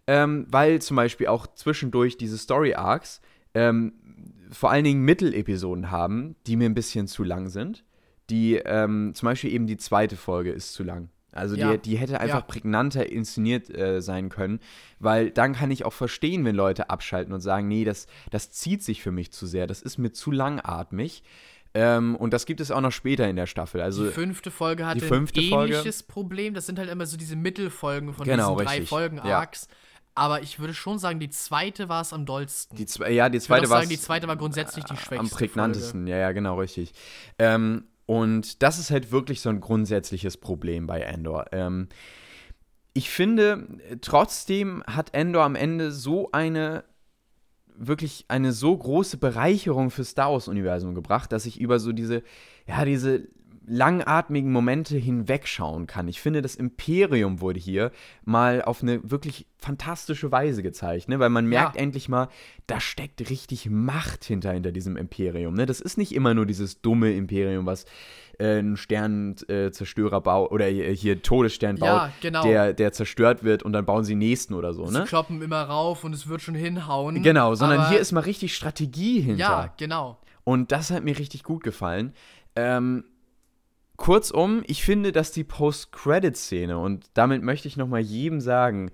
Ähm, 0.07 0.47
weil 0.51 0.83
zum 0.83 0.97
Beispiel 0.97 1.29
auch 1.29 1.47
zwischendurch 1.55 2.19
diese 2.19 2.37
Story-Arcs 2.37 3.21
ähm, 3.55 3.95
vor 4.51 4.71
allen 4.71 4.85
Dingen 4.85 5.03
Mittelepisoden 5.03 5.91
haben, 5.91 6.37
die 6.47 6.57
mir 6.57 6.69
ein 6.69 6.75
bisschen 6.75 7.07
zu 7.09 7.25
lang 7.25 7.49
sind. 7.49 7.85
Die, 8.31 8.57
ähm, 8.57 9.13
zum 9.15 9.27
Beispiel 9.27 9.53
eben 9.53 9.67
die 9.67 9.77
zweite 9.79 10.17
Folge 10.17 10.51
ist 10.51 10.75
zu 10.75 10.83
lang. 10.83 11.09
Also 11.33 11.57
Ja. 11.57 11.73
die, 11.73 11.79
die 11.83 11.97
hätte 11.97 12.21
einfach 12.21 12.41
Ja. 12.41 12.45
prägnanter 12.45 13.11
inszeniert 13.11 13.69
äh, 13.75 14.01
sein 14.01 14.29
können, 14.29 14.61
weil 15.01 15.31
dann 15.31 15.55
kann 15.55 15.71
ich 15.71 15.85
auch 15.85 15.93
verstehen, 15.93 16.45
wenn 16.45 16.55
Leute 16.55 16.91
abschalten 16.91 17.33
und 17.33 17.41
sagen, 17.41 17.67
nee, 17.67 17.85
das, 17.85 18.07
das 18.31 18.51
zieht 18.53 18.83
sich 18.83 19.03
für 19.03 19.11
mich 19.11 19.33
zu 19.33 19.47
sehr, 19.47 19.67
das 19.67 19.83
ist 19.83 19.99
mir 19.99 20.13
zu 20.13 20.31
langatmig. 20.31 21.23
Ähm, 21.75 22.15
und 22.17 22.33
das 22.33 22.47
gibt 22.47 22.61
es 22.61 22.71
auch 22.71 22.81
noch 22.81 22.93
später 22.93 23.29
in 23.29 23.35
der 23.37 23.47
Staffel. 23.47 23.81
Also 23.81 24.05
die 24.07 24.13
fünfte 24.13 24.51
Folge 24.53 24.87
hatte 24.87 25.01
fünfte 25.01 25.41
ein 25.41 25.49
Folge- 25.49 25.75
ähnliches 25.75 26.05
Problem. 26.05 26.55
Das 26.55 26.67
sind 26.67 26.79
halt 26.79 26.89
immer 26.89 27.05
so 27.07 27.17
diese 27.17 27.35
Mittelfolgen 27.37 28.15
von 28.15 28.25
Genau, 28.25 28.53
diesen 28.55 28.65
drei 28.67 28.73
richtig. 28.75 28.89
Folgen 28.89 29.17
Ja. 29.17 29.39
Arcs. 29.41 29.67
Aber 30.17 30.43
ich 30.43 30.61
würde 30.61 30.73
schon 30.75 31.01
sagen, 31.01 31.19
die 31.19 31.31
zweite 31.31 31.89
war 31.89 32.01
es 32.01 32.13
am 32.13 32.25
dollsten. 32.25 32.77
die, 32.77 32.87
zwe- 32.87 33.09
ja, 33.09 33.29
die 33.29 33.39
ich 33.39 33.49
würde 33.51 33.63
zweite 33.63 33.71
war 33.71 33.79
sagen, 33.79 33.89
die 33.91 33.99
zweite 33.99 34.29
war 34.29 34.37
grundsätzlich 34.37 34.85
die 34.85 34.97
schwächste. 34.97 35.19
am 35.19 35.29
prägnantesten. 35.29 36.07
Ja, 36.07 36.17
ja, 36.19 36.31
genau, 36.31 36.57
richtig. 36.61 36.93
Ähm, 37.41 37.89
und 38.07 38.63
das 38.63 38.79
ist 38.79 38.93
halt 38.93 39.11
wirklich 39.11 39.41
so 39.41 39.49
ein 39.49 39.61
grundsätzliches 39.61 40.37
Problem 40.37 40.87
bei 40.87 41.01
Endor. 41.01 41.47
Ähm, 41.51 41.89
ich 42.93 43.11
finde, 43.11 43.67
trotzdem 44.03 44.85
hat 44.87 45.13
Endor 45.15 45.43
am 45.43 45.57
Ende 45.57 45.91
so 45.91 46.31
eine 46.31 46.85
wirklich 47.77 48.25
eine 48.29 48.53
so 48.53 48.77
große 48.77 49.17
Bereicherung 49.17 49.91
für 49.91 50.05
Star 50.05 50.33
Wars-Universum 50.33 50.95
gebracht, 50.95 51.33
dass 51.33 51.47
ich 51.47 51.61
über 51.61 51.79
so 51.79 51.93
diese, 51.93 52.23
ja, 52.67 52.85
diese 52.85 53.29
langatmigen 53.67 54.53
Momente 54.53 54.97
hinwegschauen 54.97 55.87
kann. 55.87 56.07
Ich 56.09 56.21
finde, 56.21 56.43
das 56.43 56.55
Imperium 56.55 57.41
wurde 57.41 57.59
hier 57.59 57.93
mal 58.25 58.63
auf 58.63 58.83
eine 58.83 59.01
wirklich 59.11 59.47
fantastische 59.57 60.31
Weise 60.31 60.63
gezeigt, 60.63 61.09
ne? 61.09 61.19
weil 61.19 61.31
man 61.31 61.47
merkt 61.47 61.77
Ja. 61.77 61.83
endlich 61.83 62.09
mal, 62.09 62.29
da 62.67 62.79
steckt 62.81 63.31
richtig 63.31 63.71
Macht 63.71 64.25
hinter, 64.25 64.53
hinter 64.53 64.71
diesem 64.71 64.97
Imperium. 64.99 65.55
Ne? 65.55 65.65
Das 65.65 65.81
ist 65.81 65.97
nicht 65.97 66.15
immer 66.15 66.35
nur 66.35 66.45
dieses 66.45 66.83
dumme 66.83 67.13
Imperium, 67.15 67.65
was 67.65 67.87
äh, 68.39 68.59
einen 68.59 68.77
Sternenzerstörer 68.77 70.21
baut 70.21 70.51
oder 70.53 70.67
hier 70.67 71.23
Todesstern 71.23 71.77
baut, 71.77 71.89
Ja, 71.89 72.13
genau. 72.21 72.43
der, 72.43 72.73
der 72.73 72.93
zerstört 72.93 73.45
wird 73.45 73.63
und 73.63 73.73
dann 73.73 73.85
bauen 73.85 74.05
sie 74.05 74.15
nächsten 74.15 74.55
oder 74.55 74.73
so. 74.75 74.87
Sie 74.87 74.99
Ne? 74.99 75.05
kloppen 75.05 75.41
immer 75.43 75.63
rauf 75.63 76.05
und 76.05 76.13
es 76.13 76.29
wird 76.29 76.43
schon 76.43 76.55
hinhauen. 76.55 77.23
Genau, 77.23 77.55
sondern 77.55 77.89
hier 77.89 77.99
ist 77.99 78.13
mal 78.13 78.21
richtig 78.21 78.55
Strategie 78.55 79.21
hinter. 79.21 79.41
Ja, 79.41 79.75
genau. 79.77 80.19
Und 80.45 80.73
das 80.73 80.91
hat 80.91 81.05
mir 81.05 81.19
richtig 81.19 81.43
gut 81.43 81.63
gefallen. 81.63 82.13
Ähm, 82.57 83.05
kurzum, 83.97 84.63
ich 84.67 84.85
finde, 84.85 85.13
dass 85.13 85.33
die 85.33 85.45
Post-Credit-Szene, 85.45 86.79
und 86.79 87.07
damit 87.15 87.43
möchte 87.43 87.69
ich 87.69 87.77
nochmal 87.77 88.01
jedem 88.01 88.41
sagen, 88.41 88.91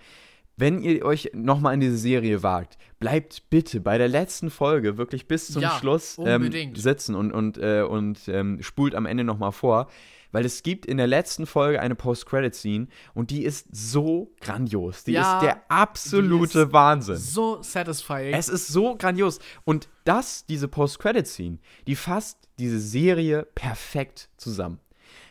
wenn 0.60 0.82
ihr 0.82 1.04
euch 1.04 1.30
nochmal 1.34 1.74
in 1.74 1.80
diese 1.80 1.96
Serie 1.96 2.42
wagt, 2.42 2.78
bleibt 2.98 3.48
bitte 3.50 3.80
bei 3.80 3.98
der 3.98 4.08
letzten 4.08 4.50
Folge 4.50 4.98
wirklich 4.98 5.26
bis 5.26 5.48
zum 5.48 5.62
Ja, 5.62 5.78
Schluss 5.78 6.18
ähm, 6.24 6.74
sitzen 6.74 7.14
und, 7.14 7.32
und, 7.32 7.58
äh, 7.58 7.82
und 7.82 8.28
ähm, 8.28 8.62
spult 8.62 8.94
am 8.94 9.06
Ende 9.06 9.24
nochmal 9.24 9.52
vor. 9.52 9.88
Weil 10.32 10.44
es 10.44 10.62
gibt 10.62 10.86
in 10.86 10.96
der 10.96 11.08
letzten 11.08 11.44
Folge 11.44 11.80
eine 11.80 11.96
Post-Credit-Scene 11.96 12.86
und 13.14 13.30
die 13.30 13.42
ist 13.42 13.66
so 13.72 14.32
grandios. 14.40 15.02
Die 15.02 15.12
Ja, 15.12 15.38
ist 15.38 15.42
der 15.42 15.62
absolute 15.68 16.60
ist 16.60 16.72
Wahnsinn. 16.72 17.16
So 17.16 17.60
satisfying. 17.62 18.32
Es 18.32 18.48
ist 18.48 18.68
so 18.68 18.94
grandios. 18.96 19.40
Und 19.64 19.88
das, 20.04 20.46
diese 20.46 20.68
Post-Credit-Scene, 20.68 21.58
die 21.88 21.96
fasst 21.96 22.38
diese 22.60 22.78
Serie 22.78 23.44
perfekt 23.56 24.28
zusammen. 24.36 24.78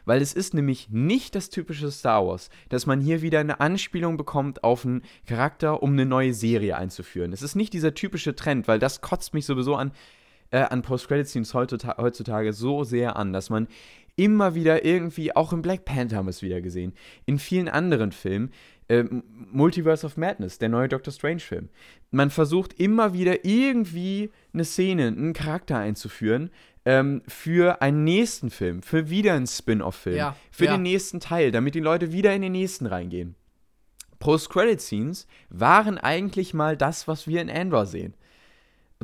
Weil 0.06 0.22
es 0.22 0.34
ist 0.34 0.54
nämlich 0.54 0.90
nicht 0.90 1.36
das 1.36 1.50
typische 1.50 1.92
Star 1.92 2.26
Wars, 2.26 2.50
dass 2.70 2.86
man 2.86 3.02
hier 3.02 3.22
wieder 3.22 3.40
eine 3.40 3.60
Anspielung 3.60 4.18
bekommt 4.18 4.64
auf 4.64 4.86
einen 4.86 5.04
Charakter, 5.26 5.84
um 5.84 5.94
eine 5.94 6.06
neue 6.06 6.34
Serie 6.34 6.78
einzuführen. 6.78 7.34
Es 7.34 7.42
ist 7.42 7.56
nicht 7.56 7.74
dieser 7.74 7.94
typische 7.94 8.36
Trend, 8.36 8.68
weil 8.68 8.80
das 8.80 9.02
kotzt 9.02 9.34
mich 9.34 9.46
sowieso 9.46 9.76
an, 9.76 9.92
äh, 10.52 10.60
an 10.60 10.82
Post-Credit-Scenes 10.82 11.54
heutzota- 11.54 11.98
heutzutage 11.98 12.54
so 12.54 12.84
sehr 12.84 13.16
an, 13.16 13.34
dass 13.34 13.50
man 13.50 13.68
immer 14.16 14.54
wieder 14.54 14.84
irgendwie, 14.84 15.34
auch 15.36 15.54
in 15.54 15.62
Black 15.62 15.86
Panther 15.86 16.18
haben 16.18 16.26
wir 16.26 16.32
es 16.32 16.42
wieder 16.42 16.60
gesehen, 16.60 16.94
in 17.26 17.40
vielen 17.40 17.70
anderen 17.70 18.12
Filmen, 18.12 18.52
äh, 18.90 19.06
Multiverse 19.52 20.06
of 20.06 20.18
Madness, 20.18 20.58
der 20.58 20.70
neue 20.70 20.90
Doctor 20.90 21.14
Strange-Film. 21.14 21.70
Man 22.12 22.30
versucht 22.30 22.74
immer 22.80 23.14
wieder 23.14 23.46
irgendwie 23.46 24.32
eine 24.54 24.66
Szene, 24.66 25.08
einen 25.08 25.34
Charakter 25.34 25.78
einzuführen 25.78 26.50
ähm, 26.86 27.22
für 27.28 27.82
einen 27.82 28.04
nächsten 28.04 28.50
Film, 28.50 28.82
für 28.82 29.10
wieder 29.10 29.34
einen 29.34 29.48
Spin-off-Film, 29.48 30.18
Ja, 30.18 30.36
für 30.52 30.66
ja. 30.66 30.76
den 30.76 30.84
nächsten 30.84 31.20
Teil, 31.20 31.52
damit 31.52 31.76
die 31.76 31.80
Leute 31.80 32.12
wieder 32.12 32.34
in 32.34 32.42
den 32.42 32.52
nächsten 32.52 32.86
reingehen. 32.86 33.36
Post-Credit-Scenes 34.20 35.28
waren 35.50 35.98
eigentlich 35.98 36.54
mal 36.54 36.76
das, 36.76 37.08
was 37.08 37.28
wir 37.28 37.42
in 37.42 37.50
Andor 37.50 37.86
sehen. 37.86 38.16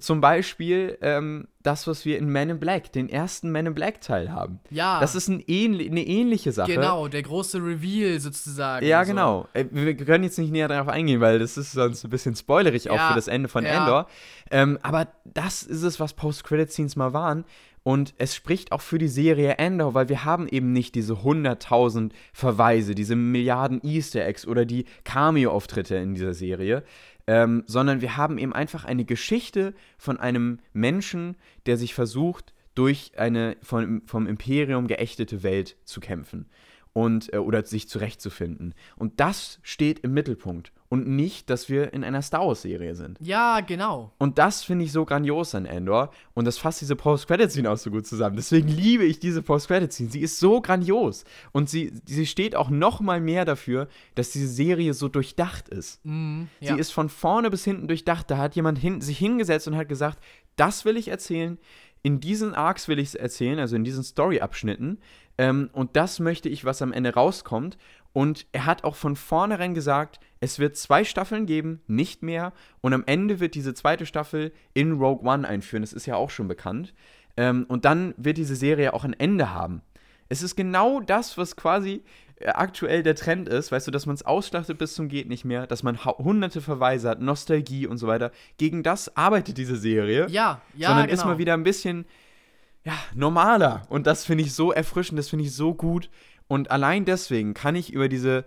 Zum 0.01 0.19
Beispiel 0.19 0.97
ähm, 1.01 1.47
das, 1.63 1.87
was 1.87 2.03
wir 2.03 2.17
in 2.17 2.27
Men 2.27 2.49
in 2.49 2.59
Black, 2.59 2.91
den 2.91 3.07
ersten 3.07 3.49
Men 3.49 3.67
in 3.67 3.73
Black 3.73 4.01
Teil 4.01 4.29
haben. 4.29 4.59
ja, 4.69 4.99
Das 4.99 5.15
ist 5.15 5.29
ein 5.29 5.41
ähnli 5.47 5.89
eine 5.89 6.05
ähnliche 6.05 6.51
Sache. 6.51 6.73
genau, 6.73 7.07
der 7.07 7.21
große 7.21 7.59
Reveal 7.59 8.19
sozusagen. 8.19 8.85
Ja, 8.85 9.05
so. 9.05 9.11
genau. 9.11 9.47
Äh, 9.53 9.65
Wir 9.71 9.95
können 9.95 10.25
jetzt 10.25 10.37
nicht 10.37 10.51
näher 10.51 10.67
darauf 10.67 10.89
eingehen, 10.89 11.21
weil 11.21 11.39
das 11.39 11.57
ist 11.57 11.71
sonst 11.71 12.03
ein 12.03 12.09
bisschen 12.09 12.35
spoilerig 12.35 12.89
auch 12.89 12.95
Ja, 12.97 13.07
für 13.09 13.15
das 13.15 13.29
Ende 13.29 13.47
von 13.47 13.63
ja. 13.63 13.69
Endor. 13.83 14.07
Ähm, 14.51 14.77
aber 14.81 15.07
das 15.23 15.63
ist 15.63 15.83
es, 15.83 15.97
was 15.99 16.13
Post-Credit-Scenes 16.13 16.97
mal 16.97 17.13
waren. 17.13 17.45
Und 17.83 18.15
es 18.17 18.33
spricht 18.35 18.71
auch 18.71 18.81
für 18.81 18.97
die 18.97 19.07
Serie 19.07 19.53
Endor, 19.59 19.93
weil 19.93 20.09
wir 20.09 20.25
haben 20.25 20.47
eben 20.47 20.73
nicht 20.73 20.95
diese 20.95 21.13
100.000 21.13 22.11
Verweise, 22.33 22.95
diese 22.95 23.15
Milliarden 23.15 23.79
Easter 23.83 24.25
Eggs 24.25 24.47
oder 24.47 24.65
die 24.65 24.85
Cameo-Auftritte 25.03 25.95
in 25.95 26.15
dieser 26.15 26.33
Serie, 26.33 26.83
ähm, 27.27 27.63
sondern 27.65 28.01
wir 28.01 28.17
haben 28.17 28.37
eben 28.37 28.53
einfach 28.53 28.85
eine 28.85 29.05
Geschichte 29.05 29.73
von 29.97 30.19
einem 30.19 30.59
Menschen, 30.73 31.35
der 31.65 31.77
sich 31.77 31.93
versucht, 31.93 32.53
durch 32.75 33.13
eine 33.17 33.55
von, 33.61 34.01
vom 34.05 34.27
Imperium 34.27 34.87
geächtete 34.87 35.43
Welt 35.43 35.77
zu 35.85 36.01
kämpfen 36.01 36.47
und 36.93 37.33
äh, 37.33 37.37
oder 37.37 37.65
sich 37.65 37.89
zurechtzufinden. 37.89 38.73
Und 38.95 39.19
das 39.19 39.59
steht 39.63 39.99
im 39.99 40.13
Mittelpunkt. 40.13 40.71
Und 40.95 41.09
nicht, 41.09 41.49
dass 41.49 41.67
wir 41.67 41.91
in 41.91 42.05
einer 42.05 42.21
Star 42.21 42.47
Wars-Serie 42.47 42.95
sind. 42.95 43.17
Ja, 43.19 43.59
genau. 43.59 44.13
Und 44.17 44.37
das 44.37 44.63
finde 44.63 44.85
ich 44.85 44.93
so 44.93 45.03
grandios 45.03 45.53
an 45.53 45.65
Endor. 45.65 46.09
Und 46.33 46.45
das 46.45 46.57
fasst 46.57 46.79
diese 46.79 46.95
Post-Credit-Scene 46.95 47.69
auch 47.69 47.75
so 47.75 47.91
gut 47.91 48.07
zusammen. 48.07 48.37
Deswegen 48.37 48.69
liebe 48.69 49.03
ich 49.03 49.19
diese 49.19 49.41
Post-Credit-Scene. 49.41 50.09
Sie 50.09 50.21
ist 50.21 50.39
so 50.39 50.61
grandios. 50.61 51.25
Und 51.51 51.69
sie, 51.69 51.91
sie 52.05 52.25
steht 52.25 52.55
auch 52.55 52.69
noch 52.69 53.01
mal 53.01 53.19
mehr 53.19 53.43
dafür, 53.43 53.89
dass 54.15 54.29
diese 54.29 54.47
Serie 54.47 54.93
so 54.93 55.09
durchdacht 55.09 55.67
ist. 55.67 55.99
Mhm, 56.05 56.47
ja. 56.61 56.73
Sie 56.73 56.79
ist 56.79 56.91
von 56.91 57.09
vorne 57.09 57.49
bis 57.49 57.65
hinten 57.65 57.89
durchdacht. 57.89 58.31
Da 58.31 58.37
hat 58.37 58.55
jemand 58.55 58.79
hin, 58.79 59.01
sich 59.01 59.17
hingesetzt 59.17 59.67
und 59.67 59.75
hat 59.75 59.89
gesagt, 59.89 60.19
das 60.55 60.85
will 60.85 60.95
ich 60.95 61.09
erzählen. 61.09 61.57
In 62.03 62.21
diesen 62.21 62.55
Arcs 62.55 62.87
will 62.87 62.99
ich 62.99 63.09
es 63.09 63.15
erzählen, 63.15 63.59
also 63.59 63.75
in 63.75 63.83
diesen 63.83 64.05
Story-Abschnitten. 64.05 64.99
Ähm, 65.37 65.69
und 65.73 65.97
das 65.97 66.21
möchte 66.21 66.47
ich, 66.47 66.63
was 66.63 66.81
am 66.81 66.93
Ende 66.93 67.13
rauskommt. 67.13 67.77
Und 68.13 68.47
er 68.53 68.65
hat 68.65 68.85
auch 68.85 68.95
von 68.95 69.17
vornherein 69.17 69.73
gesagt, 69.73 70.21
es 70.45 70.59
wird 70.59 70.77
zwei 70.77 71.03
Staffeln 71.03 71.47
geben, 71.47 71.81
nicht 71.87 72.21
mehr. 72.21 72.53
Und 72.81 72.93
am 72.93 73.03
Ende 73.07 73.39
wird 73.39 73.55
diese 73.55 73.73
zweite 73.73 74.05
Staffel 74.05 74.53
in 74.75 74.93
Rogue 74.93 75.27
One 75.27 75.47
einführen. 75.47 75.81
Das 75.81 75.91
ist 75.91 76.05
ja 76.05 76.15
auch 76.15 76.29
schon 76.29 76.47
bekannt. 76.47 76.93
Ähm, 77.35 77.65
und 77.67 77.83
dann 77.83 78.13
wird 78.17 78.37
diese 78.37 78.55
Serie 78.55 78.93
auch 78.93 79.03
ein 79.03 79.13
Ende 79.13 79.53
haben. 79.53 79.81
Es 80.29 80.43
ist 80.43 80.55
genau 80.55 80.99
das, 80.99 81.37
was 81.39 81.55
quasi 81.55 82.03
äh, 82.35 82.49
aktuell 82.49 83.01
der 83.01 83.15
Trend 83.15 83.49
ist, 83.49 83.71
weißt 83.71 83.87
du, 83.87 83.91
dass 83.91 84.05
man 84.05 84.13
es 84.13 84.23
ausschlachtet 84.23 84.77
bis 84.77 84.93
zum 84.93 85.09
geht 85.09 85.27
nicht 85.27 85.45
mehr, 85.45 85.65
dass 85.65 85.81
man 85.81 86.05
hunderte 86.05 86.61
Verweise 86.61 87.09
hat, 87.09 87.21
Nostalgie 87.21 87.87
und 87.87 87.97
so 87.97 88.05
weiter. 88.05 88.31
Gegen 88.57 88.83
das 88.83 89.17
arbeitet 89.17 89.57
diese 89.57 89.75
Serie. 89.75 90.27
ja, 90.29 90.61
ja, 90.75 90.89
sondern 90.89 91.07
genau. 91.07 91.19
ist 91.19 91.25
mal 91.25 91.39
wieder 91.39 91.55
ein 91.55 91.63
bisschen 91.63 92.05
ja, 92.83 92.93
normaler. 93.15 93.81
Und 93.89 94.05
das 94.05 94.25
finde 94.25 94.43
ich 94.43 94.53
so 94.53 94.71
erfrischend, 94.71 95.17
das 95.17 95.29
finde 95.29 95.45
ich 95.45 95.55
so 95.55 95.73
gut. 95.73 96.11
Und 96.47 96.69
allein 96.69 97.03
deswegen 97.03 97.55
kann 97.55 97.75
ich 97.75 97.91
über 97.91 98.07
diese 98.07 98.45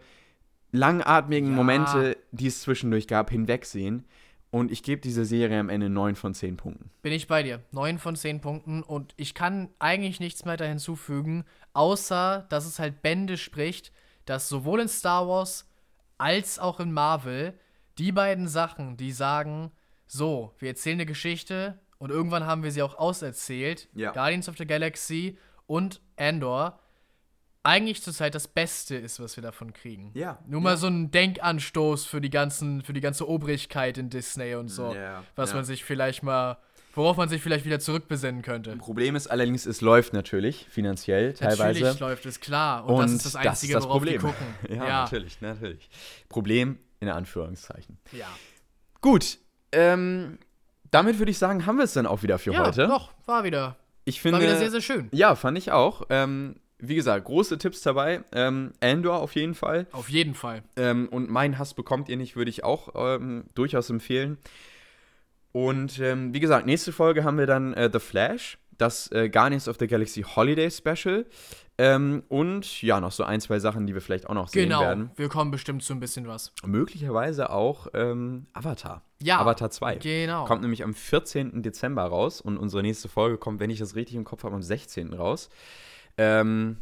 langatmigen 0.73 1.51
Ja. 1.51 1.57
Momente, 1.57 2.16
die 2.32 2.47
es 2.47 2.62
zwischendurch 2.62 3.07
gab, 3.09 3.31
hinwegsehen. 3.31 4.05
Und 4.51 4.70
ich 4.73 4.82
gebe 4.82 5.03
dieser 5.03 5.27
Serie 5.27 5.61
am 5.61 5.69
Ende 5.69 5.90
9 5.90 6.15
von 6.16 6.32
10 6.32 6.57
Punkten. 6.57 6.90
Bin 7.03 7.12
ich 7.12 7.27
bei 7.28 7.43
dir. 7.43 7.61
9 7.73 7.99
von 7.99 8.16
10 8.16 8.40
Punkten 8.40 8.82
und 8.82 9.12
ich 9.19 9.35
kann 9.35 9.69
eigentlich 9.78 10.20
nichts 10.20 10.47
mehr 10.47 10.57
da 10.57 10.65
hinzufügen, 10.65 11.45
außer 11.74 12.47
dass 12.49 12.65
es 12.65 12.78
halt 12.78 13.03
Bände 13.03 13.36
spricht, 13.36 13.93
dass 14.24 14.49
sowohl 14.49 14.81
in 14.81 14.89
Star 14.89 15.28
Wars 15.28 15.69
als 16.16 16.59
auch 16.59 16.81
in 16.81 16.93
Marvel 16.93 17.59
die 17.99 18.11
beiden 18.12 18.49
Sachen, 18.49 18.97
die 18.97 19.12
sagen, 19.12 19.70
so, 20.07 20.55
wir 20.59 20.70
erzählen 20.70 20.97
eine 20.97 21.07
Geschichte 21.07 21.78
und 21.99 22.11
irgendwann 22.11 22.47
haben 22.47 22.62
wir 22.62 22.73
sie 22.73 22.82
auch 22.82 22.97
auserzählt, 22.97 23.89
Ja. 23.95 24.12
Guardians 24.12 24.49
of 24.49 24.57
the 24.57 24.66
Galaxy 24.66 25.36
und 25.66 26.01
Andor, 26.16 26.81
eigentlich 27.69 28.03
zurzeit 28.03 28.35
das 28.35 28.49
Beste 28.49 28.97
ist, 28.97 29.20
was 29.20 29.36
wir 29.36 29.43
davon 29.43 29.74
kriegen. 29.74 30.11
Ja. 30.15 30.39
Nur 30.47 30.61
mal 30.61 30.77
so 30.77 30.86
ein 30.86 31.11
Denkanstoß 31.11 32.07
für 32.07 32.20
die 32.20 32.31
ganzen, 32.31 32.82
für 32.82 32.95
die 32.95 33.01
ganze 33.01 33.28
Obrigkeit 33.28 33.99
in 33.99 34.09
Disney 34.09 34.55
und 34.55 34.69
so. 34.69 34.95
Ja, 34.95 35.23
was 35.36 35.51
ja. 35.51 35.57
man 35.57 35.65
sich 35.66 35.85
vielleicht 35.85 36.23
mal, 36.23 36.59
worauf 36.95 37.19
man 37.19 37.28
sich 37.28 37.43
vielleicht 37.43 37.66
wieder 37.66 37.78
zurückbesinnen 37.78 38.40
könnte. 38.40 38.74
Problem 38.77 39.16
ist 39.16 39.27
allerdings, 39.27 39.66
es 39.66 39.82
läuft 39.82 40.15
natürlich 40.15 40.66
finanziell 40.70 41.35
teilweise. 41.35 41.81
Natürlich 41.81 42.01
läuft 42.01 42.27
es 42.27 42.40
klar. 42.40 42.86
Und, 42.86 43.03
das 43.03 43.12
ist 43.12 43.27
das 43.27 43.36
Einzige, 43.36 43.74
das 43.74 43.85
worauf 43.85 43.99
Problem. 43.99 44.20
die 44.20 44.27
gucken. 44.27 44.47
ja, 44.70 44.86
ja. 44.86 45.03
natürlich, 45.03 45.40
natürlich. 45.40 45.90
Problem 46.28 46.78
in 47.01 47.11
Anführungszeichen. 47.11 47.99
Ja, 48.12 48.28
Gut, 49.01 49.39
ähm, 49.73 50.39
damit 50.90 51.19
würde 51.19 51.31
ich 51.31 51.39
sagen, 51.39 51.66
haben 51.66 51.77
wir 51.77 51.85
es 51.85 51.93
dann 51.93 52.07
auch 52.07 52.23
wieder 52.23 52.39
für 52.39 52.53
ja 52.53 52.66
heute. 52.66 52.86
doch, 52.89 53.12
war 53.27 53.45
wieder, 53.45 53.77
Ich 54.05 54.20
finde, 54.20 54.39
war 54.39 54.43
wieder 54.43 54.57
sehr, 54.57 54.70
sehr 54.70 54.81
schön. 54.81 55.09
Ja, 55.12 55.36
fand 55.36 55.57
ich 55.59 55.70
auch. 55.70 56.03
Ähm, 56.11 56.57
wie 56.78 56.94
gesagt, 56.94 57.24
große 57.24 57.59
Tipps 57.59 57.82
dabei. 57.82 58.22
Ähm, 58.32 58.72
Andor 58.80 59.20
auf 59.20 59.34
jeden 59.34 59.55
Fall. 59.55 59.86
Auf 59.92 60.09
jeden 60.09 60.34
Fall. 60.34 60.62
Ähm, 60.76 61.09
und 61.10 61.28
mein 61.30 61.59
Hass 61.59 61.74
bekommt 61.74 62.09
ihr 62.09 62.16
nicht, 62.16 62.36
würde 62.36 62.50
ich 62.50 62.64
auch 62.64 62.90
ähm, 62.94 63.44
durchaus 63.55 63.90
empfehlen. 63.90 64.38
Und 65.52 65.98
ähm, 65.98 66.32
wie 66.34 66.40
gesagt, 66.40 66.66
nächste 66.66 66.92
Folge 66.92 67.24
haben 67.24 67.38
wir 67.38 67.46
dann 67.46 67.74
äh, 67.74 67.90
The 67.92 67.98
Flash, 67.98 68.59
das 68.76 69.10
äh, 69.12 69.28
Guardians 69.28 69.68
of 69.68 69.76
the 69.80 69.86
Galaxy 69.86 70.22
Holiday 70.22 70.70
Special. 70.70 71.26
Ähm, 71.80 72.24
und 72.28 72.82
ja, 72.82 73.00
noch 73.00 73.12
so 73.12 73.22
ein, 73.22 73.40
zwei 73.40 73.60
Sachen, 73.60 73.86
die 73.86 73.94
wir 73.94 74.00
vielleicht 74.00 74.28
auch 74.28 74.34
noch 74.34 74.48
sehen 74.48 74.64
Genau, 74.68 74.80
werden. 74.80 75.10
wir 75.14 75.28
kommen 75.28 75.52
bestimmt 75.52 75.82
zu 75.84 75.92
ein 75.92 76.00
bisschen 76.00 76.26
was. 76.26 76.52
Möglicherweise 76.66 77.50
auch 77.50 77.86
ähm, 77.94 78.46
Avatar. 78.52 79.02
Ja, 79.22 79.38
Avatar 79.38 79.70
2. 79.70 79.96
genau. 79.96 80.44
Kommt 80.44 80.62
nämlich 80.62 80.82
am 80.82 80.92
14. 80.92 81.62
Dezember 81.62 82.02
raus 82.02 82.40
und 82.40 82.56
unsere 82.59 82.82
nächste 82.82 83.09
Folge 83.09 83.38
kommt, 83.38 83.60
wenn 83.60 83.70
ich 83.70 83.78
das 83.78 83.94
richtig 83.94 84.16
im 84.16 84.24
Kopf 84.24 84.42
habe, 84.42 84.56
am 84.56 84.62
16. 84.62 85.12
raus. 85.14 85.50
Ähm, 86.19 86.78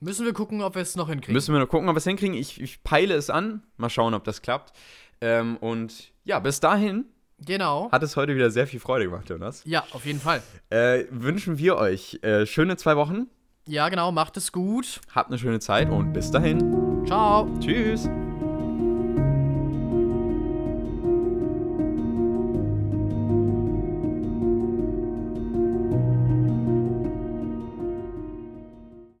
Müssen 0.00 0.26
wir 0.26 0.32
gucken, 0.32 0.62
ob 0.62 0.74
wir 0.74 0.82
es 0.82 0.96
noch 0.96 1.08
hinkriegen. 1.08 1.32
müssen 1.32 1.52
wir 1.54 1.60
noch 1.60 1.68
gucken, 1.68 1.88
ob 1.88 1.94
wir 1.94 1.98
es 1.98 2.04
hinkriegen. 2.04 2.34
Ich, 2.34 2.60
ich 2.60 2.82
peile 2.82 3.14
es 3.14 3.30
an. 3.30 3.62
Mal 3.76 3.88
schauen, 3.88 4.14
ob 4.14 4.24
das 4.24 4.42
klappt. 4.42 4.72
Ähm, 5.20 5.56
und 5.58 6.12
ja, 6.24 6.40
bis 6.40 6.58
dahin 6.58 7.04
genau. 7.38 7.88
hat 7.92 8.02
es 8.02 8.16
heute 8.16 8.34
wieder 8.34 8.50
sehr 8.50 8.66
viel 8.66 8.80
Freude 8.80 9.04
gemacht, 9.04 9.28
Jonas. 9.30 9.62
Ja, 9.64 9.84
auf 9.92 10.04
jeden 10.04 10.18
Fall. 10.18 10.42
Äh, 10.70 11.04
wünschen 11.10 11.58
wir 11.58 11.76
euch 11.76 12.18
äh, 12.22 12.46
schöne 12.46 12.76
zwei 12.76 12.96
Wochen. 12.96 13.28
Ja, 13.68 13.88
genau, 13.90 14.10
macht 14.10 14.36
es 14.36 14.50
gut. 14.50 15.00
Habt 15.14 15.30
eine 15.30 15.38
schöne 15.38 15.60
Zeit 15.60 15.88
und 15.88 16.12
bis 16.12 16.32
dahin. 16.32 17.04
Ciao. 17.06 17.48
Tschüss. 17.60 18.08